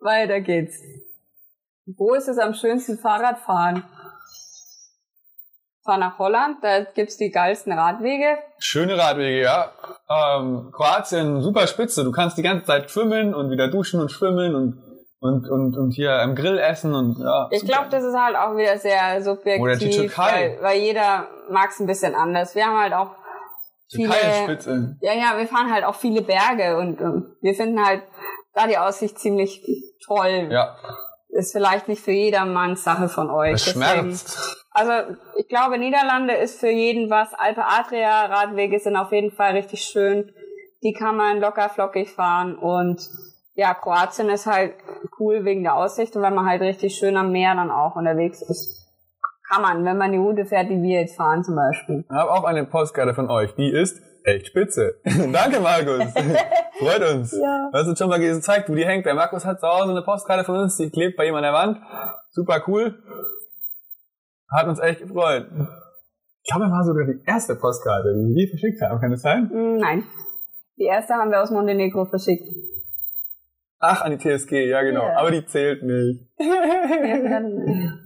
Weiter 0.00 0.40
geht's. 0.40 0.76
Wo 1.86 2.14
ist 2.14 2.28
es 2.28 2.38
am 2.38 2.54
schönsten 2.54 2.98
Fahrradfahren? 2.98 3.82
Fahr 5.84 5.98
nach 5.98 6.18
Holland, 6.18 6.58
da 6.62 6.82
gibt's 6.82 7.16
die 7.16 7.30
geilsten 7.30 7.72
Radwege. 7.72 8.38
Schöne 8.58 8.98
Radwege, 8.98 9.40
ja. 9.40 9.70
Ähm, 10.10 10.72
Kroatien, 10.72 11.40
super 11.40 11.66
spitze. 11.66 12.04
Du 12.04 12.12
kannst 12.12 12.36
die 12.36 12.42
ganze 12.42 12.66
Zeit 12.66 12.90
schwimmen 12.90 13.34
und 13.34 13.50
wieder 13.50 13.68
duschen 13.68 14.00
und 14.00 14.10
schwimmen 14.10 14.54
und, 14.54 14.82
und, 15.20 15.48
und, 15.48 15.76
und 15.76 15.92
hier 15.92 16.12
am 16.20 16.34
Grill 16.34 16.58
essen 16.58 16.92
und 16.92 17.18
ja. 17.18 17.48
Ich 17.50 17.64
glaube, 17.64 17.86
das 17.90 18.04
ist 18.04 18.16
halt 18.16 18.36
auch 18.36 18.56
wieder 18.56 18.76
sehr 18.78 19.22
subjektiv, 19.22 19.62
Oder 19.62 19.76
die 19.76 19.90
Türkei. 19.90 20.58
Weil, 20.60 20.62
weil 20.62 20.80
jeder 20.80 21.28
mag 21.50 21.70
es 21.70 21.80
ein 21.80 21.86
bisschen 21.86 22.14
anders. 22.14 22.54
Wir 22.54 22.66
haben 22.66 22.78
halt 22.78 22.92
auch 22.92 23.12
viele, 23.90 24.12
spitze. 24.44 24.96
ja, 25.00 25.12
ja, 25.12 25.38
wir 25.38 25.46
fahren 25.46 25.72
halt 25.72 25.84
auch 25.84 25.94
viele 25.94 26.22
Berge 26.22 26.76
und, 26.78 27.00
und 27.00 27.36
wir 27.40 27.54
finden 27.54 27.84
halt 27.84 28.02
da 28.54 28.66
die 28.66 28.78
Aussicht 28.78 29.18
ziemlich 29.18 29.64
toll. 30.06 30.48
Ja, 30.50 30.76
Ist 31.28 31.52
vielleicht 31.52 31.88
nicht 31.88 32.02
für 32.02 32.12
jedermanns 32.12 32.82
Sache 32.84 33.08
von 33.08 33.30
euch. 33.30 33.54
es 33.54 33.64
Deswegen- 33.64 33.84
schmerzt. 33.84 34.56
Also 34.70 34.92
ich 35.38 35.48
glaube, 35.48 35.78
Niederlande 35.78 36.34
ist 36.34 36.60
für 36.60 36.68
jeden 36.70 37.08
was. 37.08 37.32
Alpe 37.34 37.64
Adria 37.64 38.26
Radwege 38.26 38.78
sind 38.78 38.96
auf 38.96 39.10
jeden 39.12 39.30
Fall 39.30 39.52
richtig 39.52 39.84
schön. 39.84 40.32
Die 40.82 40.92
kann 40.92 41.16
man 41.16 41.40
locker 41.40 41.68
flockig 41.70 42.10
fahren 42.10 42.56
und 42.58 43.00
ja, 43.54 43.72
Kroatien 43.72 44.28
ist 44.28 44.44
halt 44.44 44.74
cool 45.18 45.44
wegen 45.46 45.62
der 45.62 45.74
Aussicht 45.76 46.14
und 46.14 46.20
wenn 46.22 46.34
man 46.34 46.46
halt 46.46 46.60
richtig 46.60 46.94
schön 46.94 47.16
am 47.16 47.32
Meer 47.32 47.54
dann 47.54 47.70
auch 47.70 47.96
unterwegs 47.96 48.42
ist. 48.42 48.85
Kann 49.48 49.62
man, 49.62 49.84
wenn 49.84 49.96
man 49.96 50.12
die 50.12 50.18
Route 50.18 50.44
fährt, 50.44 50.68
die 50.70 50.82
wir 50.82 51.00
jetzt 51.00 51.16
fahren 51.16 51.44
zum 51.44 51.54
Beispiel. 51.54 52.04
Ich 52.08 52.16
habe 52.16 52.30
auch 52.32 52.44
eine 52.44 52.64
Postkarte 52.66 53.14
von 53.14 53.30
euch. 53.30 53.54
Die 53.54 53.70
ist 53.70 54.00
echt 54.24 54.48
spitze. 54.48 54.94
Danke, 55.04 55.60
Markus. 55.60 56.12
Freut 56.78 57.14
uns. 57.14 57.32
Ja. 57.32 57.68
Du 57.72 57.78
hast 57.78 57.86
uns 57.88 57.98
schon 57.98 58.08
mal 58.08 58.18
gezeigt, 58.18 58.68
wo 58.68 58.74
die 58.74 58.84
hängt. 58.84 59.06
Der 59.06 59.14
Markus 59.14 59.44
hat 59.44 59.60
zu 59.60 59.66
Hause 59.68 59.90
eine 59.92 60.02
Postkarte 60.02 60.44
von 60.44 60.56
uns, 60.56 60.76
die 60.76 60.90
klebt 60.90 61.16
bei 61.16 61.26
ihm 61.28 61.34
an 61.36 61.42
der 61.42 61.52
Wand. 61.52 61.78
Super 62.30 62.62
cool. 62.66 63.00
Hat 64.50 64.66
uns 64.66 64.80
echt 64.80 65.00
gefreut. 65.00 65.46
Ich 66.42 66.50
glaube, 66.52 66.64
das 66.66 66.72
war 66.72 66.84
sogar 66.84 67.04
die 67.06 67.20
erste 67.26 67.54
Postkarte, 67.56 68.14
die 68.14 68.34
wir 68.34 68.48
verschickt 68.48 68.80
haben. 68.82 69.00
Kann 69.00 69.10
das 69.10 69.22
sein? 69.22 69.48
Hm, 69.50 69.76
Nein. 69.78 70.04
Die 70.78 70.84
erste 70.84 71.14
haben 71.14 71.30
wir 71.30 71.40
aus 71.42 71.50
Montenegro 71.50 72.04
verschickt. 72.06 72.42
Ach, 73.78 74.02
an 74.02 74.10
die 74.10 74.18
TSG, 74.18 74.68
ja 74.68 74.82
genau. 74.82 75.06
Ja. 75.06 75.18
Aber 75.18 75.30
die 75.30 75.44
zählt 75.46 75.82
nicht. 75.82 76.26
Ja, 76.38 77.18
dann- 77.28 78.02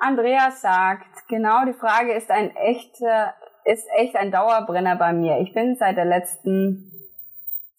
Andreas 0.00 0.60
sagt, 0.62 1.28
genau, 1.28 1.64
die 1.66 1.74
Frage 1.74 2.12
ist 2.14 2.30
ein 2.30 2.50
echter, 2.56 3.34
ist 3.64 3.86
echt 3.96 4.16
ein 4.16 4.32
Dauerbrenner 4.32 4.96
bei 4.96 5.12
mir. 5.12 5.38
Ich 5.40 5.52
bin 5.52 5.76
seit 5.76 5.96
der 5.96 6.06
letzten 6.06 6.90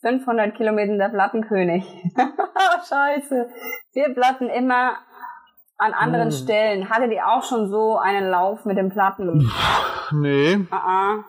500 0.01 0.55
Kilometern 0.55 0.97
der 0.99 1.09
Plattenkönig. 1.09 1.83
Scheiße. 2.89 3.49
Wir 3.93 4.13
platten 4.13 4.49
immer 4.49 4.97
an 5.77 5.93
anderen 5.93 6.29
Hm. 6.31 6.37
Stellen. 6.37 6.89
Hattet 6.89 7.11
ihr 7.11 7.27
auch 7.27 7.43
schon 7.43 7.67
so 7.69 7.97
einen 7.97 8.29
Lauf 8.29 8.65
mit 8.65 8.77
den 8.77 8.89
Platten? 8.89 9.51
Nee. 10.11 10.59
Ah, 10.69 10.77
ah. 10.77 11.23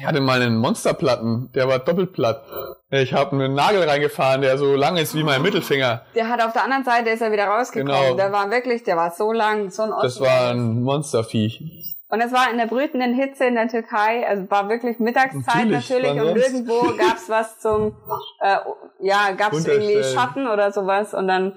Ich 0.00 0.06
hatte 0.06 0.22
mal 0.22 0.40
einen 0.40 0.56
Monsterplatten, 0.56 1.50
der 1.54 1.68
war 1.68 1.78
doppelt 1.78 2.14
platt. 2.14 2.42
Ich 2.88 3.12
habe 3.12 3.32
einen 3.32 3.54
Nagel 3.54 3.82
reingefahren, 3.82 4.40
der 4.40 4.56
so 4.56 4.74
lang 4.74 4.96
ist 4.96 5.14
wie 5.14 5.22
mein 5.22 5.42
Mittelfinger. 5.42 6.06
Der 6.14 6.28
hat 6.30 6.42
auf 6.42 6.54
der 6.54 6.64
anderen 6.64 6.84
Seite 6.84 7.10
ist 7.10 7.20
er 7.20 7.32
wieder 7.32 7.44
rausgekommen. 7.44 7.94
Genau. 7.94 8.16
Der 8.16 8.32
war 8.32 8.50
wirklich, 8.50 8.82
der 8.82 8.96
war 8.96 9.10
so 9.10 9.30
lang, 9.30 9.68
so 9.68 9.82
ein 9.82 9.90
Das 9.90 10.16
Ossi. 10.16 10.20
war 10.22 10.52
ein 10.52 10.82
Monsterviech. 10.82 11.62
Und 12.08 12.22
es 12.22 12.32
war 12.32 12.50
in 12.50 12.56
der 12.56 12.66
brütenden 12.66 13.12
Hitze 13.12 13.44
in 13.44 13.56
der 13.56 13.68
Türkei, 13.68 14.26
also 14.26 14.50
war 14.50 14.70
wirklich 14.70 14.98
Mittagszeit 15.00 15.68
Natürlich, 15.68 16.14
natürlich, 16.14 16.20
und 16.22 16.36
irgendwo 16.36 16.80
gab's 16.98 17.28
was 17.28 17.60
zum, 17.60 17.94
äh, 18.40 18.56
ja, 19.00 19.32
gab's 19.36 19.66
irgendwie. 19.66 20.02
Schatten 20.02 20.48
oder 20.48 20.72
sowas 20.72 21.12
und 21.12 21.28
dann 21.28 21.52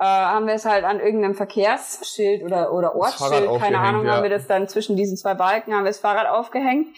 äh, 0.00 0.04
haben 0.04 0.48
wir 0.48 0.54
es 0.54 0.64
halt 0.64 0.84
an 0.84 0.98
irgendeinem 0.98 1.36
Verkehrsschild 1.36 2.42
oder, 2.42 2.72
oder 2.72 2.96
Ortsschild, 2.96 3.48
keine 3.60 3.78
Ahnung, 3.78 4.04
ja. 4.04 4.16
haben 4.16 4.24
wir 4.24 4.30
das 4.30 4.48
dann 4.48 4.66
zwischen 4.68 4.96
diesen 4.96 5.16
zwei 5.16 5.34
Balken, 5.34 5.72
haben 5.72 5.84
wir 5.84 5.90
das 5.90 6.00
Fahrrad 6.00 6.26
aufgehängt, 6.26 6.88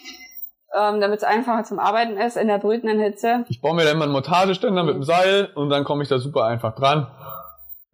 ähm, 0.75 0.99
damit 1.01 1.17
es 1.17 1.23
einfacher 1.23 1.63
zum 1.63 1.79
Arbeiten 1.79 2.17
ist 2.17 2.37
in 2.37 2.47
der 2.47 2.57
brütenden 2.59 2.99
Hitze. 2.99 3.45
Ich 3.49 3.61
baue 3.61 3.75
mir 3.75 3.83
da 3.83 3.91
immer 3.91 4.03
einen 4.03 4.13
Montageständer 4.13 4.83
mit 4.83 4.95
dem 4.95 5.03
Seil 5.03 5.49
und 5.55 5.69
dann 5.69 5.83
komme 5.83 6.03
ich 6.03 6.09
da 6.09 6.19
super 6.19 6.45
einfach 6.45 6.75
dran. 6.75 7.07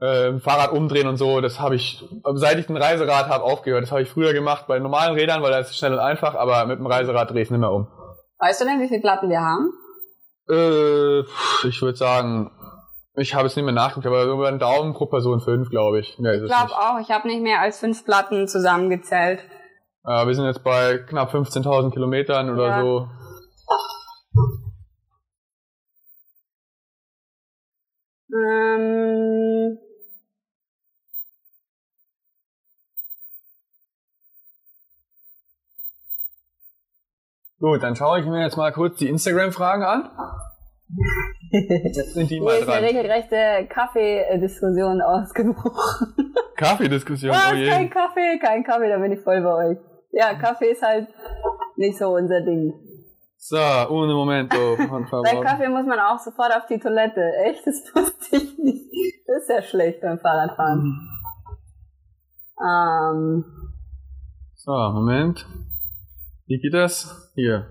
Ähm, 0.02 0.42
Fahrrad 0.42 0.72
umdrehen 0.72 1.08
und 1.08 1.18
so, 1.18 1.40
das 1.40 1.60
habe 1.60 1.76
ich, 1.76 2.04
seit 2.34 2.58
ich 2.58 2.68
ein 2.68 2.76
Reiserad 2.76 3.30
habe, 3.30 3.44
aufgehört. 3.44 3.84
Das 3.84 3.92
habe 3.92 4.02
ich 4.02 4.10
früher 4.10 4.34
gemacht 4.34 4.66
bei 4.68 4.80
normalen 4.80 5.16
Rädern, 5.16 5.42
weil 5.42 5.52
das 5.52 5.70
ist 5.70 5.78
schnell 5.78 5.94
und 5.94 6.00
einfach, 6.00 6.36
aber 6.36 6.66
mit 6.66 6.80
dem 6.80 6.88
Reiserad 6.88 7.32
drehe 7.32 7.44
ich 7.44 7.52
nicht 7.52 7.60
mehr 7.60 7.72
um. 7.72 7.88
Weißt 8.40 8.60
du 8.60 8.66
denn, 8.66 8.82
wie 8.82 8.88
viele 8.88 9.02
Platten 9.02 9.30
wir 9.30 9.40
haben? 9.40 9.72
Äh, 10.50 11.20
ich 11.68 11.82
würde 11.82 11.96
sagen, 11.96 12.52
ich 13.16 13.36
habe 13.36 13.48
es 13.48 13.56
nicht 13.56 13.64
mehr 13.64 13.74
nachgeguckt, 13.74 14.08
aber 14.08 14.26
so 14.26 14.34
über 14.34 14.48
einen 14.48 14.60
Daumen 14.60 14.94
pro 14.94 15.06
Person 15.06 15.40
fünf, 15.40 15.70
glaube 15.70 16.00
ich. 16.00 16.18
Ich 16.18 16.26
es 16.26 16.48
glaube 16.48 16.74
auch, 16.74 17.00
ich 17.00 17.12
habe 17.12 17.28
nicht 17.28 17.42
mehr 17.42 17.62
als 17.62 17.80
fünf 17.80 18.04
Platten 18.04 18.48
zusammengezählt. 18.48 19.40
Äh, 20.06 20.28
wir 20.28 20.36
sind 20.36 20.46
jetzt 20.46 20.64
bei 20.64 20.98
knapp 20.98 21.34
15.000 21.34 21.92
Kilometern 21.92 22.50
oder 22.50 22.68
Ja. 22.68 22.82
so. 22.82 23.10
Ähm, 28.34 29.78
Gut, 37.60 37.82
dann 37.82 37.96
schaue 37.96 38.20
ich 38.20 38.26
mir 38.26 38.42
jetzt 38.42 38.58
mal 38.58 38.72
kurz 38.74 38.98
die 38.98 39.08
Instagram-Fragen 39.08 39.84
an. 39.84 40.10
Jetzt 41.52 42.14
sind 42.14 42.30
die 42.30 42.36
Hier 42.36 42.44
mal 42.44 42.58
ist 42.60 42.68
eine 42.68 42.86
regelrechte 42.86 43.68
Kaffeediskussion 43.70 45.02
ausgebrochen. 45.02 46.36
Kaffeediskussion, 46.58 47.32
Was? 47.32 47.52
oh 47.52 47.56
je. 47.56 47.70
Kein 47.70 47.90
Kaffee? 47.90 48.38
Kein 48.40 48.64
Kaffee, 48.64 48.90
da 48.90 48.98
bin 48.98 49.12
ich 49.14 49.20
voll 49.22 49.42
bei 49.42 49.54
euch. 49.70 49.78
Ja, 50.16 50.36
Kaffee 50.36 50.72
ist 50.72 50.84
halt 50.84 51.08
nicht 51.76 51.98
so 51.98 52.16
unser 52.16 52.42
Ding. 52.42 52.72
So, 53.38 53.58
ohne 53.58 54.14
Momento. 54.14 54.56
von 54.78 54.88
Beim 54.88 55.08
Favre. 55.08 55.42
Kaffee 55.42 55.68
muss 55.68 55.86
man 55.86 56.00
auch 56.00 56.20
sofort 56.20 56.56
auf 56.56 56.68
die 56.68 56.80
Toilette. 56.80 57.22
Echt? 57.46 57.66
Das 57.66 57.84
wusste 57.96 58.38
ich 58.38 58.58
nicht. 58.60 58.86
Das 59.28 59.42
ist 59.42 59.50
ja 59.50 59.62
schlecht 59.64 60.02
beim 60.02 60.20
Fahrradfahren. 60.20 61.10
Ähm, 62.62 63.44
So, 64.56 64.72
Moment. 64.72 65.46
Wie 66.46 66.60
geht 66.60 66.74
das? 66.74 67.32
Hier. 67.34 67.68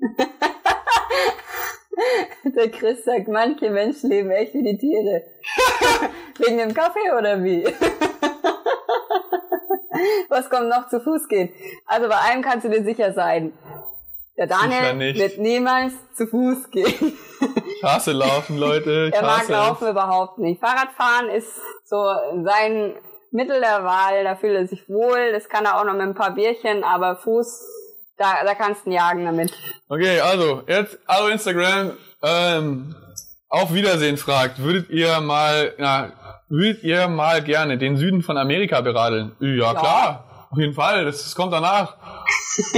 der 2.54 2.70
Chris 2.70 3.04
sagt, 3.04 3.28
manche 3.28 3.70
Menschen 3.70 4.10
leben 4.10 4.30
echt 4.30 4.54
wie 4.54 4.62
die 4.62 4.78
Tiere. 4.78 5.22
Wegen 6.38 6.58
dem 6.58 6.74
Kaffee 6.74 7.10
oder 7.16 7.42
wie? 7.42 7.64
Was 10.30 10.50
kommt 10.50 10.68
noch 10.68 10.88
zu 10.88 11.00
Fuß 11.00 11.28
gehen? 11.28 11.50
Also 11.86 12.08
bei 12.08 12.18
einem 12.18 12.42
kannst 12.42 12.64
du 12.64 12.70
dir 12.70 12.84
sicher 12.84 13.12
sein. 13.12 13.52
Der 14.36 14.46
Daniel 14.46 15.16
wird 15.16 15.38
niemals 15.38 15.92
zu 16.16 16.26
Fuß 16.26 16.70
gehen. 16.70 17.18
Hasse 17.82 18.12
Laufen, 18.12 18.56
Leute. 18.56 19.10
Er 19.14 19.22
mag 19.22 19.48
Laufen 19.48 19.88
überhaupt 19.88 20.38
nicht. 20.38 20.60
Fahrradfahren 20.60 21.28
ist 21.30 21.52
so 21.84 21.96
sein 22.44 22.94
Mittel 23.30 23.60
der 23.60 23.84
Wahl, 23.84 24.24
da 24.24 24.36
fühlt 24.36 24.56
er 24.56 24.66
sich 24.66 24.88
wohl. 24.88 25.32
Das 25.32 25.48
kann 25.48 25.64
er 25.64 25.78
auch 25.78 25.84
noch 25.84 25.92
mit 25.92 26.02
ein 26.02 26.14
paar 26.14 26.34
Bierchen, 26.34 26.84
aber 26.84 27.16
Fuß, 27.16 27.66
Da, 28.16 28.44
da 28.44 28.54
kannst 28.54 28.84
du 28.86 28.90
ihn 28.90 28.94
jagen 28.94 29.24
damit. 29.24 29.52
Okay, 29.88 30.20
also, 30.20 30.62
jetzt, 30.66 30.98
also 31.06 31.28
Instagram, 31.28 31.96
ähm, 32.22 32.94
auf 33.48 33.72
Wiedersehen 33.72 34.16
fragt, 34.16 34.62
würdet 34.62 34.90
ihr 34.90 35.20
mal, 35.20 35.74
na, 35.78 36.12
würdet 36.48 36.82
ihr 36.82 37.08
mal 37.08 37.42
gerne 37.42 37.78
den 37.78 37.96
Süden 37.96 38.22
von 38.22 38.36
Amerika 38.36 38.80
beradeln? 38.80 39.32
Ja, 39.40 39.48
Ja. 39.72 39.74
klar. 39.74 40.24
Auf 40.50 40.58
jeden 40.58 40.72
Fall, 40.74 41.04
das, 41.04 41.22
das 41.24 41.34
kommt 41.34 41.52
danach. 41.52 41.96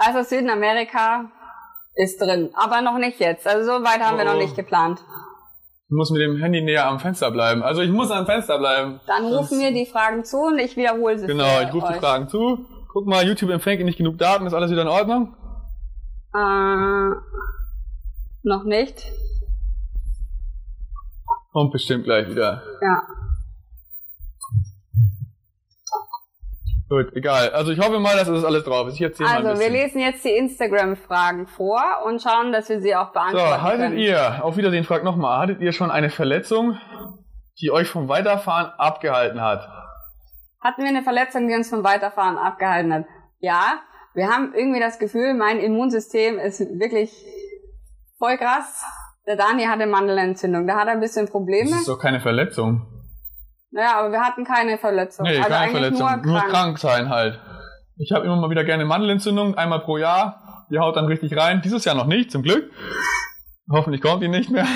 Also 0.00 0.22
Südamerika 0.22 1.24
ist 1.96 2.20
drin, 2.20 2.50
aber 2.54 2.82
noch 2.82 2.98
nicht 2.98 3.18
jetzt. 3.18 3.48
Also 3.48 3.64
so 3.78 3.84
weit 3.84 4.00
haben 4.00 4.16
wir 4.16 4.24
Oh. 4.26 4.28
noch 4.28 4.36
nicht 4.38 4.54
geplant. 4.54 5.00
Ich 5.00 5.90
muss 5.90 6.10
mit 6.12 6.20
dem 6.22 6.36
Handy 6.36 6.60
näher 6.60 6.86
am 6.86 7.00
Fenster 7.00 7.32
bleiben. 7.32 7.64
Also 7.64 7.82
ich 7.82 7.90
muss 7.90 8.12
am 8.12 8.24
Fenster 8.24 8.58
bleiben. 8.58 9.00
Dann 9.08 9.24
rufen 9.24 9.58
wir 9.58 9.72
die 9.72 9.86
Fragen 9.86 10.24
zu 10.24 10.36
und 10.36 10.58
ich 10.60 10.76
wiederhole 10.76 11.18
sie 11.18 11.26
Genau, 11.26 11.60
ich 11.62 11.74
rufe 11.74 11.92
die. 11.94 11.98
Fragen 11.98 12.28
zu. 12.28 12.64
Guck 12.92 13.06
mal, 13.08 13.26
YouTube 13.26 13.50
empfängt 13.50 13.84
nicht 13.84 13.98
genug 13.98 14.18
Daten, 14.18 14.46
ist 14.46 14.54
alles 14.54 14.70
wieder 14.70 14.82
in 14.82 14.88
Ordnung? 14.88 15.34
Äh, 16.32 17.10
noch 18.44 18.62
nicht. 18.64 19.10
Kommt 21.52 21.72
bestimmt 21.72 22.04
gleich 22.04 22.28
wieder. 22.28 22.62
Ja. 22.82 23.02
Gut, 26.88 27.14
egal. 27.14 27.50
Also 27.50 27.70
ich 27.70 27.78
hoffe 27.80 27.98
mal, 27.98 28.16
dass 28.16 28.28
das 28.28 28.44
alles 28.44 28.64
drauf 28.64 28.88
ist. 28.88 28.94
Ich 28.94 29.02
erzähle 29.02 29.28
mal 29.28 29.36
ein 29.40 29.46
Also 29.46 29.60
wir 29.60 29.68
lesen 29.68 30.00
jetzt 30.00 30.24
die 30.24 30.30
Instagram-Fragen 30.34 31.46
vor 31.46 31.82
und 32.06 32.22
schauen, 32.22 32.50
dass 32.50 32.70
wir 32.70 32.80
sie 32.80 32.96
auch 32.96 33.08
So, 33.08 33.12
beantworten 33.12 33.62
hattet 33.62 33.78
können. 33.80 33.98
ihr, 33.98 34.42
auf 34.42 34.56
Wiedersehen 34.56 34.84
fragt 34.84 35.04
nochmal, 35.04 35.40
hattet 35.40 35.60
ihr 35.60 35.72
schon 35.72 35.90
eine 35.90 36.08
Verletzung, 36.08 36.78
die 37.60 37.70
euch 37.70 37.88
vom 37.88 38.08
Weiterfahren 38.08 38.70
abgehalten 38.78 39.42
hat? 39.42 39.68
Hatten 40.60 40.82
wir 40.82 40.88
eine 40.88 41.02
Verletzung, 41.02 41.46
die 41.46 41.54
uns 41.54 41.68
vom 41.68 41.84
Weiterfahren 41.84 42.38
abgehalten 42.38 42.92
hat? 42.94 43.04
Ja, 43.40 43.80
wir 44.14 44.28
haben 44.28 44.54
irgendwie 44.54 44.80
das 44.80 44.98
Gefühl, 44.98 45.34
mein 45.34 45.58
Immunsystem 45.60 46.38
ist 46.38 46.60
wirklich 46.60 47.12
voll 48.18 48.38
krass. 48.38 48.82
Der 49.28 49.36
Dani 49.36 49.64
hatte 49.64 49.86
Mandelentzündung, 49.86 50.66
da 50.66 50.76
hat 50.76 50.86
er 50.86 50.94
ein 50.94 51.00
bisschen 51.00 51.28
Probleme. 51.28 51.68
Das 51.68 51.80
ist 51.80 51.88
doch 51.88 51.98
keine 51.98 52.18
Verletzung. 52.20 52.86
Naja, 53.70 53.98
aber 53.98 54.10
wir 54.10 54.20
hatten 54.22 54.44
keine 54.44 54.78
Verletzung. 54.78 55.26
Nee, 55.26 55.36
also 55.36 55.50
keine 55.50 55.70
Verletzung. 55.70 56.06
nur 56.08 56.16
Nur 56.32 56.38
krank. 56.40 56.50
krank 56.50 56.78
sein 56.78 57.10
halt. 57.10 57.38
Ich 57.98 58.10
habe 58.12 58.24
immer 58.24 58.36
mal 58.36 58.48
wieder 58.48 58.64
gerne 58.64 58.86
Mandelentzündung, 58.86 59.54
einmal 59.54 59.80
pro 59.80 59.98
Jahr. 59.98 60.66
Die 60.70 60.78
haut 60.78 60.96
dann 60.96 61.04
richtig 61.04 61.36
rein. 61.36 61.60
Dieses 61.62 61.84
Jahr 61.84 61.94
noch 61.94 62.06
nicht, 62.06 62.30
zum 62.30 62.42
Glück. 62.42 62.70
Hoffentlich 63.70 64.00
kommt 64.00 64.22
die 64.22 64.28
nicht 64.28 64.48
mehr. 64.50 64.66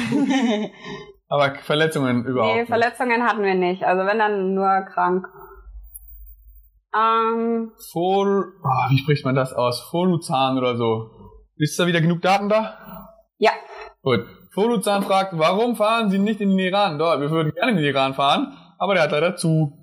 Aber 1.28 1.54
Verletzungen 1.54 2.26
überhaupt 2.26 2.52
Nee, 2.54 2.60
nicht. 2.60 2.68
Verletzungen 2.68 3.22
hatten 3.26 3.42
wir 3.42 3.54
nicht. 3.54 3.84
Also 3.84 4.04
wenn 4.04 4.18
dann 4.18 4.52
nur 4.52 4.82
krank. 4.92 5.26
Ähm, 6.94 7.72
Vol, 7.94 8.52
oh, 8.62 8.90
wie 8.90 8.98
spricht 8.98 9.24
man 9.24 9.34
das 9.34 9.54
aus? 9.54 9.88
Voluzan 9.90 10.58
oder 10.58 10.76
so. 10.76 11.10
Ist 11.56 11.78
da 11.78 11.86
wieder 11.86 12.02
genug 12.02 12.20
Daten 12.20 12.50
da? 12.50 13.08
ja, 13.38 13.52
Gut. 14.02 14.26
Voluzan 14.54 15.02
fragt, 15.02 15.32
warum 15.38 15.76
fahren 15.76 16.10
Sie 16.10 16.18
nicht 16.18 16.40
in 16.40 16.50
den 16.50 16.58
Iran? 16.58 16.98
Dort, 16.98 17.20
wir 17.20 17.30
würden 17.30 17.52
gerne 17.52 17.72
in 17.72 17.78
den 17.78 17.86
Iran 17.86 18.14
fahren, 18.14 18.56
aber 18.78 18.94
der 18.94 19.04
hat 19.04 19.12
leider 19.12 19.36
zu. 19.36 19.78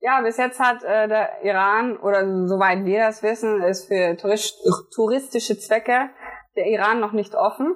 Ja, 0.00 0.20
bis 0.22 0.38
jetzt 0.38 0.58
hat 0.58 0.82
äh, 0.82 1.08
der 1.08 1.44
Iran, 1.44 1.96
oder 1.98 2.48
soweit 2.48 2.84
wir 2.84 3.00
das 3.00 3.22
wissen, 3.22 3.62
ist 3.62 3.86
für 3.86 4.16
tourist 4.16 4.56
touristische 4.94 5.58
Zwecke 5.58 6.10
der 6.56 6.66
Iran 6.66 7.00
noch 7.00 7.12
nicht 7.12 7.34
offen. 7.34 7.74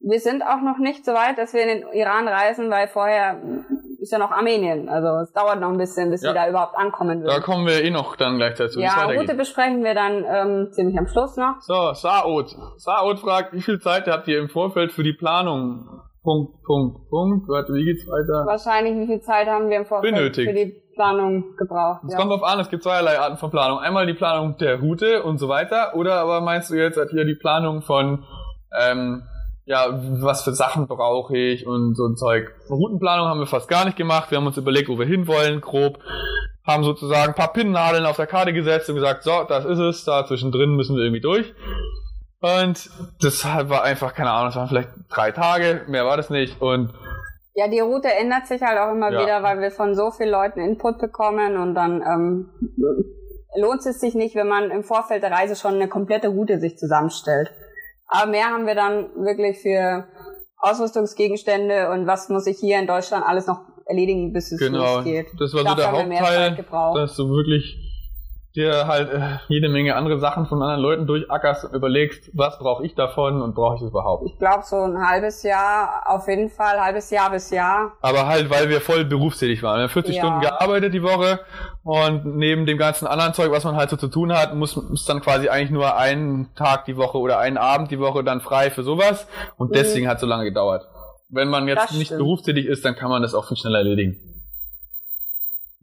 Wir 0.00 0.20
sind 0.20 0.42
auch 0.42 0.60
noch 0.60 0.78
nicht 0.78 1.04
so 1.04 1.12
weit, 1.12 1.38
dass 1.38 1.54
wir 1.54 1.62
in 1.62 1.80
den 1.80 1.92
Iran 1.92 2.28
reisen, 2.28 2.70
weil 2.70 2.88
vorher 2.88 3.40
ist 4.04 4.12
ja 4.12 4.18
noch 4.18 4.30
Armenien. 4.30 4.88
Also 4.88 5.08
es 5.22 5.32
dauert 5.32 5.60
noch 5.60 5.68
ein 5.70 5.78
bisschen, 5.78 6.10
bis 6.10 6.22
Ja. 6.22 6.30
wir 6.30 6.34
da 6.34 6.48
überhaupt 6.48 6.76
ankommen 6.76 7.22
Da 7.22 7.32
würden. 7.32 7.42
kommen 7.42 7.66
wir 7.66 7.82
eh 7.82 7.90
noch 7.90 8.16
dann 8.16 8.36
gleich 8.36 8.54
dazu. 8.54 8.78
Ja. 8.80 9.04
Route 9.06 9.34
besprechen 9.34 9.82
wir 9.82 9.94
dann 9.94 10.24
ähm, 10.26 10.68
ziemlich 10.72 10.96
am 10.98 11.06
Schluss 11.08 11.36
noch. 11.36 11.56
So, 11.60 11.92
Saud. 11.94 12.54
Saud 12.76 13.18
fragt, 13.18 13.52
wie 13.52 13.62
viel 13.62 13.80
Zeit 13.80 14.06
habt 14.06 14.28
ihr 14.28 14.38
im 14.38 14.48
Vorfeld 14.48 14.92
für 14.92 15.02
die 15.02 15.12
Planung? 15.14 15.88
Punkt, 16.22 16.62
Punkt, 16.64 17.10
Punkt. 17.10 17.48
Warte, 17.48 17.74
wie 17.74 17.84
geht's 17.84 18.06
weiter? 18.06 18.46
Wahrscheinlich, 18.46 18.96
wie 18.96 19.06
viel 19.06 19.20
Zeit 19.20 19.46
haben 19.46 19.68
wir 19.68 19.76
im 19.78 19.84
Vorfeld 19.84 20.14
Benötigt. 20.14 20.48
für 20.48 20.54
die 20.54 20.80
Planung 20.94 21.54
gebraucht? 21.58 22.00
Es 22.06 22.12
Ja. 22.12 22.18
kommt 22.18 22.30
drauf 22.32 22.42
an, 22.42 22.60
es 22.60 22.70
gibt 22.70 22.82
zweierlei 22.82 23.18
Arten 23.18 23.36
von 23.36 23.50
Planung. 23.50 23.78
Einmal 23.78 24.06
die 24.06 24.14
Planung 24.14 24.56
der 24.58 24.80
Route 24.80 25.22
und 25.22 25.36
so 25.38 25.48
weiter. 25.48 25.94
Oder 25.96 26.14
aber 26.20 26.40
meinst 26.40 26.70
du 26.70 26.76
jetzt 26.76 26.98
hier 27.10 27.24
die 27.26 27.34
Planung 27.34 27.82
von, 27.82 28.24
ähm, 28.80 29.22
ja, 29.66 29.86
was 30.20 30.42
für 30.42 30.52
Sachen 30.52 30.86
brauche 30.86 31.36
ich 31.36 31.66
und 31.66 31.94
so 31.94 32.06
ein 32.06 32.16
Zeug. 32.16 32.54
Routenplanung 32.68 33.26
haben 33.28 33.40
wir 33.40 33.46
fast 33.46 33.68
gar 33.68 33.84
nicht 33.84 33.96
gemacht. 33.96 34.30
Wir 34.30 34.38
haben 34.38 34.46
uns 34.46 34.56
überlegt, 34.58 34.88
wo 34.88 34.98
wir 34.98 35.06
hinwollen, 35.06 35.60
grob. 35.60 35.98
Haben 36.66 36.84
sozusagen 36.84 37.30
ein 37.32 37.34
paar 37.34 37.52
Pinnnadeln 37.52 38.06
auf 38.06 38.16
der 38.16 38.26
Karte 38.26 38.52
gesetzt 38.52 38.88
und 38.88 38.94
gesagt, 38.96 39.22
so, 39.22 39.44
das 39.48 39.64
ist 39.64 39.78
es, 39.78 40.04
da 40.04 40.26
zwischendrin 40.26 40.76
müssen 40.76 40.96
wir 40.96 41.02
irgendwie 41.04 41.20
durch. 41.20 41.54
Und 42.40 42.90
das 43.22 43.44
war 43.44 43.82
einfach, 43.84 44.14
keine 44.14 44.30
Ahnung, 44.30 44.46
das 44.48 44.56
waren 44.56 44.68
vielleicht 44.68 44.90
drei 45.10 45.30
Tage, 45.30 45.82
mehr 45.88 46.04
war 46.04 46.16
das 46.16 46.28
nicht. 46.30 46.60
Und 46.60 46.92
Ja, 47.54 47.68
die 47.68 47.80
Route 47.80 48.08
ändert 48.08 48.46
sich 48.46 48.60
halt 48.60 48.78
auch 48.78 48.92
immer 48.92 49.10
Ja. 49.12 49.22
wieder, 49.22 49.42
weil 49.42 49.60
wir 49.60 49.70
von 49.70 49.94
so 49.94 50.10
vielen 50.10 50.30
Leuten 50.30 50.60
Input 50.60 50.98
bekommen 50.98 51.56
und 51.56 51.74
dann 51.74 52.02
ähm, 52.02 52.50
lohnt 53.56 53.84
es 53.86 54.00
sich 54.00 54.14
nicht, 54.14 54.34
wenn 54.34 54.48
man 54.48 54.70
im 54.70 54.84
Vorfeld 54.84 55.22
der 55.22 55.30
Reise 55.30 55.56
schon 55.56 55.74
eine 55.74 55.88
komplette 55.88 56.28
Route 56.28 56.58
sich 56.60 56.76
zusammenstellt. 56.76 57.50
Aber 58.14 58.30
mehr 58.30 58.46
haben 58.46 58.66
wir 58.66 58.74
dann 58.76 59.08
wirklich 59.16 59.58
für 59.58 60.06
Ausrüstungsgegenstände 60.58 61.90
und 61.90 62.06
was 62.06 62.28
muss 62.28 62.46
ich 62.46 62.58
hier 62.58 62.78
in 62.78 62.86
Deutschland 62.86 63.24
alles 63.26 63.46
noch 63.46 63.60
erledigen, 63.86 64.32
bis 64.32 64.52
es 64.52 64.60
genau, 64.60 64.96
losgeht. 64.96 65.26
das 65.38 65.52
war 65.52 65.60
so 65.60 65.64
Dafür 65.64 65.84
der 65.84 65.92
wir 65.92 66.06
mehr 66.06 66.20
Hauptteil, 66.20 66.94
dass 66.94 67.16
du 67.16 67.28
wirklich 67.28 67.83
dir 68.56 68.86
halt 68.86 69.10
äh, 69.12 69.38
jede 69.48 69.68
Menge 69.68 69.96
andere 69.96 70.18
Sachen 70.18 70.46
von 70.46 70.62
anderen 70.62 70.80
Leuten 70.80 71.06
durchackerst 71.06 71.64
und 71.64 71.74
überlegst, 71.74 72.30
was 72.34 72.58
brauche 72.58 72.84
ich 72.86 72.94
davon 72.94 73.42
und 73.42 73.54
brauche 73.54 73.74
ich 73.76 73.80
das 73.80 73.90
überhaupt. 73.90 74.24
Ich 74.26 74.38
glaube 74.38 74.62
so 74.64 74.76
ein 74.76 74.98
halbes 74.98 75.42
Jahr, 75.42 76.02
auf 76.06 76.28
jeden 76.28 76.48
Fall, 76.50 76.80
halbes 76.80 77.10
Jahr 77.10 77.30
bis 77.30 77.50
Jahr. 77.50 77.92
Aber 78.00 78.26
halt, 78.26 78.50
weil 78.50 78.68
wir 78.68 78.80
voll 78.80 79.04
berufstätig 79.04 79.62
waren. 79.62 79.78
Wir 79.78 79.82
haben 79.84 79.90
40 79.90 80.16
Ja. 80.16 80.22
Stunden 80.22 80.40
gearbeitet 80.40 80.94
die 80.94 81.02
Woche 81.02 81.40
und 81.82 82.24
neben 82.36 82.66
dem 82.66 82.78
ganzen 82.78 83.06
anderen 83.06 83.34
Zeug, 83.34 83.50
was 83.50 83.64
man 83.64 83.76
halt 83.76 83.90
so 83.90 83.96
zu 83.96 84.08
tun 84.08 84.32
hat, 84.32 84.54
muss, 84.54 84.76
muss 84.76 85.04
dann 85.04 85.20
quasi 85.20 85.48
eigentlich 85.48 85.70
nur 85.70 85.96
einen 85.96 86.54
Tag 86.54 86.84
die 86.84 86.96
Woche 86.96 87.18
oder 87.18 87.38
einen 87.38 87.58
Abend 87.58 87.90
die 87.90 87.98
Woche 88.00 88.22
dann 88.22 88.40
frei 88.40 88.70
für 88.70 88.82
sowas 88.84 89.26
und 89.56 89.70
Mhm. 89.70 89.74
deswegen 89.74 90.08
hat 90.08 90.16
es 90.16 90.20
so 90.20 90.26
lange 90.26 90.44
gedauert. 90.44 90.86
Wenn 91.28 91.48
man 91.48 91.66
jetzt 91.66 91.92
nicht 91.94 92.16
berufstätig 92.16 92.66
ist, 92.66 92.84
dann 92.84 92.94
kann 92.94 93.10
man 93.10 93.22
das 93.22 93.34
auch 93.34 93.48
viel 93.48 93.56
schneller 93.56 93.78
erledigen. 93.78 94.33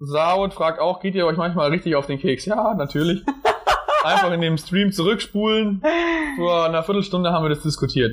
Saud 0.04 0.54
fragt 0.56 0.80
auch, 0.80 1.00
geht 1.00 1.14
ihr 1.14 1.28
euch 1.28 1.38
manchmal 1.38 1.70
richtig 1.70 1.96
auf 1.96 2.08
den 2.08 2.20
Keks? 2.20 2.46
Ja, 2.46 2.74
natürlich. 2.74 3.24
Einfach 4.04 4.32
in 4.32 4.42
dem 4.42 4.58
Stream 4.58 4.92
zurückspulen. 4.92 5.84
Vor 6.38 6.66
einer 6.66 6.82
Viertelstunde 6.82 7.32
haben 7.32 7.46
wir 7.46 7.50
das 7.50 7.62
diskutiert. 7.62 8.12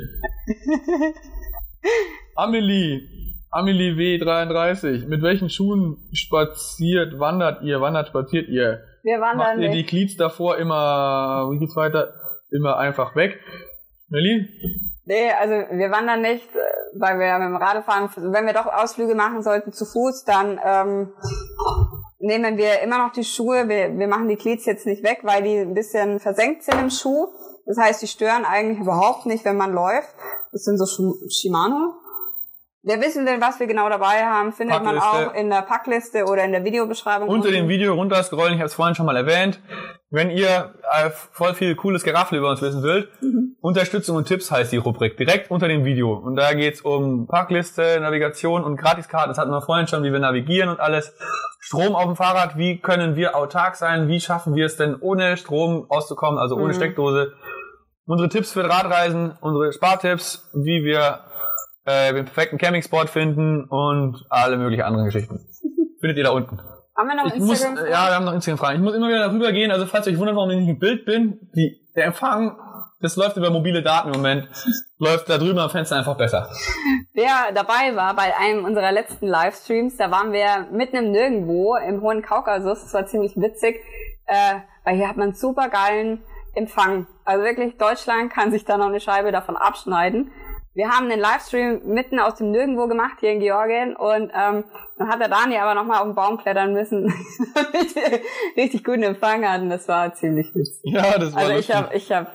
Amelie, 2.35 3.09
Amelie 3.51 3.93
W33, 3.93 5.07
mit 5.07 5.23
welchen 5.23 5.49
Schuhen 5.49 5.97
spaziert, 6.13 7.19
wandert 7.19 7.63
ihr, 7.63 7.81
wandert, 7.81 8.09
spaziert 8.09 8.49
ihr? 8.49 8.83
Wir 9.03 9.19
Macht 9.19 9.39
wandern 9.39 9.63
ihr 9.63 9.71
die 9.71 9.79
nicht. 9.79 9.89
Cleats 9.89 10.17
davor 10.17 10.59
immer, 10.59 11.49
wie 11.51 11.59
geht's 11.59 11.75
weiter, 11.75 12.13
immer 12.51 12.77
einfach 12.77 13.17
weg? 13.17 13.41
Melli? 14.09 14.47
Nee, 15.09 15.33
also 15.33 15.55
wir 15.71 15.91
wandern 15.91 16.21
nicht, 16.21 16.55
äh, 16.55 16.59
weil 17.01 17.19
wir 17.19 17.39
mit 17.39 17.49
dem 17.49 17.57
Radfahren, 17.57 18.11
wenn 18.31 18.45
wir 18.45 18.53
doch 18.53 18.67
Ausflüge 18.67 19.15
machen 19.15 19.43
sollten 19.43 19.73
zu 19.73 19.87
Fuß, 19.87 20.25
dann 20.25 20.61
ähm, 20.63 21.15
nehmen 22.19 22.59
wir 22.59 22.83
immer 22.83 22.99
noch 22.99 23.13
die 23.13 23.25
Schuhe. 23.25 23.71
Wir, 23.71 23.99
wir 23.99 24.07
machen 24.07 24.29
die 24.29 24.37
Cleats 24.37 24.67
jetzt 24.67 24.85
nicht 24.85 25.03
weg, 25.03 25.21
weil 25.23 25.43
die 25.43 25.61
ein 25.61 25.73
bisschen 25.73 26.21
versenkt 26.21 26.63
sind 26.63 26.79
im 26.79 26.91
Schuh. 26.91 27.29
Das 27.65 27.79
heißt, 27.79 28.03
die 28.03 28.07
stören 28.07 28.45
eigentlich 28.45 28.81
überhaupt 28.81 29.25
nicht, 29.25 29.47
wenn 29.47 29.57
man 29.57 29.73
läuft. 29.73 30.15
Das 30.53 30.65
sind 30.65 30.77
so 30.77 30.85
Shimano. 31.31 31.95
Wer 32.85 33.01
wissen 33.01 33.27
will, 33.27 33.41
was 33.41 33.59
wir 33.59 33.67
genau 33.67 33.89
dabei 33.89 34.25
haben, 34.25 34.53
findet 34.53 34.83
man 34.85 34.97
Packliste. 34.97 35.31
auch 35.31 35.35
in 35.35 35.51
der 35.51 35.63
Packliste 35.63 36.25
oder 36.27 36.45
in 36.45 36.53
der 36.53 36.65
Videobeschreibung. 36.65 37.29
Unter 37.29 37.51
dem 37.51 37.69
Video 37.69 37.93
runterscrollen, 37.95 38.53
ich 38.55 38.61
habe 38.61 38.67
es 38.69 38.75
vorhin 38.75 38.95
schon 38.95 39.05
mal 39.05 39.17
erwähnt. 39.17 39.61
Wenn 40.11 40.31
ihr 40.31 40.75
äh, 40.93 41.11
voll 41.11 41.55
viel 41.55 41.75
cooles 41.75 42.05
Geraffel 42.05 42.39
über 42.39 42.51
uns 42.51 42.63
wissen 42.63 42.83
wollt, 42.83 43.09
Mhm. 43.21 43.57
Unterstützung 43.61 44.17
und 44.17 44.27
Tipps 44.29 44.53
heißt 44.53 44.71
die 44.71 44.77
Rubrik, 44.77 45.17
direkt 45.17 45.51
unter 45.51 45.67
dem 45.67 45.85
Video. 45.85 46.13
Und 46.15 46.37
da 46.37 46.55
geht's 46.55 46.81
um 46.81 47.27
Parkliste, 47.27 47.99
Navigation 48.01 48.63
und 48.63 48.77
Gratiskarten. 48.77 49.31
Das 49.31 49.39
hatten 49.39 49.51
wir 49.51 49.61
vorhin 49.61 49.89
schon, 49.89 50.05
wie 50.05 50.13
wir 50.13 50.21
navigieren 50.21 50.69
und 50.71 50.79
alles. 50.79 51.13
Strom 51.59 51.97
auf 51.97 52.05
dem 52.05 52.15
Fahrrad, 52.17 52.57
wie 52.57 52.79
können 52.81 53.17
wir 53.17 53.35
autark 53.37 53.75
sein? 53.75 54.07
Wie 54.07 54.21
schaffen 54.21 54.55
wir 54.55 54.67
es 54.67 54.77
denn 54.77 54.95
ohne 55.01 55.37
Strom 55.37 55.87
auszukommen, 55.91 56.39
also 56.39 56.55
ohne 56.55 56.69
Mhm. 56.69 56.75
Steckdose? 56.75 57.33
Unsere 58.07 58.29
Tipps 58.31 58.53
für 58.53 58.65
Radreisen, 58.67 59.37
unsere 59.41 59.73
Spartipps, 59.73 60.49
wie 60.55 60.85
wir 60.85 61.19
äh, 61.89 62.13
den 62.13 62.25
perfekten 62.27 62.59
Campingspot 62.59 63.09
finden 63.09 63.65
und 63.65 64.25
alle 64.29 64.57
möglichen 64.59 64.83
anderen 64.83 65.07
Geschichten. 65.07 65.41
Findet 66.01 66.19
ihr 66.19 66.25
da 66.25 66.31
unten. 66.31 66.61
Haben 66.97 67.09
wir 67.09 67.15
noch 67.17 67.33
Ich 67.33 67.41
muss, 67.41 67.63
Instagram? 67.63 67.87
ja, 67.87 68.09
wir 68.09 68.15
haben 68.15 68.25
noch 68.25 68.35
Instagram-Fragen. 68.35 68.77
Ich 68.77 68.83
muss 68.83 68.95
immer 68.95 69.09
wieder 69.09 69.21
darüber 69.21 69.53
gehen. 69.53 69.71
Also 69.71 69.87
falls 69.87 70.07
ihr 70.07 70.13
euch 70.13 70.19
wundert, 70.19 70.37
warum 70.37 70.51
ich 70.51 70.59
nicht 70.59 70.69
im 70.69 70.79
Bild 70.79 71.05
bin, 71.05 71.39
die, 71.55 71.81
der 71.95 72.07
Empfang, 72.07 72.57
das 73.01 73.15
läuft 73.17 73.37
über 73.37 73.51
mobile 73.51 73.83
Daten 73.83 74.09
im 74.09 74.17
Moment, 74.17 74.49
läuft 74.99 75.29
da 75.31 75.39
drüben 75.39 75.59
am 75.61 75.71
Fenster 75.71 75.97
einfach 75.97 76.17
besser. 76.17 76.51
Wer 77.15 77.53
dabei 77.55 77.95
war 77.95 78.15
bei 78.15 78.37
einem 78.37 78.65
unserer 78.65 78.93
letzten 78.93 79.27
Livestreams, 79.29 79.97
da 79.97 80.11
waren 80.11 80.33
wir 80.33 80.67
mitten 80.73 80.97
im 80.97 81.13
Nirgendwo 81.13 81.77
im 81.77 82.01
hohen 82.03 82.23
Kaukasus. 82.23 82.83
Das 82.83 82.95
war 82.95 83.07
ziemlich 83.07 83.37
witzig, 83.37 83.81
äh, 84.27 84.55
weil 84.85 84.97
hier 84.97 85.09
hat 85.09 85.17
man 85.17 85.35
super 85.35 85.69
geilen 85.69 86.23
Empfang. 86.55 87.07
Also 87.25 87.45
wirklich, 87.45 87.77
Deutschland 87.79 88.33
kann 88.33 88.51
sich 88.51 88.65
da 88.65 88.77
noch 88.77 88.89
eine 88.89 89.01
Scheibe 89.01 89.31
davon 89.31 89.57
abschneiden. 89.57 90.33
Wir 90.79 90.91
haben 90.91 91.11
einen 91.11 91.21
Livestream 91.21 91.81
mitten 91.87 92.21
aus 92.21 92.37
dem 92.37 92.53
Nirgendwo 92.53 92.87
gemacht 92.87 93.17
hier 93.19 93.33
in 93.33 93.41
Georgien 93.41 93.97
und 93.97 94.31
ähm, 94.33 94.63
dann 94.97 95.09
hat 95.09 95.21
der 95.21 95.29
Daniel 95.29 95.59
aber 95.59 95.75
nochmal 95.75 95.99
auf 95.99 96.05
den 96.05 96.15
Baum 96.15 96.39
klettern 96.39 96.73
müssen, 96.73 97.13
damit 97.57 97.97
wir 97.97 98.21
richtig 98.57 98.85
guten 98.85 99.03
Empfang 99.03 99.45
hatten. 99.45 99.71
Das 99.71 99.89
war 99.89 100.15
ziemlich 100.15 100.55
witzig. 100.55 100.81
Ja, 100.85 101.19
das 101.19 101.35
war 101.35 101.43
Also 101.43 101.59
ich 101.59 101.75
habe 101.75 101.97
ich 101.97 102.13
hab 102.13 102.33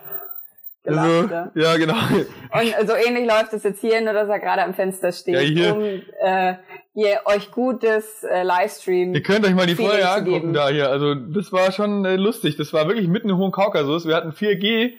gelacht. 0.83 1.07
also, 1.07 1.33
ja. 1.33 1.51
ja, 1.55 1.77
genau. 1.77 1.93
Und 1.93 2.87
so 2.89 2.93
ähnlich 2.95 3.25
läuft 3.25 3.53
es 3.53 3.63
jetzt 3.63 3.79
hier, 3.79 4.01
nur 4.01 4.11
dass 4.11 4.27
er 4.27 4.39
gerade 4.39 4.63
am 4.63 4.73
Fenster 4.73 5.13
steht, 5.13 5.35
Ja, 5.35 5.39
hier. 5.39 5.73
um 5.73 5.83
äh, 6.19 6.55
hier 6.93 7.21
euch 7.23 7.49
gutes 7.49 8.25
äh, 8.25 8.43
Livestream. 8.43 9.13
Ihr 9.13 9.23
könnt 9.23 9.45
euch 9.45 9.55
mal 9.55 9.67
die 9.67 9.75
Folge 9.75 10.09
angucken 10.09 10.51
da 10.51 10.67
hier. 10.67 10.89
Also 10.89 11.15
das 11.15 11.53
war 11.53 11.71
schon 11.71 12.03
äh, 12.03 12.17
lustig. 12.17 12.57
Das 12.57 12.73
war 12.73 12.89
wirklich 12.89 13.07
mitten 13.07 13.29
im 13.29 13.37
hohen 13.37 13.53
Kaukasus. 13.53 14.05
Wir 14.05 14.17
hatten 14.17 14.31
4G, 14.31 14.91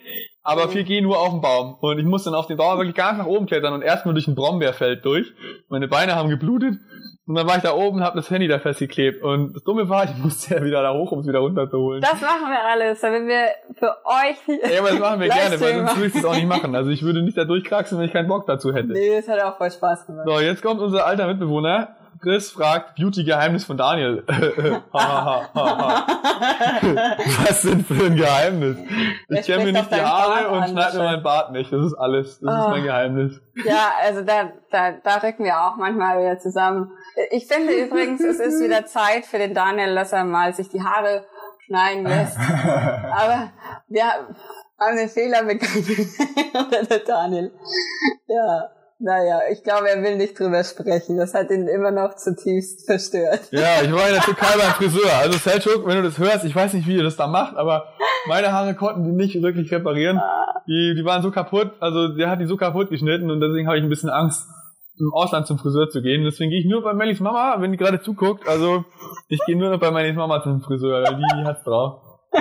aber 0.44 0.66
Mhm. 0.66 0.70
4G 0.72 1.02
nur 1.02 1.18
auf 1.18 1.30
dem 1.30 1.40
Baum. 1.40 1.74
Und 1.80 1.98
ich 1.98 2.04
musste 2.04 2.30
dann 2.30 2.38
auf 2.38 2.46
den 2.46 2.56
Baum 2.58 2.78
wirklich 2.78 2.94
gar 2.94 3.12
nicht 3.12 3.18
nach 3.18 3.26
oben 3.26 3.46
klettern 3.46 3.72
und 3.72 3.82
erstmal 3.82 4.14
durch 4.14 4.28
ein 4.28 4.34
Brombeerfeld 4.36 5.04
durch. 5.04 5.32
Meine 5.68 5.88
Beine 5.88 6.14
haben 6.14 6.28
geblutet. 6.28 6.74
Und 7.26 7.36
dann 7.36 7.48
war 7.48 7.56
ich 7.56 7.62
da 7.62 7.72
oben 7.72 7.96
und 7.98 8.04
habe 8.04 8.16
das 8.16 8.28
Handy 8.30 8.46
da 8.48 8.58
festgeklebt. 8.58 9.22
Und 9.22 9.54
das 9.54 9.64
Dumme 9.64 9.88
war, 9.88 10.04
ich 10.04 10.14
musste 10.22 10.54
ja 10.56 10.62
wieder 10.62 10.82
da 10.82 10.92
hoch, 10.92 11.10
um 11.12 11.20
es 11.20 11.26
wieder 11.26 11.38
runterzuholen. 11.38 12.02
Das 12.02 12.20
machen 12.20 12.50
wir 12.50 12.62
alles, 12.62 13.00
damit 13.00 13.26
wir 13.26 13.46
für 13.78 13.96
euch. 14.04 14.36
Ja, 14.70 14.80
aber 14.80 14.90
das 14.90 14.98
machen 14.98 15.20
wir 15.20 15.28
gerne, 15.28 15.58
weil 15.60 15.74
sonst 15.74 15.96
würde 15.96 16.06
ich 16.08 16.12
das 16.12 16.24
auch 16.26 16.34
nicht 16.34 16.46
machen. 16.46 16.74
Also 16.76 16.90
ich 16.90 17.02
würde 17.02 17.22
nicht 17.22 17.38
da 17.38 17.44
durchkraxeln, 17.44 17.98
wenn 17.98 18.06
ich 18.06 18.12
keinen 18.12 18.28
Bock 18.28 18.46
dazu 18.46 18.74
hätte. 18.74 18.88
Nee, 18.92 19.16
das 19.16 19.26
hat 19.28 19.40
auch 19.42 19.56
voll 19.56 19.70
Spaß 19.70 20.06
gemacht. 20.06 20.26
So, 20.28 20.38
jetzt 20.40 20.62
kommt 20.62 20.80
unser 20.82 21.06
alter 21.06 21.26
Mitbewohner. 21.26 21.96
Chris 22.24 22.50
fragt 22.50 22.96
Beauty-Geheimnis 22.96 23.64
von 23.66 23.76
Daniel. 23.76 24.24
Was 27.46 27.62
denn 27.62 27.84
für 27.84 28.06
ein 28.06 28.16
Geheimnis? 28.16 28.78
Ich 29.28 29.46
kämme 29.46 29.64
mir 29.64 29.72
nicht 29.72 29.90
die 29.90 30.00
Haare 30.00 30.48
Bart 30.48 30.52
und 30.52 30.68
schneide 30.70 30.96
mir 30.98 31.04
meinen 31.04 31.22
Bart 31.22 31.52
nicht. 31.52 31.70
Das 31.72 31.84
ist 31.84 31.94
alles. 31.94 32.40
Das 32.40 32.52
ist 32.54 32.60
Ah. 32.64 32.68
mein 32.70 32.82
Geheimnis. 32.84 33.40
Ja, 33.64 33.92
also 34.02 34.22
da, 34.22 34.52
da, 34.70 34.92
da 34.92 35.16
rücken 35.18 35.44
wir 35.44 35.54
auch 35.60 35.76
manchmal 35.76 36.18
wieder 36.18 36.38
zusammen. 36.38 36.90
Ich 37.30 37.46
finde 37.46 37.72
übrigens, 37.84 38.22
es 38.22 38.40
ist 38.40 38.62
wieder 38.62 38.86
Zeit 38.86 39.26
für 39.26 39.36
den 39.38 39.52
Daniel, 39.54 39.94
dass 39.94 40.12
er 40.12 40.24
mal 40.24 40.54
sich 40.54 40.70
die 40.70 40.82
Haare 40.82 41.26
schneiden 41.66 42.04
lässt. 42.06 42.38
Aber 42.38 43.50
wir 43.88 44.04
haben 44.80 44.96
den 44.96 45.08
Fehler 45.10 45.42
begangen. 45.44 46.08
Oder 46.54 46.84
der 46.84 46.98
Daniel. 47.00 47.52
Ja, 48.26 48.70
naja, 49.04 49.40
ich 49.52 49.62
glaube, 49.62 49.90
er 49.90 50.02
will 50.02 50.16
nicht 50.16 50.38
drüber 50.38 50.64
sprechen. 50.64 51.18
Das 51.18 51.34
hat 51.34 51.50
ihn 51.50 51.68
immer 51.68 51.90
noch 51.90 52.16
zutiefst 52.16 52.86
verstört. 52.86 53.48
Ja, 53.50 53.82
ich 53.82 53.92
war 53.92 54.08
in 54.08 54.14
der 54.14 54.22
Türkei 54.22 54.56
beim 54.56 54.72
Friseur. 54.72 55.12
Also 55.20 55.38
Selçuk, 55.38 55.86
wenn 55.86 55.98
du 55.98 56.04
das 56.04 56.18
hörst, 56.18 56.44
ich 56.44 56.56
weiß 56.56 56.72
nicht, 56.72 56.88
wie 56.88 56.96
ihr 56.96 57.02
das 57.02 57.16
da 57.16 57.26
macht, 57.26 57.56
aber 57.56 57.92
meine 58.26 58.50
Haare 58.52 58.74
konnten 58.74 59.04
die 59.04 59.12
nicht 59.12 59.40
wirklich 59.42 59.70
reparieren. 59.70 60.20
Die, 60.66 60.94
die 60.96 61.04
waren 61.04 61.20
so 61.20 61.30
kaputt, 61.30 61.72
also 61.80 62.08
der 62.08 62.30
hat 62.30 62.40
die 62.40 62.46
so 62.46 62.56
kaputt 62.56 62.88
geschnitten 62.88 63.30
und 63.30 63.40
deswegen 63.40 63.66
habe 63.68 63.76
ich 63.76 63.84
ein 63.84 63.90
bisschen 63.90 64.08
Angst, 64.08 64.48
im 64.98 65.12
Ausland 65.12 65.46
zum 65.46 65.58
Friseur 65.58 65.90
zu 65.90 66.00
gehen. 66.00 66.24
Deswegen 66.24 66.50
gehe 66.50 66.60
ich 66.60 66.66
nur 66.66 66.82
bei 66.82 66.94
Mellies 66.94 67.20
Mama, 67.20 67.56
wenn 67.60 67.72
die 67.72 67.76
gerade 67.76 68.00
zuguckt. 68.00 68.48
Also 68.48 68.84
ich 69.28 69.40
gehe 69.44 69.58
nur 69.58 69.70
noch 69.70 69.80
bei 69.80 69.90
Mellies 69.90 70.16
Mama 70.16 70.42
zum 70.42 70.62
Friseur, 70.62 71.02
weil 71.02 71.16
die, 71.16 71.40
die 71.40 71.44
hat's 71.44 71.62
drauf. 71.64 72.00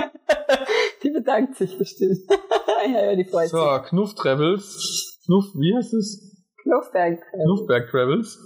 Die 1.02 1.10
bedankt 1.10 1.56
sich 1.56 1.76
bestimmt. 1.76 2.16
ja, 2.86 3.10
ja, 3.10 3.14
die 3.14 3.24
freut 3.26 3.50
sich. 3.50 3.50
So, 3.50 3.78
Knuff 3.90 4.14
Travels. 4.14 5.20
Knuff, 5.26 5.44
wie 5.54 5.76
heißt 5.76 5.92
es? 5.92 6.33
Knuffberg. 6.64 7.20
Knuffberg 7.32 7.90
Travels. 7.90 8.38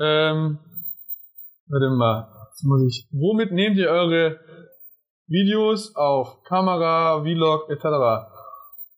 Ähm, 0.00 0.58
warte 1.68 1.90
mal, 1.90 2.28
jetzt 2.50 2.64
muss 2.64 2.82
ich. 2.86 3.08
Womit 3.12 3.52
nehmt 3.52 3.76
ihr 3.76 3.88
eure 3.88 4.38
Videos 5.28 5.94
auf? 5.96 6.42
Kamera, 6.44 7.22
Vlog, 7.22 7.70
etc. 7.70 7.84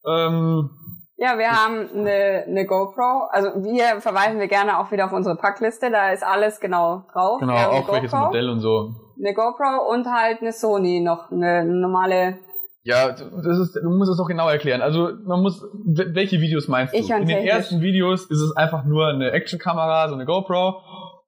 Ähm, 0.07 0.71
Ja, 1.17 1.39
wir 1.39 1.51
haben 1.51 1.89
eine, 1.95 2.45
eine 2.47 2.67
GoPro. 2.67 3.29
Also 3.31 3.49
wir 3.63 4.01
verweisen 4.01 4.41
wir 4.41 4.49
gerne 4.49 4.79
auch 4.79 4.91
wieder 4.91 5.05
auf 5.07 5.13
unsere 5.13 5.37
Packliste. 5.37 5.91
Da 5.91 6.11
ist 6.13 6.25
alles 6.25 6.61
genau 6.61 7.05
drauf. 7.13 7.41
genau, 7.41 7.55
auch 7.55 7.89
eine 7.89 7.93
welches 7.93 8.11
GoPro, 8.11 8.27
Modell 8.27 8.49
und 8.51 8.61
so. 8.61 8.95
Eine 9.19 9.35
GoPro 9.35 9.91
und 9.93 10.07
halt 10.07 10.41
eine 10.41 10.53
Sony 10.53 11.01
noch, 11.01 11.31
eine 11.31 11.65
normale. 11.65 12.39
Ja, 12.85 13.13
das 13.13 13.59
ist, 13.59 13.77
du 13.77 13.89
musst 13.89 14.11
es 14.11 14.19
doch 14.19 14.29
genau 14.29 14.47
erklären. 14.49 14.83
Also 14.83 15.11
man 15.25 15.41
muss, 15.41 15.65
welche 15.85 16.41
Videos 16.43 16.69
meinst 16.69 16.93
du? 16.93 16.99
Ich 16.99 17.09
In 17.09 17.27
den 17.27 17.47
ersten 17.47 17.81
Videos 17.81 18.27
ist 18.27 18.41
es 18.41 18.55
einfach 18.57 18.85
nur 18.85 19.09
eine 19.09 19.31
Actionkamera, 19.33 20.09
so 20.09 20.15
eine 20.15 20.27
GoPro. 20.27 20.83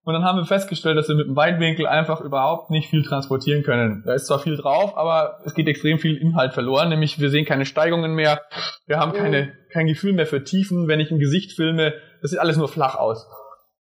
Und 0.04 0.12
dann 0.12 0.22
haben 0.22 0.38
wir 0.38 0.44
festgestellt, 0.44 0.98
dass 0.98 1.08
wir 1.08 1.16
mit 1.16 1.26
dem 1.26 1.34
Weitwinkel 1.34 1.86
einfach 1.86 2.20
überhaupt 2.20 2.70
nicht 2.70 2.90
viel 2.90 3.02
transportieren 3.02 3.64
können. 3.64 4.04
Da 4.06 4.14
ist 4.14 4.26
zwar 4.26 4.38
viel 4.38 4.56
drauf, 4.56 4.96
aber 4.96 5.40
es 5.44 5.54
geht 5.54 5.66
extrem 5.66 5.98
viel 5.98 6.16
Inhalt 6.16 6.52
verloren. 6.52 6.90
Nämlich 6.90 7.18
wir 7.18 7.30
sehen 7.30 7.46
keine 7.46 7.64
Steigungen 7.64 8.14
mehr. 8.14 8.42
Wir 8.86 8.98
haben 8.98 9.14
keine, 9.14 9.54
kein 9.72 9.86
Gefühl 9.86 10.12
mehr 10.12 10.26
für 10.26 10.44
Tiefen. 10.44 10.88
Wenn 10.88 11.00
ich 11.00 11.10
ein 11.10 11.18
Gesicht 11.18 11.52
filme, 11.52 11.94
das 12.20 12.32
sieht 12.32 12.38
alles 12.38 12.58
nur 12.58 12.68
flach 12.68 12.96
aus. 12.96 13.26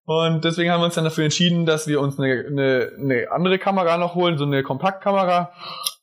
Und 0.05 0.45
deswegen 0.45 0.71
haben 0.71 0.79
wir 0.81 0.85
uns 0.85 0.95
dann 0.95 1.03
dafür 1.03 1.25
entschieden, 1.25 1.65
dass 1.65 1.87
wir 1.87 1.99
uns 1.99 2.17
eine, 2.17 2.45
eine, 2.47 2.91
eine 2.97 3.31
andere 3.31 3.59
Kamera 3.59 3.97
noch 3.97 4.15
holen, 4.15 4.37
so 4.37 4.45
eine 4.45 4.63
Kompaktkamera. 4.63 5.51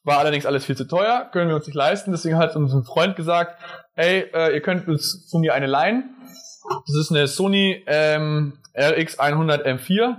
War 0.04 0.18
allerdings 0.18 0.46
alles 0.46 0.64
viel 0.64 0.76
zu 0.76 0.86
teuer, 0.86 1.28
können 1.32 1.48
wir 1.48 1.54
uns 1.54 1.66
nicht 1.66 1.76
leisten. 1.76 2.10
Deswegen 2.10 2.36
hat 2.36 2.56
uns 2.56 2.74
ein 2.74 2.84
Freund 2.84 3.14
gesagt, 3.16 3.56
hey, 3.94 4.28
äh, 4.34 4.52
ihr 4.52 4.60
könnt 4.60 4.88
uns 4.88 5.28
von 5.30 5.40
mir 5.40 5.54
eine 5.54 5.66
leihen. 5.66 6.14
Das 6.86 6.96
ist 6.96 7.10
eine 7.10 7.26
Sony 7.28 7.84
ähm, 7.86 8.58
RX100 8.74 9.64
M4. 9.64 10.16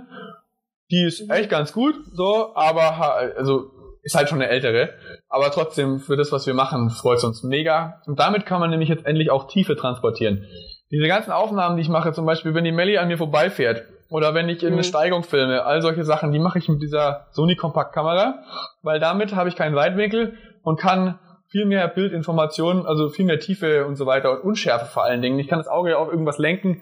Die 0.90 1.04
ist 1.04 1.30
echt 1.30 1.50
ganz 1.50 1.72
gut, 1.72 1.94
so, 2.12 2.54
aber 2.54 2.98
also 3.36 3.70
ist 4.02 4.14
halt 4.14 4.28
schon 4.28 4.40
eine 4.40 4.50
ältere. 4.50 4.90
Aber 5.28 5.50
trotzdem, 5.50 6.00
für 6.00 6.16
das, 6.16 6.30
was 6.30 6.46
wir 6.46 6.54
machen, 6.54 6.90
freut 6.90 7.18
es 7.18 7.24
uns 7.24 7.42
mega. 7.42 8.02
Und 8.06 8.20
damit 8.20 8.46
kann 8.46 8.60
man 8.60 8.70
nämlich 8.70 8.90
jetzt 8.90 9.06
endlich 9.06 9.30
auch 9.30 9.48
Tiefe 9.48 9.76
transportieren. 9.76 10.46
Diese 10.90 11.08
ganzen 11.08 11.32
Aufnahmen, 11.32 11.76
die 11.76 11.82
ich 11.82 11.88
mache, 11.88 12.12
zum 12.12 12.26
Beispiel, 12.26 12.54
wenn 12.54 12.64
die 12.64 12.72
Melli 12.72 12.98
an 12.98 13.08
mir 13.08 13.18
vorbeifährt 13.18 13.84
oder 14.08 14.34
wenn 14.34 14.48
ich 14.48 14.62
in 14.62 14.68
eine 14.68 14.76
Mhm. 14.78 14.82
Steigung 14.84 15.22
filme, 15.22 15.64
all 15.64 15.82
solche 15.82 16.04
Sachen, 16.04 16.32
die 16.32 16.38
mache 16.38 16.58
ich 16.58 16.68
mit 16.68 16.82
dieser 16.82 17.26
Sony 17.30 17.56
Kompaktkamera, 17.56 18.40
weil 18.82 19.00
damit 19.00 19.34
habe 19.34 19.48
ich 19.48 19.56
keinen 19.56 19.74
Weitwinkel 19.74 20.34
und 20.62 20.78
kann 20.78 21.18
viel 21.48 21.66
mehr 21.66 21.86
Bildinformationen, 21.88 22.86
also 22.86 23.08
viel 23.08 23.24
mehr 23.24 23.38
Tiefe 23.38 23.86
und 23.86 23.96
so 23.96 24.06
weiter 24.06 24.32
und 24.32 24.40
Unschärfe 24.42 24.86
vor 24.86 25.04
allen 25.04 25.22
Dingen. 25.22 25.38
Ich 25.38 25.48
kann 25.48 25.58
das 25.58 25.68
Auge 25.68 25.96
auf 25.98 26.08
irgendwas 26.10 26.38
lenken, 26.38 26.80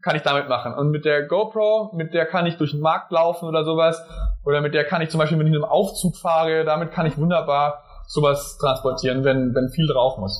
kann 0.00 0.16
ich 0.16 0.22
damit 0.22 0.48
machen. 0.48 0.74
Und 0.74 0.90
mit 0.90 1.04
der 1.04 1.26
GoPro, 1.26 1.92
mit 1.94 2.14
der 2.14 2.26
kann 2.26 2.46
ich 2.46 2.56
durch 2.56 2.72
den 2.72 2.80
Markt 2.80 3.10
laufen 3.12 3.48
oder 3.48 3.64
sowas. 3.64 4.00
Oder 4.44 4.60
mit 4.60 4.74
der 4.74 4.84
kann 4.84 5.02
ich 5.02 5.10
zum 5.10 5.18
Beispiel, 5.18 5.38
wenn 5.38 5.46
ich 5.46 5.52
in 5.52 5.62
einem 5.62 5.70
Aufzug 5.70 6.16
fahre, 6.16 6.64
damit 6.64 6.90
kann 6.92 7.06
ich 7.06 7.16
wunderbar 7.16 7.82
sowas 8.06 8.58
transportieren, 8.58 9.24
wenn, 9.24 9.54
wenn 9.54 9.70
viel 9.70 9.86
drauf 9.86 10.18
muss. 10.18 10.36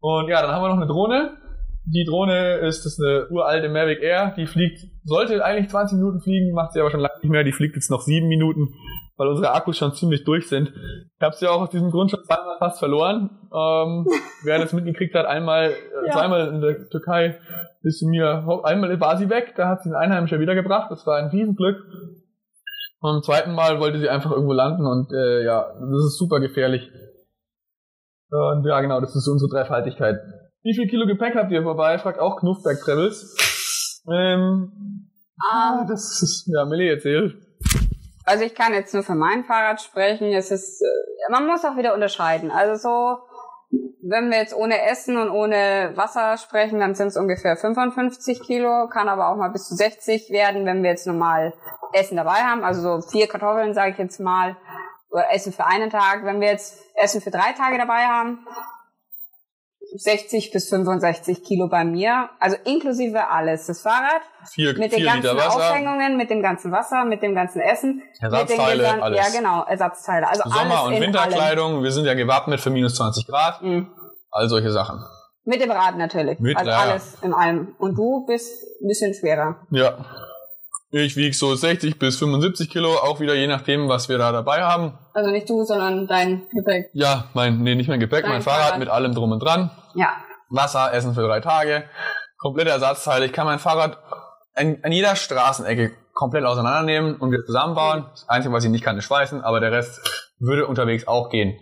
Und 0.00 0.28
ja, 0.28 0.42
dann 0.42 0.52
haben 0.52 0.62
wir 0.62 0.68
noch 0.68 0.76
eine 0.76 0.86
Drohne. 0.86 1.36
Die 1.84 2.04
Drohne 2.08 2.58
ist, 2.58 2.86
ist 2.86 3.00
eine 3.02 3.26
uralte 3.28 3.68
Mavic 3.68 4.00
Air, 4.02 4.34
die 4.36 4.46
fliegt, 4.46 4.86
sollte 5.04 5.44
eigentlich 5.44 5.68
20 5.68 5.98
Minuten 5.98 6.20
fliegen, 6.20 6.54
macht 6.54 6.72
sie 6.72 6.80
aber 6.80 6.90
schon 6.92 7.00
lange 7.00 7.14
nicht 7.20 7.30
mehr, 7.30 7.42
die 7.42 7.50
fliegt 7.52 7.74
jetzt 7.74 7.90
noch 7.90 8.02
7 8.02 8.28
Minuten, 8.28 8.68
weil 9.16 9.26
unsere 9.26 9.52
Akkus 9.52 9.78
schon 9.78 9.92
ziemlich 9.92 10.22
durch 10.22 10.48
sind. 10.48 10.68
Ich 10.68 11.22
habe 11.22 11.34
sie 11.34 11.48
auch 11.48 11.60
aus 11.60 11.70
diesem 11.70 11.90
Grund 11.90 12.12
schon 12.12 12.22
zweimal 12.24 12.56
fast 12.58 12.78
verloren. 12.78 13.30
Ähm, 13.52 14.06
wer 14.44 14.58
das 14.60 14.72
mitgekriegt 14.72 15.14
hat, 15.16 15.26
einmal, 15.26 15.70
äh, 15.70 16.06
Ja. 16.06 16.12
zweimal 16.12 16.48
in 16.48 16.60
der 16.60 16.88
Türkei 16.88 17.38
ist 17.82 17.98
sie 17.98 18.06
mir, 18.06 18.46
einmal 18.62 19.00
war 19.00 19.16
sie 19.16 19.28
weg, 19.28 19.54
da 19.56 19.68
hat 19.68 19.82
sie 19.82 19.88
einen 19.88 19.96
Einheimischer 19.96 20.38
wiedergebracht, 20.38 20.88
das 20.90 21.04
war 21.04 21.18
ein 21.18 21.30
Riesenglück. 21.30 21.78
Und 23.00 23.14
beim 23.14 23.22
zweiten 23.22 23.54
Mal 23.56 23.80
wollte 23.80 23.98
sie 23.98 24.08
einfach 24.08 24.30
irgendwo 24.30 24.52
landen 24.52 24.86
und 24.86 25.12
äh, 25.12 25.42
ja, 25.44 25.66
das 25.80 26.04
ist 26.06 26.16
super 26.18 26.38
gefährlich. 26.38 26.88
Und 28.30 28.64
ja, 28.64 28.80
genau, 28.80 29.00
das 29.00 29.16
ist 29.16 29.26
unsere 29.26 29.50
Dreifaltigkeit. 29.50 30.20
Wie 30.62 30.74
viel 30.74 30.88
Kilo 30.88 31.06
Gepäck 31.06 31.34
habt 31.34 31.50
ihr 31.50 31.62
vorbei? 31.62 31.98
Fragt 31.98 32.18
auch 32.18 32.38
Knuffberg 32.38 32.78
Travels. 32.84 34.02
Ähm, 34.12 35.08
Ah, 35.50 35.84
das 35.88 36.22
ist, 36.22 36.46
ja, 36.46 36.64
Millie 36.64 36.92
erzählt. 36.92 37.34
Also 38.24 38.44
ich 38.44 38.54
kann 38.54 38.72
jetzt 38.74 38.94
nur 38.94 39.02
für 39.02 39.14
mein 39.14 39.44
Fahrrad 39.44 39.80
sprechen. 39.80 40.32
Es 40.32 40.50
ist, 40.50 40.80
äh, 40.80 41.30
man 41.32 41.46
muss 41.46 41.64
auch 41.64 41.76
wieder 41.76 41.94
unterscheiden. 41.94 42.50
Also 42.52 42.76
so, 42.76 43.18
wenn 44.02 44.30
wir 44.30 44.38
jetzt 44.38 44.54
ohne 44.54 44.82
Essen 44.82 45.16
und 45.16 45.30
ohne 45.30 45.92
Wasser 45.96 46.36
sprechen, 46.38 46.78
dann 46.78 46.94
sind 46.94 47.08
es 47.08 47.16
ungefähr 47.16 47.56
55 47.56 48.42
Kilo, 48.42 48.88
kann 48.88 49.08
aber 49.08 49.28
auch 49.28 49.36
mal 49.36 49.50
bis 49.50 49.66
zu 49.66 49.74
60 49.74 50.30
werden, 50.30 50.64
wenn 50.64 50.82
wir 50.82 50.90
jetzt 50.90 51.06
normal 51.06 51.54
Essen 51.92 52.16
dabei 52.16 52.42
haben. 52.44 52.62
Also 52.62 52.82
so 52.82 53.08
vier 53.08 53.26
Kartoffeln, 53.26 53.74
sage 53.74 53.92
ich 53.92 53.98
jetzt 53.98 54.20
mal, 54.20 54.56
oder 55.10 55.32
Essen 55.32 55.52
für 55.52 55.66
einen 55.66 55.90
Tag. 55.90 56.24
Wenn 56.24 56.40
wir 56.40 56.48
jetzt 56.48 56.78
Essen 56.94 57.20
für 57.20 57.30
drei 57.30 57.52
Tage 57.52 57.78
dabei 57.78 58.06
haben, 58.06 58.46
60 59.94 60.50
bis 60.52 60.68
65 60.68 61.44
Kilo 61.44 61.68
bei 61.68 61.84
mir, 61.84 62.30
also 62.40 62.56
inklusive 62.64 63.28
alles. 63.28 63.66
Das 63.66 63.82
Fahrrad, 63.82 64.22
Vier, 64.50 64.76
mit 64.78 64.92
den 64.92 65.04
ganzen. 65.04 65.38
Aufhängungen, 65.38 66.16
mit 66.16 66.30
dem 66.30 66.42
ganzen 66.42 66.72
Wasser, 66.72 67.04
mit 67.04 67.22
dem 67.22 67.34
ganzen 67.34 67.60
Essen. 67.60 68.02
Ersatzteile, 68.20 68.82
gesamten- 68.82 69.02
alles. 69.02 69.18
Ja, 69.32 69.38
genau, 69.40 69.64
Ersatzteile. 69.64 70.28
Also 70.28 70.42
Sommer- 70.44 70.60
alles 70.60 70.80
und 70.86 70.92
in 70.94 71.02
Winterkleidung. 71.02 71.82
Wir 71.82 71.92
sind 71.92 72.04
ja 72.06 72.14
gewappnet 72.14 72.60
für 72.60 72.70
minus 72.70 72.94
20 72.94 73.26
Grad. 73.26 73.60
allem. 73.62 73.74
Mhm. 73.76 73.90
All 74.30 74.48
solche 74.48 74.70
Sachen. 74.70 75.04
Mit 75.44 75.60
dem 75.60 75.70
Rad 75.70 75.96
natürlich. 75.98 76.38
Mit, 76.38 76.56
also 76.56 76.70
alles 76.70 77.16
in 77.22 77.34
allem. 77.34 77.74
Und 77.78 77.96
du 77.98 78.24
bist 78.26 78.50
ein 78.82 78.88
bisschen 78.88 79.12
schwerer. 79.14 79.56
Ja. 79.70 80.04
Ich 80.90 81.16
wiege 81.16 81.34
so 81.34 81.54
60 81.54 81.98
bis 81.98 82.18
75 82.18 82.70
Kilo, 82.70 82.92
auch 82.94 83.18
wieder 83.20 83.34
je 83.34 83.46
nachdem, 83.46 83.88
was 83.88 84.08
wir 84.08 84.18
da 84.18 84.30
dabei 84.30 84.62
haben. 84.62 84.98
Also 85.14 85.30
nicht 85.30 85.48
du, 85.48 85.64
sondern 85.64 86.06
dein 86.06 86.42
Gepäck. 86.50 86.90
Ja, 86.92 87.24
mein, 87.34 87.58
nee, 87.58 87.74
nicht 87.74 87.88
mein 87.88 88.00
Gepäck, 88.00 88.22
Dein 88.22 88.32
mein 88.32 88.42
Fahrrad, 88.42 88.62
Fahrrad. 88.62 88.78
mit 88.78 88.88
allem 88.88 89.14
drum 89.14 89.32
und 89.32 89.40
dran. 89.40 89.70
Ja. 89.94 90.08
Wasser, 90.48 90.92
Essen 90.92 91.14
für 91.14 91.22
drei 91.22 91.40
Tage, 91.40 91.84
komplette 92.38 92.70
Ersatzteile. 92.70 93.26
Ich 93.26 93.32
kann 93.32 93.46
mein 93.46 93.58
Fahrrad 93.58 93.98
an, 94.54 94.78
an 94.82 94.92
jeder 94.92 95.16
Straßenecke 95.16 95.92
komplett 96.14 96.44
auseinandernehmen 96.44 97.16
und 97.16 97.30
wieder 97.32 97.44
zusammenbauen. 97.44 98.06
Das 98.10 98.28
Einzige, 98.28 98.52
was 98.54 98.64
ich 98.64 98.70
nicht 98.70 98.84
kann, 98.84 98.98
ist 98.98 99.04
schweißen, 99.04 99.42
aber 99.42 99.60
der 99.60 99.72
Rest 99.72 100.00
würde 100.38 100.66
unterwegs 100.66 101.06
auch 101.06 101.30
gehen. 101.30 101.58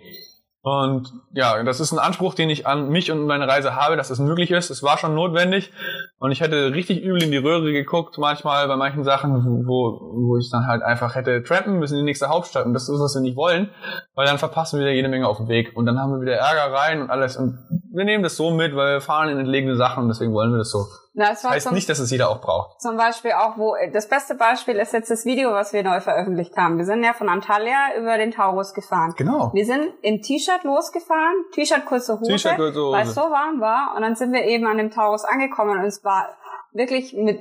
Und 0.62 1.11
ja, 1.32 1.62
das 1.62 1.81
ist 1.81 1.91
ein 1.91 1.99
Anspruch, 1.99 2.35
den 2.35 2.51
ich 2.51 2.66
an 2.66 2.91
mich 2.91 3.11
und 3.11 3.27
meine 3.27 3.49
Reise 3.49 3.77
habe, 3.77 3.97
dass 3.97 4.11
es 4.11 4.19
möglich 4.19 4.51
ist. 4.51 4.69
Es 4.69 4.82
war 4.82 4.99
schon 4.99 5.15
notwendig 5.15 5.73
und 6.19 6.32
ich 6.32 6.43
hätte 6.43 6.74
richtig 6.74 7.01
übel 7.03 7.23
in 7.23 7.31
die 7.31 7.39
Röhre 7.39 7.73
geguckt, 7.73 8.19
manchmal 8.19 8.69
bei 8.69 8.77
manchen 8.77 9.03
Sachen, 9.03 9.66
wo, 9.66 9.99
wo 10.28 10.37
ich 10.37 10.51
dann 10.51 10.66
halt 10.66 10.82
einfach 10.82 11.15
hätte 11.15 11.43
trampen 11.43 11.78
müssen 11.78 11.95
in 11.95 12.01
die 12.01 12.11
nächste 12.11 12.28
Hauptstadt 12.28 12.66
und 12.66 12.74
das 12.74 12.91
ist, 12.91 13.01
was 13.01 13.15
wir 13.15 13.23
nicht 13.23 13.37
wollen, 13.37 13.70
weil 14.15 14.27
dann 14.27 14.37
verpassen 14.37 14.78
wir 14.78 14.85
wieder 14.85 14.95
jede 14.95 15.09
Menge 15.09 15.28
auf 15.28 15.39
dem 15.39 15.49
Weg 15.49 15.74
und 15.74 15.87
dann 15.87 15.99
haben 15.99 16.12
wir 16.12 16.20
wieder 16.20 16.35
Ärger 16.35 16.74
rein 16.74 17.01
und 17.01 17.11
alles 17.11 17.39
und 17.39 17.59
wir 17.93 18.05
nehmen 18.05 18.23
das 18.23 18.37
so 18.37 18.51
mit, 18.51 18.77
weil 18.77 18.97
wir 18.97 19.01
fahren 19.01 19.31
in 19.31 19.39
entlegene 19.39 19.77
Sachen 19.77 20.03
und 20.03 20.09
deswegen 20.11 20.35
wollen 20.35 20.53
wir 20.53 20.59
das 20.59 20.70
so. 20.70 20.85
Na, 21.21 21.33
es 21.33 21.45
war 21.45 21.51
Heißt 21.51 21.67
zum, 21.67 21.75
nicht, 21.75 21.87
dass 21.87 21.99
es 21.99 22.11
jeder 22.11 22.31
auch 22.31 22.41
braucht. 22.41 22.81
zum 22.81 22.97
Beispiel 22.97 23.33
auch, 23.33 23.59
wo 23.59 23.75
das 23.93 24.09
beste 24.09 24.35
Beispiel 24.35 24.77
ist 24.77 24.95
jetzt 24.95 25.11
das 25.11 25.27
Video, 25.27 25.53
was 25.53 25.75
wir 25.75 25.83
neu 25.83 26.01
veröffentlicht 26.01 26.57
haben. 26.57 26.79
Wir 26.79 26.87
sind 26.87 27.05
ja 27.05 27.13
von 27.13 27.29
Antalya 27.29 27.95
über 27.99 28.17
den 28.17 28.31
Taurus 28.31 28.73
gefahren. 28.73 29.13
Genau. 29.19 29.51
Wir 29.53 29.67
sind 29.67 29.93
im 30.01 30.23
T-Shirt 30.23 30.65
losgefahren, 30.65 31.45
T-Shirt 31.53 31.85
kurze 31.85 32.19
Hose, 32.19 32.33
T-Shirt, 32.33 32.57
kurze 32.57 32.81
Hose. 32.81 32.97
weil 32.97 33.07
es 33.07 33.15
so 33.15 33.21
warm 33.21 33.61
war. 33.61 33.93
Und 33.97 34.01
dann 34.01 34.17
sind 34.17 34.33
wir 34.33 34.45
eben 34.45 34.67
an 34.67 34.79
dem 34.79 34.91
Taurus 34.91 35.25
angekommen 35.25 35.79
und 35.79 35.85
es 35.85 36.03
war 36.03 36.27
wirklich 36.73 37.13
mit 37.13 37.39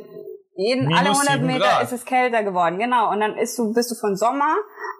jeden, 0.55 0.87
Minus 0.87 0.99
alle 0.99 1.09
100 1.11 1.33
sieben 1.35 1.47
Meter 1.47 1.81
ist 1.81 1.93
es 1.93 2.03
kälter 2.03 2.43
geworden. 2.43 2.79
Genau. 2.79 3.11
Und 3.11 3.21
dann 3.21 3.37
ist 3.37 3.57
du, 3.57 3.73
bist 3.73 3.91
du 3.91 3.95
von 3.95 4.17
Sommer, 4.17 4.57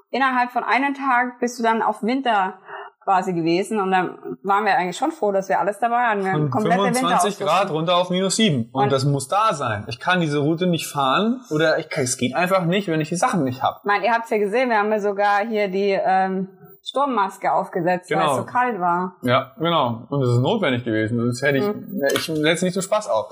innerhalb 0.10 0.52
von 0.52 0.64
einem 0.64 0.94
Tag 0.94 1.42
bist 1.42 1.60
du 1.60 1.64
dann 1.64 1.82
auf 1.82 2.02
Winter 2.02 2.60
quasi 3.04 3.34
gewesen. 3.34 3.80
Und 3.80 3.92
dann 3.92 4.18
waren 4.44 4.66
wir 4.66 4.76
eigentlich 4.78 4.98
schon 4.98 5.12
froh, 5.12 5.32
dass 5.32 5.50
wir 5.50 5.60
alles 5.60 5.80
dabei 5.80 5.98
hatten. 6.08 6.24
Wir 6.26 6.32
haben 6.34 6.42
Von 6.50 6.52
komplette 6.52 6.94
25 6.94 7.40
Grad 7.40 7.72
runter 7.72 7.96
auf 7.98 8.10
minus 8.10 8.36
7. 8.36 8.70
Und, 8.72 8.84
Und- 8.84 8.92
das 8.92 9.06
muss 9.06 9.28
da 9.28 9.54
sein. 9.54 9.86
Ich 9.88 10.00
kann 10.00 10.20
diese 10.22 10.40
Route 10.40 10.68
nicht 10.68 10.88
fahren 10.88 11.42
oder 11.50 11.80
ich 11.80 11.90
kann, 11.90 12.04
es 12.04 12.18
geht 12.18 12.36
einfach 12.36 12.66
nicht, 12.66 12.88
wenn 12.88 13.02
ich 13.02 13.10
die 13.10 13.16
Sachen 13.16 13.44
nicht 13.44 13.64
habe. 13.64 13.78
Ich 13.80 13.86
meine, 13.88 14.06
ihr 14.06 14.12
habt's 14.14 14.30
ja 14.30 14.38
gesehen, 14.38 14.70
wir 14.70 14.78
haben 14.78 14.92
ja 14.92 15.00
sogar 15.00 15.46
hier 15.48 15.68
die 15.70 15.98
ähm, 16.02 16.50
Sturmmaske 16.84 17.52
aufgesetzt, 17.52 18.10
weil 18.10 18.18
Genau. 18.20 18.32
es 18.32 18.38
so 18.38 18.46
kalt 18.46 18.80
war. 18.80 19.16
Ja, 19.24 19.52
genau. 19.60 20.08
Und 20.10 20.22
das 20.22 20.30
ist 20.30 20.40
notwendig 20.40 20.84
gewesen. 20.86 21.20
Sonst 21.20 21.42
hätte 21.42 21.58
ich, 21.60 21.66
Mhm. 21.68 22.02
ich 22.14 22.24
setze 22.24 22.66
nicht 22.66 22.74
so 22.74 22.82
Spaß 22.82 23.10
auf. 23.10 23.30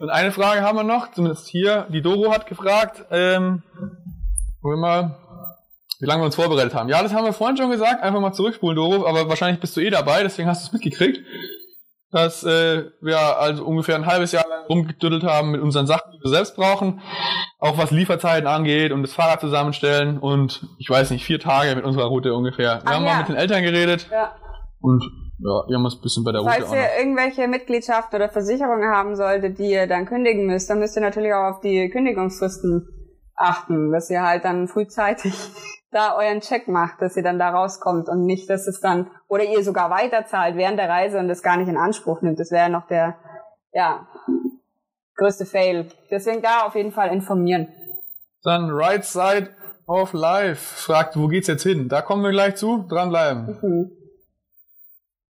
Und 0.00 0.10
eine 0.10 0.32
Frage 0.32 0.62
haben 0.62 0.76
wir 0.76 0.82
noch, 0.84 1.10
zumindest 1.12 1.48
hier. 1.48 1.86
Die 1.90 2.02
Doro 2.02 2.32
hat 2.32 2.46
gefragt, 2.46 3.04
ähm, 3.10 3.62
wollen 4.62 4.76
wir 4.80 4.86
mal, 4.86 5.16
wie 6.00 6.06
lange 6.06 6.22
wir 6.22 6.26
uns 6.26 6.36
vorbereitet 6.36 6.74
haben. 6.74 6.88
Ja, 6.88 7.02
das 7.02 7.12
haben 7.12 7.24
wir 7.24 7.32
vorhin 7.32 7.56
schon 7.56 7.70
gesagt. 7.70 8.02
Einfach 8.02 8.20
mal 8.20 8.32
zurückspulen, 8.32 8.76
Doro. 8.76 9.06
Aber 9.06 9.28
wahrscheinlich 9.28 9.60
bist 9.60 9.76
du 9.76 9.80
eh 9.80 9.90
dabei, 9.90 10.22
deswegen 10.22 10.48
hast 10.48 10.62
du 10.62 10.66
es 10.66 10.72
mitgekriegt. 10.72 11.20
Dass 12.12 12.42
äh, 12.42 12.86
wir 13.00 13.18
also 13.38 13.64
ungefähr 13.64 13.94
ein 13.94 14.06
halbes 14.06 14.32
Jahr 14.32 14.48
lang 14.48 14.64
rumgedüttelt 14.68 15.22
haben 15.22 15.52
mit 15.52 15.60
unseren 15.60 15.86
Sachen, 15.86 16.10
die 16.12 16.18
wir 16.24 16.30
selbst 16.30 16.56
brauchen. 16.56 17.00
Auch 17.60 17.78
was 17.78 17.92
Lieferzeiten 17.92 18.48
angeht 18.48 18.90
und 18.90 19.02
das 19.02 19.12
Fahrrad 19.12 19.40
zusammenstellen. 19.40 20.18
Und 20.18 20.66
ich 20.78 20.90
weiß 20.90 21.10
nicht, 21.10 21.24
vier 21.24 21.38
Tage 21.38 21.76
mit 21.76 21.84
unserer 21.84 22.06
Route 22.06 22.34
ungefähr. 22.34 22.80
Wir 22.82 22.82
Ach 22.84 22.94
haben 22.94 23.04
ja. 23.04 23.12
mal 23.12 23.18
mit 23.18 23.28
den 23.28 23.36
Eltern 23.36 23.62
geredet. 23.62 24.08
Ja. 24.10 24.34
Und 24.80 25.04
ja, 25.42 25.62
wir 25.68 25.76
haben 25.76 25.84
uns 25.84 25.94
ein 25.94 26.02
bisschen 26.02 26.24
bei 26.24 26.32
der 26.32 26.40
Route 26.40 26.52
Falls 26.52 26.72
ihr 26.72 26.98
irgendwelche 26.98 27.46
Mitgliedschaft 27.46 28.12
oder 28.12 28.28
Versicherungen 28.28 28.90
haben 28.90 29.14
solltet, 29.14 29.58
die 29.58 29.70
ihr 29.70 29.86
dann 29.86 30.04
kündigen 30.06 30.46
müsst, 30.46 30.68
dann 30.68 30.80
müsst 30.80 30.96
ihr 30.96 31.02
natürlich 31.02 31.32
auch 31.32 31.54
auf 31.54 31.60
die 31.60 31.88
Kündigungsfristen 31.90 32.88
achten, 33.36 33.92
dass 33.92 34.10
ihr 34.10 34.22
halt 34.22 34.44
dann 34.44 34.68
frühzeitig 34.68 35.32
da 35.90 36.16
euren 36.16 36.40
Check 36.40 36.68
macht, 36.68 37.02
dass 37.02 37.16
ihr 37.16 37.22
dann 37.22 37.38
da 37.38 37.50
rauskommt 37.50 38.08
und 38.08 38.24
nicht, 38.24 38.48
dass 38.48 38.66
es 38.66 38.80
dann, 38.80 39.10
oder 39.28 39.44
ihr 39.44 39.64
sogar 39.64 39.90
weiterzahlt 39.90 40.56
während 40.56 40.78
der 40.78 40.88
Reise 40.88 41.18
und 41.18 41.28
das 41.28 41.42
gar 41.42 41.56
nicht 41.56 41.68
in 41.68 41.76
Anspruch 41.76 42.22
nimmt. 42.22 42.38
Das 42.38 42.50
wäre 42.50 42.70
noch 42.70 42.86
der, 42.86 43.16
ja, 43.72 44.06
größte 45.16 45.46
Fail. 45.46 45.88
Deswegen 46.10 46.42
da 46.42 46.66
auf 46.66 46.74
jeden 46.74 46.92
Fall 46.92 47.12
informieren. 47.12 47.68
Dann 48.42 48.70
Right 48.70 49.04
Side 49.04 49.50
of 49.86 50.12
Life 50.12 50.76
fragt, 50.76 51.16
wo 51.16 51.26
geht's 51.26 51.48
jetzt 51.48 51.64
hin? 51.64 51.88
Da 51.88 52.02
kommen 52.02 52.22
wir 52.22 52.30
gleich 52.30 52.56
zu. 52.56 52.86
Dranbleiben. 52.88 53.58
Mhm. 53.60 53.90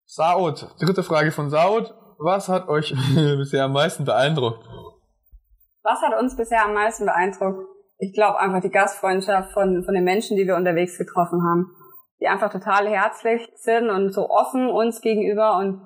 Saud, 0.05 0.75
dritte 0.79 1.03
Frage 1.03 1.31
von 1.31 1.49
Saud. 1.49 1.93
Was 2.17 2.49
hat 2.49 2.67
euch 2.67 2.93
bisher 3.15 3.63
am 3.63 3.73
meisten 3.73 4.03
beeindruckt? 4.03 4.65
Was 5.83 6.01
hat 6.01 6.19
uns 6.19 6.35
bisher 6.35 6.65
am 6.65 6.73
meisten 6.73 7.05
beeindruckt? 7.05 7.68
Ich 7.99 8.13
glaube 8.13 8.39
einfach 8.39 8.61
die 8.61 8.71
Gastfreundschaft 8.71 9.51
von, 9.51 9.83
von 9.83 9.93
den 9.93 10.03
Menschen, 10.03 10.37
die 10.37 10.47
wir 10.47 10.55
unterwegs 10.55 10.97
getroffen 10.97 11.43
haben. 11.43 11.67
Die 12.21 12.27
einfach 12.27 12.51
total 12.51 12.87
herzlich 12.87 13.47
sind 13.55 13.89
und 13.89 14.11
so 14.11 14.29
offen 14.29 14.69
uns 14.69 15.01
gegenüber 15.01 15.57
und 15.57 15.81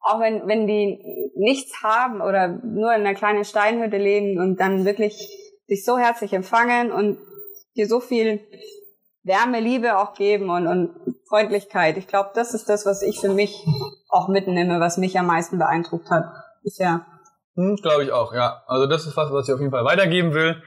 auch 0.00 0.20
wenn, 0.20 0.46
wenn 0.48 0.66
die 0.66 1.30
nichts 1.36 1.82
haben 1.82 2.20
oder 2.20 2.48
nur 2.48 2.92
in 2.92 3.06
einer 3.06 3.14
kleinen 3.14 3.44
Steinhütte 3.44 3.96
leben 3.96 4.38
und 4.40 4.58
dann 4.60 4.84
wirklich 4.84 5.28
dich 5.70 5.84
so 5.84 5.96
herzlich 5.96 6.32
empfangen 6.32 6.90
und 6.92 7.18
dir 7.76 7.86
so 7.86 8.00
viel 8.00 8.40
Wärme, 9.22 9.60
Liebe 9.60 9.98
auch 9.98 10.14
geben 10.14 10.50
und, 10.50 10.66
und 10.66 10.90
Freundlichkeit. 11.28 11.96
Ich 11.96 12.08
glaube, 12.08 12.30
das 12.34 12.54
ist 12.54 12.68
das, 12.68 12.84
was 12.84 13.02
ich 13.02 13.20
für 13.20 13.28
mich 13.28 13.64
auch 14.08 14.28
mitnehme, 14.28 14.80
was 14.80 14.98
mich 14.98 15.18
am 15.18 15.26
meisten 15.26 15.58
beeindruckt 15.58 16.10
hat 16.10 16.24
bisher. 16.62 17.06
Hm, 17.54 17.76
Glaube 17.76 18.04
ich 18.04 18.12
auch, 18.12 18.34
ja. 18.34 18.62
Also 18.66 18.86
das 18.86 19.06
ist 19.06 19.16
was, 19.16 19.30
was 19.32 19.48
ich 19.48 19.54
auf 19.54 19.60
jeden 19.60 19.72
Fall 19.72 19.84
weitergeben 19.84 20.34
will. 20.34 20.60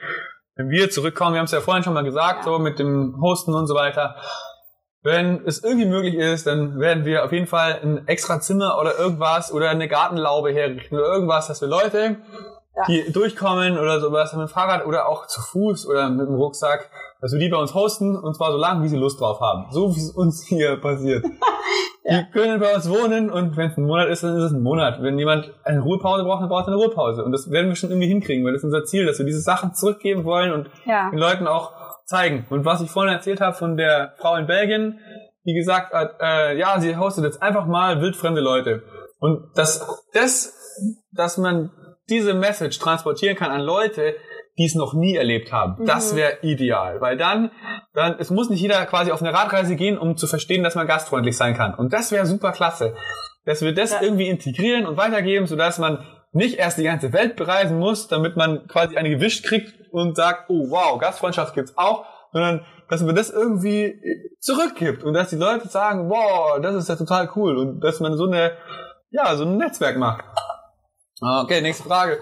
Wenn 0.56 0.70
wir 0.70 0.90
zurückkommen, 0.90 1.34
wir 1.34 1.40
haben 1.40 1.46
es 1.46 1.52
ja 1.52 1.60
vorhin 1.60 1.84
schon 1.84 1.94
mal 1.94 2.04
gesagt, 2.04 2.46
so 2.46 2.60
mit 2.60 2.80
dem 2.80 3.20
Hosten 3.22 3.54
und 3.54 3.68
so 3.68 3.76
weiter. 3.76 4.16
Wenn 5.02 5.46
es 5.46 5.64
irgendwie 5.64 5.86
möglich 5.86 6.16
ist, 6.16 6.48
dann 6.48 6.80
werden 6.80 7.06
wir 7.06 7.26
auf 7.26 7.32
jeden 7.32 7.46
Fall 7.46 7.80
ein 7.84 8.08
extra 8.08 8.40
Zimmer 8.40 8.80
oder 8.80 8.98
irgendwas 8.98 9.52
oder 9.52 9.70
eine 9.70 9.88
Gartenlaube 9.88 10.52
herrichten 10.52 10.96
oder 10.96 11.08
irgendwas, 11.08 11.48
dass 11.48 11.62
wir 11.62 11.68
Leute, 11.68 12.18
die 12.88 13.12
durchkommen 13.12 13.78
oder 13.78 14.00
sowas 14.00 14.34
mit 14.34 14.42
dem 14.42 14.48
Fahrrad 14.48 14.86
oder 14.86 15.08
auch 15.08 15.28
zu 15.28 15.42
Fuß 15.42 15.88
oder 15.88 16.10
mit 16.10 16.28
dem 16.28 16.36
Rucksack, 16.36 16.90
dass 17.22 17.32
wir 17.32 17.40
die 17.40 17.50
bei 17.50 17.58
uns 17.58 17.74
hosten 17.74 18.16
und 18.18 18.36
zwar 18.36 18.52
so 18.52 18.58
lange, 18.58 18.84
wie 18.84 18.88
sie 18.88 18.98
Lust 18.98 19.20
drauf 19.20 19.40
haben. 19.40 19.66
So 19.72 19.96
wie 19.96 20.00
es 20.00 20.12
uns 20.12 20.46
hier 20.48 20.78
passiert. 20.78 21.26
Die 22.08 22.24
können 22.32 22.60
bei 22.60 22.76
uns 22.76 22.88
wohnen 22.88 23.32
und 23.32 23.58
wenn 23.58 23.72
es 23.72 23.78
ein 23.78 23.86
Monat 23.86 24.10
ist, 24.10 24.22
dann 24.22 24.38
ist 24.38 24.44
es 24.44 24.52
ein 24.52 24.62
Monat. 24.62 25.02
Wenn 25.02 25.18
jemand 25.18 25.52
eine 25.64 25.82
Ruhepause 25.82 26.24
braucht, 26.24 26.42
dann 26.44 26.50
braucht 26.50 26.66
er 26.68 26.74
eine 26.74 26.76
Ruhepause. 26.76 27.24
Und 27.26 27.32
das 27.32 27.50
werden 27.50 27.70
wir 27.70 27.76
schon 27.76 27.90
irgendwie 27.90 28.08
hinkriegen, 28.08 28.46
weil 28.46 28.54
das 28.54 28.60
ist 28.62 28.66
unser 28.66 28.84
Ziel, 28.86 29.08
dass 29.08 29.18
wir 29.18 29.26
diese 29.26 29.42
Sachen 29.42 29.74
zurückgeben 29.74 30.24
wollen 30.24 30.54
und 30.54 30.70
Ja. 30.86 31.10
den 31.10 31.18
Leuten 31.18 31.48
auch 31.48 31.72
zeigen. 32.06 32.46
Und 32.52 32.64
was 32.64 32.82
ich 32.82 32.92
vorhin 32.92 33.12
erzählt 33.12 33.42
habe 33.42 33.56
von 33.56 33.76
der 33.76 34.14
Frau 34.20 34.36
in 34.36 34.46
Belgien, 34.46 35.00
die 35.46 35.56
gesagt 35.56 35.94
hat, 35.94 36.12
äh, 36.22 36.56
ja, 36.60 36.80
sie 36.80 36.96
hostet 36.96 37.24
jetzt 37.24 37.42
einfach 37.42 37.66
mal 37.66 38.00
wildfremde 38.02 38.42
Leute. 38.42 38.84
Und 39.18 39.50
dass 39.56 40.04
das, 40.14 40.54
dass 41.12 41.40
man 41.40 41.72
diese 42.08 42.36
Message 42.36 42.78
transportieren 42.78 43.36
kann 43.36 43.50
an 43.50 43.62
Leute, 43.62 44.14
die 44.58 44.66
es 44.66 44.76
noch 44.76 44.94
nie 44.94 45.16
erlebt 45.16 45.52
haben, 45.52 45.86
das 45.86 46.16
wäre 46.16 46.38
ideal. 46.42 47.02
Weil 47.02 47.18
dann, 47.18 47.52
dann, 47.94 48.16
es 48.20 48.30
muss 48.30 48.50
nicht 48.50 48.62
jeder 48.62 48.86
quasi 48.86 49.12
auf 49.12 49.22
eine 49.22 49.34
Radreise 49.34 49.76
gehen, 49.76 49.98
um 49.98 50.16
zu 50.16 50.28
verstehen, 50.28 50.64
dass 50.64 50.76
man 50.76 50.88
gastfreundlich 50.88 51.36
sein 51.36 51.56
kann. 51.56 51.74
Und 51.74 51.92
das 51.94 52.12
wäre 52.12 52.26
super 52.26 52.52
klasse. 52.52 52.96
Dass 53.46 53.62
wir 53.62 53.74
das 53.74 53.92
Ja. 53.92 54.02
irgendwie 54.02 54.28
integrieren 54.28 54.86
und 54.86 54.98
weitergeben, 54.98 55.46
sodass 55.46 55.78
man 55.78 56.06
nicht 56.32 56.58
erst 56.58 56.78
die 56.78 56.84
ganze 56.84 57.14
Welt 57.14 57.36
bereisen 57.36 57.78
muss, 57.80 58.08
damit 58.08 58.36
man 58.38 58.68
quasi 58.68 58.98
eine 58.98 59.10
gewischt 59.10 59.46
kriegt 59.46 59.74
und 59.92 60.16
sagt, 60.16 60.50
oh 60.50 60.70
wow, 60.70 61.00
Gastfreundschaft 61.00 61.54
gibt's 61.54 61.78
auch, 61.78 62.06
sondern 62.32 62.66
dass 62.90 63.02
man 63.02 63.16
das 63.16 63.30
irgendwie 63.30 64.00
zurückgibt 64.40 65.04
und 65.04 65.14
dass 65.14 65.30
die 65.30 65.38
Leute 65.38 65.68
sagen, 65.68 66.10
wow, 66.10 66.60
das 66.62 66.76
ist 66.76 66.90
ja 66.90 66.96
total 66.96 67.30
cool 67.36 67.58
und 67.58 67.80
dass 67.82 68.00
man 68.00 68.16
so 68.18 68.26
eine, 68.26 68.52
ja, 69.12 69.36
so 69.36 69.44
ein 69.46 69.58
Netzwerk 69.58 69.98
macht. 69.98 70.24
Okay, 71.22 71.62
nächste 71.62 71.84
Frage. 71.84 72.20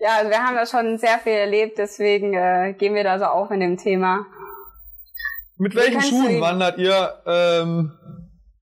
Ja, 0.00 0.16
also 0.16 0.30
wir 0.30 0.38
haben 0.38 0.56
da 0.56 0.64
schon 0.64 0.96
sehr 0.96 1.18
viel 1.18 1.32
erlebt, 1.32 1.76
deswegen 1.76 2.32
äh, 2.32 2.74
gehen 2.78 2.94
wir 2.94 3.04
da 3.04 3.18
so 3.18 3.26
auf 3.26 3.50
in 3.50 3.60
dem 3.60 3.76
Thema. 3.76 4.24
Mit 5.58 5.74
welchen 5.74 6.00
Schuhen 6.00 6.40
wandert 6.40 6.78
ihr, 6.78 7.22
ähm, 7.26 7.92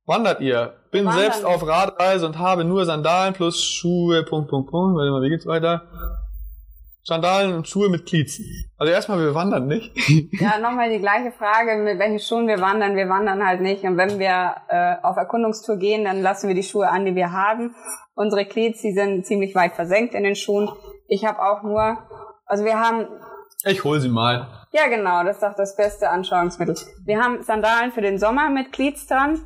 wandert 0.05 0.41
ihr? 0.41 0.75
Bin 0.91 1.05
Wandern. 1.05 1.21
selbst 1.21 1.45
auf 1.45 1.65
Radreise 1.65 2.27
und 2.27 2.39
habe 2.39 2.65
nur 2.65 2.85
Sandalen 2.85 3.35
plus 3.35 3.63
Schuhe, 3.63 4.25
Punkt, 4.25 4.51
Punkt, 4.51 4.71
Punkt. 4.71 4.97
Warte 4.97 5.13
mal, 5.13 5.23
wie 5.23 5.29
geht's 5.29 5.47
weiter? 5.47 5.83
Sandalen 7.05 7.55
und 7.55 7.69
Schuhe 7.69 7.89
mit 7.89 8.05
Cleats. 8.05 8.41
Also 8.77 8.93
erstmal, 8.93 9.19
wir 9.21 9.35
wandern 9.35 9.67
nicht. 9.67 9.93
Ja, 10.41 10.59
nochmal 10.59 10.91
die 10.91 10.99
gleiche 10.99 11.31
Frage, 11.31 11.77
mit 11.77 11.99
welchen 11.99 12.19
Schuhen 12.19 12.49
wir 12.49 12.61
wandern. 12.61 12.97
Wir 12.97 13.09
wandern 13.09 13.47
halt 13.47 13.61
nicht. 13.61 13.85
Und 13.85 13.97
wenn 13.97 14.19
wir 14.19 14.57
äh, 14.69 14.97
auf 15.03 15.17
Erkundungstour 15.17 15.77
gehen, 15.77 16.05
dann 16.05 16.21
lassen 16.21 16.49
wir 16.49 16.55
die 16.55 16.63
Schuhe 16.63 16.89
an, 16.89 17.07
die 17.07 17.15
wir 17.15 17.33
haben. 17.33 17.75
Unsere 18.15 18.45
Cleats, 18.45 18.83
die 18.83 18.93
sind 18.93 19.25
ziemlich 19.25 19.55
weit 19.55 19.75
versenkt 19.75 20.15
in 20.15 20.25
den 20.25 20.35
Schuhen. 20.35 20.69
Ich 21.09 21.25
habe 21.25 21.41
auch 21.41 21.63
nur, 21.63 21.99
also 22.47 22.65
wir 22.65 22.79
haben 22.79 23.09
Ich 23.65 23.83
hol 23.83 23.99
sie 23.99 24.11
mal. 24.11 24.47
Ja, 24.73 24.87
genau, 24.89 25.25
das 25.25 25.37
ist 25.37 25.43
doch 25.43 25.55
das 25.57 25.75
beste 25.75 26.11
Anschauungsmittel. 26.11 26.77
Wir 27.05 27.21
haben 27.21 27.43
Sandalen 27.43 27.93
für 27.93 28.03
den 28.03 28.19
Sommer 28.19 28.51
mit 28.51 28.73
Cleats 28.73 29.07
dran. 29.07 29.41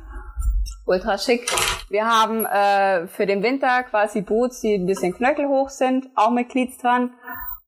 Ultra 0.85 1.17
schick. 1.17 1.49
Wir 1.89 2.05
haben 2.05 2.45
äh, 2.45 3.07
für 3.07 3.25
den 3.25 3.41
Winter 3.41 3.83
quasi 3.83 4.21
Boots, 4.21 4.59
die 4.59 4.75
ein 4.75 4.85
bisschen 4.85 5.15
knöchelhoch 5.15 5.69
sind, 5.69 6.07
auch 6.15 6.31
mit 6.31 6.49
Cleats 6.49 6.77
dran. 6.79 7.11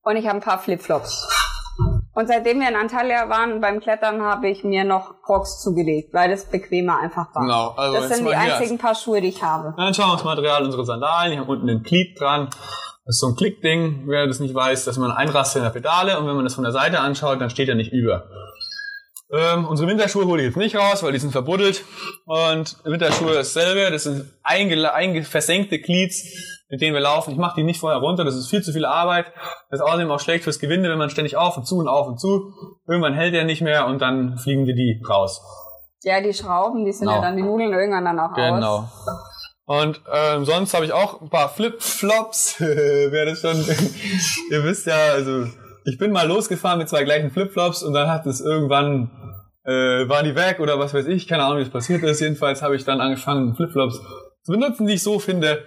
Und 0.03 0.17
ich 0.17 0.27
habe 0.27 0.39
ein 0.39 0.43
paar 0.43 0.59
Flipflops. 0.59 1.25
Und 2.13 2.27
seitdem 2.27 2.59
wir 2.59 2.69
in 2.69 2.75
Antalya 2.75 3.29
waren 3.29 3.61
beim 3.61 3.79
Klettern, 3.79 4.21
habe 4.21 4.49
ich 4.49 4.63
mir 4.63 4.83
noch 4.83 5.21
Crocs 5.21 5.61
zugelegt, 5.61 6.13
weil 6.13 6.29
das 6.29 6.45
bequemer 6.45 6.99
einfach 6.99 7.33
war. 7.33 7.43
Genau, 7.43 7.69
also 7.75 7.97
das 7.97 8.17
sind 8.17 8.27
die 8.27 8.35
einzigen 8.35 8.77
paar 8.77 8.95
Schuhe, 8.95 9.21
die 9.21 9.29
ich 9.29 9.43
habe. 9.43 9.73
Dann 9.77 9.93
schauen 9.93 10.07
wir 10.07 10.13
uns 10.13 10.21
das 10.21 10.25
Material 10.25 10.63
unserer 10.63 10.85
Sandalen. 10.85 11.31
Die 11.31 11.39
haben 11.39 11.47
unten 11.47 11.67
den 11.67 11.83
Glied 11.83 12.19
dran. 12.19 12.49
Das 13.05 13.15
ist 13.15 13.19
so 13.19 13.27
ein 13.27 13.35
Klickding. 13.35 14.03
Wer 14.07 14.25
das 14.27 14.39
nicht 14.39 14.53
weiß, 14.55 14.85
dass 14.85 14.97
man 14.97 15.11
einrastet 15.11 15.57
in 15.59 15.63
der 15.63 15.69
Pedale 15.69 16.19
und 16.19 16.27
wenn 16.27 16.35
man 16.35 16.43
das 16.43 16.55
von 16.55 16.63
der 16.63 16.73
Seite 16.73 16.99
anschaut, 16.99 17.39
dann 17.39 17.49
steht 17.51 17.69
er 17.69 17.75
nicht 17.75 17.91
über. 17.93 18.25
Ähm, 19.31 19.65
unsere 19.65 19.89
Winterschuhe 19.89 20.25
hole 20.25 20.41
ich 20.41 20.47
jetzt 20.49 20.57
nicht 20.57 20.75
raus, 20.75 21.01
weil 21.03 21.11
die 21.11 21.19
sind 21.19 21.31
verbuddelt. 21.31 21.83
Und 22.25 22.77
Winterschuhe 22.83 23.33
dasselbe. 23.33 23.91
Das 23.91 24.03
sind 24.03 24.25
einge 24.43 24.91
einge 24.93 25.23
versenkte 25.23 25.79
Glieds, 25.79 26.23
mit 26.69 26.81
denen 26.81 26.93
wir 26.93 27.01
laufen. 27.01 27.31
Ich 27.31 27.37
mache 27.37 27.55
die 27.57 27.63
nicht 27.63 27.79
vorher 27.79 27.99
runter. 27.99 28.23
Das 28.23 28.35
ist 28.35 28.49
viel 28.49 28.61
zu 28.63 28.71
viel 28.73 28.85
Arbeit. 28.85 29.27
Das 29.69 29.79
ist 29.79 29.85
außerdem 29.85 30.09
auch 30.11 30.19
schlecht 30.19 30.43
fürs 30.43 30.59
Gewinde, 30.59 30.89
wenn 30.89 30.97
man 30.97 31.09
ständig 31.09 31.37
auf 31.37 31.57
und 31.57 31.65
zu 31.67 31.77
und 31.77 31.87
auf 31.87 32.07
und 32.07 32.19
zu. 32.19 32.53
Irgendwann 32.87 33.13
hält 33.13 33.33
er 33.33 33.45
nicht 33.45 33.61
mehr 33.61 33.87
und 33.87 34.01
dann 34.01 34.37
fliegen 34.37 34.65
dir 34.65 34.75
die 34.75 35.01
raus. 35.07 35.41
Ja, 36.03 36.21
die 36.21 36.33
Schrauben, 36.33 36.85
die 36.85 36.91
sind 36.91 37.07
Genau. 37.07 37.17
ja 37.17 37.21
dann 37.21 37.35
die 37.37 37.43
Nudeln 37.43 37.73
irgendwann 37.73 38.05
dann 38.05 38.19
auch 38.19 38.31
aus. 38.31 38.35
Genau. 38.35 38.89
Und 39.65 39.99
ähm, 40.13 40.45
sonst 40.45 40.73
habe 40.73 40.85
ich 40.85 40.93
auch 40.93 41.21
ein 41.21 41.29
paar 41.29 41.49
Flip-Flops. 41.49 42.55
Wer 42.59 43.25
das 43.25 43.41
schon, 43.41 43.57
ihr 44.51 44.63
wisst 44.63 44.85
ja, 44.85 45.13
also 45.13 45.47
ich 45.85 45.97
bin 45.97 46.11
mal 46.11 46.27
losgefahren 46.27 46.79
mit 46.79 46.89
zwei 46.89 47.03
gleichen 47.03 47.31
Flip-Flops 47.31 47.83
und 47.83 47.93
dann 47.93 48.09
hat 48.09 48.25
es 48.25 48.41
irgendwann, 48.41 49.11
äh, 49.63 50.07
waren 50.07 50.25
die 50.25 50.35
weg 50.35 50.59
oder 50.59 50.79
was 50.79 50.93
weiß 50.93 51.07
ich, 51.07 51.27
keine 51.27 51.43
Ahnung, 51.43 51.59
wie 51.59 51.63
es 51.63 51.69
passiert 51.69 52.03
ist. 52.03 52.21
Jedenfalls 52.21 52.61
habe 52.61 52.75
ich 52.75 52.85
dann 52.85 53.01
angefangen, 53.01 53.55
Flip-Flops 53.55 54.01
zu 54.45 54.51
benutzen, 54.51 54.85
die 54.85 54.93
ich 54.93 55.03
so 55.03 55.19
finde. 55.19 55.63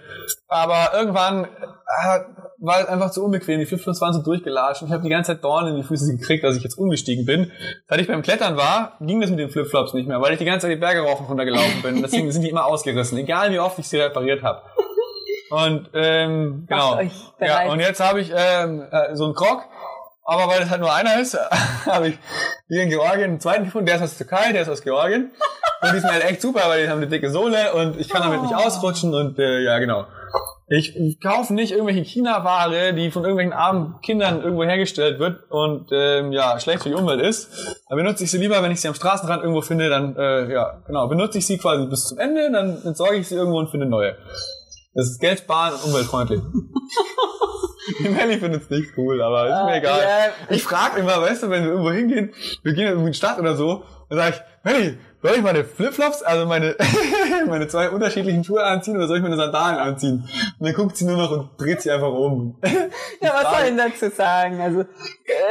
Aber 0.47 0.91
irgendwann 0.93 1.43
äh, 1.43 2.19
war 2.59 2.81
es 2.81 2.87
einfach 2.87 3.11
zu 3.11 3.23
unbequem. 3.23 3.59
Die 3.59 3.65
Flip-Flops 3.65 3.99
waren 3.99 4.13
so 4.13 4.21
durchgelatscht. 4.21 4.81
und 4.81 4.87
Ich 4.87 4.93
habe 4.93 5.03
die 5.03 5.09
ganze 5.09 5.33
Zeit 5.33 5.43
Dornen 5.43 5.75
in 5.75 5.81
die 5.81 5.83
Füße 5.83 6.15
gekriegt, 6.17 6.45
als 6.45 6.55
ich 6.55 6.63
jetzt 6.63 6.77
umgestiegen 6.77 7.25
bin. 7.25 7.51
Seit 7.87 7.99
ich 7.99 8.07
beim 8.07 8.21
Klettern 8.21 8.55
war, 8.55 8.93
ging 9.01 9.19
das 9.19 9.29
mit 9.29 9.39
den 9.39 9.49
Flip-Flops 9.49 9.93
nicht 9.93 10.07
mehr, 10.07 10.21
weil 10.21 10.31
ich 10.31 10.39
die 10.39 10.45
ganze 10.45 10.67
Zeit 10.67 10.75
die 10.75 10.79
Berge 10.79 11.01
rauf 11.01 11.19
und 11.19 11.27
runter 11.27 11.45
gelaufen 11.45 11.81
bin. 11.83 12.01
Deswegen 12.01 12.31
sind 12.31 12.41
die 12.41 12.49
immer 12.49 12.65
ausgerissen, 12.65 13.17
egal 13.17 13.51
wie 13.51 13.59
oft 13.59 13.77
ich 13.79 13.87
sie 13.87 13.97
repariert 13.97 14.43
habe. 14.43 14.61
Und 15.49 15.89
ähm, 15.93 16.65
genau. 16.67 16.99
Ja, 17.39 17.71
und 17.71 17.79
jetzt 17.79 17.99
habe 17.99 18.21
ich 18.21 18.31
ähm, 18.33 18.83
äh, 18.91 19.15
so 19.15 19.25
einen 19.25 19.33
Krog. 19.33 19.63
Aber 20.29 20.47
weil 20.47 20.59
das 20.59 20.69
halt 20.69 20.79
nur 20.79 20.93
einer 20.93 21.19
ist, 21.19 21.35
habe 21.87 22.09
ich 22.09 22.19
hier 22.67 22.83
in 22.83 22.89
Georgien 22.89 23.23
einen 23.23 23.39
zweiten 23.39 23.65
gefunden. 23.65 23.87
Der 23.87 23.95
ist 23.95 24.03
aus 24.03 24.15
der 24.15 24.27
Türkei, 24.27 24.51
der 24.53 24.61
ist 24.61 24.69
aus 24.69 24.83
Georgien. 24.83 25.31
Und 25.81 25.93
die 25.93 25.99
sind 25.99 26.11
halt 26.11 26.23
echt 26.23 26.41
super, 26.41 26.61
weil 26.67 26.83
die 26.83 26.89
haben 26.89 26.99
eine 26.99 27.07
dicke 27.07 27.31
Sohle 27.31 27.73
und 27.73 27.99
ich 27.99 28.09
kann 28.09 28.21
damit 28.21 28.43
nicht 28.43 28.53
ausrutschen 28.53 29.15
und 29.15 29.39
äh, 29.39 29.61
ja, 29.61 29.79
genau. 29.79 30.05
Ich 30.67 31.19
kaufe 31.19 31.51
nicht 31.55 31.71
irgendwelche 31.71 32.03
China-Ware, 32.03 32.93
die 32.93 33.09
von 33.09 33.23
irgendwelchen 33.23 33.53
armen 33.53 33.99
Kindern 34.03 34.43
irgendwo 34.43 34.63
hergestellt 34.63 35.17
wird 35.17 35.49
und 35.49 35.89
ähm, 35.91 36.31
ja 36.31 36.59
schlecht 36.59 36.83
für 36.83 36.89
die 36.89 36.95
Umwelt 36.95 37.21
ist. 37.21 37.49
Dann 37.89 37.97
benutze 37.97 38.23
ich 38.23 38.29
sie 38.29 38.37
lieber, 38.37 38.61
wenn 38.61 38.71
ich 38.71 38.81
sie 38.81 38.87
am 38.87 38.93
Straßenrand 38.93 39.41
irgendwo 39.41 39.61
finde, 39.61 39.89
dann 39.89 40.15
äh, 40.15 40.53
ja 40.53 40.83
genau 40.85 41.07
benutze 41.07 41.39
ich 41.39 41.47
sie 41.47 41.57
quasi 41.57 41.87
bis 41.87 42.05
zum 42.05 42.19
Ende, 42.19 42.51
dann 42.51 42.83
entsorge 42.85 43.15
ich 43.15 43.27
sie 43.27 43.35
irgendwo 43.35 43.57
und 43.57 43.71
finde 43.71 43.87
neue. 43.87 44.15
Das 44.99 45.11
ist 45.11 45.21
Geld 45.21 45.39
sparen 45.39 45.75
und 45.75 45.85
umweltfreundlich. 45.85 46.41
Die 47.99 48.09
Melly 48.09 48.37
findet 48.37 48.63
es 48.63 48.69
nicht 48.69 48.91
cool, 48.97 49.21
aber 49.21 49.45
ist 49.45 49.63
mir 49.63 49.71
Ah, 49.71 49.77
egal. 49.77 49.99
Ich 50.49 50.63
frage 50.63 50.99
immer, 50.99 51.21
weißt 51.21 51.43
du, 51.43 51.49
wenn 51.49 51.63
wir 51.63 51.71
irgendwo 51.71 51.91
hingehen, 51.91 52.33
wir 52.63 52.73
gehen 52.73 52.99
in 52.99 53.05
die 53.05 53.13
Stadt 53.13 53.39
oder 53.39 53.55
so, 53.55 53.83
dann 54.09 54.19
sage 54.19 54.35
ich, 54.35 54.41
Melly, 54.63 54.97
soll 55.21 55.31
ich 55.37 55.41
meine 55.41 55.63
Flipflops, 55.63 56.21
also 56.21 56.45
meine, 56.45 56.75
meine 57.47 57.69
zwei 57.69 57.89
unterschiedlichen 57.89 58.43
Schuhe 58.43 58.61
anziehen 58.63 58.97
oder 58.97 59.07
soll 59.07 59.17
ich 59.17 59.23
meine 59.23 59.37
Sandalen 59.37 59.77
anziehen? 59.77 60.27
Und 60.59 60.67
dann 60.67 60.75
guckt 60.75 60.97
sie 60.97 61.05
nur 61.05 61.15
noch 61.15 61.31
und 61.31 61.49
dreht 61.57 61.81
sie 61.81 61.91
einfach 61.91 62.11
um. 62.11 62.59
Ja, 63.21 63.33
was 63.33 63.57
soll 63.57 63.69
ich 63.69 63.77
dazu 63.77 64.13
sagen? 64.13 64.59
Also, 64.59 64.83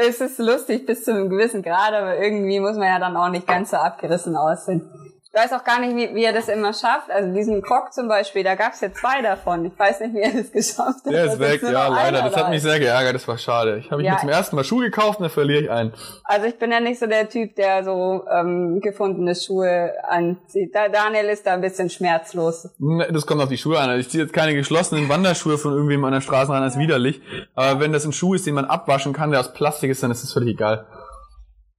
es 0.06 0.20
ist 0.20 0.38
lustig 0.38 0.84
bis 0.84 1.04
zu 1.04 1.12
einem 1.12 1.30
gewissen 1.30 1.62
Grad, 1.62 1.94
aber 1.94 2.18
irgendwie 2.18 2.60
muss 2.60 2.76
man 2.76 2.86
ja 2.86 2.98
dann 2.98 3.16
auch 3.16 3.30
nicht 3.30 3.46
ganz 3.46 3.70
so 3.70 3.78
abgerissen 3.78 4.36
aussehen. 4.36 4.90
Ich 5.30 5.38
weiß 5.38 5.52
auch 5.52 5.62
gar 5.62 5.78
nicht, 5.80 5.94
wie, 5.94 6.14
wie 6.14 6.24
er 6.24 6.32
das 6.32 6.48
immer 6.48 6.72
schafft. 6.72 7.10
Also 7.10 7.32
diesen 7.34 7.60
Krog 7.60 7.92
zum 7.92 8.08
Beispiel, 8.08 8.42
da 8.44 8.54
gab 8.54 8.72
es 8.72 8.80
ja 8.80 8.90
zwei 8.92 9.20
davon. 9.20 9.66
Ich 9.66 9.78
weiß 9.78 10.00
nicht, 10.00 10.14
wie 10.14 10.20
er 10.22 10.32
das 10.32 10.50
geschafft 10.50 11.04
hat. 11.04 11.12
Der 11.12 11.24
ist 11.26 11.38
jetzt 11.38 11.62
weg, 11.62 11.62
ja, 11.70 11.86
leider. 11.88 12.22
Das 12.22 12.34
hat 12.34 12.48
mich 12.48 12.62
sehr 12.62 12.78
geärgert, 12.78 13.14
das 13.14 13.28
war 13.28 13.36
schade. 13.36 13.76
Ich 13.78 13.90
habe 13.90 14.02
Ja. 14.02 14.14
mir 14.14 14.18
zum 14.20 14.30
ersten 14.30 14.56
Mal 14.56 14.64
Schuhe 14.64 14.84
gekauft 14.86 15.18
und 15.18 15.24
dann 15.24 15.30
verliere 15.30 15.60
ich 15.64 15.70
einen. 15.70 15.92
Also 16.24 16.46
ich 16.46 16.58
bin 16.58 16.72
ja 16.72 16.80
nicht 16.80 16.98
so 16.98 17.06
der 17.06 17.28
Typ, 17.28 17.54
der 17.56 17.84
so 17.84 18.24
ähm, 18.34 18.80
gefundene 18.80 19.34
Schuhe 19.34 19.92
anzieht. 20.08 20.74
Da, 20.74 20.88
Daniel 20.88 21.26
ist 21.26 21.46
da 21.46 21.52
ein 21.52 21.60
bisschen 21.60 21.90
schmerzlos. 21.90 22.70
Ne, 22.78 23.06
Das 23.12 23.26
kommt 23.26 23.42
auf 23.42 23.50
die 23.50 23.58
Schuhe 23.58 23.78
an. 23.78 23.90
Also 23.90 24.00
ich 24.00 24.08
ziehe 24.08 24.24
jetzt 24.24 24.32
keine 24.32 24.54
geschlossenen 24.54 25.10
Wanderschuhe 25.10 25.58
von 25.58 25.72
irgendwem 25.74 26.04
an 26.06 26.12
der 26.14 26.22
Straße 26.22 26.50
ran, 26.50 26.62
das 26.62 26.74
ist 26.74 26.80
widerlich. 26.80 27.20
Aber 27.54 27.80
wenn 27.80 27.92
das 27.92 28.06
ein 28.06 28.12
Schuh 28.12 28.32
ist, 28.34 28.46
den 28.46 28.54
man 28.54 28.64
abwaschen 28.64 29.12
kann, 29.12 29.30
der 29.30 29.40
aus 29.40 29.52
Plastik 29.52 29.90
ist, 29.90 30.02
dann 30.02 30.10
ist 30.10 30.22
das 30.22 30.32
völlig 30.32 30.54
egal. 30.54 30.86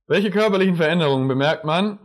Welche 0.07 0.29
körperlichen 0.31 0.75
Veränderungen 0.75 1.27
bemerkt 1.27 1.65
man? 1.65 1.99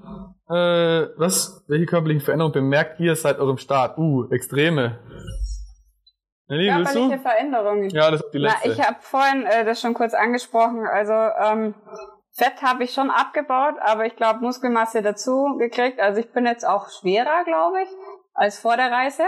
Äh, 0.49 1.09
was? 1.17 1.65
Welche 1.69 1.87
körperlichen 1.87 2.23
Veränderungen 2.23 2.53
bemerkt 2.53 3.01
ihr 3.01 3.17
seit 3.17 3.39
eurem 3.39 3.57
Start? 3.57 3.97
Uh, 3.97 4.31
extreme. 4.31 4.99
Nelly, 6.49 6.69
Körperliche 6.69 7.17
du? 7.17 7.23
Veränderungen. 7.23 7.89
Ja, 7.91 8.11
das 8.11 8.21
ist 8.21 8.31
die 8.33 8.41
Na, 8.41 8.51
letzte. 8.51 8.73
ich 8.73 8.87
habe 8.87 8.97
vorhin 9.01 9.47
äh, 9.47 9.65
das 9.65 9.81
schon 9.81 9.95
kurz 9.95 10.13
angesprochen. 10.13 10.87
Also 10.87 11.13
ähm, 11.13 11.75
Fett 12.33 12.63
habe 12.63 12.85
ich 12.85 12.93
schon 12.93 13.11
abgebaut, 13.11 13.77
aber 13.81 14.05
ich 14.05 14.17
glaube 14.17 14.41
Muskelmasse 14.41 15.01
dazu 15.01 15.57
gekriegt. 15.59 16.01
Also 16.01 16.21
ich 16.21 16.31
bin 16.33 16.45
jetzt 16.45 16.67
auch 16.67 16.91
schwerer, 16.91 17.45
glaube 17.45 17.83
ich, 17.83 17.89
als 18.35 18.59
vor 18.59 18.77
der 18.77 18.91
Reise. 18.91 19.23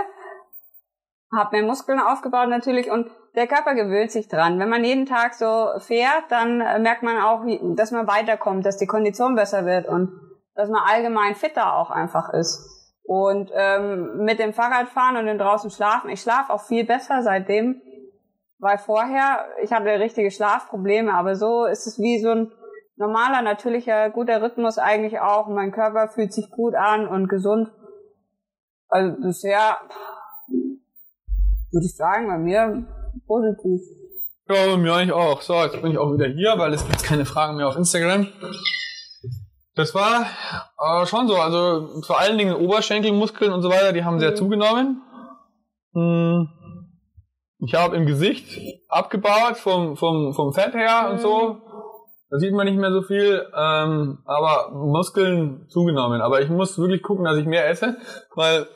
Hab 1.35 1.53
mehr 1.53 1.63
Muskeln 1.63 1.99
aufgebaut 1.99 2.49
natürlich 2.49 2.91
und 2.91 3.11
der 3.35 3.47
Körper 3.47 3.75
gewöhnt 3.75 4.11
sich 4.11 4.29
dran. 4.29 4.59
Wenn 4.59 4.69
man 4.69 4.85
jeden 4.85 5.07
Tag 5.07 5.35
so 5.35 5.69
fährt, 5.79 6.25
dann 6.31 6.61
äh, 6.61 6.79
merkt 6.79 7.03
man 7.03 7.19
auch, 7.21 7.45
dass 7.77 7.93
man 7.93 8.07
weiterkommt, 8.07 8.67
dass 8.67 8.77
die 8.77 8.87
Kondition 8.87 9.35
besser 9.35 9.65
wird 9.65 9.87
und 9.87 10.26
dass 10.57 10.69
man 10.69 10.83
allgemein 10.87 11.35
fitter 11.35 11.77
auch 11.77 11.91
einfach 11.91 12.33
ist. 12.33 12.73
Und 13.05 13.51
ähm, 13.55 14.25
mit 14.25 14.41
dem 14.41 14.53
Fahrradfahren 14.53 15.17
und 15.17 15.27
dem 15.27 15.39
draußen 15.39 15.71
schlafen, 15.71 16.11
ich 16.11 16.21
schlafe 16.21 16.53
auch 16.53 16.63
viel 16.63 16.85
besser 16.85 17.23
seitdem, 17.23 17.81
weil 18.59 18.79
vorher, 18.79 19.47
ich 19.63 19.73
hatte 19.73 19.87
richtige 20.01 20.31
Schlafprobleme, 20.31 21.15
aber 21.15 21.37
so 21.37 21.67
ist 21.67 21.87
es 21.87 21.99
wie 22.01 22.21
so 22.21 22.31
ein 22.31 22.53
normaler, 22.97 23.43
natürlicher, 23.43 24.11
guter 24.11 24.43
Rhythmus 24.43 24.79
eigentlich 24.79 25.21
auch. 25.21 25.47
Mein 25.49 25.71
Körper 25.71 26.09
fühlt 26.09 26.33
sich 26.33 26.51
gut 26.51 26.75
an 26.75 27.07
und 27.07 27.29
gesund. 27.29 27.71
Also 28.89 29.15
bisher 29.21 29.77
würde 31.71 31.87
ich 31.87 31.95
sagen, 31.95 32.27
bei 32.27 32.39
mir 32.39 32.87
positiv. 33.27 33.83
Ja, 34.49 34.67
bei 34.67 34.77
mir 34.77 34.95
eigentlich 34.95 35.13
auch. 35.13 35.43
So, 35.43 35.55
jetzt 35.55 35.81
bin 35.83 35.93
ich 35.93 35.99
auch 35.99 36.13
wieder 36.13 36.27
hier, 36.27 36.55
weil 36.57 36.73
es 36.73 36.87
gibt 36.87 37.03
keine 37.05 37.25
Fragen 37.25 37.57
mehr 37.57 37.69
auf 37.69 37.77
Instagram. 37.77 38.29
Das 39.77 39.95
war 39.95 40.23
äh, 40.23 41.07
schon 41.07 41.29
so, 41.29 41.37
also 41.37 42.01
vor 42.03 42.19
allen 42.19 42.39
Dingen 42.39 42.55
Oberschenkelmuskeln 42.57 43.53
und 43.53 43.63
so 43.63 43.69
weiter, 43.71 43.93
die 43.93 44.05
haben 44.05 44.19
sehr 44.19 44.31
Mhm. 44.33 44.37
zugenommen. 44.37 45.03
Hm. 45.93 46.49
Ich 47.59 47.75
habe 47.75 47.97
im 47.97 48.07
Gesicht 48.07 48.59
abgebaut 48.89 49.57
vom, 49.57 49.97
vom, 49.97 50.35
vom 50.35 50.53
Fett 50.53 50.75
her 50.75 51.09
und 51.11 51.17
Mhm. 51.17 51.21
so. 51.21 51.57
Da 52.29 52.39
sieht 52.39 52.53
man 52.53 52.67
nicht 52.67 52.77
mehr 52.79 52.91
so 52.91 53.03
viel, 53.03 53.47
ähm, 53.57 54.19
aber 54.25 54.71
Muskeln 54.73 55.67
zugenommen. 55.69 56.21
Aber 56.21 56.41
ich 56.41 56.49
muss 56.49 56.77
wirklich 56.79 57.03
gucken, 57.03 57.25
dass 57.25 57.37
ich 57.37 57.47
mehr 57.47 57.69
esse, 57.69 57.97
weil 58.35 58.67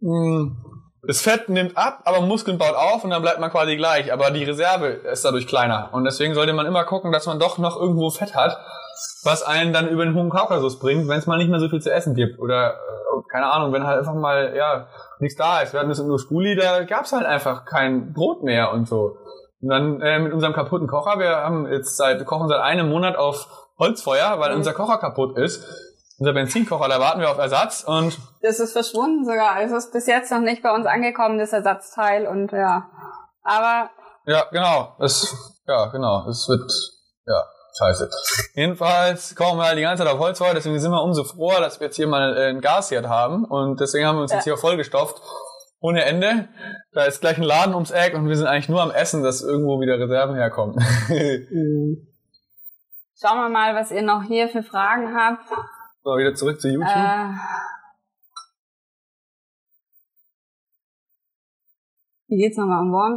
mh, 0.00 0.52
das 1.06 1.20
Fett 1.20 1.48
nimmt 1.50 1.76
ab, 1.76 2.00
aber 2.04 2.20
Muskeln 2.22 2.56
baut 2.58 2.74
auf 2.74 3.04
und 3.04 3.10
dann 3.10 3.20
bleibt 3.22 3.38
man 3.38 3.50
quasi 3.50 3.76
gleich. 3.76 4.12
Aber 4.12 4.30
die 4.30 4.44
Reserve 4.44 4.86
ist 4.86 5.24
dadurch 5.24 5.46
kleiner. 5.46 5.90
Und 5.92 6.04
deswegen 6.04 6.34
sollte 6.34 6.52
man 6.54 6.66
immer 6.66 6.84
gucken, 6.84 7.12
dass 7.12 7.26
man 7.26 7.38
doch 7.38 7.58
noch 7.58 7.76
irgendwo 7.78 8.10
Fett 8.10 8.34
hat, 8.34 8.56
was 9.24 9.42
einen 9.42 9.72
dann 9.72 9.88
über 9.88 10.04
den 10.04 10.14
hohen 10.14 10.30
Kaukasus 10.30 10.78
bringt, 10.78 11.08
wenn 11.08 11.18
es 11.18 11.26
mal 11.26 11.38
nicht 11.38 11.50
mehr 11.50 11.60
so 11.60 11.68
viel 11.68 11.80
zu 11.80 11.92
essen 11.92 12.14
gibt. 12.14 12.38
Oder, 12.38 12.74
äh, 12.74 12.76
keine 13.30 13.46
Ahnung, 13.52 13.72
wenn 13.72 13.86
halt 13.86 13.98
einfach 13.98 14.14
mal, 14.14 14.54
ja, 14.56 14.88
nichts 15.18 15.36
da 15.36 15.60
ist. 15.60 15.72
Wir 15.72 15.80
hatten 15.80 15.88
das 15.88 15.98
in 15.98 16.18
Skuli, 16.18 16.56
da 16.56 16.84
gab's 16.84 17.12
halt 17.12 17.26
einfach 17.26 17.64
kein 17.64 18.12
Brot 18.12 18.42
mehr 18.42 18.72
und 18.72 18.88
so. 18.88 19.16
Und 19.60 19.68
dann 19.70 20.00
äh, 20.00 20.18
mit 20.18 20.32
unserem 20.32 20.52
kaputten 20.52 20.86
Kocher, 20.86 21.18
wir 21.18 21.36
haben 21.36 21.66
jetzt 21.70 21.96
seit, 21.96 22.18
wir 22.18 22.26
kochen 22.26 22.48
seit 22.48 22.60
einem 22.60 22.88
Monat 22.88 23.16
auf 23.16 23.46
Holzfeuer, 23.78 24.38
weil 24.38 24.50
Mhm. 24.52 24.56
unser 24.58 24.72
Kocher 24.74 24.98
kaputt 24.98 25.36
ist. 25.38 25.64
Unser 26.18 26.32
Benzinkocher, 26.32 26.88
da 26.88 26.98
warten 26.98 27.20
wir 27.20 27.30
auf 27.30 27.36
Ersatz 27.38 27.84
und 27.84 28.18
Das 28.40 28.58
ist 28.58 28.72
verschwunden 28.72 29.26
sogar. 29.26 29.50
Also 29.52 29.76
es 29.76 29.84
ist 29.86 29.92
bis 29.92 30.06
jetzt 30.06 30.30
noch 30.32 30.40
nicht 30.40 30.62
bei 30.62 30.74
uns 30.74 30.86
angekommen, 30.86 31.38
das 31.38 31.52
Ersatzteil 31.52 32.26
und 32.26 32.52
ja. 32.52 32.88
Aber 33.42 33.90
Ja, 34.24 34.44
genau. 34.50 34.96
Es, 34.98 35.34
ja, 35.66 35.86
genau. 35.86 36.26
Es 36.28 36.48
wird, 36.48 36.70
ja, 37.26 37.42
scheiße. 37.78 38.08
Jedenfalls 38.54 39.34
kochen 39.36 39.58
wir 39.58 39.64
halt 39.64 39.76
die 39.78 39.82
ganze 39.82 40.02
Zeit 40.04 40.12
auf 40.12 40.18
Holzfeuer, 40.18 40.54
deswegen 40.54 40.78
sind 40.78 40.90
wir 40.92 41.02
umso 41.02 41.24
froher, 41.24 41.60
dass 41.60 41.78
wir 41.80 41.86
jetzt 41.86 41.96
hier 41.96 42.06
mal 42.06 42.36
äh, 42.36 42.48
ein 42.50 42.60
Gasherd 42.60 43.06
haben. 43.08 43.44
Und 43.44 43.80
deswegen 43.80 44.06
haben 44.06 44.16
wir 44.16 44.22
uns 44.22 44.30
Ja. 44.32 44.36
jetzt 44.38 44.44
hier 44.44 44.56
vollgestopft. 44.56 45.20
Ohne 45.80 46.04
Ende. 46.04 46.48
Da 46.92 47.04
ist 47.04 47.20
gleich 47.20 47.36
ein 47.36 47.42
Laden 47.42 47.74
ums 47.74 47.90
Eck 47.90 48.14
und 48.14 48.28
wir 48.28 48.36
sind 48.36 48.46
eigentlich 48.46 48.68
nur 48.70 48.82
am 48.82 48.90
Essen, 48.90 49.22
dass 49.22 49.42
irgendwo 49.42 49.78
wieder 49.80 49.98
Reserven 49.98 50.34
herkommen. 50.34 50.74
schauen 53.20 53.38
wir 53.38 53.48
mal, 53.50 53.74
was 53.74 53.90
ihr 53.90 54.02
noch 54.02 54.22
hier 54.22 54.48
für 54.48 54.62
Fragen 54.62 55.14
habt. 55.14 55.48
so, 56.02 56.16
wieder 56.16 56.34
zurück 56.34 56.60
zu 56.60 56.68
YouTube. 56.68 56.88
Äh, 56.88 57.28
hier 62.28 62.38
geht's 62.38 62.56
nochmal 62.56 62.80
um 62.80 62.90
Warm 62.92 63.16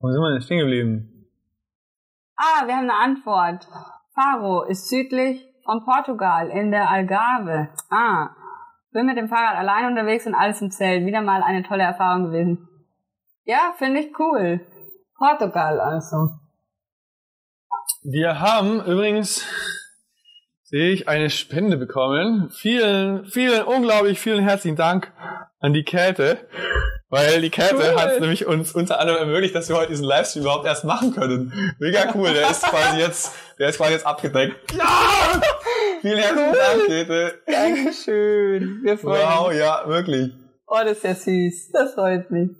Wo 0.00 0.10
sind 0.10 0.20
wir 0.20 0.32
denn 0.32 0.40
stehen 0.40 0.60
geblieben? 0.60 1.28
Ah, 2.36 2.66
wir 2.66 2.74
haben 2.74 2.88
eine 2.88 2.94
Antwort. 2.94 3.68
Faro 4.14 4.64
ist 4.64 4.88
südlich 4.88 5.46
von 5.64 5.84
Portugal 5.84 6.48
in 6.48 6.70
der 6.70 6.88
Algarve. 6.88 7.68
Ah, 7.90 8.30
bin 8.92 9.06
mit 9.06 9.18
dem 9.18 9.28
Fahrrad 9.28 9.56
allein 9.56 9.86
unterwegs 9.86 10.26
und 10.26 10.34
alles 10.34 10.62
im 10.62 10.70
Zelt. 10.70 11.04
Wieder 11.04 11.20
mal 11.20 11.42
eine 11.42 11.62
tolle 11.62 11.82
Erfahrung 11.82 12.24
gewesen. 12.24 12.66
Ja, 13.44 13.74
finde 13.76 14.00
ich 14.00 14.18
cool. 14.18 14.66
Portugal 15.18 15.78
also. 15.80 16.30
Wir 18.02 18.40
haben 18.40 18.80
übrigens, 18.80 19.46
sehe 20.62 20.92
ich, 20.92 21.08
eine 21.08 21.28
Spende 21.28 21.76
bekommen. 21.76 22.48
Vielen, 22.50 23.26
vielen, 23.26 23.64
unglaublich 23.64 24.18
vielen 24.18 24.42
herzlichen 24.42 24.76
Dank 24.76 25.12
an 25.60 25.74
die 25.74 25.84
Käthe. 25.84 26.48
Weil 27.10 27.40
die 27.40 27.50
Käthe 27.50 27.74
cool. 27.74 28.00
hat 28.00 28.20
nämlich 28.20 28.46
uns 28.46 28.72
unter 28.72 29.00
anderem 29.00 29.18
ermöglicht, 29.18 29.52
dass 29.56 29.68
wir 29.68 29.76
heute 29.76 29.88
diesen 29.88 30.04
Livestream 30.04 30.44
überhaupt 30.44 30.64
erst 30.64 30.84
machen 30.84 31.12
können. 31.12 31.74
Mega 31.80 32.12
cool, 32.14 32.32
der 32.32 32.48
ist 32.48 32.62
quasi 32.62 33.00
jetzt, 33.00 33.32
der 33.58 33.68
ist 33.68 33.78
quasi 33.78 33.94
jetzt 33.94 34.06
abgedeckt. 34.06 34.72
Ja! 34.72 34.86
Vielen 36.00 36.18
herzlichen 36.18 36.52
Dank, 36.54 36.86
Käthe. 36.86 37.42
Dankeschön. 37.46 38.80
Wir 38.84 38.96
freuen 38.96 39.22
wow, 39.22 39.48
uns. 39.48 39.54
Wow, 39.54 39.60
ja, 39.60 39.88
wirklich. 39.88 40.32
Oh, 40.68 40.78
das 40.84 40.98
ist 40.98 41.04
ja 41.04 41.14
süß. 41.16 41.70
Das 41.72 41.94
freut 41.94 42.30
mich. 42.30 42.50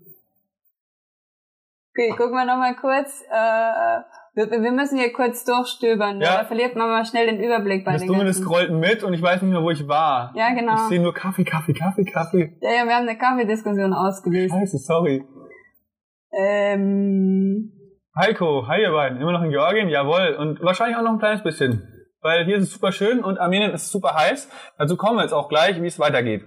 Okay, 1.92 2.10
gucken 2.16 2.32
wir 2.32 2.44
nochmal 2.44 2.74
kurz. 2.74 3.22
Äh, 3.30 4.00
wir, 4.34 4.50
wir, 4.50 4.72
müssen 4.72 4.98
hier 4.98 5.12
kurz 5.12 5.44
durchstöbern, 5.44 6.20
ja. 6.20 6.38
da 6.38 6.44
verliert 6.44 6.76
man 6.76 6.88
mal 6.88 7.04
schnell 7.04 7.26
den 7.26 7.42
Überblick 7.42 7.84
bei 7.84 7.92
das 7.92 8.02
den 8.02 8.08
Dumme 8.08 8.32
scrollt 8.32 8.70
mit 8.70 9.02
und 9.02 9.12
ich 9.12 9.22
weiß 9.22 9.42
nicht 9.42 9.50
mehr, 9.50 9.62
wo 9.62 9.70
ich 9.70 9.86
war. 9.88 10.32
Ja, 10.36 10.54
genau. 10.54 10.74
Ich 10.74 10.88
sehe 10.88 11.00
nur 11.00 11.12
Kaffee, 11.12 11.44
Kaffee, 11.44 11.72
Kaffee, 11.72 12.04
Kaffee. 12.04 12.56
Ja, 12.60 12.70
ja, 12.70 12.84
wir 12.84 12.94
haben 12.94 13.08
eine 13.08 13.18
Kaffeediskussion 13.18 13.92
ausgelöst. 13.92 14.54
Scheiße, 14.54 14.78
sorry. 14.78 15.24
Ähm... 16.32 17.72
Heiko, 18.16 18.66
hi 18.66 18.82
ihr 18.82 18.90
beiden, 18.90 19.20
immer 19.20 19.32
noch 19.32 19.42
in 19.42 19.50
Georgien? 19.50 19.88
Jawohl. 19.88 20.36
Und 20.38 20.60
wahrscheinlich 20.62 20.96
auch 20.96 21.02
noch 21.02 21.12
ein 21.12 21.18
kleines 21.18 21.42
bisschen. 21.42 21.86
Weil 22.22 22.44
hier 22.44 22.56
ist 22.56 22.64
es 22.64 22.72
super 22.72 22.92
schön 22.92 23.24
und 23.24 23.38
Armenien 23.38 23.72
ist 23.72 23.90
super 23.90 24.14
heiß. 24.14 24.50
Dazu 24.78 24.96
kommen 24.96 25.16
wir 25.16 25.22
jetzt 25.22 25.32
auch 25.32 25.48
gleich, 25.48 25.80
wie 25.80 25.86
es 25.86 25.98
weitergeht. 25.98 26.42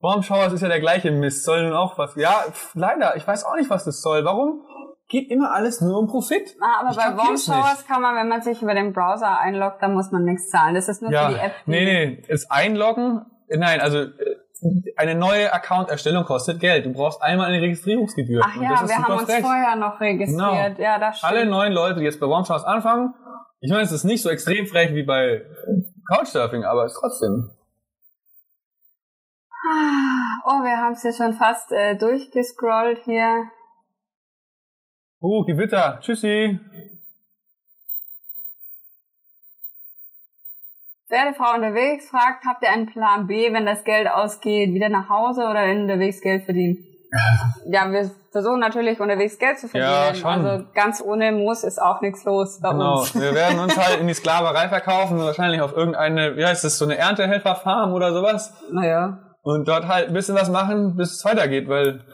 Warmshowers 0.00 0.52
ist 0.52 0.62
ja 0.62 0.68
der 0.68 0.80
gleiche 0.80 1.10
Mist, 1.10 1.44
soll 1.44 1.64
nun 1.64 1.74
auch 1.74 1.98
was. 1.98 2.14
Ja, 2.16 2.44
leider, 2.74 3.16
ich 3.16 3.26
weiß 3.26 3.44
auch 3.44 3.56
nicht, 3.56 3.70
was 3.70 3.84
das 3.84 4.00
soll. 4.00 4.24
Warum 4.24 4.62
geht 5.08 5.30
immer 5.30 5.52
alles 5.52 5.80
nur 5.80 5.98
um 5.98 6.06
Profit? 6.06 6.56
Ah, 6.60 6.80
aber 6.80 6.90
ich 6.90 6.96
bei 6.96 7.16
Warmshowers 7.16 7.86
kann 7.86 8.00
man, 8.00 8.16
wenn 8.16 8.28
man 8.28 8.40
sich 8.40 8.62
über 8.62 8.74
den 8.74 8.92
Browser 8.92 9.38
einloggt, 9.38 9.82
dann 9.82 9.92
muss 9.92 10.10
man 10.10 10.24
nichts 10.24 10.48
zahlen. 10.50 10.74
Das 10.74 10.88
ist 10.88 11.02
nur 11.02 11.10
ja, 11.10 11.28
für 11.28 11.34
die 11.34 11.40
App. 11.40 11.52
Die 11.66 11.70
nee, 11.70 11.84
nee, 11.84 12.22
das 12.28 12.50
Einloggen, 12.50 13.26
nein, 13.48 13.80
also 13.80 13.98
äh, 13.98 14.10
eine 14.96 15.14
neue 15.14 15.52
Account-Erstellung 15.52 16.24
kostet 16.24 16.60
Geld. 16.60 16.86
Du 16.86 16.92
brauchst 16.92 17.22
einmal 17.22 17.46
eine 17.46 17.60
Registrierungsgebühr. 17.60 18.42
Ach 18.44 18.56
ja, 18.56 18.88
wir 18.88 18.98
haben 18.98 19.18
uns 19.18 19.30
frech. 19.30 19.40
vorher 19.40 19.76
noch 19.76 20.00
registriert. 20.00 20.76
Genau. 20.76 20.82
Ja, 20.82 20.98
das 20.98 21.18
stimmt. 21.18 21.32
Alle 21.32 21.46
neuen 21.46 21.72
Leute, 21.72 21.98
die 21.98 22.04
jetzt 22.04 22.20
bei 22.20 22.26
Warmshowers 22.26 22.64
anfangen, 22.64 23.14
ich 23.60 23.70
meine, 23.70 23.82
es 23.82 23.92
ist 23.92 24.04
nicht 24.04 24.22
so 24.22 24.30
extrem 24.30 24.66
frech 24.66 24.94
wie 24.94 25.02
bei 25.02 25.42
Couchsurfing, 26.08 26.64
aber 26.64 26.84
es 26.84 26.92
ist 26.92 27.00
trotzdem. 27.00 27.50
Oh, 29.62 30.62
wir 30.62 30.76
haben 30.78 30.94
es 30.94 31.02
ja 31.02 31.12
schon 31.12 31.34
fast 31.34 31.70
äh, 31.70 31.96
durchgescrollt 31.96 33.00
hier. 33.04 33.44
Oh, 35.20 35.44
Gewitter. 35.44 35.98
Tschüssi. 36.00 36.58
Pferdefrau 41.08 41.56
unterwegs 41.56 42.08
fragt, 42.08 42.44
habt 42.46 42.62
ihr 42.62 42.70
einen 42.70 42.86
Plan 42.86 43.26
B, 43.26 43.52
wenn 43.52 43.66
das 43.66 43.84
Geld 43.84 44.08
ausgeht, 44.08 44.72
wieder 44.72 44.88
nach 44.88 45.08
Hause 45.08 45.42
oder 45.42 45.64
unterwegs 45.64 46.20
Geld 46.20 46.44
verdienen? 46.44 46.78
ja, 47.66 47.90
wir 47.90 48.08
versuchen 48.30 48.60
natürlich 48.60 49.00
unterwegs 49.00 49.38
Geld 49.38 49.58
zu 49.58 49.68
verdienen. 49.68 49.92
Ja, 49.92 50.14
schon. 50.14 50.46
Also 50.46 50.64
ganz 50.72 51.02
ohne 51.02 51.32
Muss 51.32 51.64
ist 51.64 51.82
auch 51.82 52.00
nichts 52.00 52.24
los 52.24 52.60
bei 52.62 52.70
genau. 52.70 53.00
uns. 53.00 53.14
Wir 53.14 53.34
werden 53.34 53.58
uns 53.58 53.76
halt 53.84 54.00
in 54.00 54.06
die 54.06 54.14
Sklaverei 54.14 54.68
verkaufen, 54.68 55.18
wahrscheinlich 55.18 55.60
auf 55.60 55.76
irgendeine, 55.76 56.36
wie 56.36 56.46
heißt 56.46 56.62
das, 56.64 56.78
so 56.78 56.84
eine 56.84 56.96
Erntehelferfarm 56.96 57.92
oder 57.92 58.12
sowas. 58.12 58.54
Naja 58.70 59.29
und 59.42 59.68
dort 59.68 59.86
halt 59.88 60.08
ein 60.08 60.14
bisschen 60.14 60.34
was 60.34 60.50
machen, 60.50 60.96
bis 60.96 61.14
es 61.14 61.24
weitergeht, 61.24 61.68
weil 61.68 62.04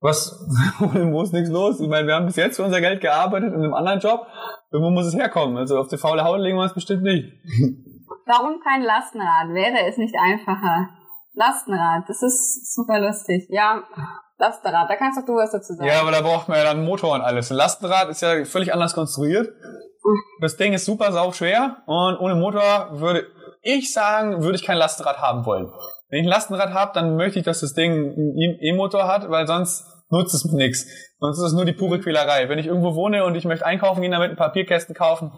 was, 0.00 0.38
wo 0.80 1.22
ist 1.22 1.32
nichts 1.32 1.50
los? 1.50 1.80
Ich 1.80 1.88
meine, 1.88 2.06
wir 2.06 2.14
haben 2.14 2.26
bis 2.26 2.36
jetzt 2.36 2.56
für 2.56 2.62
unser 2.62 2.80
Geld 2.80 3.00
gearbeitet 3.00 3.54
in 3.54 3.62
einem 3.62 3.74
anderen 3.74 4.00
Job. 4.00 4.26
Irgendwo 4.70 4.90
muss 4.90 5.06
es 5.06 5.14
herkommen. 5.14 5.56
Also 5.56 5.78
auf 5.78 5.88
die 5.88 5.96
faule 5.96 6.24
Haut 6.24 6.40
legen 6.40 6.58
wir 6.58 6.64
es 6.66 6.74
bestimmt 6.74 7.02
nicht. 7.02 7.24
Warum 8.26 8.60
kein 8.62 8.82
Lastenrad? 8.82 9.48
Wäre 9.48 9.88
es 9.88 9.96
nicht 9.96 10.14
einfacher? 10.14 10.88
Lastenrad, 11.32 12.04
das 12.06 12.22
ist 12.22 12.74
super 12.74 13.00
lustig. 13.00 13.46
Ja, 13.48 13.82
Lastenrad, 14.38 14.88
da 14.88 14.96
kannst 14.96 15.18
doch 15.18 15.26
du 15.26 15.34
was 15.34 15.52
dazu 15.52 15.74
sagen. 15.74 15.88
Ja, 15.88 16.00
aber 16.00 16.10
da 16.10 16.20
braucht 16.20 16.48
man 16.48 16.58
ja 16.58 16.64
dann 16.64 16.84
Motor 16.84 17.14
und 17.14 17.22
alles. 17.22 17.50
Ein 17.50 17.56
Lastenrad 17.56 18.08
ist 18.08 18.20
ja 18.20 18.44
völlig 18.44 18.72
anders 18.72 18.94
konstruiert. 18.94 19.48
Das 20.40 20.56
Ding 20.56 20.74
ist 20.74 20.84
super 20.84 21.12
sau 21.12 21.32
schwer 21.32 21.82
und 21.86 22.18
ohne 22.18 22.34
Motor 22.34 23.00
würde 23.00 23.26
ich 23.62 23.92
sagen, 23.92 24.42
würde 24.42 24.56
ich 24.56 24.64
kein 24.64 24.76
Lastenrad 24.76 25.18
haben 25.18 25.46
wollen. 25.46 25.72
Wenn 26.08 26.20
ich 26.20 26.26
ein 26.26 26.30
Lastenrad 26.30 26.72
habe, 26.74 26.92
dann 26.94 27.16
möchte 27.16 27.38
ich, 27.38 27.44
dass 27.44 27.60
das 27.60 27.74
Ding 27.74 27.92
einen 27.92 28.58
E-Motor 28.60 29.06
hat, 29.06 29.30
weil 29.30 29.46
sonst 29.46 29.84
nutzt 30.10 30.34
es 30.34 30.44
nichts. 30.44 30.86
Sonst 31.18 31.38
ist 31.38 31.44
es 31.44 31.52
nur 31.52 31.64
die 31.64 31.72
pure 31.72 32.00
Quälerei. 32.00 32.48
Wenn 32.48 32.58
ich 32.58 32.66
irgendwo 32.66 32.94
wohne 32.94 33.24
und 33.24 33.34
ich 33.34 33.44
möchte 33.44 33.66
einkaufen 33.66 34.02
gehen, 34.02 34.12
damit 34.12 34.30
ein 34.30 34.36
Papierkästen 34.36 34.94
kaufen, 34.94 35.32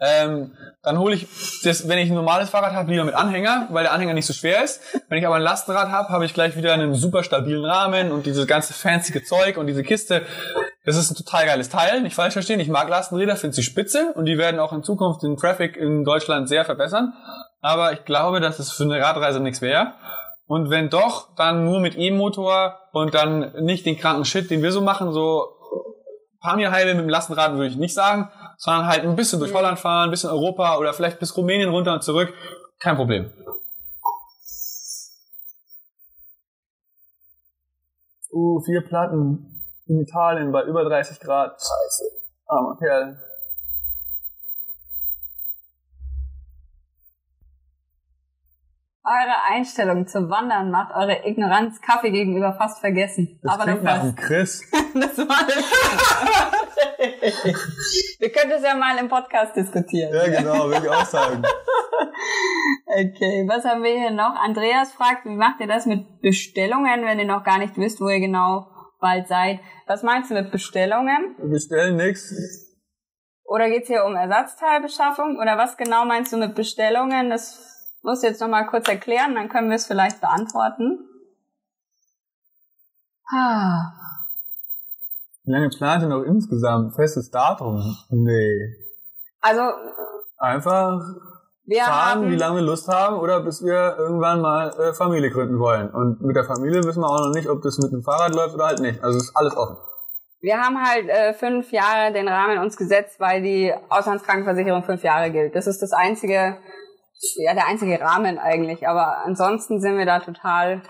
ähm, 0.00 0.52
dann 0.82 0.98
hole 0.98 1.14
ich 1.14 1.26
das, 1.62 1.88
wenn 1.88 1.98
ich 1.98 2.10
ein 2.10 2.14
normales 2.14 2.50
Fahrrad 2.50 2.72
habe, 2.72 2.90
lieber 2.90 3.04
mit 3.04 3.14
Anhänger, 3.14 3.68
weil 3.70 3.84
der 3.84 3.92
Anhänger 3.92 4.12
nicht 4.12 4.26
so 4.26 4.32
schwer 4.32 4.62
ist. 4.62 4.82
Wenn 5.08 5.18
ich 5.18 5.26
aber 5.26 5.36
ein 5.36 5.42
Lastenrad 5.42 5.88
habe, 5.88 6.08
habe 6.08 6.24
ich 6.26 6.34
gleich 6.34 6.56
wieder 6.56 6.74
einen 6.74 6.94
super 6.94 7.22
stabilen 7.22 7.64
Rahmen 7.64 8.12
und 8.12 8.26
dieses 8.26 8.46
ganze 8.46 8.74
fancy 8.74 9.24
Zeug 9.24 9.56
und 9.56 9.66
diese 9.66 9.82
Kiste. 9.82 10.22
Das 10.84 10.96
ist 10.96 11.10
ein 11.10 11.16
total 11.16 11.46
geiles 11.46 11.70
Teil, 11.70 12.02
nicht 12.02 12.14
falsch 12.14 12.34
verstehen. 12.34 12.60
Ich 12.60 12.68
mag 12.68 12.88
Lastenräder, 12.88 13.36
finde 13.36 13.56
sie 13.56 13.62
spitze 13.62 14.12
und 14.14 14.26
die 14.26 14.36
werden 14.36 14.60
auch 14.60 14.72
in 14.72 14.82
Zukunft 14.82 15.22
den 15.22 15.36
Traffic 15.36 15.76
in 15.76 16.04
Deutschland 16.04 16.48
sehr 16.48 16.64
verbessern 16.64 17.14
aber 17.64 17.94
ich 17.94 18.04
glaube, 18.04 18.40
dass 18.40 18.58
es 18.58 18.70
für 18.70 18.82
eine 18.82 19.00
Radreise 19.00 19.40
nichts 19.40 19.62
wäre. 19.62 19.94
Und 20.46 20.68
wenn 20.68 20.90
doch, 20.90 21.34
dann 21.34 21.64
nur 21.64 21.80
mit 21.80 21.96
E-Motor 21.96 22.78
und 22.92 23.14
dann 23.14 23.54
nicht 23.64 23.86
den 23.86 23.96
kranken 23.96 24.26
Shit, 24.26 24.50
den 24.50 24.62
wir 24.62 24.70
so 24.70 24.82
machen, 24.82 25.14
so 25.14 25.48
Pamir-Heile 26.42 26.94
mit 26.94 27.04
dem 27.04 27.08
Lastenrad 27.08 27.52
würde 27.52 27.68
ich 27.68 27.76
nicht 27.76 27.94
sagen, 27.94 28.30
sondern 28.58 28.86
halt 28.86 29.04
ein 29.04 29.16
bisschen 29.16 29.40
durch 29.40 29.54
Holland 29.54 29.78
fahren, 29.78 30.08
ein 30.08 30.10
bisschen 30.10 30.28
Europa 30.28 30.76
oder 30.76 30.92
vielleicht 30.92 31.18
bis 31.18 31.34
Rumänien 31.38 31.70
runter 31.70 31.94
und 31.94 32.02
zurück. 32.02 32.34
Kein 32.80 32.96
Problem. 32.96 33.32
Uh, 38.30 38.60
vier 38.60 38.82
Platten 38.82 39.64
in 39.86 40.00
Italien 40.02 40.52
bei 40.52 40.64
über 40.64 40.84
30 40.84 41.18
Grad. 41.18 41.52
Scheiße. 41.52 42.04
Armer 42.46 42.76
Kerl. 42.76 43.23
Eure 49.06 49.34
Einstellung 49.50 50.06
zu 50.06 50.30
Wandern 50.30 50.70
macht 50.70 50.94
eure 50.94 51.26
Ignoranz 51.26 51.82
Kaffee 51.82 52.10
gegenüber 52.10 52.54
fast 52.54 52.80
vergessen. 52.80 53.38
Das 53.42 53.52
Aber 53.52 53.64
klingt 53.64 53.82
nach 53.82 54.00
dem 54.00 54.16
Chris. 54.16 54.62
das 54.94 55.18
war 55.18 55.26
Wir 58.18 58.32
können 58.32 58.48
das 58.48 58.62
ja 58.62 58.74
mal 58.74 58.96
im 58.96 59.10
Podcast 59.10 59.54
diskutieren. 59.56 60.10
Ja, 60.14 60.40
genau, 60.40 60.70
will 60.70 60.82
ich 60.82 60.88
auch 60.88 61.04
sagen. 61.04 61.42
okay, 62.86 63.44
was 63.46 63.66
haben 63.66 63.82
wir 63.82 63.92
hier 63.92 64.10
noch? 64.10 64.36
Andreas 64.36 64.92
fragt, 64.92 65.26
wie 65.26 65.36
macht 65.36 65.60
ihr 65.60 65.66
das 65.66 65.84
mit 65.84 66.22
Bestellungen, 66.22 67.04
wenn 67.04 67.18
ihr 67.18 67.26
noch 67.26 67.44
gar 67.44 67.58
nicht 67.58 67.76
wisst, 67.76 68.00
wo 68.00 68.08
ihr 68.08 68.20
genau 68.20 68.68
bald 69.00 69.28
seid? 69.28 69.60
Was 69.86 70.02
meinst 70.02 70.30
du 70.30 70.34
mit 70.34 70.50
Bestellungen? 70.50 71.36
Wir 71.36 71.50
bestellen 71.50 71.96
nichts. 71.96 72.32
Oder 73.44 73.68
geht's 73.68 73.88
hier 73.88 74.06
um 74.06 74.14
Ersatzteilbeschaffung? 74.14 75.36
Oder 75.36 75.58
was 75.58 75.76
genau 75.76 76.06
meinst 76.06 76.32
du 76.32 76.38
mit 76.38 76.54
Bestellungen? 76.54 77.28
Das 77.28 77.73
muss 78.04 78.22
jetzt 78.22 78.40
noch 78.40 78.48
mal 78.48 78.66
kurz 78.66 78.88
erklären, 78.88 79.34
dann 79.34 79.48
können 79.48 79.68
wir 79.68 79.76
es 79.76 79.86
vielleicht 79.86 80.20
beantworten. 80.20 81.08
Ah. 83.32 83.92
Wie 85.44 85.52
lange 85.52 85.70
plant 85.70 86.02
ihr 86.02 86.08
noch 86.08 86.22
insgesamt? 86.22 86.94
Festes 86.94 87.30
Datum? 87.30 87.96
Nee. 88.10 88.76
Also. 89.40 89.62
Einfach 90.38 91.00
fahren, 91.72 92.30
wie 92.30 92.36
lange 92.36 92.56
wir 92.56 92.62
Lust 92.62 92.88
haben 92.88 93.16
oder 93.16 93.40
bis 93.42 93.64
wir 93.64 93.96
irgendwann 93.98 94.40
mal 94.40 94.68
äh, 94.78 94.92
Familie 94.92 95.30
gründen 95.30 95.58
wollen. 95.58 95.90
Und 95.90 96.20
mit 96.20 96.36
der 96.36 96.44
Familie 96.44 96.84
wissen 96.84 97.00
wir 97.00 97.08
auch 97.08 97.26
noch 97.26 97.34
nicht, 97.34 97.48
ob 97.48 97.62
das 97.62 97.78
mit 97.78 97.92
dem 97.92 98.02
Fahrrad 98.02 98.34
läuft 98.34 98.54
oder 98.54 98.66
halt 98.66 98.80
nicht. 98.80 99.02
Also 99.02 99.16
ist 99.18 99.34
alles 99.34 99.56
offen. 99.56 99.76
Wir 100.40 100.58
haben 100.58 100.76
halt 100.76 101.08
äh, 101.08 101.32
fünf 101.32 101.72
Jahre 101.72 102.12
den 102.12 102.28
Rahmen 102.28 102.58
uns 102.58 102.76
gesetzt, 102.76 103.18
weil 103.18 103.40
die 103.40 103.72
Auslandskrankenversicherung 103.88 104.84
fünf 104.84 105.02
Jahre 105.02 105.30
gilt. 105.30 105.54
Das 105.54 105.66
ist 105.66 105.80
das 105.80 105.92
einzige 105.92 106.58
ja 107.36 107.54
der 107.54 107.66
einzige 107.66 108.00
Rahmen 108.00 108.38
eigentlich. 108.38 108.86
Aber 108.88 109.18
ansonsten 109.24 109.80
sind 109.80 109.98
wir 109.98 110.06
da 110.06 110.20
total 110.20 110.82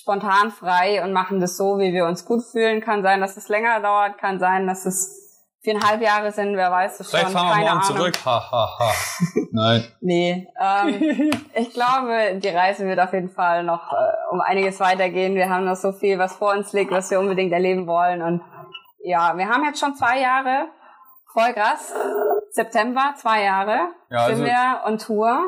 spontan 0.00 0.50
frei 0.50 1.02
und 1.04 1.12
machen 1.12 1.40
das 1.40 1.56
so, 1.56 1.78
wie 1.78 1.92
wir 1.92 2.06
uns 2.06 2.24
gut 2.24 2.42
fühlen. 2.50 2.80
Kann 2.80 3.02
sein, 3.02 3.20
dass 3.20 3.36
es 3.36 3.48
länger 3.48 3.80
dauert, 3.80 4.18
kann 4.18 4.38
sein, 4.38 4.66
dass 4.66 4.86
es 4.86 5.20
Viereinhalb 5.62 6.00
Jahre 6.00 6.32
sind, 6.32 6.56
wer 6.56 6.70
weiß 6.70 7.00
es 7.00 7.10
schon. 7.10 7.20
Vielleicht 7.20 7.34
fahren 7.34 7.48
wir 7.48 7.52
keine 7.52 7.66
morgen 7.66 7.82
Ahnung. 7.82 7.96
zurück. 7.96 8.14
Ha, 8.24 8.50
ha, 8.50 8.78
ha. 8.78 8.92
Nein. 9.52 9.84
Nee, 10.00 10.48
ähm, 10.58 11.30
ich 11.54 11.74
glaube, 11.74 12.40
die 12.42 12.48
Reise 12.48 12.86
wird 12.86 12.98
auf 12.98 13.12
jeden 13.12 13.28
Fall 13.28 13.62
noch 13.64 13.92
äh, 13.92 14.32
um 14.32 14.40
einiges 14.40 14.80
weitergehen. 14.80 15.34
Wir 15.34 15.50
haben 15.50 15.66
noch 15.66 15.76
so 15.76 15.92
viel, 15.92 16.18
was 16.18 16.36
vor 16.36 16.52
uns 16.52 16.72
liegt, 16.72 16.90
was 16.90 17.10
wir 17.10 17.20
unbedingt 17.20 17.52
erleben 17.52 17.86
wollen. 17.86 18.22
Und 18.22 18.40
ja, 19.04 19.36
wir 19.36 19.50
haben 19.50 19.62
jetzt 19.66 19.80
schon 19.80 19.94
zwei 19.94 20.20
Jahre, 20.20 20.68
voll 21.30 21.52
krass. 21.52 21.92
September, 22.52 23.14
zwei 23.16 23.44
Jahre 23.44 23.88
Ja, 24.10 24.26
sind 24.26 24.40
also- 24.40 24.44
wir 24.44 24.80
on 24.86 24.98
Tour. 24.98 25.38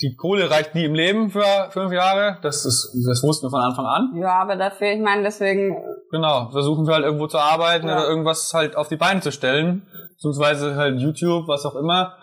Die 0.00 0.14
Kohle 0.14 0.48
reicht 0.48 0.74
nie 0.76 0.84
im 0.84 0.94
Leben 0.94 1.30
für 1.30 1.44
fünf 1.70 1.92
Jahre. 1.92 2.38
Das 2.42 2.64
ist, 2.64 2.94
das 3.08 3.22
wussten 3.24 3.46
wir 3.46 3.50
von 3.50 3.60
Anfang 3.60 3.84
an. 3.84 4.12
Ja, 4.14 4.38
aber 4.40 4.54
dafür, 4.54 4.92
ich 4.92 5.00
meine, 5.00 5.24
deswegen, 5.24 5.76
Genau. 6.12 6.50
Versuchen 6.52 6.86
wir 6.86 6.94
halt 6.94 7.04
irgendwo 7.04 7.26
zu 7.26 7.38
arbeiten 7.38 7.88
Ja. 7.88 7.96
oder 7.98 8.08
irgendwas 8.08 8.52
halt 8.54 8.76
auf 8.76 8.88
die 8.88 8.96
Beine 8.96 9.20
zu 9.20 9.32
stellen. 9.32 9.86
Beziehungsweise 10.14 10.76
halt 10.76 11.00
YouTube, 11.00 11.48
was 11.48 11.66
auch 11.66 11.74
immer. 11.74 12.14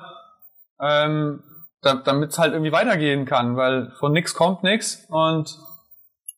Ähm, 0.82 1.44
da, 1.82 1.96
damit 1.96 2.32
es 2.32 2.40
halt 2.40 2.54
irgendwie 2.54 2.72
weitergehen 2.72 3.26
kann, 3.26 3.58
weil 3.58 3.92
von 4.00 4.12
nix 4.14 4.34
kommt 4.34 4.64
nix 4.64 5.06
und 5.10 5.56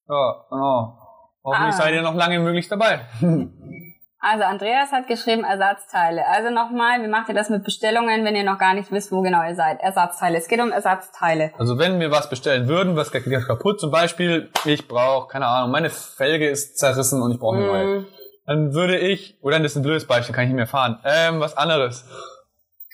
ja, 0.10 0.36
genau. 0.50 0.98
Hoffentlich 1.44 1.76
Ah. 1.76 1.78
seid 1.78 1.94
ihr 1.94 2.02
noch 2.02 2.16
lange 2.16 2.40
möglich 2.40 2.68
dabei. 2.68 3.02
also 4.20 4.44
Andreas 4.44 4.92
hat 4.92 5.08
geschrieben 5.08 5.44
Ersatzteile. 5.44 6.26
Also 6.28 6.50
nochmal, 6.50 7.04
wie 7.04 7.08
macht 7.08 7.30
ihr 7.30 7.36
das 7.36 7.50
mit 7.50 7.64
Bestellungen, 7.64 8.26
wenn 8.26 8.36
ihr 8.36 8.44
noch 8.44 8.58
gar 8.58 8.74
nicht 8.74 8.92
wisst, 8.92 9.12
wo 9.12 9.22
genau 9.22 9.44
ihr 9.48 9.56
seid? 9.56 9.80
Ersatzteile. 9.80 10.38
Es 10.38 10.48
geht 10.48 10.60
um 10.60 10.72
Ersatzteile. 10.72 11.52
Also 11.58 11.78
wenn 11.78 12.00
wir 12.00 12.12
was 12.12 12.30
bestellen 12.30 12.68
würden, 12.68 12.96
was 12.96 13.12
kaputt, 13.12 13.80
zum 13.80 13.92
Beispiel, 13.92 14.50
ich 14.66 14.88
brauche, 14.88 15.28
keine 15.28 15.46
Ahnung, 15.46 15.72
meine 15.72 15.90
Felge 15.90 16.50
ist 16.50 16.78
zerrissen 16.78 17.22
und 17.22 17.32
ich 17.32 17.40
brauche 17.40 17.58
eine 17.58 17.66
neue. 17.66 17.86
Mhm. 17.86 18.06
Dann 18.48 18.74
würde 18.74 18.98
ich, 18.98 19.38
oder 19.42 19.60
das 19.60 19.74
ist 19.74 19.78
ein 19.78 19.84
blödes 19.84 20.08
Beispiel, 20.08 20.34
kann 20.34 20.46
ich 20.46 20.50
nicht 20.50 20.58
mehr 20.58 20.68
fahren. 20.68 21.00
Ähm, 21.04 21.40
was 21.40 21.56
anderes. 21.56 22.06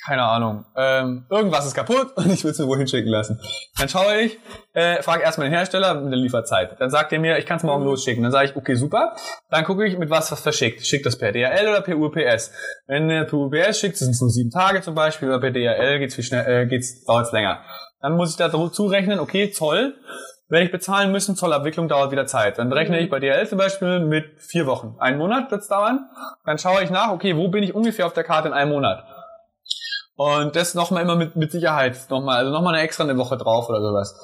Keine 0.06 0.24
Ahnung. 0.24 0.66
Ähm, 0.76 1.26
irgendwas 1.30 1.66
ist 1.66 1.76
kaputt 1.76 2.12
und 2.16 2.32
ich 2.32 2.44
will 2.44 2.52
es 2.52 2.60
mir 2.60 2.68
wohin 2.68 2.88
schicken 2.88 3.10
lassen. 3.10 3.40
Dann 3.78 3.88
schaue 3.88 4.22
ich, 4.22 4.38
äh, 4.74 5.02
frage 5.02 5.24
erstmal 5.24 5.48
den 5.48 5.54
Hersteller 5.54 5.94
mit 5.94 6.12
der 6.12 6.20
Lieferzeit. 6.20 6.80
Dann 6.80 6.90
sagt 6.90 7.14
er 7.14 7.20
mir, 7.20 7.38
ich 7.38 7.46
kann 7.46 7.58
es 7.58 7.64
morgen 7.64 7.86
losschicken. 7.86 8.22
Dann 8.22 8.32
sage 8.32 8.50
ich, 8.50 8.56
okay, 8.56 8.76
super. 8.76 9.16
Dann 9.50 9.64
gucke 9.64 9.86
ich, 9.86 9.98
mit 9.98 10.10
was 10.10 10.32
was 10.32 10.42
verschickt. 10.42 10.86
Schickt 10.86 11.06
das 11.06 11.18
per 11.18 11.32
DHL 11.32 11.70
oder 11.70 11.82
per 11.82 11.98
UPS. 11.98 12.52
Wenn 12.88 13.10
er 13.10 13.26
per 13.26 13.40
UPS 13.40 13.80
schickt, 13.80 13.98
sind 13.98 14.12
es 14.12 14.20
nur 14.20 14.30
sieben 14.30 14.52
Tage 14.52 14.82
zum 14.82 14.96
Beispiel, 14.96 15.30
oder 15.30 15.40
per 15.40 15.52
DHL 15.52 16.00
geht's 16.00 16.16
viel 16.16 16.24
schnell, 16.24 16.64
äh, 16.64 16.66
geht's, 16.68 17.06
dauert's 17.06 17.32
länger. 17.32 17.62
Dann 18.02 18.18
muss 18.18 18.32
ich 18.32 18.36
da 18.36 18.52
zurechnen, 18.72 19.20
okay, 19.20 19.52
Zoll 19.52 19.96
werde 20.50 20.66
ich 20.66 20.72
bezahlen 20.72 21.12
müssen, 21.12 21.36
Zollabwicklung 21.36 21.88
dauert 21.88 22.12
wieder 22.12 22.28
Zeit. 22.28 22.60
Dann 22.60 22.72
rechne 22.72 23.00
ich 23.00 23.10
bei 23.10 23.20
DHL 23.20 23.48
zum 23.48 23.58
Beispiel 23.58 24.02
mit 24.02 24.26
vier 24.40 24.66
Wochen. 24.66 24.96
Einen 25.00 25.18
Monat 25.18 25.50
wird's 25.50 25.68
dauern. 25.68 26.10
Dann 26.46 26.58
schaue 26.58 26.84
ich 26.84 26.90
nach, 26.90 27.12
okay, 27.12 27.38
wo 27.38 27.48
bin 27.48 27.64
ich 27.64 27.74
ungefähr 27.74 28.06
auf 28.06 28.14
der 28.14 28.26
Karte 28.26 28.50
in 28.50 28.54
einem 28.54 28.72
Monat? 28.72 29.04
Und 30.16 30.56
das 30.56 30.76
nochmal 30.76 31.04
immer 31.04 31.16
mit, 31.16 31.36
mit 31.36 31.52
Sicherheit 31.52 31.98
nochmal, 32.10 32.38
also 32.38 32.52
nochmal 32.52 32.76
eine 32.76 32.84
extra 32.84 33.04
eine 33.04 33.18
Woche 33.18 33.38
drauf 33.38 33.70
oder 33.70 33.82
sowas. 33.82 34.16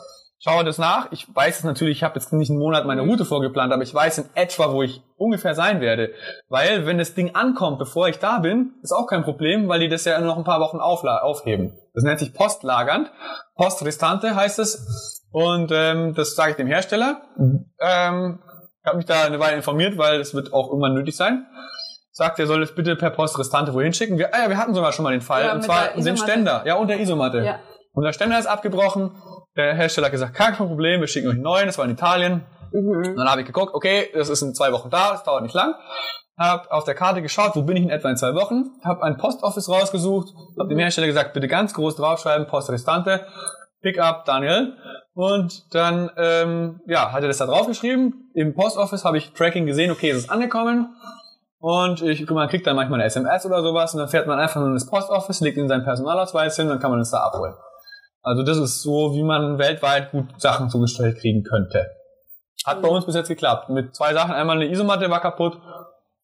Schaue 0.41 0.63
das 0.63 0.77
nach. 0.77 1.11
Ich 1.11 1.27
weiß 1.35 1.59
es 1.59 1.63
natürlich, 1.65 1.97
ich 1.97 2.03
habe 2.03 2.15
jetzt 2.15 2.31
nicht 2.31 2.49
einen 2.49 2.59
Monat 2.59 2.85
meine 2.85 3.01
Route 3.01 3.25
vorgeplant, 3.25 3.73
aber 3.73 3.83
ich 3.83 3.93
weiß 3.93 4.19
in 4.19 4.29
etwa, 4.35 4.71
wo 4.71 4.83
ich 4.83 5.03
ungefähr 5.17 5.53
sein 5.53 5.81
werde. 5.81 6.11
Weil, 6.47 6.85
wenn 6.85 6.97
das 6.97 7.13
Ding 7.13 7.35
ankommt, 7.35 7.77
bevor 7.77 8.07
ich 8.07 8.19
da 8.19 8.39
bin, 8.39 8.73
ist 8.81 8.93
auch 8.93 9.07
kein 9.07 9.23
Problem, 9.23 9.67
weil 9.67 9.81
die 9.81 9.89
das 9.89 10.05
ja 10.05 10.17
noch 10.21 10.37
ein 10.37 10.45
paar 10.45 10.61
Wochen 10.61 10.79
aufheben. 10.79 11.77
Das 11.93 12.05
nennt 12.05 12.19
sich 12.19 12.33
postlagernd. 12.33 13.11
Postrestante 13.55 14.33
heißt 14.33 14.59
es. 14.59 15.25
Und 15.31 15.71
ähm, 15.73 16.13
das 16.15 16.35
sage 16.35 16.51
ich 16.51 16.57
dem 16.57 16.67
Hersteller. 16.67 17.21
Ähm, 17.81 18.39
ich 18.81 18.87
habe 18.87 18.97
mich 18.97 19.05
da 19.05 19.25
eine 19.25 19.41
Weile 19.41 19.57
informiert, 19.57 19.97
weil 19.97 20.21
es 20.21 20.33
wird 20.33 20.53
auch 20.53 20.69
irgendwann 20.69 20.93
nötig 20.93 21.17
sein. 21.17 21.47
Sagt, 22.19 22.37
er 22.37 22.47
soll 22.47 22.61
es 22.61 22.75
bitte 22.75 22.97
per 22.97 23.11
Postrestante 23.11 23.73
wohin 23.73 23.93
schicken. 23.93 24.17
Wir, 24.17 24.35
ah 24.35 24.39
ja, 24.43 24.49
wir 24.49 24.57
hatten 24.57 24.73
sogar 24.73 24.91
schon 24.91 25.03
mal 25.03 25.11
den 25.11 25.21
Fall. 25.21 25.45
Ja, 25.45 25.53
und 25.53 25.63
zwar 25.63 25.93
den. 25.95 26.17
Ständer. 26.17 26.63
Ja, 26.65 26.75
und 26.75 26.89
der 26.89 26.99
Isomatte. 26.99 27.39
Ja. 27.39 27.59
Und 27.93 28.03
der 28.03 28.11
Ständer 28.11 28.37
ist 28.37 28.45
abgebrochen. 28.45 29.15
Der 29.55 29.73
Hersteller 29.73 30.07
hat 30.07 30.11
gesagt, 30.11 30.33
kein 30.33 30.53
Problem, 30.53 30.99
wir 30.99 31.07
schicken 31.07 31.29
euch 31.29 31.35
einen 31.35 31.43
neuen. 31.43 31.67
Das 31.67 31.77
war 31.77 31.85
in 31.85 31.91
Italien. 31.91 32.45
Und 32.73 33.15
dann 33.15 33.29
habe 33.29 33.39
ich 33.39 33.47
geguckt, 33.47 33.73
okay, 33.73 34.09
das 34.13 34.27
ist 34.27 34.41
in 34.41 34.53
zwei 34.53 34.73
Wochen 34.73 34.89
da, 34.89 35.11
das 35.11 35.23
dauert 35.23 35.43
nicht 35.43 35.55
lang. 35.55 35.75
Hab 36.37 36.69
auf 36.71 36.83
der 36.83 36.93
Karte 36.93 37.21
geschaut, 37.21 37.55
wo 37.55 37.61
bin 37.61 37.77
ich 37.77 37.83
in 37.83 37.89
etwa 37.89 38.09
in 38.09 38.17
zwei 38.17 38.33
Wochen. 38.35 38.65
Hab 38.83 39.01
ein 39.01 39.15
Postoffice 39.15 39.69
rausgesucht. 39.69 40.27
Hab 40.59 40.67
dem 40.67 40.77
Hersteller 40.77 41.07
gesagt, 41.07 41.31
bitte 41.33 41.47
ganz 41.47 41.73
groß 41.73 41.95
draufschreiben, 41.95 42.47
Post 42.47 42.69
Restante, 42.69 43.25
Pickup 43.81 44.25
Daniel. 44.25 44.73
Und 45.13 45.73
dann, 45.73 46.11
ähm, 46.17 46.81
ja, 46.85 47.13
hat 47.13 47.21
er 47.21 47.29
das 47.29 47.37
da 47.37 47.45
draufgeschrieben. 47.45 48.29
Im 48.33 48.55
Postoffice 48.55 49.05
habe 49.05 49.17
ich 49.17 49.31
Tracking 49.31 49.65
gesehen, 49.65 49.89
okay, 49.91 50.09
es 50.09 50.17
ist 50.17 50.29
angekommen. 50.29 50.95
Und 51.59 52.01
ich, 52.01 52.29
man 52.29 52.47
kriegt 52.47 52.65
dann 52.65 52.77
manchmal 52.77 52.99
eine 52.99 53.07
SMS 53.07 53.45
oder 53.45 53.61
sowas 53.61 53.93
und 53.93 53.99
dann 53.99 54.07
fährt 54.07 54.27
man 54.27 54.39
einfach 54.39 54.61
in 54.61 54.73
das 54.73 54.89
Postoffice, 54.89 55.41
legt 55.41 55.57
in 55.57 55.67
seinen 55.67 55.83
Personalausweis 55.83 56.55
hin 56.55 56.65
und 56.65 56.71
dann 56.71 56.79
kann 56.79 56.91
man 56.91 57.01
es 57.01 57.11
da 57.11 57.17
abholen. 57.17 57.53
Also 58.21 58.43
das 58.43 58.57
ist 58.57 58.81
so, 58.81 59.13
wie 59.13 59.23
man 59.23 59.57
weltweit 59.57 60.11
gut 60.11 60.41
Sachen 60.41 60.69
zugestellt 60.69 61.17
kriegen 61.19 61.43
könnte. 61.43 61.85
Hat 62.65 62.81
bei 62.81 62.87
uns 62.87 63.05
bis 63.05 63.15
jetzt 63.15 63.27
geklappt. 63.27 63.69
Mit 63.69 63.95
zwei 63.95 64.13
Sachen. 64.13 64.33
Einmal 64.33 64.57
eine 64.57 64.69
Isomatte 64.69 65.09
war 65.09 65.21
kaputt 65.21 65.57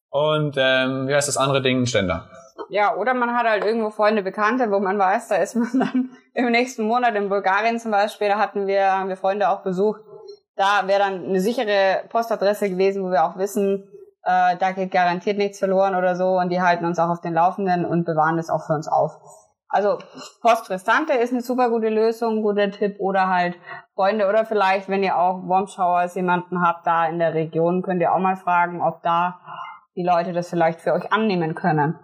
und 0.09 0.55
ähm, 0.57 1.07
wie 1.07 1.15
heißt 1.15 1.27
das 1.27 1.37
andere 1.37 1.61
Ding? 1.61 1.81
Ein 1.81 1.87
Ständer. 1.87 2.29
Ja, 2.69 2.95
oder 2.95 3.13
man 3.13 3.35
hat 3.35 3.45
halt 3.45 3.65
irgendwo 3.65 3.89
Freunde, 3.89 4.23
Bekannte, 4.23 4.71
wo 4.71 4.79
man 4.79 4.97
weiß, 4.97 5.27
da 5.27 5.35
ist 5.35 5.55
man 5.55 5.69
dann 5.73 6.09
im 6.33 6.51
nächsten 6.51 6.83
Monat 6.87 7.15
in 7.15 7.29
Bulgarien 7.29 7.79
zum 7.79 7.91
Beispiel, 7.91 8.29
da 8.29 8.37
hatten 8.37 8.67
wir, 8.67 8.91
haben 8.91 9.09
wir 9.09 9.17
Freunde 9.17 9.49
auch 9.49 9.63
besucht. 9.63 10.01
Da 10.55 10.87
wäre 10.87 10.99
dann 10.99 11.25
eine 11.25 11.41
sichere 11.41 12.03
Postadresse 12.09 12.69
gewesen, 12.69 13.03
wo 13.03 13.11
wir 13.11 13.25
auch 13.25 13.37
wissen, 13.37 13.89
äh, 14.25 14.57
da 14.57 14.71
geht 14.71 14.91
garantiert 14.91 15.37
nichts 15.37 15.59
verloren 15.59 15.95
oder 15.95 16.15
so 16.15 16.39
und 16.39 16.49
die 16.49 16.61
halten 16.61 16.85
uns 16.85 16.99
auch 16.99 17.09
auf 17.09 17.21
den 17.21 17.33
Laufenden 17.33 17.85
und 17.85 18.05
bewahren 18.05 18.37
das 18.37 18.49
auch 18.49 18.65
für 18.65 18.73
uns 18.73 18.87
auf. 18.87 19.13
Also 19.69 19.97
Post 20.41 20.69
Restante 20.69 21.13
ist 21.13 21.31
eine 21.31 21.41
super 21.41 21.69
gute 21.69 21.89
Lösung, 21.89 22.41
guter 22.41 22.71
Tipp 22.71 22.95
oder 22.99 23.27
halt 23.27 23.55
Freunde 23.93 24.27
oder 24.27 24.45
vielleicht, 24.45 24.89
wenn 24.89 25.03
ihr 25.03 25.17
auch 25.17 25.47
Warm 25.47 25.67
Showers 25.67 26.15
jemanden 26.15 26.61
habt 26.65 26.87
da 26.87 27.05
in 27.05 27.19
der 27.19 27.33
Region, 27.33 27.81
könnt 27.81 28.01
ihr 28.01 28.13
auch 28.13 28.19
mal 28.19 28.37
fragen, 28.37 28.81
ob 28.81 29.03
da 29.03 29.39
die 29.95 30.03
Leute 30.03 30.33
das 30.33 30.49
vielleicht 30.49 30.81
für 30.81 30.93
euch 30.93 31.11
annehmen 31.11 31.55
können. 31.55 31.99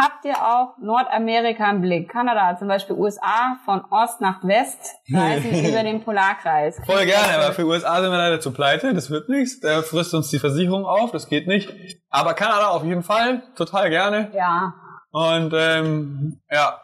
Habt 0.00 0.24
ihr 0.24 0.36
auch 0.36 0.78
Nordamerika 0.78 1.68
im 1.70 1.80
Blick? 1.80 2.08
Kanada, 2.08 2.56
zum 2.56 2.68
Beispiel 2.68 2.94
USA, 2.94 3.56
von 3.64 3.82
Ost 3.90 4.20
nach 4.20 4.44
West, 4.44 4.94
reisen 5.12 5.64
über 5.68 5.82
den 5.82 6.02
Polarkreis. 6.04 6.80
Voll 6.86 7.04
gerne, 7.04 7.34
aber 7.34 7.52
für 7.52 7.64
USA 7.64 8.00
sind 8.00 8.10
wir 8.10 8.18
leider 8.18 8.40
zu 8.40 8.52
pleite, 8.52 8.94
das 8.94 9.10
wird 9.10 9.28
nichts. 9.28 9.60
Da 9.60 9.82
frisst 9.82 10.14
uns 10.14 10.30
die 10.30 10.38
Versicherung 10.38 10.84
auf, 10.84 11.10
das 11.10 11.28
geht 11.28 11.48
nicht. 11.48 11.72
Aber 12.10 12.34
Kanada 12.34 12.68
auf 12.68 12.84
jeden 12.84 13.02
Fall, 13.02 13.42
total 13.56 13.90
gerne. 13.90 14.30
Ja, 14.34 14.72
Und 15.10 15.52
ähm, 15.56 16.40
ja, 16.50 16.80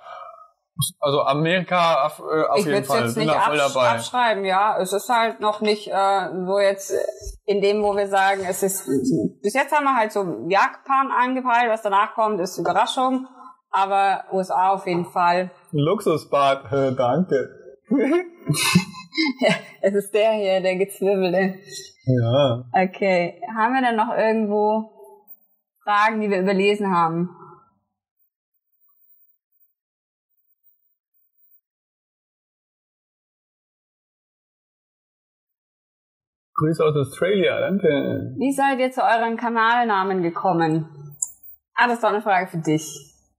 also 1.00 1.20
Amerika 1.22 2.06
auf, 2.06 2.18
äh, 2.18 2.44
auf 2.44 2.58
ich 2.58 2.66
jeden 2.66 2.84
Fall, 2.84 3.04
jetzt 3.04 3.14
bin 3.14 3.26
nicht 3.26 3.34
da 3.34 3.40
voll 3.40 3.60
absch 3.60 3.74
dabei. 3.74 3.88
abschreiben, 3.90 4.44
ja. 4.44 4.78
Es 4.80 4.92
ist 4.92 5.08
halt 5.08 5.40
noch 5.40 5.60
nicht 5.60 5.88
äh, 5.88 6.28
so 6.46 6.58
jetzt 6.58 6.92
in 7.46 7.60
dem, 7.60 7.82
wo 7.82 7.96
wir 7.96 8.08
sagen, 8.08 8.42
es 8.48 8.62
ist. 8.62 8.86
Bis 9.42 9.54
jetzt 9.54 9.72
haben 9.72 9.84
wir 9.84 9.96
halt 9.96 10.12
so 10.12 10.20
Japan 10.48 11.10
angepeilt, 11.10 11.70
was 11.70 11.82
danach 11.82 12.14
kommt, 12.14 12.40
ist 12.40 12.58
Überraschung. 12.58 13.26
Aber 13.70 14.24
USA 14.32 14.70
auf 14.70 14.86
jeden 14.86 15.06
Fall. 15.06 15.50
Luxusbad, 15.72 16.72
äh, 16.72 16.92
danke. 16.96 17.48
Es 19.80 19.94
ist 19.94 20.12
der 20.12 20.32
hier, 20.32 20.60
der 20.60 20.76
gezwirbelte. 20.76 21.54
Ja. 22.06 22.64
Okay. 22.72 23.40
Haben 23.56 23.74
wir 23.74 23.82
denn 23.82 23.96
noch 23.96 24.16
irgendwo 24.16 24.90
Fragen, 25.84 26.20
die 26.20 26.30
wir 26.30 26.40
überlesen 26.40 26.92
haben? 26.92 27.30
Grüße 36.56 36.84
aus 36.84 36.94
Australia, 36.96 37.60
danke. 37.60 37.88
Wie 38.38 38.52
seid 38.52 38.78
ihr 38.78 38.90
zu 38.92 39.02
euren 39.02 39.36
Kanalnamen 39.36 40.22
gekommen? 40.22 40.88
Ah, 41.74 41.86
das 41.86 41.94
ist 41.94 42.04
doch 42.04 42.10
eine 42.10 42.22
Frage 42.22 42.46
für 42.48 42.58
dich. 42.58 42.86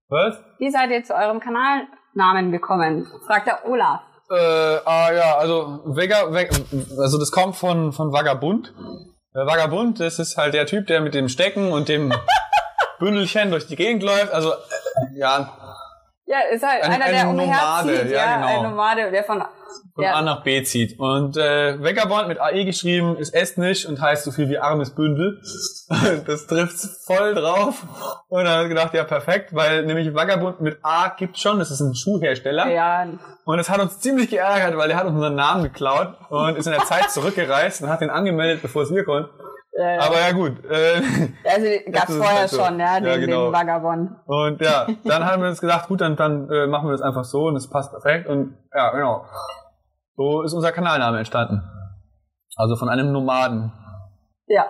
Was? 0.09 0.35
Wie 0.59 0.69
seid 0.69 0.89
ihr 0.91 1.03
zu 1.03 1.15
eurem 1.15 1.39
Kanalnamen 1.39 2.51
gekommen? 2.51 3.07
Fragt 3.25 3.47
der 3.47 3.65
Olaf. 3.67 4.01
Äh, 4.29 4.35
ah 4.85 5.11
ja, 5.13 5.37
also 5.37 5.81
Vega, 5.85 6.33
Vega, 6.33 6.55
also 6.99 7.17
das 7.19 7.31
kommt 7.31 7.55
von 7.55 7.91
von 7.93 8.11
Vagabund. 8.11 8.73
Äh, 9.33 9.45
Vagabund, 9.45 9.99
das 9.99 10.19
ist 10.19 10.35
halt 10.35 10.53
der 10.53 10.65
Typ, 10.65 10.87
der 10.87 10.99
mit 11.01 11.13
dem 11.13 11.29
Stecken 11.29 11.71
und 11.71 11.87
dem 11.87 12.11
Bündelchen 12.99 13.51
durch 13.51 13.67
die 13.67 13.75
Gegend 13.75 14.03
läuft. 14.03 14.33
Also 14.33 14.51
äh, 14.51 15.17
ja, 15.19 15.49
Ja, 16.25 16.39
ist 16.51 16.65
halt 16.65 16.83
Ein- 16.83 16.91
einer, 16.93 17.05
ein 17.05 17.11
der 17.13 17.23
Nomade, 17.25 17.83
umherzieht, 17.83 18.11
ja, 18.11 18.17
ja, 18.17 18.35
genau. 18.35 18.47
ein 18.47 18.63
Nomade, 18.71 19.11
der 19.11 19.23
von, 19.23 19.43
von 19.95 20.03
ja, 20.03 20.13
A 20.13 20.21
nach 20.21 20.43
B 20.43 20.61
zieht. 20.63 20.99
Und 20.99 21.37
äh, 21.37 21.81
Vagabond 21.81 22.27
mit 22.27 22.39
AE 22.39 22.65
geschrieben 22.65 23.15
ist 23.17 23.33
estnisch 23.33 23.85
und 23.87 24.01
heißt 24.01 24.25
so 24.25 24.31
viel 24.31 24.49
wie 24.49 24.57
armes 24.59 24.93
Bündel. 24.93 25.41
Das 26.27 26.47
trifft 26.47 26.77
voll 27.05 27.35
drauf. 27.35 27.83
Und 28.27 28.43
dann 28.43 28.53
habe 28.53 28.63
ich 28.63 28.69
gedacht, 28.69 28.93
ja 28.93 29.03
perfekt, 29.03 29.53
weil 29.55 29.85
nämlich 29.85 30.13
Vagabond 30.13 30.59
mit 30.61 30.79
A 30.83 31.09
gibt's 31.09 31.39
schon, 31.41 31.59
das 31.59 31.71
ist 31.71 31.79
ein 31.79 31.93
Schuhhersteller. 31.95 32.67
ja, 32.71 33.05
Und 33.45 33.59
es 33.59 33.69
hat 33.69 33.79
uns 33.79 33.99
ziemlich 33.99 34.29
geärgert, 34.29 34.75
weil 34.77 34.87
der 34.89 34.97
hat 34.97 35.05
uns 35.05 35.15
unseren 35.15 35.35
Namen 35.35 35.63
geklaut 35.63 36.15
und 36.29 36.57
ist 36.57 36.65
in 36.65 36.73
der 36.73 36.83
Zeit 36.85 37.11
zurückgereist 37.11 37.81
und 37.83 37.89
hat 37.89 38.01
den 38.01 38.09
angemeldet, 38.09 38.61
bevor 38.63 38.81
es 38.83 38.91
wir 38.91 39.05
konnten. 39.05 39.29
äh, 39.77 39.97
Aber 39.99 40.19
ja 40.19 40.31
gut. 40.31 40.53
Äh, 40.65 41.01
also 41.47 41.67
gab's 41.91 42.09
ist 42.09 42.17
vorher 42.17 42.39
halt 42.39 42.49
so. 42.49 42.63
schon, 42.63 42.79
ja, 42.79 42.99
den, 42.99 43.07
Ja, 43.07 43.17
genau. 43.17 43.45
den 43.45 43.53
Vagabond. 43.53 44.11
und 44.25 44.61
ja, 44.61 44.87
dann 45.03 45.23
haben 45.25 45.41
wir 45.43 45.49
uns 45.49 45.61
gedacht, 45.61 45.87
gut, 45.87 46.01
dann, 46.01 46.15
dann 46.15 46.49
äh, 46.49 46.65
machen 46.67 46.87
wir 46.87 46.93
das 46.93 47.01
einfach 47.01 47.23
so 47.25 47.45
und 47.45 47.55
es 47.55 47.69
passt 47.69 47.91
perfekt. 47.91 48.27
Und 48.27 48.57
ja, 48.75 48.89
genau. 48.91 49.25
So 50.15 50.41
ist 50.43 50.53
unser 50.53 50.71
Kanalname 50.71 51.17
entstanden. 51.17 51.61
Also 52.57 52.75
von 52.75 52.89
einem 52.89 53.11
Nomaden. 53.11 53.71
Ja. 54.47 54.65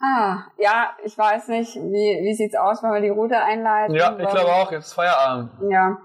Ah, 0.00 0.44
ja, 0.58 0.90
ich 1.04 1.18
weiß 1.18 1.48
nicht, 1.48 1.74
wie, 1.74 2.20
wie 2.24 2.34
sieht's 2.34 2.54
aus, 2.54 2.82
wenn 2.84 2.92
wir 2.92 3.00
die 3.00 3.08
Route 3.08 3.36
einleiten? 3.36 3.96
Ja, 3.96 4.12
ich 4.16 4.28
glaube 4.28 4.52
auch, 4.52 4.70
jetzt 4.70 4.86
ist 4.86 4.92
Feierabend. 4.94 5.50
Ja. 5.70 5.96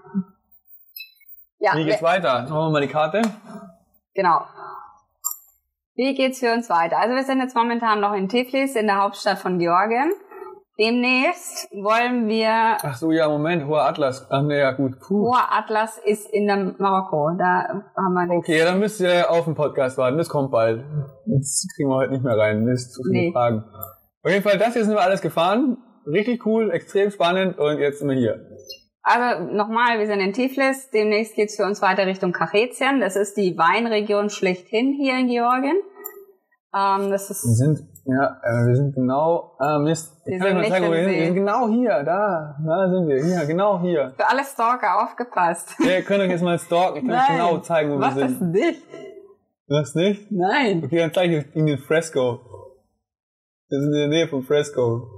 Ja, 1.60 1.76
Wie 1.76 1.84
geht's 1.84 2.02
weiter? 2.02 2.42
Machen 2.42 2.52
wir 2.52 2.70
mal 2.70 2.80
die 2.82 2.88
Karte. 2.88 3.22
genau. 4.14 4.44
Wie 5.94 6.12
geht's 6.14 6.40
für 6.40 6.52
uns 6.52 6.68
weiter? 6.68 6.98
Also 6.98 7.14
wir 7.14 7.22
sind 7.22 7.38
jetzt 7.40 7.54
momentan 7.54 8.00
noch 8.00 8.14
in 8.14 8.28
Tiflis, 8.28 8.74
in 8.74 8.88
der 8.88 9.00
Hauptstadt 9.00 9.38
von 9.38 9.60
Georgien. 9.60 10.12
Demnächst 10.76 11.70
wollen 11.72 12.26
wir 12.26 12.78
Ach 12.82 12.96
so, 12.96 13.12
ja, 13.12 13.28
Moment, 13.28 13.66
hoher 13.66 13.84
Atlas. 13.84 14.26
Ach 14.28 14.42
nee, 14.42 14.58
ja 14.58 14.72
gut. 14.72 14.98
Puh. 14.98 15.28
Hoher 15.28 15.52
Atlas 15.52 15.98
ist 16.04 16.28
in 16.32 16.46
der 16.48 16.74
Marokko. 16.78 17.30
Da 17.38 17.84
haben 17.96 18.12
wir 18.14 18.26
nichts. 18.26 18.48
Okay, 18.48 18.64
dann 18.64 18.80
müsst 18.80 19.00
ihr 19.00 19.30
auf 19.30 19.44
den 19.44 19.54
Podcast 19.54 19.98
warten. 19.98 20.18
Das 20.18 20.28
kommt 20.28 20.50
bald. 20.50 20.84
Jetzt 21.26 21.72
kriegen 21.76 21.88
wir 21.88 21.94
heute 21.96 22.12
nicht 22.12 22.24
mehr 22.24 22.36
rein. 22.36 22.64
Mist, 22.64 22.92
zu 22.92 23.02
viele 23.04 23.26
Nee. 23.26 23.32
Fragen. 23.32 23.64
Auf 24.24 24.30
jeden 24.30 24.42
Fall, 24.42 24.58
das 24.58 24.72
hier 24.72 24.84
sind 24.84 24.94
wir 24.94 25.02
alles 25.02 25.20
gefahren. 25.20 25.76
Richtig 26.06 26.44
cool, 26.44 26.70
extrem 26.72 27.10
spannend 27.10 27.58
und 27.58 27.78
jetzt 27.78 28.00
sind 28.00 28.08
wir 28.08 28.16
hier. 28.16 28.40
Also 29.02 29.44
nochmal, 29.52 29.98
wir 29.98 30.06
sind 30.06 30.20
in 30.20 30.32
Tiflis. 30.32 30.90
Demnächst 30.90 31.36
geht's 31.36 31.56
für 31.56 31.64
uns 31.64 31.82
weiter 31.82 32.06
Richtung 32.06 32.32
Kachetien. 32.32 33.00
Das 33.00 33.16
ist 33.16 33.36
die 33.36 33.56
Weinregion 33.56 34.28
schlechthin 34.28 34.92
hier 34.98 35.18
in 35.18 35.28
Georgien. 35.28 35.76
Ähm, 36.74 37.10
das 37.10 37.28
Wir 37.28 37.30
ist 37.30 37.56
sind, 37.58 37.78
ja, 38.06 38.40
äh, 38.42 38.66
wir 38.68 38.76
sind 38.76 38.94
genau, 38.94 39.56
Mist. 39.80 40.20
Wir 40.26 40.34
Ich 40.34 40.40
kann 40.40 40.48
sind 40.48 40.48
euch 40.48 40.54
mal 40.54 40.60
nicht 40.60 40.70
zeigen, 40.72 40.86
wo 40.86 40.90
wir 40.92 41.04
sind. 41.04 41.12
Wir 41.14 41.24
sind 41.26 41.34
genau 41.34 41.68
hier, 41.68 42.02
da. 42.04 42.56
Da 42.66 42.90
sind 42.90 43.08
wir, 43.08 43.24
hier, 43.24 43.46
genau 43.46 43.80
hier. 43.80 44.12
für 44.16 44.28
alle 44.28 44.44
Stalker 44.44 45.02
aufgepasst. 45.02 45.74
Ja, 45.80 45.92
ihr 45.96 46.02
könnt 46.02 46.20
euch 46.20 46.30
jetzt 46.30 46.42
mal 46.42 46.58
stalken. 46.58 46.98
Ich 46.98 47.08
kann 47.08 47.18
euch 47.20 47.28
genau 47.36 47.58
zeigen, 47.58 47.90
wo 47.92 47.98
wir 47.98 48.06
das 48.08 48.14
sind. 48.38 48.50
nicht? 48.52 48.82
Das 49.66 49.94
nicht? 49.94 50.30
Nein. 50.30 50.82
Okay, 50.84 50.98
dann 50.98 51.12
zeige 51.12 51.38
ich 51.38 51.46
euch 51.46 51.56
Ihnen 51.56 51.78
Fresco. 51.78 52.40
Wir 53.68 53.80
sind 53.80 53.92
in 53.94 53.98
der 53.98 54.08
Nähe 54.08 54.28
von 54.28 54.42
Fresco. 54.42 55.08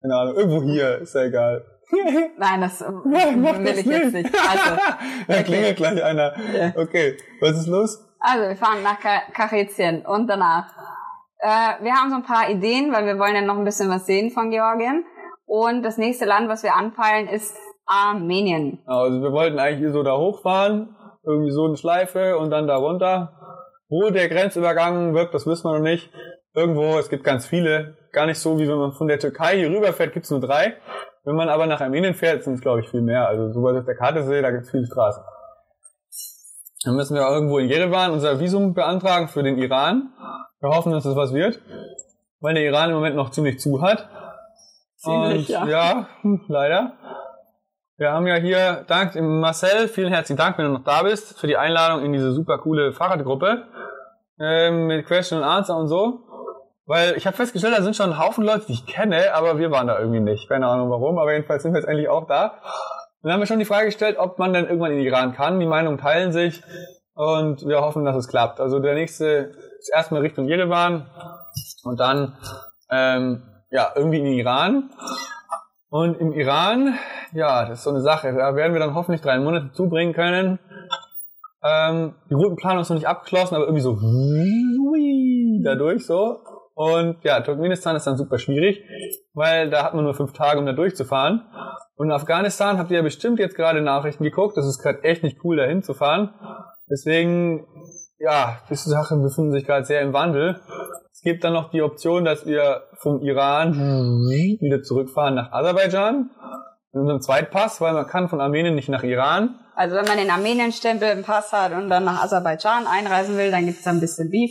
Keine 0.00 0.14
Ahnung, 0.14 0.34
irgendwo 0.36 0.62
hier, 0.62 0.98
ist 0.98 1.14
ja 1.14 1.22
egal. 1.24 1.64
Nein, 2.38 2.60
das 2.60 2.80
Mach 3.04 3.58
will 3.58 3.64
das 3.64 3.78
ich 3.78 3.86
jetzt 3.86 4.12
nicht. 4.12 4.32
Also, 4.34 4.80
da 5.26 5.42
klingelt 5.42 5.76
gleich 5.76 6.02
einer. 6.02 6.32
Okay, 6.76 7.16
was 7.40 7.58
ist 7.58 7.66
los? 7.66 8.02
also 8.20 8.48
wir 8.48 8.56
fahren 8.56 8.82
nach 8.82 8.98
Ka- 9.00 9.22
Kachetien 9.32 10.04
und 10.06 10.26
danach. 10.28 10.68
Äh, 11.46 11.84
wir 11.84 11.92
haben 11.92 12.10
so 12.10 12.16
ein 12.16 12.24
paar 12.24 12.50
Ideen, 12.50 12.92
weil 12.92 13.06
wir 13.06 13.20
wollen 13.20 13.36
ja 13.36 13.40
noch 13.40 13.56
ein 13.56 13.64
bisschen 13.64 13.88
was 13.88 14.04
sehen 14.04 14.30
von 14.30 14.50
Georgien. 14.50 15.04
Und 15.44 15.84
das 15.84 15.96
nächste 15.96 16.24
Land, 16.24 16.48
was 16.48 16.64
wir 16.64 16.74
anpeilen, 16.74 17.28
ist 17.28 17.56
Armenien. 17.86 18.80
Also 18.84 19.22
wir 19.22 19.30
wollten 19.30 19.60
eigentlich 19.60 19.92
so 19.92 20.02
da 20.02 20.16
hochfahren, 20.16 20.96
irgendwie 21.24 21.52
so 21.52 21.66
eine 21.66 21.76
Schleife 21.76 22.36
und 22.36 22.50
dann 22.50 22.66
da 22.66 22.76
runter. 22.76 23.32
Wo 23.88 24.10
der 24.10 24.28
Grenzübergang 24.28 25.14
wird, 25.14 25.32
das 25.34 25.46
wissen 25.46 25.70
wir 25.70 25.74
noch 25.74 25.84
nicht. 25.84 26.10
Irgendwo, 26.52 26.98
es 26.98 27.10
gibt 27.10 27.22
ganz 27.22 27.46
viele. 27.46 27.96
Gar 28.10 28.26
nicht 28.26 28.40
so, 28.40 28.58
wie 28.58 28.66
wenn 28.66 28.78
man 28.78 28.92
von 28.92 29.06
der 29.06 29.20
Türkei 29.20 29.58
hier 29.58 29.70
rüberfährt, 29.70 30.14
gibt's 30.14 30.32
nur 30.32 30.40
drei. 30.40 30.74
Wenn 31.22 31.36
man 31.36 31.48
aber 31.48 31.66
nach 31.66 31.80
Armenien 31.80 32.14
fährt, 32.14 32.42
sind 32.42 32.54
es, 32.54 32.60
glaube 32.60 32.80
ich, 32.80 32.88
viel 32.88 33.02
mehr. 33.02 33.28
Also, 33.28 33.52
so 33.52 33.62
was 33.62 33.74
ich 33.74 33.80
auf 33.80 33.86
der 33.86 33.96
Karte 33.96 34.24
sehe, 34.24 34.42
da 34.42 34.50
gibt's 34.50 34.72
viele 34.72 34.86
Straßen. 34.86 35.22
Dann 36.86 36.94
müssen 36.94 37.16
wir 37.16 37.28
irgendwo 37.28 37.58
in 37.58 37.68
Jerewan 37.68 38.12
unser 38.12 38.38
Visum 38.38 38.72
beantragen 38.72 39.26
für 39.26 39.42
den 39.42 39.58
Iran. 39.58 40.12
Wir 40.60 40.70
hoffen, 40.70 40.92
dass 40.92 41.02
das 41.02 41.16
was 41.16 41.34
wird, 41.34 41.60
weil 42.38 42.54
der 42.54 42.62
Iran 42.62 42.90
im 42.90 42.94
Moment 42.94 43.16
noch 43.16 43.30
ziemlich 43.30 43.58
zu 43.58 43.82
hat. 43.82 44.08
Ziemlich, 44.96 45.48
Und, 45.48 45.48
ja. 45.48 45.66
ja, 45.66 46.08
leider. 46.46 46.92
Wir 47.96 48.12
haben 48.12 48.28
ja 48.28 48.36
hier, 48.36 48.84
dank 48.86 49.16
Marcel, 49.16 49.88
vielen 49.88 50.12
herzlichen 50.12 50.38
Dank, 50.38 50.58
wenn 50.58 50.66
du 50.66 50.72
noch 50.72 50.84
da 50.84 51.02
bist, 51.02 51.40
für 51.40 51.48
die 51.48 51.56
Einladung 51.56 52.04
in 52.04 52.12
diese 52.12 52.32
super 52.32 52.58
coole 52.58 52.92
Fahrradgruppe 52.92 53.64
ähm, 54.38 54.86
mit 54.86 55.06
Question 55.06 55.42
and 55.42 55.50
Answer 55.50 55.76
und 55.76 55.88
so. 55.88 56.20
Weil 56.84 57.16
ich 57.16 57.26
habe 57.26 57.36
festgestellt, 57.36 57.76
da 57.76 57.82
sind 57.82 57.96
schon 57.96 58.12
ein 58.12 58.18
Haufen 58.18 58.44
Leute, 58.44 58.66
die 58.68 58.74
ich 58.74 58.86
kenne, 58.86 59.34
aber 59.34 59.58
wir 59.58 59.72
waren 59.72 59.88
da 59.88 59.98
irgendwie 59.98 60.20
nicht. 60.20 60.48
Keine 60.48 60.68
Ahnung 60.68 60.88
warum, 60.88 61.18
aber 61.18 61.32
jedenfalls 61.32 61.64
sind 61.64 61.72
wir 61.72 61.80
jetzt 61.80 61.88
endlich 61.88 62.08
auch 62.08 62.28
da. 62.28 62.62
Dann 63.26 63.32
haben 63.32 63.40
wir 63.40 63.46
schon 63.46 63.58
die 63.58 63.64
Frage 63.64 63.86
gestellt, 63.86 64.18
ob 64.20 64.38
man 64.38 64.52
denn 64.52 64.66
irgendwann 64.66 64.92
in 64.92 64.98
den 64.98 65.06
Iran 65.06 65.32
kann. 65.32 65.58
Die 65.58 65.66
Meinungen 65.66 65.98
teilen 65.98 66.30
sich 66.30 66.62
und 67.14 67.66
wir 67.66 67.80
hoffen, 67.80 68.04
dass 68.04 68.14
es 68.14 68.28
klappt. 68.28 68.60
Also 68.60 68.78
der 68.78 68.94
nächste 68.94 69.52
ist 69.80 69.90
erstmal 69.92 70.20
Richtung 70.20 70.46
Jerewan 70.46 71.10
und 71.82 71.98
dann 71.98 72.38
ähm, 72.88 73.42
ja 73.72 73.90
irgendwie 73.96 74.20
in 74.20 74.26
den 74.26 74.34
Iran. 74.34 74.90
Und 75.88 76.20
im 76.20 76.34
Iran, 76.34 76.94
ja, 77.32 77.64
das 77.64 77.78
ist 77.78 77.84
so 77.84 77.90
eine 77.90 78.00
Sache. 78.00 78.32
Da 78.32 78.54
werden 78.54 78.74
wir 78.74 78.78
dann 78.78 78.94
hoffentlich 78.94 79.22
drei 79.22 79.40
Monate 79.40 79.72
zubringen 79.72 80.12
können. 80.12 80.60
Ähm, 81.64 82.14
die 82.30 82.34
Routenplanung 82.34 82.82
ist 82.82 82.90
noch 82.90 82.96
nicht 82.96 83.08
abgeschlossen, 83.08 83.56
aber 83.56 83.64
irgendwie 83.64 83.82
so 83.82 83.98
dadurch 85.64 86.06
so. 86.06 86.38
Und 86.76 87.24
ja, 87.24 87.40
Turkmenistan 87.40 87.96
ist 87.96 88.06
dann 88.06 88.18
super 88.18 88.38
schwierig, 88.38 88.84
weil 89.32 89.70
da 89.70 89.82
hat 89.82 89.94
man 89.94 90.04
nur 90.04 90.12
fünf 90.12 90.34
Tage, 90.34 90.58
um 90.58 90.66
da 90.66 90.72
durchzufahren. 90.72 91.42
Und 91.96 92.08
in 92.08 92.12
Afghanistan 92.12 92.76
habt 92.76 92.90
ihr 92.90 92.98
ja 92.98 93.02
bestimmt 93.02 93.38
jetzt 93.38 93.56
gerade 93.56 93.80
Nachrichten 93.80 94.24
geguckt. 94.24 94.58
Das 94.58 94.66
ist 94.66 94.82
gerade 94.82 95.02
echt 95.02 95.22
nicht 95.22 95.38
cool, 95.42 95.56
da 95.56 95.64
hinzufahren. 95.64 96.34
Deswegen, 96.90 97.66
ja, 98.18 98.58
diese 98.68 98.90
Sachen 98.90 99.22
befinden 99.22 99.52
sich 99.52 99.64
gerade 99.64 99.86
sehr 99.86 100.02
im 100.02 100.12
Wandel. 100.12 100.60
Es 101.10 101.22
gibt 101.22 101.44
dann 101.44 101.54
noch 101.54 101.70
die 101.70 101.80
Option, 101.80 102.26
dass 102.26 102.44
wir 102.44 102.82
vom 102.98 103.22
Iran 103.22 103.72
wieder 103.72 104.82
zurückfahren 104.82 105.34
nach 105.34 105.52
Aserbaidschan 105.52 106.30
in 106.92 107.00
unserem 107.00 107.22
Zweitpass, 107.22 107.80
weil 107.80 107.94
man 107.94 108.06
kann 108.06 108.28
von 108.28 108.42
Armenien 108.42 108.74
nicht 108.74 108.90
nach 108.90 109.02
Iran. 109.02 109.58
Also 109.74 109.96
wenn 109.96 110.04
man 110.04 110.18
den 110.18 110.30
Armenien-Stempel 110.30 111.08
im 111.08 111.22
Pass 111.22 111.54
hat 111.54 111.72
und 111.72 111.88
dann 111.88 112.04
nach 112.04 112.22
Aserbaidschan 112.22 112.86
einreisen 112.86 113.38
will, 113.38 113.50
dann 113.50 113.64
gibt's 113.64 113.84
da 113.84 113.90
ein 113.90 114.00
bisschen 114.00 114.30
Beef. 114.30 114.50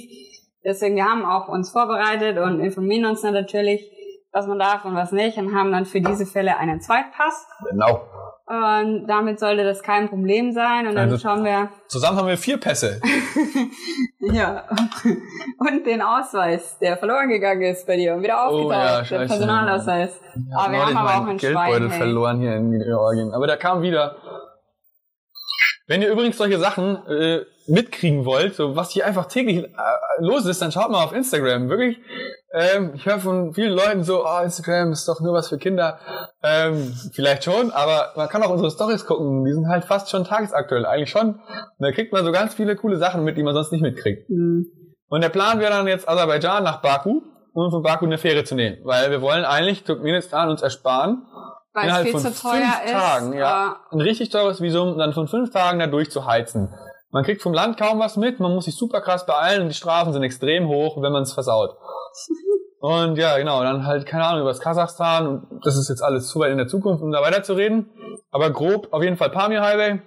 Deswegen, 0.66 0.96
wir 0.96 1.06
haben 1.06 1.26
auch 1.26 1.48
uns 1.48 1.70
vorbereitet 1.72 2.38
und 2.40 2.60
informieren 2.60 3.06
uns 3.06 3.22
dann 3.22 3.34
natürlich, 3.34 3.90
was 4.32 4.48
man 4.48 4.60
darf 4.60 4.84
und 4.84 4.96
was 4.96 5.12
nicht 5.12 5.38
und 5.38 5.56
haben 5.56 5.72
dann 5.72 5.86
für 5.86 6.02
diese 6.02 6.26
Fälle 6.26 6.58
einen 6.58 6.82
Zweitpass. 6.82 7.48
Genau. 7.70 8.02
Und 8.48 9.08
damit 9.08 9.40
sollte 9.40 9.64
das 9.64 9.82
kein 9.82 10.08
Problem 10.10 10.52
sein. 10.52 10.88
Und 10.88 10.96
dann 10.96 11.10
Also- 11.10 11.18
schauen 11.18 11.44
wir, 11.44 11.70
Zusammen 11.88 12.18
haben 12.20 12.28
wir 12.28 12.38
vier 12.38 12.60
Pässe. 12.60 13.00
ja, 14.20 14.64
und 15.58 15.86
den 15.86 16.02
Ausweis, 16.02 16.78
der 16.80 16.98
verloren 16.98 17.30
gegangen 17.30 17.62
ist 17.64 17.88
bei 17.88 17.96
dir 17.96 18.14
und 18.16 18.24
wieder 18.24 18.36
Oh, 18.50 18.52
aufgetaucht, 18.66 19.12
ja, 19.12 19.18
der. 19.20 19.26
Personalausweis. 19.28 20.20
aber 20.56 20.72
wir 20.74 20.86
haben 20.86 20.98
aber 20.98 21.10
auch 21.24 21.28
einen 21.28 21.38
Geldbeutel 21.38 21.88
Schwein. 21.90 21.92
Verloren 22.00 22.40
hier 22.40 22.56
in 22.56 22.72
Georgien. 22.80 23.34
Aber 23.34 23.48
der 23.48 23.58
kam 23.58 23.82
wieder. 23.82 24.16
Wenn 25.88 26.02
ihr 26.02 26.12
übrigens 26.12 26.38
solche 26.38 26.58
Sachen 26.58 26.98
äh, 27.08 27.42
mitkriegen 27.68 28.26
wollt, 28.26 28.56
so 28.56 28.76
was 28.76 28.92
hier 28.92 29.06
einfach 29.06 29.28
täglich 29.28 29.64
äh, 29.64 29.70
los 30.20 30.46
ist, 30.46 30.62
dann 30.62 30.72
schaut 30.72 30.90
mal 30.90 31.04
auf 31.04 31.14
Instagram. 31.14 31.70
Wirklich, 31.70 32.00
ähm, 32.54 32.94
ich 32.96 33.06
höre 33.06 33.20
von 33.20 33.54
vielen 33.54 33.74
Leuten 33.74 34.04
so, 34.04 34.26
oh, 34.26 34.44
Instagram 34.44 34.92
ist 34.92 35.08
doch 35.08 35.20
nur 35.22 35.34
was 35.34 35.50
für 35.50 35.58
Kinder. 35.58 36.00
Ähm, 36.42 36.94
vielleicht 37.14 37.44
schon, 37.44 37.72
aber 37.72 38.14
man 38.16 38.30
kann 38.30 38.42
auch 38.44 38.50
unsere 38.50 38.72
Stories 38.72 39.06
gucken. 39.06 39.46
Die 39.46 39.54
sind 39.54 39.68
halt 39.68 39.86
fast 39.86 40.10
schon 40.10 40.24
tagesaktuell, 40.24 40.86
eigentlich 40.86 41.12
schon. 41.12 41.36
Und 41.36 41.42
da 41.80 41.92
kriegt 41.92 42.14
man 42.14 42.26
so 42.26 42.32
ganz 42.32 42.56
viele 42.56 42.76
coole 42.76 42.98
Sachen 42.98 43.24
mit, 43.24 43.38
die 43.38 43.44
man 43.44 43.54
sonst 43.54 43.72
nicht 43.72 43.82
mitkriegt. 43.82 44.28
Hm. 44.28 44.66
Und 45.08 45.22
der 45.22 45.30
Plan 45.30 45.60
wäre 45.60 45.72
dann 45.72 45.88
jetzt 45.88 46.10
Aserbaidschan 46.10 46.64
nach 46.64 46.82
Baku 46.82 47.22
und 47.54 47.72
von 47.72 47.84
Baku 47.84 48.06
eine 48.06 48.18
Fähre 48.18 48.44
zu 48.44 48.56
nehmen, 48.56 48.78
weil 48.84 49.12
wir 49.12 49.22
wollen 49.22 49.46
eigentlich 49.46 49.84
Turkmenistan 49.84 50.50
uns 50.50 50.62
ersparen, 50.62 51.26
Weil 51.76 51.90
es 51.90 51.98
viel 52.00 52.12
von 52.12 52.22
zu 52.22 52.42
teuer 52.42 52.54
fünf 52.54 52.86
ist. 52.86 52.92
Tagen, 52.92 53.34
ja, 53.34 53.76
ein 53.92 54.02
richtig 54.02 54.30
teures 54.30 54.62
Visum, 54.62 54.98
dann 54.98 55.14
von 55.14 55.28
fünf 55.28 55.52
Tagen 55.52 55.80
da 55.80 55.88
durchzuheizen. 55.88 56.74
Man 57.12 57.24
kriegt 57.24 57.42
vom 57.42 57.54
Land 57.54 57.78
kaum 57.78 58.00
was 58.00 58.18
mit, 58.18 58.40
man 58.40 58.54
muss 58.54 58.66
sich 58.66 58.76
super 58.76 59.02
krass 59.02 59.26
beeilen 59.26 59.62
und 59.62 59.70
die 59.70 59.76
Strafen 59.76 60.14
sind 60.14 60.24
extrem 60.24 60.68
hoch, 60.68 61.02
wenn 61.02 61.12
man 61.12 61.24
es 61.24 61.34
versaut. 61.34 61.78
Und 62.80 63.18
ja, 63.18 63.36
genau, 63.40 63.64
dann 63.64 63.88
halt, 63.88 64.06
keine 64.06 64.26
Ahnung, 64.26 64.42
über 64.42 64.52
das 64.52 64.60
Kasachstan 64.60 65.26
und 65.26 65.66
das 65.66 65.76
ist 65.76 65.90
jetzt 65.90 66.04
alles 66.04 66.28
zu 66.28 66.40
weit 66.40 66.52
in 66.52 66.60
der 66.60 66.68
Zukunft, 66.68 67.02
um 67.02 67.12
da 67.12 67.20
weiterzureden. 67.20 67.90
Aber 68.30 68.52
grob 68.52 68.90
auf 68.92 69.02
jeden 69.02 69.18
Fall 69.18 69.32
Pamir 69.32 69.64
Highway. 69.64 70.02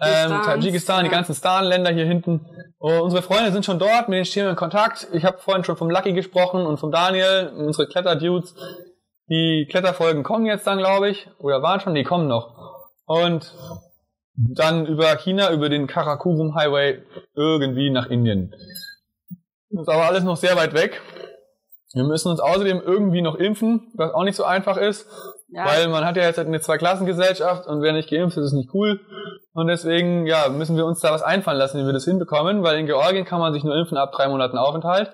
Ähm, 0.00 0.40
Tadschikistan, 0.42 1.04
die 1.04 1.10
ja. 1.10 1.16
ganzen 1.16 1.34
Stan-Länder 1.34 1.90
hier 1.90 2.06
hinten. 2.06 2.46
Oh, 2.78 3.00
unsere 3.02 3.20
Freunde 3.20 3.52
sind 3.52 3.66
schon 3.66 3.78
dort, 3.78 4.08
mit 4.08 4.16
denen 4.16 4.24
stehen 4.24 4.44
wir 4.44 4.50
in 4.50 4.56
Kontakt. 4.56 5.08
Ich 5.12 5.26
habe 5.26 5.36
vorhin 5.36 5.62
schon 5.62 5.76
vom 5.76 5.90
Lucky 5.90 6.14
gesprochen 6.14 6.64
und 6.64 6.78
vom 6.78 6.90
Daniel, 6.90 7.52
unsere 7.54 7.86
Kletterdudes. 7.86 8.54
Die 9.30 9.66
Kletterfolgen 9.70 10.22
kommen 10.24 10.46
jetzt 10.46 10.66
dann, 10.66 10.78
glaube 10.78 11.08
ich, 11.08 11.28
oder 11.38 11.62
waren 11.62 11.80
schon, 11.80 11.94
die 11.94 12.04
kommen 12.04 12.26
noch. 12.26 12.88
Und 13.06 13.54
dann 14.36 14.86
über 14.86 15.16
China, 15.16 15.52
über 15.52 15.68
den 15.68 15.86
Karakorum 15.86 16.54
Highway 16.54 17.02
irgendwie 17.34 17.90
nach 17.90 18.06
Indien. 18.06 18.52
Das 19.70 19.82
ist 19.82 19.88
aber 19.88 20.06
alles 20.06 20.24
noch 20.24 20.36
sehr 20.36 20.56
weit 20.56 20.74
weg. 20.74 21.00
Wir 21.92 22.04
müssen 22.04 22.28
uns 22.30 22.40
außerdem 22.40 22.80
irgendwie 22.84 23.22
noch 23.22 23.34
impfen, 23.34 23.90
was 23.94 24.12
auch 24.14 24.22
nicht 24.24 24.36
so 24.36 24.44
einfach 24.44 24.76
ist, 24.76 25.06
Ja. 25.48 25.66
weil 25.66 25.88
man 25.88 26.04
hat 26.04 26.16
ja 26.16 26.22
jetzt 26.22 26.38
eine 26.38 26.60
Zweiklassengesellschaft 26.60 27.66
und 27.66 27.82
wer 27.82 27.92
nicht 27.92 28.08
geimpft 28.10 28.36
ist, 28.36 28.46
ist 28.46 28.52
nicht 28.52 28.72
cool. 28.74 29.00
Und 29.52 29.66
deswegen, 29.66 30.26
ja, 30.26 30.48
müssen 30.48 30.76
wir 30.76 30.86
uns 30.86 31.00
da 31.00 31.10
was 31.12 31.22
einfallen 31.22 31.58
lassen, 31.58 31.80
wie 31.80 31.86
wir 31.86 31.92
das 31.92 32.04
hinbekommen, 32.04 32.62
weil 32.62 32.78
in 32.78 32.86
Georgien 32.86 33.24
kann 33.24 33.40
man 33.40 33.52
sich 33.52 33.64
nur 33.64 33.76
impfen 33.76 33.98
ab 33.98 34.12
drei 34.12 34.28
Monaten 34.28 34.56
Aufenthalt. 34.58 35.10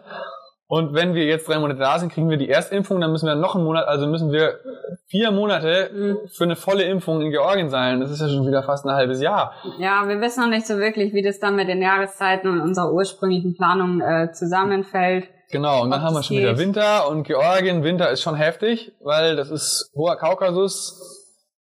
Und 0.69 0.95
wenn 0.95 1.15
wir 1.15 1.25
jetzt 1.27 1.49
drei 1.49 1.61
Monate 1.61 1.79
da 1.79 1.99
sind, 1.99 2.13
kriegen 2.13 2.29
wir 2.29 2.37
die 2.39 2.51
Erstimpfung, 2.51 3.01
dann 3.01 3.13
müssen 3.13 3.27
wir 3.27 3.37
noch 3.37 3.55
einen 3.55 3.63
Monat, 3.65 3.87
also 3.87 4.07
müssen 4.09 4.33
wir 4.33 4.59
vier 5.07 5.31
Monate 5.31 5.91
Mhm. 5.93 6.19
für 6.29 6.43
eine 6.45 6.57
volle 6.57 6.83
Impfung 6.85 7.21
in 7.21 7.31
Georgien 7.31 7.69
sein. 7.71 8.01
Das 8.01 8.11
ist 8.11 8.21
ja 8.21 8.29
schon 8.29 8.45
wieder 8.47 8.65
fast 8.65 8.85
ein 8.85 8.93
halbes 8.95 9.21
Jahr. 9.21 9.53
Ja, 9.79 10.09
wir 10.09 10.21
wissen 10.21 10.41
noch 10.43 10.51
nicht 10.51 10.67
so 10.67 10.79
wirklich, 10.79 11.15
wie 11.15 11.23
das 11.23 11.39
dann 11.39 11.55
mit 11.55 11.69
den 11.69 11.81
Jahreszeiten 11.81 12.51
und 12.51 12.61
unserer 12.61 12.93
ursprünglichen 12.93 13.55
Planung 13.57 14.01
äh, 14.01 14.33
zusammenfällt. 14.33 15.29
Genau, 15.53 15.83
und 15.85 15.91
dann 15.93 16.01
Ob 16.01 16.07
haben 16.09 16.15
wir 16.15 16.23
schon 16.25 16.37
wieder 16.39 16.55
geht. 16.55 16.59
Winter 16.59 17.09
und 17.09 17.23
Georgien, 17.23 17.85
Winter 17.85 18.11
ist 18.11 18.23
schon 18.23 18.35
heftig, 18.35 18.91
weil 19.01 19.37
das 19.37 19.51
ist 19.53 19.93
hoher 19.95 20.17
Kaukasus. 20.17 21.01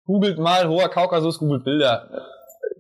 Googelt 0.07 0.39
mal 0.41 0.69
hoher 0.69 0.89
Kaukasus, 0.89 1.39
googelt 1.39 1.63
Bilder. 1.63 2.09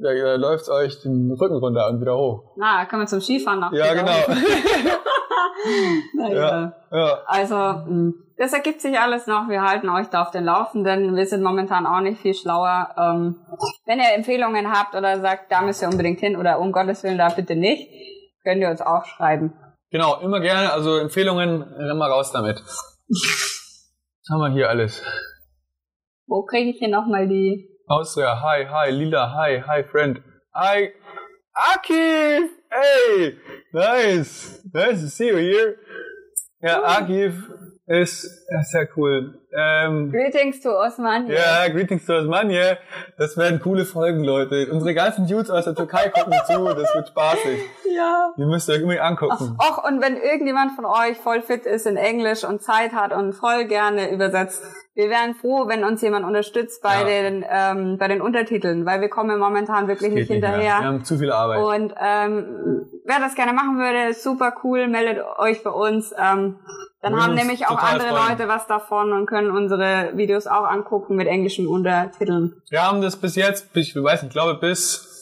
Da, 0.00 0.12
da 0.12 0.34
läuft 0.34 0.68
euch 0.68 1.00
den 1.02 1.30
Rücken 1.40 1.56
runter 1.56 1.88
und 1.88 2.00
wieder 2.00 2.16
hoch. 2.16 2.54
Na, 2.56 2.84
kommen 2.86 3.02
wir 3.02 3.06
zum 3.06 3.20
Skifahren 3.20 3.60
noch. 3.60 3.72
Ja, 3.72 3.94
genau. 3.94 4.10
Naja. 6.14 6.72
ja, 6.90 6.98
ja. 6.98 7.18
Also, 7.26 7.56
mh, 7.56 8.12
das 8.36 8.52
ergibt 8.52 8.80
sich 8.80 8.98
alles 8.98 9.26
noch. 9.26 9.48
Wir 9.48 9.62
halten 9.62 9.88
euch 9.88 10.08
da 10.08 10.22
auf 10.22 10.30
den 10.30 10.44
Laufenden. 10.44 11.16
Wir 11.16 11.26
sind 11.26 11.42
momentan 11.42 11.86
auch 11.86 12.00
nicht 12.00 12.20
viel 12.20 12.34
schlauer. 12.34 12.94
Ähm, 12.98 13.40
wenn 13.86 13.98
ihr 13.98 14.14
Empfehlungen 14.14 14.70
habt 14.70 14.94
oder 14.94 15.20
sagt, 15.20 15.50
da 15.50 15.62
müsst 15.62 15.82
ihr 15.82 15.88
unbedingt 15.88 16.20
hin 16.20 16.36
oder 16.36 16.58
um 16.60 16.72
Gottes 16.72 17.02
Willen 17.02 17.18
da 17.18 17.28
bitte 17.28 17.56
nicht, 17.56 17.88
könnt 18.44 18.60
ihr 18.60 18.68
uns 18.68 18.80
auch 18.80 19.04
schreiben. 19.06 19.54
Genau, 19.90 20.20
immer 20.20 20.40
gerne. 20.40 20.72
Also 20.72 20.98
Empfehlungen, 20.98 21.64
mal 21.96 22.10
raus 22.10 22.32
damit. 22.32 22.62
Was 23.08 24.28
haben 24.30 24.40
wir 24.40 24.50
hier 24.50 24.68
alles? 24.68 25.02
Wo 26.26 26.44
kriege 26.44 26.70
ich 26.70 26.78
hier 26.78 26.88
nochmal 26.88 27.28
die... 27.28 27.70
Austria, 27.86 28.42
hi, 28.42 28.66
hi, 28.66 28.90
Lila, 28.90 29.32
hi, 29.32 29.62
hi, 29.64 29.84
friend. 29.84 30.20
Hi, 30.52 30.92
Akif! 31.54 32.50
Hey! 32.68 33.38
Nice! 33.76 34.62
Nice 34.72 35.02
to 35.02 35.08
see 35.08 35.28
you 35.28 35.36
here. 35.36 35.76
Ja, 36.62 36.82
Akif 36.82 37.34
ist, 37.86 38.24
ist 38.24 38.70
sehr 38.70 38.88
cool. 38.96 39.38
Ähm, 39.54 40.10
Greetings 40.10 40.62
to 40.62 40.70
Osman. 40.70 41.26
ja, 41.26 41.68
greetings 41.68 42.06
to 42.06 42.14
Osmania. 42.14 42.78
Das 43.18 43.36
werden 43.36 43.60
coole 43.60 43.84
Folgen, 43.84 44.24
Leute. 44.24 44.72
Unsere 44.72 44.94
ganzen 44.94 45.26
Dudes 45.26 45.50
aus 45.50 45.66
der 45.66 45.74
Türkei 45.74 46.08
gucken 46.08 46.32
zu. 46.46 46.64
Das 46.64 46.94
wird 46.94 47.08
spaßig. 47.08 47.60
ja. 47.94 48.32
Ihr 48.38 48.46
müsst 48.46 48.70
euch 48.70 48.80
unbedingt 48.80 49.04
angucken. 49.04 49.58
Och, 49.60 49.84
und 49.84 50.00
wenn 50.00 50.16
irgendjemand 50.16 50.72
von 50.72 50.86
euch 50.86 51.18
voll 51.18 51.42
fit 51.42 51.66
ist 51.66 51.86
in 51.86 51.98
Englisch 51.98 52.44
und 52.44 52.62
Zeit 52.62 52.92
hat 52.92 53.12
und 53.12 53.34
voll 53.34 53.66
gerne 53.66 54.10
übersetzt, 54.10 54.64
wir 54.96 55.10
wären 55.10 55.34
froh, 55.34 55.68
wenn 55.68 55.84
uns 55.84 56.00
jemand 56.00 56.24
unterstützt 56.26 56.82
bei 56.82 57.00
Ja. 57.02 57.04
den 57.06 57.44
ähm, 57.48 57.98
bei 57.98 58.08
den 58.08 58.20
Untertiteln, 58.22 58.86
weil 58.86 59.00
wir 59.02 59.08
kommen 59.10 59.38
momentan 59.38 59.88
wirklich 59.88 60.12
nicht 60.12 60.28
Geht 60.28 60.40
nicht 60.40 60.46
hinterher. 60.46 60.80
Wir 60.80 60.86
haben 60.86 61.04
zu 61.04 61.18
viel 61.18 61.30
Arbeit. 61.30 61.62
Und 61.82 61.94
ähm, 62.02 62.86
wer 63.04 63.20
das 63.20 63.34
gerne 63.34 63.52
machen 63.52 63.78
würde, 63.78 64.14
super 64.14 64.54
cool, 64.64 64.88
meldet 64.88 65.22
euch 65.38 65.62
bei 65.62 65.70
uns. 65.70 66.12
Ähm, 66.12 66.56
dann 67.02 67.12
Würden 67.12 67.22
haben 67.22 67.34
nämlich 67.34 67.66
auch 67.68 67.78
andere 67.80 68.08
freuen. 68.08 68.30
Leute 68.30 68.48
was 68.48 68.66
davon 68.66 69.12
und 69.12 69.26
können 69.26 69.50
unsere 69.50 70.12
Videos 70.16 70.46
auch 70.46 70.64
angucken 70.64 71.14
mit 71.14 71.28
englischen 71.28 71.68
Untertiteln. 71.68 72.54
Wir 72.70 72.82
haben 72.82 73.02
das 73.02 73.16
bis 73.16 73.36
jetzt, 73.36 73.68
ich 73.76 73.94
weiß 73.94 74.22
nicht, 74.22 74.30
ich 74.30 74.34
glaube 74.34 74.54
bis 74.58 75.12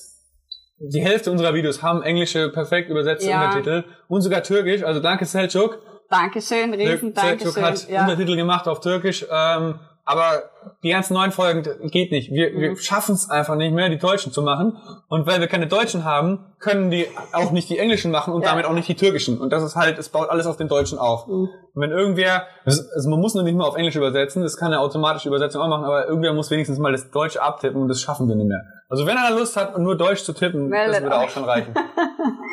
die 0.78 1.01
Hälfte 1.01 1.30
unserer 1.30 1.52
Videos 1.55 1.82
haben 1.82 2.02
englische 2.02 2.48
perfekt 2.51 2.90
übersetzte 2.90 3.28
Ja. 3.28 3.44
Untertitel 3.44 3.84
und 4.09 4.20
sogar 4.22 4.42
türkisch. 4.42 4.82
Also 4.84 5.01
danke 5.01 5.24
Selçuk. 5.24 5.78
Dankeschön, 6.18 6.74
riesen 6.74 7.14
Dankeschön. 7.14 7.62
hat 7.64 7.88
Ja. 7.88 8.02
Untertitel 8.02 8.36
gemacht 8.36 8.68
auf 8.68 8.80
türkisch. 8.80 9.26
Ähm, 9.30 9.78
aber 10.06 10.42
die 10.82 10.90
ganzen 10.90 11.14
neuen 11.14 11.32
Folgen 11.32 11.62
geht 11.90 12.12
nicht. 12.12 12.30
Wir, 12.30 12.50
Mhm. 12.50 12.60
wir 12.60 12.76
schaffen 12.76 13.14
es 13.14 13.30
einfach 13.30 13.54
nicht 13.56 13.72
mehr, 13.72 13.88
die 13.88 13.96
Deutschen 13.96 14.32
zu 14.32 14.42
machen. 14.42 14.76
Und 15.08 15.26
weil 15.26 15.40
wir 15.40 15.46
keine 15.48 15.66
Deutschen 15.66 16.04
haben, 16.04 16.44
können 16.60 16.90
die 16.90 17.06
auch 17.32 17.52
nicht 17.52 17.70
die 17.70 17.78
Englischen 17.78 18.10
machen 18.10 18.34
und 18.34 18.42
Ja. 18.42 18.50
damit 18.50 18.66
auch 18.66 18.74
nicht 18.74 18.86
die 18.86 18.96
Türkischen. 18.96 19.38
Und 19.40 19.50
das 19.50 19.62
ist 19.62 19.76
halt, 19.76 19.98
es 19.98 20.10
baut 20.10 20.28
alles 20.28 20.46
auf 20.46 20.58
den 20.58 20.68
Deutschen 20.68 20.98
auf. 20.98 21.26
Mhm. 21.26 21.48
Und 21.74 21.80
wenn 21.82 21.90
irgendwer, 21.90 22.42
also 22.66 23.08
man 23.08 23.18
muss 23.18 23.34
noch 23.34 23.44
nicht 23.44 23.56
mal 23.56 23.64
auf 23.64 23.76
Englisch 23.76 23.96
übersetzen, 23.96 24.42
das 24.42 24.58
kann 24.58 24.68
eine 24.68 24.80
automatische 24.80 25.28
Übersetzung 25.28 25.62
auch 25.62 25.68
machen, 25.68 25.84
aber 25.86 26.06
irgendwer 26.06 26.34
muss 26.34 26.50
wenigstens 26.50 26.78
mal 26.78 26.92
das 26.92 27.10
Deutsche 27.10 27.40
abtippen 27.40 27.80
und 27.80 27.88
das 27.88 28.02
schaffen 28.02 28.28
wir 28.28 28.36
nicht 28.36 28.46
mehr. 28.48 28.60
Also 28.90 29.06
wenn 29.06 29.16
einer 29.16 29.34
Lust 29.34 29.56
hat, 29.56 29.78
nur 29.78 29.96
Deutsch 29.96 30.22
zu 30.22 30.34
tippen, 30.34 30.68
Meldet 30.68 30.96
das 30.96 31.02
würde 31.02 31.16
auch 31.16 31.30
schon 31.30 31.44
reichen. 31.44 31.72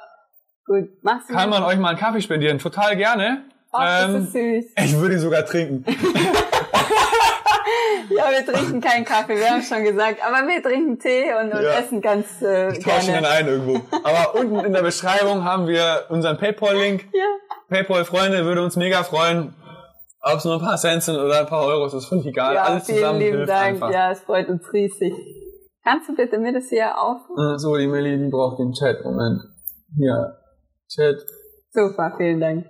Gut, 0.66 0.90
mach's 1.04 1.28
Kann 1.28 1.50
man 1.50 1.64
euch 1.64 1.78
mal 1.78 1.90
einen 1.90 1.98
Kaffee 2.00 2.22
spendieren, 2.22 2.58
total 2.60 2.96
gerne. 2.98 3.44
Ach, 3.72 4.06
Ähm, 4.08 4.14
das 4.14 4.24
ist 4.24 4.34
süß. 4.34 4.66
ich 4.86 4.98
würde 5.00 5.16
ihn 5.16 5.20
sogar 5.22 5.46
trinken. 5.46 5.86
Ja, 8.10 8.26
wir 8.30 8.46
trinken 8.46 8.82
keinen 8.82 9.04
Kaffee, 9.04 9.36
wir 9.36 9.50
haben 9.50 9.62
schon 9.64 9.84
gesagt, 9.84 10.20
aber 10.26 10.48
wir 10.48 10.62
trinken 10.62 11.00
Tee 11.00 11.34
und, 11.34 11.52
und 11.52 11.64
Ja. 11.64 11.80
essen 11.80 12.02
ganz 12.02 12.42
äh, 12.42 12.72
Ich 12.72 12.84
tausche 12.84 13.08
ihn 13.08 13.14
dann 13.14 13.24
gerne. 13.24 13.28
ein 13.30 13.48
irgendwo. 13.48 13.82
Aber 14.04 14.36
unten 14.40 14.60
in 14.60 14.74
der 14.74 14.84
Beschreibung 14.84 15.44
haben 15.44 15.68
wir 15.68 16.06
unseren 16.10 16.38
Paypal-Link. 16.38 17.06
Ja. 17.14 17.24
Paypal-Freunde 17.70 18.46
würde 18.46 18.64
uns 18.64 18.76
mega 18.76 19.04
freuen. 19.04 19.56
Ob 20.22 20.38
es 20.38 20.46
nur 20.46 20.56
ein 20.56 20.62
paar 20.62 20.78
Cent 20.78 21.02
sind 21.04 21.18
oder 21.18 21.40
ein 21.42 21.46
paar 21.48 21.66
Euros, 21.66 21.94
ist 21.96 22.06
völlig 22.06 22.28
egal. 22.28 22.54
ja, 22.56 22.64
Alles 22.64 22.86
vielen 22.86 22.98
zusammen 23.00 23.20
lieben 23.20 23.38
hilft 23.38 23.50
Dank. 23.52 23.64
einfach. 23.68 23.92
Ja, 23.92 24.12
es 24.12 24.20
freut 24.22 24.50
uns 24.50 24.72
riesig. 24.72 25.14
Kannst 25.84 26.08
du 26.10 26.16
bitte 26.16 26.38
mir 26.38 26.54
das 26.54 26.70
hier 26.70 27.00
auf? 27.00 27.22
So, 27.58 27.76
die 27.78 27.88
Melli, 27.88 28.18
die 28.18 28.30
braucht 28.30 28.60
den 28.60 28.72
Chat. 28.74 29.04
Moment. 29.04 29.42
Hier. 29.98 30.38
Chat. 30.90 31.18
Super, 31.72 32.14
vielen 32.18 32.40
Dank. 32.40 32.66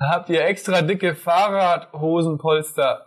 Habt 0.00 0.28
ihr 0.28 0.44
extra 0.44 0.82
dicke 0.82 1.14
Fahrradhosenpolster? 1.14 3.06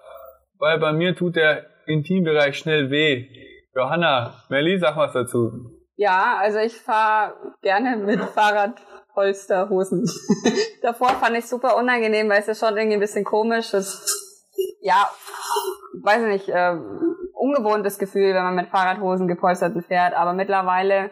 Weil 0.57 0.79
bei 0.79 0.91
mir 0.93 1.15
tut 1.15 1.35
der 1.35 1.65
Intimbereich 1.85 2.57
schnell 2.57 2.89
weh. 2.89 3.27
Johanna, 3.75 4.43
Melli, 4.49 4.79
sag 4.79 4.97
was 4.97 5.13
dazu. 5.13 5.51
Ja, 5.95 6.37
also 6.39 6.59
ich 6.59 6.77
fahre 6.77 7.33
gerne 7.61 7.97
mit 7.97 8.19
Fahrradpolsterhosen. 8.21 10.09
Davor 10.81 11.09
fand 11.09 11.37
ich 11.37 11.47
super 11.47 11.77
unangenehm, 11.77 12.29
weil 12.29 12.39
es 12.39 12.47
ist 12.47 12.59
schon 12.59 12.77
irgendwie 12.77 12.95
ein 12.95 13.01
bisschen 13.01 13.25
komisch. 13.25 13.71
Das, 13.71 14.55
ja, 14.81 15.09
weiß 16.03 16.23
ich 16.23 16.27
nicht, 16.27 16.49
äh, 16.49 16.75
ungewohntes 17.33 17.99
Gefühl, 17.99 18.33
wenn 18.33 18.43
man 18.43 18.55
mit 18.55 18.69
Fahrradhosen 18.69 19.27
gepolsterten 19.27 19.83
fährt. 19.83 20.13
Aber 20.13 20.33
mittlerweile, 20.33 21.11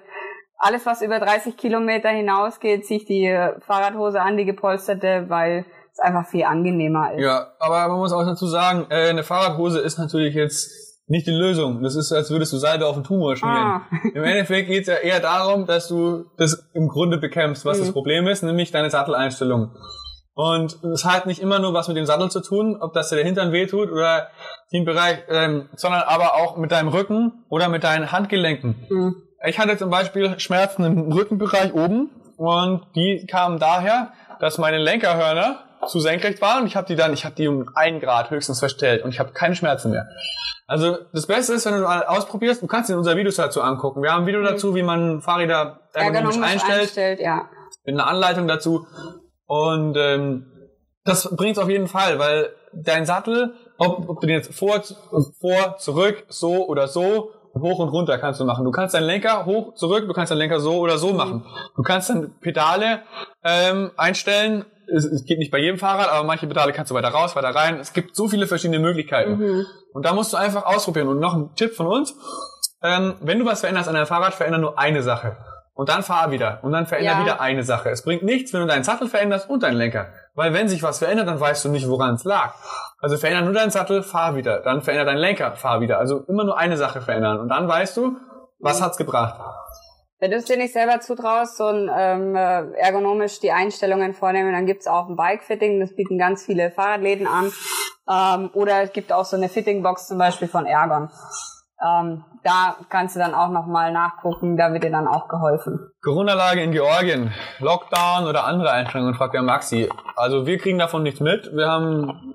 alles 0.58 0.86
was 0.86 1.02
über 1.02 1.20
30 1.20 1.56
Kilometer 1.58 2.10
hinausgeht, 2.10 2.86
ziehe 2.86 3.00
ich 3.00 3.06
die 3.06 3.26
äh, 3.26 3.60
Fahrradhose 3.62 4.22
an, 4.22 4.38
die 4.38 4.46
gepolsterte, 4.46 5.26
weil 5.28 5.66
es 5.94 6.00
einfach 6.00 6.28
viel 6.28 6.44
angenehmer 6.44 7.14
ist. 7.14 7.22
Ja, 7.22 7.54
aber 7.60 7.88
man 7.88 7.98
muss 8.00 8.14
auch 8.14 8.26
dazu 8.26 8.48
sagen, 8.48 8.88
äh, 8.90 9.10
eine 9.10 9.24
Fahrradhose 9.24 9.80
ist 9.80 9.98
natürlich 9.98 10.36
jetzt 10.36 10.72
nicht 11.08 11.26
die 11.26 11.32
Lösung. 11.32 11.82
Das 11.84 11.96
ist, 11.96 12.12
als 12.12 12.30
würdest 12.32 12.52
du 12.54 12.58
Salbe 12.58 12.86
auf 12.86 12.96
den 12.96 13.04
Tumor 13.04 13.36
schmieren. 13.38 13.56
Ah. 13.58 13.82
Im 14.14 14.24
Endeffekt 14.24 14.68
geht 14.68 14.82
es 14.82 14.88
ja 14.88 14.96
eher 14.96 15.20
darum, 15.22 15.66
dass 15.66 15.88
du 15.88 16.26
das 16.38 16.70
im 16.74 16.90
Grunde 16.90 17.18
bekämpfst, 17.18 17.64
was 17.66 17.78
Mhm. 17.78 17.84
das 17.84 17.94
Problem 17.94 18.28
ist, 18.28 18.44
nämlich 18.44 18.72
deine 18.72 18.90
Satteleinstellung. 18.90 19.72
Und 20.34 20.84
es 20.84 21.04
hat 21.06 21.26
nicht 21.26 21.42
immer 21.42 21.60
nur 21.60 21.74
was 21.74 21.88
mit 21.88 21.98
dem 21.98 22.06
Sattel 22.06 22.30
zu 22.30 22.42
tun, 22.42 22.78
ob 22.80 22.94
das 22.94 23.10
dir 23.10 23.16
der 23.16 23.26
Hintern 23.26 23.52
wehtut 23.54 23.90
oder 23.90 24.28
den 24.72 24.86
Bereich, 24.86 25.20
ähm, 25.30 25.70
sondern 25.76 26.02
aber 26.04 26.36
auch 26.36 26.58
mit 26.58 26.72
deinem 26.72 26.90
Rücken 26.90 27.44
oder 27.50 27.70
mit 27.70 27.84
deinen 27.84 28.12
Handgelenken. 28.12 28.76
Mhm. 28.90 29.16
Ich 29.46 29.60
hatte 29.60 29.78
zum 29.78 29.90
Beispiel 29.90 30.40
Schmerzen 30.40 30.84
im 30.84 31.12
Rückenbereich 31.12 31.74
oben 31.74 32.10
und 32.38 32.82
die 32.96 33.26
kamen 33.30 33.60
daher, 33.60 34.12
dass 34.40 34.58
meine 34.58 34.78
Lenkerhörner 34.78 35.64
zu 35.88 36.00
senkrecht 36.00 36.42
waren 36.42 36.62
und 36.62 36.68
ich 36.68 36.76
habe 36.76 36.88
die 36.88 36.96
dann, 36.96 37.14
ich 37.14 37.24
habe 37.24 37.36
die 37.36 37.48
um 37.48 37.70
einen 37.76 38.00
Grad 38.00 38.32
höchstens 38.32 38.60
verstellt 38.60 39.04
und 39.04 39.12
ich 39.12 39.20
habe 39.20 39.32
keine 39.32 39.56
Schmerzen 39.56 39.92
mehr. 39.92 40.08
Also 40.66 40.98
das 41.14 41.28
Beste 41.28 41.54
ist, 41.54 41.66
wenn 41.66 41.76
du 41.76 41.82
mal 41.82 42.04
ausprobierst, 42.04 42.62
du 42.62 42.68
kannst 42.68 42.90
dir 42.90 42.98
unser 42.98 43.16
Videos 43.16 43.36
dazu 43.36 43.62
angucken. 43.62 44.04
Wir 44.04 44.12
haben 44.12 44.24
ein 44.24 44.28
Video 44.28 44.42
dazu, 44.44 44.76
wie 44.76 44.84
man 44.84 45.22
Fahrräder 45.22 45.80
ergonomisch 45.94 46.36
Ergonomisch 46.36 46.52
einstellt, 46.52 46.82
einstellt, 46.82 47.20
ja. 47.22 47.50
mit 47.86 47.96
einer 47.96 48.08
Anleitung 48.08 48.48
dazu. 48.48 48.86
Und 49.46 49.96
ähm, 49.96 50.52
das 51.06 51.34
bringt's 51.36 51.58
auf 51.58 51.70
jeden 51.70 51.88
Fall, 51.88 52.20
weil 52.20 52.50
dein 52.74 53.06
Sattel, 53.06 53.54
ob, 53.78 54.10
ob 54.10 54.20
du 54.20 54.28
den 54.28 54.36
jetzt 54.36 54.54
vor, 54.54 54.84
vor, 55.40 55.78
zurück, 55.78 56.26
so 56.28 56.68
oder 56.68 56.90
so, 56.90 57.32
hoch 57.62 57.80
und 57.80 57.90
runter 57.90 58.18
kannst 58.18 58.40
du 58.40 58.46
machen. 58.46 58.66
Du 58.66 58.72
kannst 58.72 58.94
deinen 58.96 59.04
Lenker 59.06 59.46
hoch, 59.46 59.74
zurück, 59.76 60.06
du 60.08 60.14
kannst 60.14 60.32
deinen 60.32 60.40
Lenker 60.40 60.60
so 60.60 60.78
oder 60.80 60.98
so 60.98 61.14
machen. 61.14 61.46
Du 61.76 61.84
kannst 61.84 62.10
dann 62.10 62.36
Pedale 62.40 63.02
ähm, 63.44 63.92
einstellen. 63.98 64.66
Es, 64.94 65.04
es 65.06 65.26
geht 65.26 65.38
nicht 65.40 65.52
bei 65.52 65.58
jedem 65.60 65.78
Fahrrad, 65.78 66.10
aber 66.10 66.26
manche 66.26 66.48
Pedale 66.48 66.72
kannst 66.72 66.92
du 66.92 66.96
weiter 66.96 67.10
raus, 67.10 67.36
weiter 67.36 67.50
rein. 67.50 67.80
Es 67.80 67.92
gibt 67.94 68.16
so 68.16 68.28
viele 68.28 68.48
verschiedene 68.48 68.80
Möglichkeiten. 68.80 69.38
Mhm. 69.38 69.66
Und 69.94 70.06
da 70.06 70.14
musst 70.14 70.32
du 70.34 70.38
einfach 70.38 70.66
ausprobieren. 70.66 71.08
Und 71.10 71.20
noch 71.20 71.34
ein 71.34 71.54
Tipp 71.56 71.76
von 71.76 71.88
uns. 71.88 72.16
Ähm, 72.82 73.16
wenn 73.22 73.40
du 73.40 73.46
was 73.46 73.62
veränderst 73.62 73.90
an 73.90 73.96
deinem 73.96 74.06
Fahrrad, 74.08 74.34
veränder 74.34 74.60
nur 74.60 74.80
eine 74.80 75.04
Sache. 75.04 75.36
Und 75.74 75.90
dann 75.90 76.04
fahr 76.04 76.32
wieder. 76.32 76.60
Und 76.64 76.72
dann 76.72 76.88
veränder 76.88 77.14
Ja. 77.14 77.22
wieder 77.22 77.42
eine 77.42 77.64
Sache. 77.64 77.90
Es 77.90 78.04
bringt 78.04 78.24
nichts, 78.24 78.54
wenn 78.54 78.62
du 78.62 78.68
deinen 78.68 78.84
Sattel 78.84 79.08
veränderst 79.08 79.50
und 79.50 79.62
deinen 79.64 79.78
Lenker. 79.78 80.08
Weil 80.34 80.54
wenn 80.54 80.68
sich 80.70 80.82
was 80.84 81.00
verändert, 81.00 81.28
dann 81.28 81.40
weißt 81.40 81.66
du 81.66 81.70
nicht, 81.70 81.88
woran 81.88 82.16
es 82.16 82.24
lag. 82.24 82.56
Also 83.00 83.18
veränder 83.18 83.44
nur 83.44 83.54
deinen 83.54 83.72
Sattel, 83.72 84.02
fahr 84.02 84.36
wieder. 84.36 84.62
Dann 84.62 84.82
veränder 84.82 85.06
deinen 85.06 85.20
Lenker, 85.20 85.56
fahr 85.56 85.82
wieder. 85.82 86.00
Also 86.00 86.24
immer 86.28 86.44
nur 86.44 86.58
eine 86.58 86.78
Sache 86.78 87.02
verändern. 87.02 87.40
Und 87.40 87.50
dann 87.50 87.68
weißt 87.68 87.96
du, 87.98 88.18
was 88.60 88.82
hat's 88.82 88.98
gebracht. 88.98 89.40
Wenn 90.20 90.32
du 90.32 90.38
es 90.38 90.46
dir 90.46 90.58
nicht 90.58 90.74
selber 90.74 91.00
zutraust, 91.00 91.58
so 91.58 91.66
ein, 91.66 91.92
ähm, 91.96 92.36
äh, 92.36 92.72
ergonomisch 92.72 93.40
die 93.40 93.52
Einstellungen 93.52 94.16
vornehmen, 94.16 94.52
dann 94.52 94.66
gibt's 94.66 94.88
auch 94.88 95.08
ein 95.08 95.16
Bike-Fitting, 95.16 95.80
das 95.80 95.96
bieten 95.96 96.18
ganz 96.18 96.44
viele 96.44 96.72
Fahrradläden 96.72 97.28
an. 97.28 97.52
Ähm, 98.10 98.50
oder 98.54 98.82
es 98.82 98.94
gibt 98.94 99.14
auch 99.14 99.26
so 99.26 99.38
eine 99.38 99.48
Fitting-Box 99.48 100.08
zum 100.08 100.18
Beispiel 100.18 100.48
von 100.48 100.66
Ergon. 100.66 101.12
Ähm, 101.86 102.24
da 102.44 102.78
kannst 102.90 103.16
du 103.16 103.20
dann 103.20 103.36
auch 103.36 103.50
nochmal 103.50 103.92
nachgucken, 103.92 104.58
da 104.58 104.74
wird 104.74 104.84
dir 104.84 104.90
dann 104.90 105.08
auch 105.08 105.28
geholfen. 105.28 105.92
Corona-Lage 106.02 106.64
in 106.64 106.72
Georgien, 106.72 107.34
Lockdown 107.60 108.26
oder 108.26 108.46
andere 108.46 108.72
Einschränkungen, 108.72 109.14
fragt 109.14 109.36
der 109.36 109.44
Maxi. 109.44 109.88
Also 110.16 110.48
wir 110.48 110.58
kriegen 110.58 110.80
davon 110.80 111.04
nichts 111.04 111.20
mit. 111.20 111.52
Wir 111.54 111.68
haben, 111.68 112.27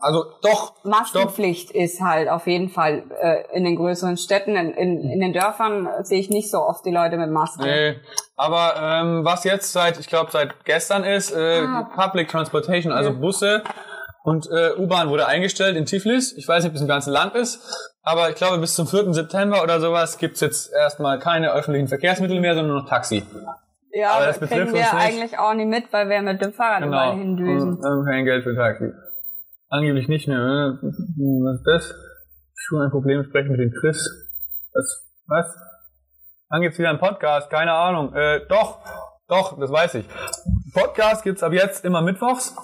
also 0.00 0.24
doch. 0.42 0.74
Maskenpflicht 0.84 1.70
ist 1.70 2.00
halt 2.00 2.28
auf 2.28 2.46
jeden 2.46 2.68
Fall 2.68 3.04
äh, 3.20 3.44
in 3.56 3.64
den 3.64 3.76
größeren 3.76 4.16
Städten. 4.16 4.56
In, 4.56 4.70
in, 4.72 5.00
in 5.10 5.20
den 5.20 5.32
Dörfern 5.32 5.88
sehe 6.02 6.20
ich 6.20 6.30
nicht 6.30 6.50
so 6.50 6.58
oft 6.58 6.84
die 6.84 6.90
Leute 6.90 7.16
mit 7.16 7.30
Maske. 7.30 7.62
Nee. 7.62 7.96
Aber 8.36 8.74
ähm, 8.80 9.24
was 9.24 9.44
jetzt 9.44 9.72
seit, 9.72 9.98
ich 10.00 10.08
glaube 10.08 10.30
seit 10.30 10.64
gestern 10.64 11.04
ist, 11.04 11.30
äh, 11.32 11.60
Ah. 11.62 11.90
Public 11.94 12.28
Transportation, 12.28 12.92
also 12.92 13.12
Busse 13.12 13.62
und 14.24 14.48
äh, 14.50 14.72
U-Bahn 14.78 15.10
wurde 15.10 15.26
eingestellt 15.26 15.76
in 15.76 15.84
Tiflis. 15.86 16.32
Ich 16.36 16.46
weiß 16.48 16.62
nicht, 16.64 16.70
ob 16.70 16.76
es 16.76 16.82
im 16.82 16.88
ganzen 16.88 17.12
Land 17.12 17.34
ist, 17.34 17.60
aber 18.02 18.30
ich 18.30 18.36
glaube 18.36 18.58
bis 18.58 18.74
zum 18.74 18.86
4. 18.86 19.12
September 19.14 19.62
oder 19.62 19.80
sowas 19.80 20.18
gibt's 20.18 20.40
jetzt 20.40 20.72
erstmal 20.72 21.18
keine 21.18 21.52
öffentlichen 21.52 21.88
Verkehrsmittel 21.88 22.40
mehr, 22.40 22.54
sondern 22.54 22.72
nur 22.72 22.82
noch 22.82 22.88
Taxi. 22.88 23.22
Ja, 23.94 24.12
Aber 24.12 24.26
das 24.26 24.40
kriegen 24.40 24.72
wir 24.72 24.94
eigentlich 24.94 25.38
auch 25.38 25.52
nicht 25.52 25.68
mit, 25.68 25.92
weil 25.92 26.08
wir 26.08 26.22
mit 26.22 26.40
dem 26.40 26.52
Fahrrad 26.54 26.82
Genau. 26.82 26.92
überall 26.96 27.16
hindüsen. 27.18 27.74
Und, 27.84 28.06
kein 28.06 28.24
Geld 28.24 28.42
für 28.42 28.54
Taxi. 28.56 28.86
Angeblich 29.72 30.06
nicht 30.06 30.28
mehr. 30.28 30.36
ne? 30.36 30.78
Was 30.82 31.56
ist 31.56 31.66
das? 31.66 31.94
Schon 32.54 32.82
ein 32.82 32.90
Problem, 32.90 33.24
sprechen 33.24 33.52
mit 33.52 33.58
dem 33.58 33.72
Chris. 33.72 34.06
Was? 34.74 35.08
Was? 35.28 35.46
Dann 36.50 36.60
gibt's 36.60 36.78
wieder 36.78 36.90
einen 36.90 36.98
Podcast, 36.98 37.48
keine 37.48 37.72
Ahnung. 37.72 38.12
Äh, 38.12 38.46
doch, 38.48 38.80
doch, 39.28 39.58
das 39.58 39.72
weiß 39.72 39.94
ich. 39.94 40.06
Podcast 40.74 41.24
gibt's 41.24 41.42
ab 41.42 41.54
jetzt 41.54 41.86
immer 41.86 42.02
mittwochs. 42.02 42.54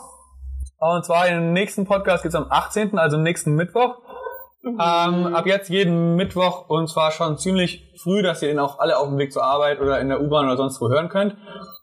Und 0.76 1.06
zwar 1.06 1.26
im 1.28 1.55
nächsten 1.55 1.86
Podcast 1.86 2.24
gibt's 2.24 2.36
am 2.36 2.51
18., 2.51 2.98
also 2.98 3.16
am 3.16 3.22
nächsten 3.22 3.55
Mittwoch. 3.55 4.02
Ähm, 4.66 5.35
ab 5.35 5.47
jetzt 5.47 5.70
jeden 5.70 6.16
Mittwoch 6.16 6.68
und 6.68 6.90
zwar 6.90 7.10
schon 7.10 7.39
ziemlich 7.39 7.90
früh, 8.02 8.22
dass 8.22 8.43
ihr 8.43 8.51
ihn 8.51 8.59
auch 8.59 8.80
alle 8.80 8.98
auf 8.98 9.09
dem 9.09 9.16
Weg 9.16 9.32
zur 9.32 9.44
Arbeit 9.44 9.80
oder 9.80 9.98
in 9.98 10.10
der 10.10 10.20
U-Bahn 10.20 10.44
oder 10.44 10.59
sonst 10.59 10.78
wo 10.82 10.90
hören 10.90 11.09
könnt. 11.09 11.39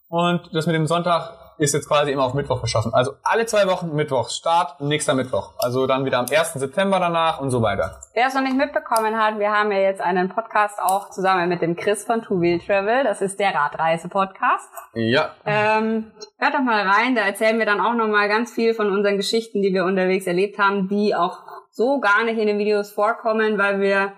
Und 0.08 0.52
das 0.54 0.68
mit 0.68 0.76
dem 0.76 0.86
Sonntag 0.86 1.45
ist 1.58 1.74
jetzt 1.74 1.88
quasi 1.88 2.12
immer 2.12 2.26
auf 2.26 2.34
Mittwoch 2.34 2.60
verschossen. 2.60 2.94
Also 2.94 3.14
alle 3.24 3.46
zwei 3.46 3.68
Wochen 3.68 3.96
Mittwoch. 3.96 4.30
Start 4.30 4.82
nächster 4.82 5.14
Mittwoch. 5.14 5.54
Also 5.58 5.88
dann 5.88 6.06
wieder 6.06 6.20
am 6.20 6.26
1. 6.26 6.54
September 6.54 7.00
danach 7.00 7.40
und 7.40 7.50
so 7.50 7.62
weiter. 7.62 8.00
Wer 8.14 8.28
es 8.28 8.34
noch 8.34 8.42
nicht 8.42 8.58
mitbekommen 8.58 9.18
hat, 9.18 9.40
wir 9.40 9.52
haben 9.52 9.72
ja 9.72 9.80
jetzt 9.80 10.02
einen 10.02 10.30
Podcast 10.30 10.80
auch 10.82 11.10
zusammen 11.10 11.50
mit 11.50 11.62
dem 11.62 11.76
Chris 11.76 12.04
von 12.04 12.22
Two 12.22 12.42
Wheel 12.42 12.60
Travel. 12.60 13.04
Das 13.04 13.22
ist 13.22 13.40
der 13.40 13.54
Radreise-Podcast. 13.54 14.70
Ja. 14.94 15.32
Ähm, 15.46 16.12
hört 16.38 16.54
doch 16.54 16.62
mal 16.62 16.88
rein, 16.88 17.16
da 17.16 17.22
erzählen 17.22 17.58
wir 17.58 17.66
dann 17.66 17.80
auch 17.80 17.94
nochmal 17.94 18.28
ganz 18.28 18.54
viel 18.54 18.74
von 18.74 18.90
unseren 18.92 19.18
Geschichten, 19.18 19.62
die 19.62 19.74
wir 19.74 19.86
unterwegs 19.86 20.28
erlebt 20.28 20.60
haben, 20.60 20.88
die 20.88 21.16
auch 21.16 21.40
so 21.72 22.00
gar 22.00 22.24
nicht 22.24 22.38
in 22.38 22.48
den 22.48 22.58
Videos 22.58 22.92
vorkommen, 22.92 23.58
weil 23.58 23.82
wir, 23.82 24.14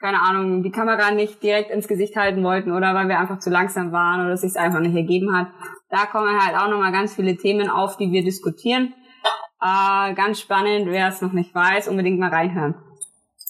keine 0.00 0.22
Ahnung, 0.22 0.62
die 0.62 0.70
Kamera 0.70 1.10
nicht 1.10 1.42
direkt 1.42 1.70
ins 1.70 1.86
Gesicht 1.86 2.16
halten 2.16 2.42
wollten 2.42 2.72
oder 2.72 2.94
weil 2.94 3.08
wir 3.08 3.18
einfach 3.18 3.38
zu 3.38 3.50
langsam 3.50 3.92
waren 3.92 4.24
oder 4.24 4.32
es 4.32 4.40
sich 4.40 4.56
einfach 4.56 4.80
nicht 4.80 4.96
ergeben 4.96 5.36
hat. 5.36 5.48
Da 5.94 6.06
kommen 6.06 6.42
halt 6.42 6.56
auch 6.56 6.68
nochmal 6.68 6.90
ganz 6.90 7.14
viele 7.14 7.36
Themen 7.36 7.70
auf, 7.70 7.96
die 7.96 8.10
wir 8.10 8.24
diskutieren. 8.24 8.94
Äh, 9.60 10.12
ganz 10.14 10.40
spannend, 10.40 10.88
wer 10.88 11.06
es 11.06 11.20
noch 11.22 11.32
nicht 11.32 11.54
weiß, 11.54 11.86
unbedingt 11.86 12.18
mal 12.18 12.30
reinhören. 12.30 12.74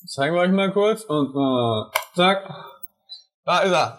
Zeigen 0.06 0.34
wir 0.34 0.42
euch 0.42 0.50
mal 0.50 0.70
kurz 0.70 1.04
und 1.04 1.30
äh, 1.34 1.96
zack. 2.14 2.46
Da 3.46 3.60
ist 3.60 3.72
er. 3.72 3.98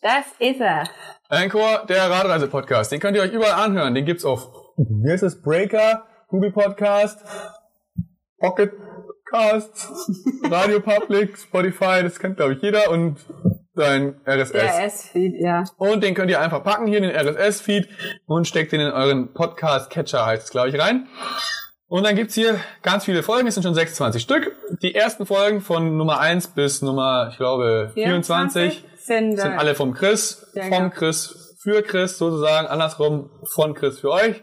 Das 0.00 0.26
ist 0.40 0.60
er. 0.60 0.88
Anchor, 1.28 1.86
der 1.88 2.10
Radreise-Podcast. 2.10 2.90
Den 2.90 2.98
könnt 2.98 3.16
ihr 3.16 3.22
euch 3.22 3.32
überall 3.32 3.64
anhören. 3.64 3.94
Den 3.94 4.06
gibt's 4.06 4.24
auf, 4.24 4.48
wie 4.76 5.12
heißt 5.12 5.22
das? 5.22 5.40
Breaker, 5.40 6.04
Google 6.26 6.50
Podcast, 6.50 7.20
Pocket 8.40 8.72
Cast, 9.30 9.88
Radio 10.50 10.80
Public, 10.80 11.38
Spotify, 11.38 12.02
das 12.02 12.18
kennt 12.18 12.38
glaube 12.38 12.54
ich 12.54 12.62
jeder 12.62 12.90
und 12.90 13.18
dein 13.74 14.20
RSS. 14.26 14.52
Der 14.52 14.84
S-Feed, 14.84 15.34
ja. 15.40 15.64
Und 15.76 16.02
den 16.02 16.14
könnt 16.14 16.30
ihr 16.30 16.40
einfach 16.40 16.62
packen 16.62 16.86
hier 16.86 16.98
in 16.98 17.04
den 17.04 17.16
RSS-Feed 17.16 17.88
und 18.26 18.46
steckt 18.46 18.72
den 18.72 18.80
in 18.80 18.92
euren 18.92 19.32
Podcast-Catcher, 19.32 20.26
heißt 20.26 20.44
es, 20.44 20.50
glaube 20.50 20.68
ich, 20.68 20.78
rein. 20.78 21.08
Und 21.88 22.04
dann 22.04 22.16
gibt's 22.16 22.34
hier 22.34 22.58
ganz 22.82 23.04
viele 23.04 23.22
Folgen, 23.22 23.46
es 23.46 23.54
sind 23.54 23.64
schon 23.64 23.74
26 23.74 24.22
Stück. 24.22 24.50
Die 24.82 24.94
ersten 24.94 25.26
Folgen 25.26 25.60
von 25.60 25.96
Nummer 25.96 26.20
1 26.20 26.48
bis 26.48 26.80
Nummer, 26.80 27.28
ich 27.30 27.36
glaube, 27.36 27.90
24 27.94 28.84
sind, 28.96 29.36
sind 29.36 29.52
äh, 29.52 29.56
alle 29.56 29.74
vom 29.74 29.92
Chris, 29.92 30.50
Ja, 30.54 30.62
vom 30.64 30.70
genau. 30.70 30.90
Chris 30.90 31.56
für 31.62 31.82
Chris 31.82 32.18
sozusagen, 32.18 32.66
andersrum 32.66 33.30
von 33.44 33.74
Chris 33.74 34.00
für 34.00 34.10
euch. 34.10 34.42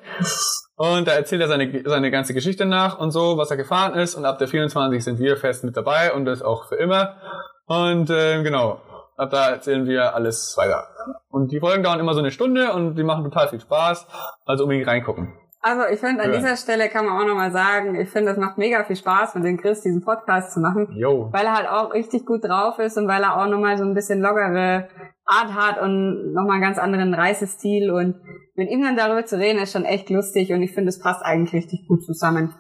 Und 0.76 1.07
da 1.07 1.11
erzählt 1.11 1.41
er 1.41 1.47
seine, 1.49 1.84
seine 1.85 2.11
ganze 2.11 2.34
Geschichte 2.34 2.65
nach 2.65 2.99
und 2.99 3.11
so, 3.11 3.38
was 3.38 3.51
er 3.51 3.57
gefahren 3.57 3.95
ist. 3.99 4.15
Und 4.15 4.26
ab 4.26 4.38
der 4.38 4.47
24 4.47 5.03
sind 5.03 5.19
wir 5.19 5.35
fest 5.35 5.64
mit 5.64 5.76
dabei 5.76 6.14
und 6.14 6.26
das 6.26 6.41
auch 6.41 6.69
für 6.69 6.76
immer. 6.76 7.18
Und 7.65 8.10
äh, 8.10 8.41
genau, 8.43 8.81
ab 9.19 9.29
da 9.31 9.49
erzählen 9.49 9.85
wir 9.85 10.15
alles 10.15 10.55
weiter. 10.57 10.87
Und 11.29 11.51
die 11.51 11.59
Folgen 11.59 11.83
dauern 11.83 11.99
immer 11.99 12.13
so 12.13 12.19
eine 12.19 12.31
Stunde 12.31 12.73
und 12.73 12.95
die 12.95 13.03
machen 13.03 13.23
total 13.23 13.47
viel 13.49 13.59
Spaß. 13.59 14.07
Also 14.45 14.63
unbedingt 14.63 14.87
reingucken. 14.87 15.33
Also 15.61 15.81
ich 15.91 15.99
finde, 15.99 16.23
an 16.23 16.31
Ja. 16.31 16.37
dieser 16.37 16.55
Stelle 16.55 16.87
kann 16.87 17.05
man 17.05 17.21
auch 17.21 17.27
nochmal 17.27 17.51
sagen, 17.51 17.95
ich 17.95 18.09
finde, 18.09 18.31
es 18.31 18.37
macht 18.37 18.57
mega 18.57 18.83
viel 18.85 18.95
Spaß, 18.95 19.35
mit 19.35 19.43
dem 19.43 19.57
Chris 19.57 19.81
diesen 19.81 20.01
Podcast 20.05 20.53
zu 20.53 20.61
machen, 20.61 20.87
Yo. 20.95 21.29
weil 21.33 21.45
er 21.45 21.53
halt 21.53 21.67
auch 21.69 21.93
richtig 21.93 22.25
gut 22.25 22.45
drauf 22.45 22.79
ist 22.79 22.97
und 22.97 23.09
weil 23.09 23.21
er 23.23 23.35
auch 23.35 23.47
nochmal 23.47 23.77
so 23.77 23.83
ein 23.83 23.93
bisschen 23.93 24.21
lockere 24.21 24.87
Art 25.25 25.53
hat 25.53 25.81
und 25.81 26.31
nochmal 26.33 26.53
einen 26.53 26.61
ganz 26.61 26.77
anderen 26.77 27.13
Reisestil 27.13 27.91
und 27.91 28.15
mit 28.55 28.69
ihm 28.69 28.81
dann 28.81 28.95
darüber 28.95 29.25
zu 29.25 29.37
reden, 29.37 29.59
ist 29.61 29.73
schon 29.73 29.83
echt 29.85 30.09
lustig 30.09 30.53
und 30.53 30.61
ich 30.63 30.73
finde, 30.73 30.89
es 30.89 30.99
passt 30.99 31.23
eigentlich 31.23 31.53
richtig 31.53 31.85
gut 31.89 32.03
zusammen. 32.05 32.55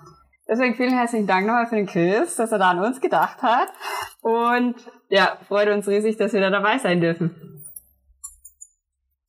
Deswegen 0.49 0.75
vielen 0.75 0.97
herzlichen 0.97 1.25
Dank 1.27 1.47
nochmal 1.47 1.67
für 1.67 1.75
den 1.75 1.85
Chris, 1.87 2.35
dass 2.35 2.51
er 2.51 2.57
da 2.59 2.71
an 2.71 2.79
uns 2.83 2.99
gedacht 2.99 3.41
hat 3.41 3.69
und 4.21 4.75
ja, 5.09 5.37
freut 5.47 5.69
uns 5.69 5.87
riesig, 5.87 6.17
dass 6.17 6.33
wir 6.33 6.41
da 6.41 6.49
dabei 6.49 6.77
sein 6.77 7.01
dürfen. 7.01 7.65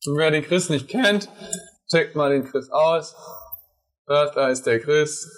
Und 0.05 0.17
wer 0.17 0.31
den 0.31 0.43
Chris 0.43 0.69
nicht 0.69 0.87
kennt, 0.87 1.29
checkt 1.89 2.15
mal 2.15 2.31
den 2.31 2.45
Chris 2.45 2.69
aus. 2.71 3.15
Das 4.07 4.33
da 4.33 4.49
ist 4.49 4.65
der 4.65 4.79
Chris. 4.79 5.29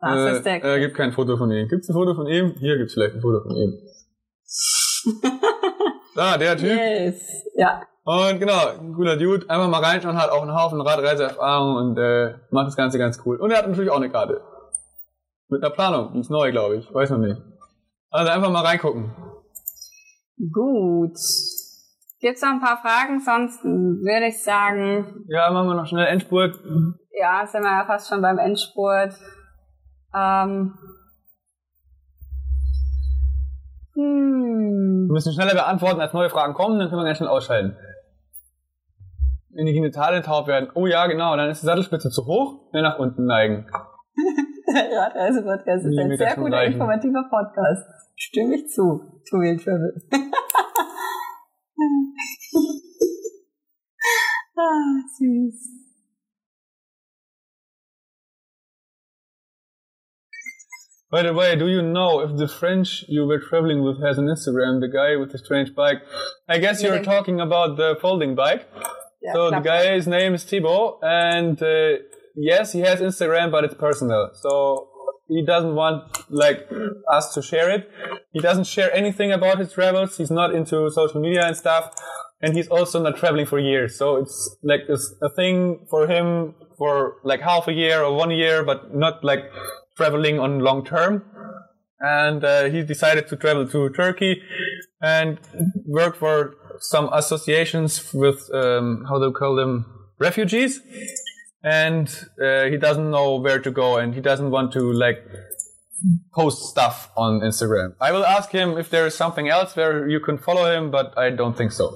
Das 0.00 0.16
äh, 0.16 0.36
ist 0.36 0.42
der 0.44 0.64
Er 0.64 0.78
gibt 0.78 0.96
kein 0.96 1.12
Foto 1.12 1.36
von 1.36 1.50
ihm. 1.50 1.68
Gibt's 1.68 1.88
ein 1.88 1.94
Foto 1.94 2.14
von 2.14 2.26
ihm? 2.26 2.54
Hier 2.58 2.78
gibt's 2.78 2.94
vielleicht 2.94 3.16
ein 3.16 3.20
Foto 3.20 3.42
von 3.42 3.56
ihm. 3.56 3.74
da, 6.14 6.38
der 6.38 6.56
Typ. 6.56 6.70
Yes. 6.70 7.44
Ja, 7.56 7.82
Und 8.04 8.38
genau, 8.38 8.68
ein 8.68 8.94
cooler 8.94 9.16
Dude. 9.16 9.48
Einfach 9.50 9.68
mal 9.68 9.82
reinschauen, 9.82 10.16
hat 10.16 10.30
auch 10.30 10.42
einen 10.42 10.54
Haufen 10.54 10.80
Radreiseerfahrung 10.80 11.76
und 11.76 11.98
äh, 11.98 12.34
macht 12.50 12.68
das 12.68 12.76
Ganze 12.76 12.98
ganz 12.98 13.20
cool. 13.26 13.36
Und 13.36 13.50
er 13.50 13.58
hat 13.58 13.68
natürlich 13.68 13.90
auch 13.90 13.96
eine 13.96 14.10
Karte. 14.10 14.40
Mit 15.48 15.62
einer 15.62 15.72
Planung. 15.72 16.12
Die 16.14 16.20
ist 16.20 16.30
neu, 16.30 16.50
glaube 16.52 16.76
ich. 16.76 16.92
Weiß 16.92 17.10
noch 17.10 17.18
nicht. 17.18 17.40
Also 18.10 18.30
einfach 18.30 18.50
mal 18.50 18.64
reingucken. 18.64 19.10
Gut. 20.52 21.16
Gibt's 22.20 22.42
noch 22.42 22.50
ein 22.50 22.60
paar 22.60 22.78
Fragen? 22.80 23.20
Sonst 23.20 23.62
würde 23.64 24.26
ich 24.28 24.42
sagen, 24.42 25.24
Ja, 25.28 25.50
machen 25.50 25.68
wir 25.68 25.74
noch 25.74 25.86
schnell 25.86 26.06
Endspurt. 26.06 26.58
ja, 27.12 27.46
sind 27.46 27.62
wir 27.62 27.70
ja 27.70 27.84
fast 27.86 28.08
schon 28.08 28.22
beim 28.22 28.38
Endspurt. 28.38 29.14
Ähm. 30.14 30.74
Wir 33.94 34.04
Hm. 34.04 35.06
müssen 35.08 35.32
schneller 35.32 35.54
beantworten, 35.54 36.00
als 36.00 36.12
neue 36.12 36.30
Fragen 36.30 36.54
kommen, 36.54 36.78
dann 36.78 36.88
können 36.88 37.00
wir 37.00 37.06
ganz 37.06 37.18
schnell 37.18 37.28
ausschalten. 37.28 37.76
Wenn 39.50 39.66
die 39.66 39.72
Genitalien 39.72 40.22
taub 40.22 40.46
werden. 40.46 40.70
Oh 40.74 40.86
ja, 40.86 41.06
genau, 41.08 41.36
dann 41.36 41.50
ist 41.50 41.62
die 41.62 41.66
Sattelspitze 41.66 42.10
zu 42.10 42.24
hoch, 42.26 42.72
mehr 42.72 42.82
nach 42.82 42.98
unten 42.98 43.24
neigen. 43.26 43.66
Der 44.72 44.98
Radreise-Podcast 45.00 45.84
ist 45.86 45.98
ein 45.98 46.16
sehr 46.16 46.36
guter, 46.36 46.56
reichen. 46.58 46.74
informativer 46.74 47.24
Podcast. 47.28 47.86
Stimme 48.18 48.56
ich 48.56 48.68
zu. 48.68 49.22
To 49.30 49.38
Wheel 49.38 49.58
Travel. 49.58 49.92
ah, 54.56 55.00
süß. 55.16 55.78
By 61.10 61.22
the 61.22 61.32
way, 61.32 61.56
do 61.56 61.68
you 61.68 61.80
know 61.80 62.20
if 62.20 62.36
the 62.36 62.48
French 62.48 63.04
you 63.08 63.24
were 63.24 63.38
traveling 63.38 63.82
with 63.82 64.02
has 64.02 64.18
an 64.18 64.26
Instagram, 64.26 64.80
the 64.80 64.88
guy 64.88 65.16
with 65.16 65.32
the 65.32 65.38
strange 65.38 65.74
bike? 65.74 66.02
I 66.48 66.58
guess 66.58 66.82
you're 66.82 67.02
talking 67.02 67.40
about 67.40 67.76
the 67.76 67.96
folding 68.00 68.34
bike. 68.34 68.66
Ja, 69.22 69.32
so 69.32 69.50
the 69.50 69.60
guy's 69.60 70.06
name 70.06 70.34
is 70.34 70.44
Thibaut, 70.44 70.98
and 71.02 71.62
uh, 71.62 71.98
yes, 72.36 72.72
he 72.72 72.80
has 72.80 73.00
Instagram, 73.00 73.50
but 73.50 73.64
it's 73.64 73.74
personal. 73.74 74.30
So 74.34 74.87
he 75.28 75.44
doesn't 75.44 75.74
want 75.74 76.04
like 76.30 76.68
us 77.12 77.34
to 77.34 77.42
share 77.42 77.70
it. 77.70 77.90
He 78.32 78.40
doesn't 78.40 78.64
share 78.64 78.92
anything 78.94 79.30
about 79.32 79.58
his 79.58 79.72
travels. 79.72 80.16
He's 80.16 80.30
not 80.30 80.54
into 80.54 80.90
social 80.90 81.20
media 81.20 81.46
and 81.46 81.56
stuff. 81.56 81.94
and 82.40 82.54
he's 82.54 82.68
also 82.68 83.02
not 83.02 83.16
traveling 83.16 83.46
for 83.46 83.58
years. 83.58 83.96
So 83.96 84.16
it's 84.16 84.56
like 84.62 84.82
it's 84.88 85.14
a 85.22 85.28
thing 85.30 85.86
for 85.90 86.06
him 86.06 86.54
for 86.76 87.16
like 87.24 87.40
half 87.40 87.66
a 87.68 87.72
year 87.72 88.02
or 88.02 88.14
one 88.14 88.30
year, 88.30 88.62
but 88.64 88.94
not 88.94 89.24
like 89.24 89.44
traveling 89.96 90.38
on 90.38 90.60
long 90.60 90.84
term. 90.84 91.24
And 92.00 92.44
uh, 92.44 92.64
he 92.64 92.82
decided 92.82 93.26
to 93.28 93.36
travel 93.36 93.66
to 93.68 93.90
Turkey 93.90 94.40
and 95.02 95.40
work 95.84 96.14
for 96.16 96.54
some 96.78 97.10
associations 97.12 98.14
with 98.14 98.48
um, 98.54 99.04
how 99.08 99.18
do 99.18 99.26
you 99.26 99.32
call 99.32 99.56
them 99.56 99.84
refugees. 100.20 100.80
And 101.62 102.08
uh, 102.42 102.64
he 102.66 102.76
doesn't 102.76 103.10
know 103.10 103.36
where 103.40 103.58
to 103.60 103.70
go, 103.70 103.96
and 103.96 104.14
he 104.14 104.20
doesn't 104.20 104.50
want 104.50 104.72
to 104.72 104.92
like 104.92 105.18
post 106.32 106.68
stuff 106.70 107.10
on 107.16 107.40
Instagram. 107.40 107.94
I 108.00 108.12
will 108.12 108.24
ask 108.24 108.50
him 108.52 108.78
if 108.78 108.90
there 108.90 109.06
is 109.06 109.14
something 109.16 109.48
else 109.48 109.74
where 109.74 110.08
you 110.08 110.20
can 110.20 110.38
follow 110.38 110.70
him, 110.72 110.90
but 110.90 111.16
I 111.18 111.30
don't 111.30 111.56
think 111.56 111.72
so. 111.72 111.90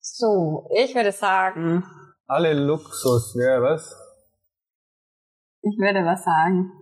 So, 0.00 0.68
ich 0.76 0.94
würde 0.96 1.12
sagen, 1.12 1.84
Alle 2.26 2.52
Luxus, 2.54 3.34
ja, 3.36 3.62
was? 3.62 3.94
ich 5.62 5.78
würde 5.78 6.04
was 6.04 6.24
sagen. 6.24 6.72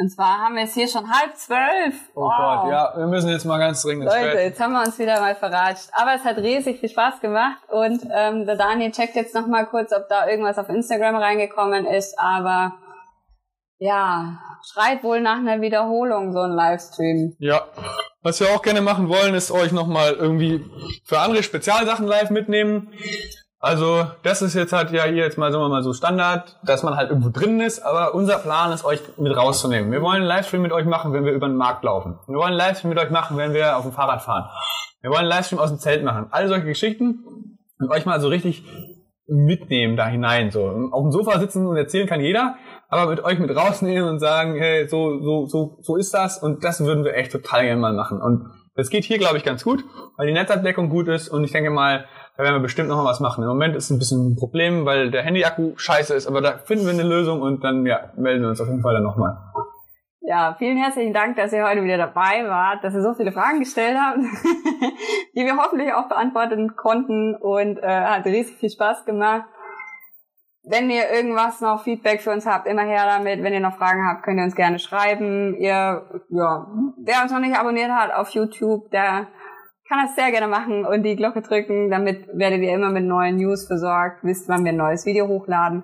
Und 0.00 0.10
zwar 0.10 0.38
haben 0.38 0.54
wir 0.54 0.62
es 0.62 0.74
hier 0.74 0.86
schon 0.86 1.10
halb 1.10 1.36
zwölf. 1.36 1.94
Oh 2.14 2.20
Gott, 2.28 2.70
ja, 2.70 2.92
wir 2.96 3.08
müssen 3.08 3.30
jetzt 3.30 3.44
mal 3.44 3.58
ganz 3.58 3.82
dringend 3.82 4.04
Leute, 4.04 4.30
Bett. 4.30 4.44
jetzt 4.44 4.60
haben 4.60 4.72
wir 4.72 4.80
uns 4.80 4.96
wieder 4.96 5.20
mal 5.20 5.34
verratscht. 5.34 5.88
Aber 5.92 6.14
es 6.14 6.24
hat 6.24 6.36
riesig 6.36 6.78
viel 6.78 6.88
Spaß 6.88 7.20
gemacht 7.20 7.58
und 7.68 8.06
ähm, 8.14 8.46
der 8.46 8.54
Daniel 8.54 8.92
checkt 8.92 9.16
jetzt 9.16 9.34
noch 9.34 9.48
mal 9.48 9.66
kurz, 9.66 9.92
ob 9.92 10.08
da 10.08 10.28
irgendwas 10.28 10.56
auf 10.56 10.68
Instagram 10.68 11.16
reingekommen 11.16 11.84
ist. 11.84 12.16
Aber 12.16 12.74
ja, 13.78 14.38
schreit 14.72 15.02
wohl 15.02 15.20
nach 15.20 15.38
einer 15.38 15.60
Wiederholung 15.60 16.32
so 16.32 16.42
ein 16.42 16.52
Livestream. 16.52 17.34
Ja. 17.40 17.66
Was 18.22 18.38
wir 18.38 18.50
auch 18.50 18.62
gerne 18.62 18.82
machen 18.82 19.08
wollen, 19.08 19.34
ist 19.34 19.50
euch 19.50 19.72
nochmal 19.72 20.12
irgendwie 20.12 20.64
für 21.04 21.18
andere 21.18 21.42
Spezialsachen 21.42 22.06
live 22.06 22.30
mitnehmen. 22.30 22.92
Also, 23.60 24.06
das 24.22 24.40
ist 24.40 24.54
jetzt 24.54 24.72
halt 24.72 24.92
ja 24.92 25.04
hier 25.04 25.24
jetzt 25.24 25.36
mal, 25.36 25.50
sagen 25.50 25.64
wir 25.64 25.68
mal 25.68 25.82
so 25.82 25.92
Standard, 25.92 26.58
dass 26.62 26.84
man 26.84 26.96
halt 26.96 27.10
irgendwo 27.10 27.30
drin 27.30 27.60
ist, 27.60 27.80
aber 27.80 28.14
unser 28.14 28.38
Plan 28.38 28.72
ist, 28.72 28.84
euch 28.84 29.00
mit 29.18 29.36
rauszunehmen. 29.36 29.90
Wir 29.90 30.00
wollen 30.00 30.18
einen 30.18 30.26
Livestream 30.26 30.62
mit 30.62 30.72
euch 30.72 30.86
machen, 30.86 31.12
wenn 31.12 31.24
wir 31.24 31.32
über 31.32 31.48
den 31.48 31.56
Markt 31.56 31.82
laufen. 31.82 32.18
Wir 32.28 32.36
wollen 32.36 32.50
einen 32.50 32.56
Livestream 32.56 32.90
mit 32.90 32.98
euch 32.98 33.10
machen, 33.10 33.36
wenn 33.36 33.54
wir 33.54 33.76
auf 33.76 33.82
dem 33.82 33.92
Fahrrad 33.92 34.22
fahren. 34.22 34.48
Wir 35.00 35.10
wollen 35.10 35.20
einen 35.20 35.28
Livestream 35.28 35.58
aus 35.58 35.70
dem 35.70 35.78
Zelt 35.78 36.04
machen. 36.04 36.28
All 36.30 36.46
solche 36.46 36.66
Geschichten 36.66 37.24
und 37.80 37.90
euch 37.90 38.06
mal 38.06 38.20
so 38.20 38.28
richtig 38.28 38.64
mitnehmen 39.26 39.96
da 39.96 40.06
hinein. 40.06 40.50
So 40.50 40.68
auf 40.92 41.02
dem 41.02 41.12
Sofa 41.12 41.38
sitzen 41.38 41.66
und 41.66 41.76
erzählen 41.76 42.06
kann 42.06 42.20
jeder, 42.20 42.56
aber 42.88 43.10
mit 43.10 43.24
euch 43.24 43.38
mit 43.38 43.54
rausnehmen 43.54 44.08
und 44.08 44.18
sagen, 44.20 44.56
hey, 44.56 44.88
so 44.88 45.20
so 45.20 45.46
so 45.46 45.78
so 45.80 45.96
ist 45.96 46.14
das 46.14 46.42
und 46.42 46.64
das 46.64 46.80
würden 46.80 47.04
wir 47.04 47.14
echt 47.14 47.32
total 47.32 47.64
gerne 47.64 47.80
mal 47.80 47.92
machen. 47.92 48.22
Und 48.22 48.50
das 48.74 48.90
geht 48.90 49.04
hier, 49.04 49.18
glaube 49.18 49.36
ich, 49.36 49.44
ganz 49.44 49.64
gut, 49.64 49.84
weil 50.16 50.28
die 50.28 50.32
Netzabdeckung 50.32 50.88
gut 50.88 51.08
ist 51.08 51.28
und 51.28 51.44
ich 51.44 51.52
denke 51.52 51.70
mal, 51.70 52.06
da 52.38 52.44
werden 52.44 52.54
wir 52.54 52.62
bestimmt 52.62 52.88
noch 52.88 52.96
mal 52.96 53.04
was 53.04 53.18
machen. 53.18 53.42
Im 53.42 53.48
Moment 53.48 53.74
ist 53.74 53.90
ein 53.90 53.98
bisschen 53.98 54.30
ein 54.30 54.36
Problem, 54.36 54.86
weil 54.86 55.10
der 55.10 55.24
Handyakku 55.24 55.72
scheiße 55.76 56.14
ist, 56.14 56.28
aber 56.28 56.40
da 56.40 56.58
finden 56.58 56.86
wir 56.86 56.92
eine 56.92 57.02
Lösung 57.02 57.42
und 57.42 57.64
dann 57.64 57.84
ja, 57.84 58.12
melden 58.16 58.42
wir 58.42 58.50
uns 58.50 58.60
auf 58.60 58.68
jeden 58.68 58.80
Fall 58.80 58.94
dann 58.94 59.02
nochmal. 59.02 59.36
Ja, 60.20 60.54
vielen 60.56 60.76
herzlichen 60.76 61.12
Dank, 61.12 61.34
dass 61.34 61.52
ihr 61.52 61.66
heute 61.66 61.82
wieder 61.82 61.98
dabei 61.98 62.46
wart, 62.46 62.84
dass 62.84 62.94
ihr 62.94 63.02
so 63.02 63.14
viele 63.14 63.32
Fragen 63.32 63.58
gestellt 63.58 63.96
habt, 64.00 64.18
die 65.34 65.44
wir 65.44 65.56
hoffentlich 65.56 65.92
auch 65.92 66.08
beantworten 66.08 66.76
konnten 66.76 67.34
und 67.34 67.78
äh, 67.78 68.02
hat 68.02 68.24
riesig 68.24 68.56
viel 68.56 68.70
Spaß 68.70 69.04
gemacht. 69.04 69.46
Wenn 70.62 70.90
ihr 70.90 71.10
irgendwas 71.10 71.60
noch 71.60 71.82
Feedback 71.82 72.20
für 72.20 72.30
uns 72.30 72.46
habt, 72.46 72.68
immer 72.68 72.82
her 72.82 73.04
damit. 73.04 73.42
Wenn 73.42 73.54
ihr 73.54 73.60
noch 73.60 73.78
Fragen 73.78 74.06
habt, 74.06 74.22
könnt 74.22 74.38
ihr 74.38 74.44
uns 74.44 74.54
gerne 74.54 74.78
schreiben. 74.78 75.56
Ihr, 75.56 76.22
ja, 76.28 76.66
wer 76.98 77.22
uns 77.22 77.32
noch 77.32 77.40
nicht 77.40 77.56
abonniert 77.56 77.90
hat 77.90 78.12
auf 78.12 78.28
YouTube, 78.30 78.90
der 78.92 79.26
kann 79.88 80.04
das 80.06 80.14
sehr 80.14 80.30
gerne 80.30 80.48
machen 80.48 80.84
und 80.84 81.02
die 81.02 81.16
Glocke 81.16 81.40
drücken. 81.42 81.90
Damit 81.90 82.26
werdet 82.34 82.60
ihr 82.60 82.74
immer 82.74 82.90
mit 82.90 83.04
neuen 83.04 83.36
News 83.36 83.66
versorgt, 83.66 84.22
wisst, 84.22 84.48
wann 84.48 84.64
wir 84.64 84.72
ein 84.72 84.76
neues 84.76 85.06
Video 85.06 85.26
hochladen. 85.28 85.82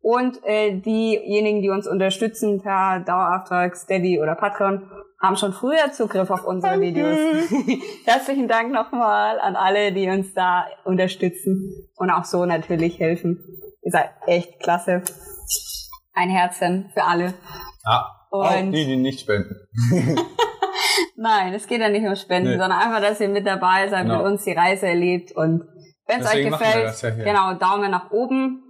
Und 0.00 0.38
äh, 0.44 0.78
diejenigen, 0.80 1.62
die 1.62 1.70
uns 1.70 1.86
unterstützen 1.86 2.60
per 2.62 3.00
Dauerauftrag, 3.00 3.76
Steady 3.76 4.20
oder 4.20 4.34
Patreon, 4.34 4.90
haben 5.22 5.36
schon 5.36 5.52
früher 5.54 5.92
Zugriff 5.92 6.30
auf 6.30 6.44
unsere 6.44 6.80
Videos. 6.80 7.16
Herzlichen 8.04 8.46
Dank 8.48 8.72
nochmal 8.72 9.40
an 9.40 9.56
alle, 9.56 9.92
die 9.92 10.08
uns 10.08 10.34
da 10.34 10.66
unterstützen 10.84 11.88
und 11.96 12.10
auch 12.10 12.24
so 12.24 12.44
natürlich 12.44 12.98
helfen. 12.98 13.42
Ihr 13.82 13.92
seid 13.92 14.10
echt 14.26 14.60
klasse. 14.60 15.02
Ein 16.12 16.28
Herzen 16.28 16.90
für 16.92 17.04
alle. 17.04 17.32
Ja, 17.86 18.06
auch 18.30 18.56
Und- 18.60 18.72
die, 18.72 18.84
die 18.84 18.96
nicht 18.96 19.20
spenden. 19.20 19.56
Nein, 21.16 21.54
es 21.54 21.66
geht 21.66 21.80
ja 21.80 21.88
nicht 21.88 22.04
um 22.06 22.16
Spenden, 22.16 22.50
Nee. 22.50 22.58
sondern 22.58 22.78
einfach, 22.80 23.00
dass 23.00 23.20
ihr 23.20 23.28
mit 23.28 23.46
dabei 23.46 23.88
seid, 23.88 24.02
Genau. 24.04 24.18
mit 24.18 24.26
uns 24.26 24.44
die 24.44 24.52
Reise 24.52 24.86
erlebt 24.88 25.32
und 25.32 25.62
wenn 26.06 26.20
es 26.20 26.26
euch 26.34 26.44
gefällt, 26.44 27.00
ja 27.02 27.10
genau, 27.10 27.54
Daumen 27.54 27.90
nach 27.90 28.10
oben. 28.10 28.62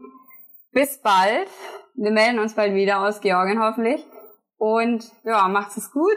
Bis 0.72 1.00
bald. 1.00 1.48
Wir 1.96 2.10
melden 2.10 2.38
uns 2.38 2.54
bald 2.54 2.74
wieder 2.74 3.00
aus 3.00 3.20
Georgien 3.20 3.60
hoffentlich. 3.62 4.04
Und 4.56 5.04
ja, 5.24 5.46
macht's 5.48 5.76
es 5.76 5.90
gut. 5.90 6.16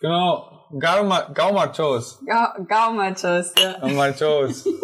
Genau. 0.00 0.66
Gauma, 0.78 1.22
Gauma 1.34 1.66
Toast. 1.68 2.20
Ga 2.26 2.54
Gauma, 2.68 3.12
tschüss. 3.12 3.54
Ja. 3.58 3.78
Gauma 3.80 4.10
Toast. 4.12 4.66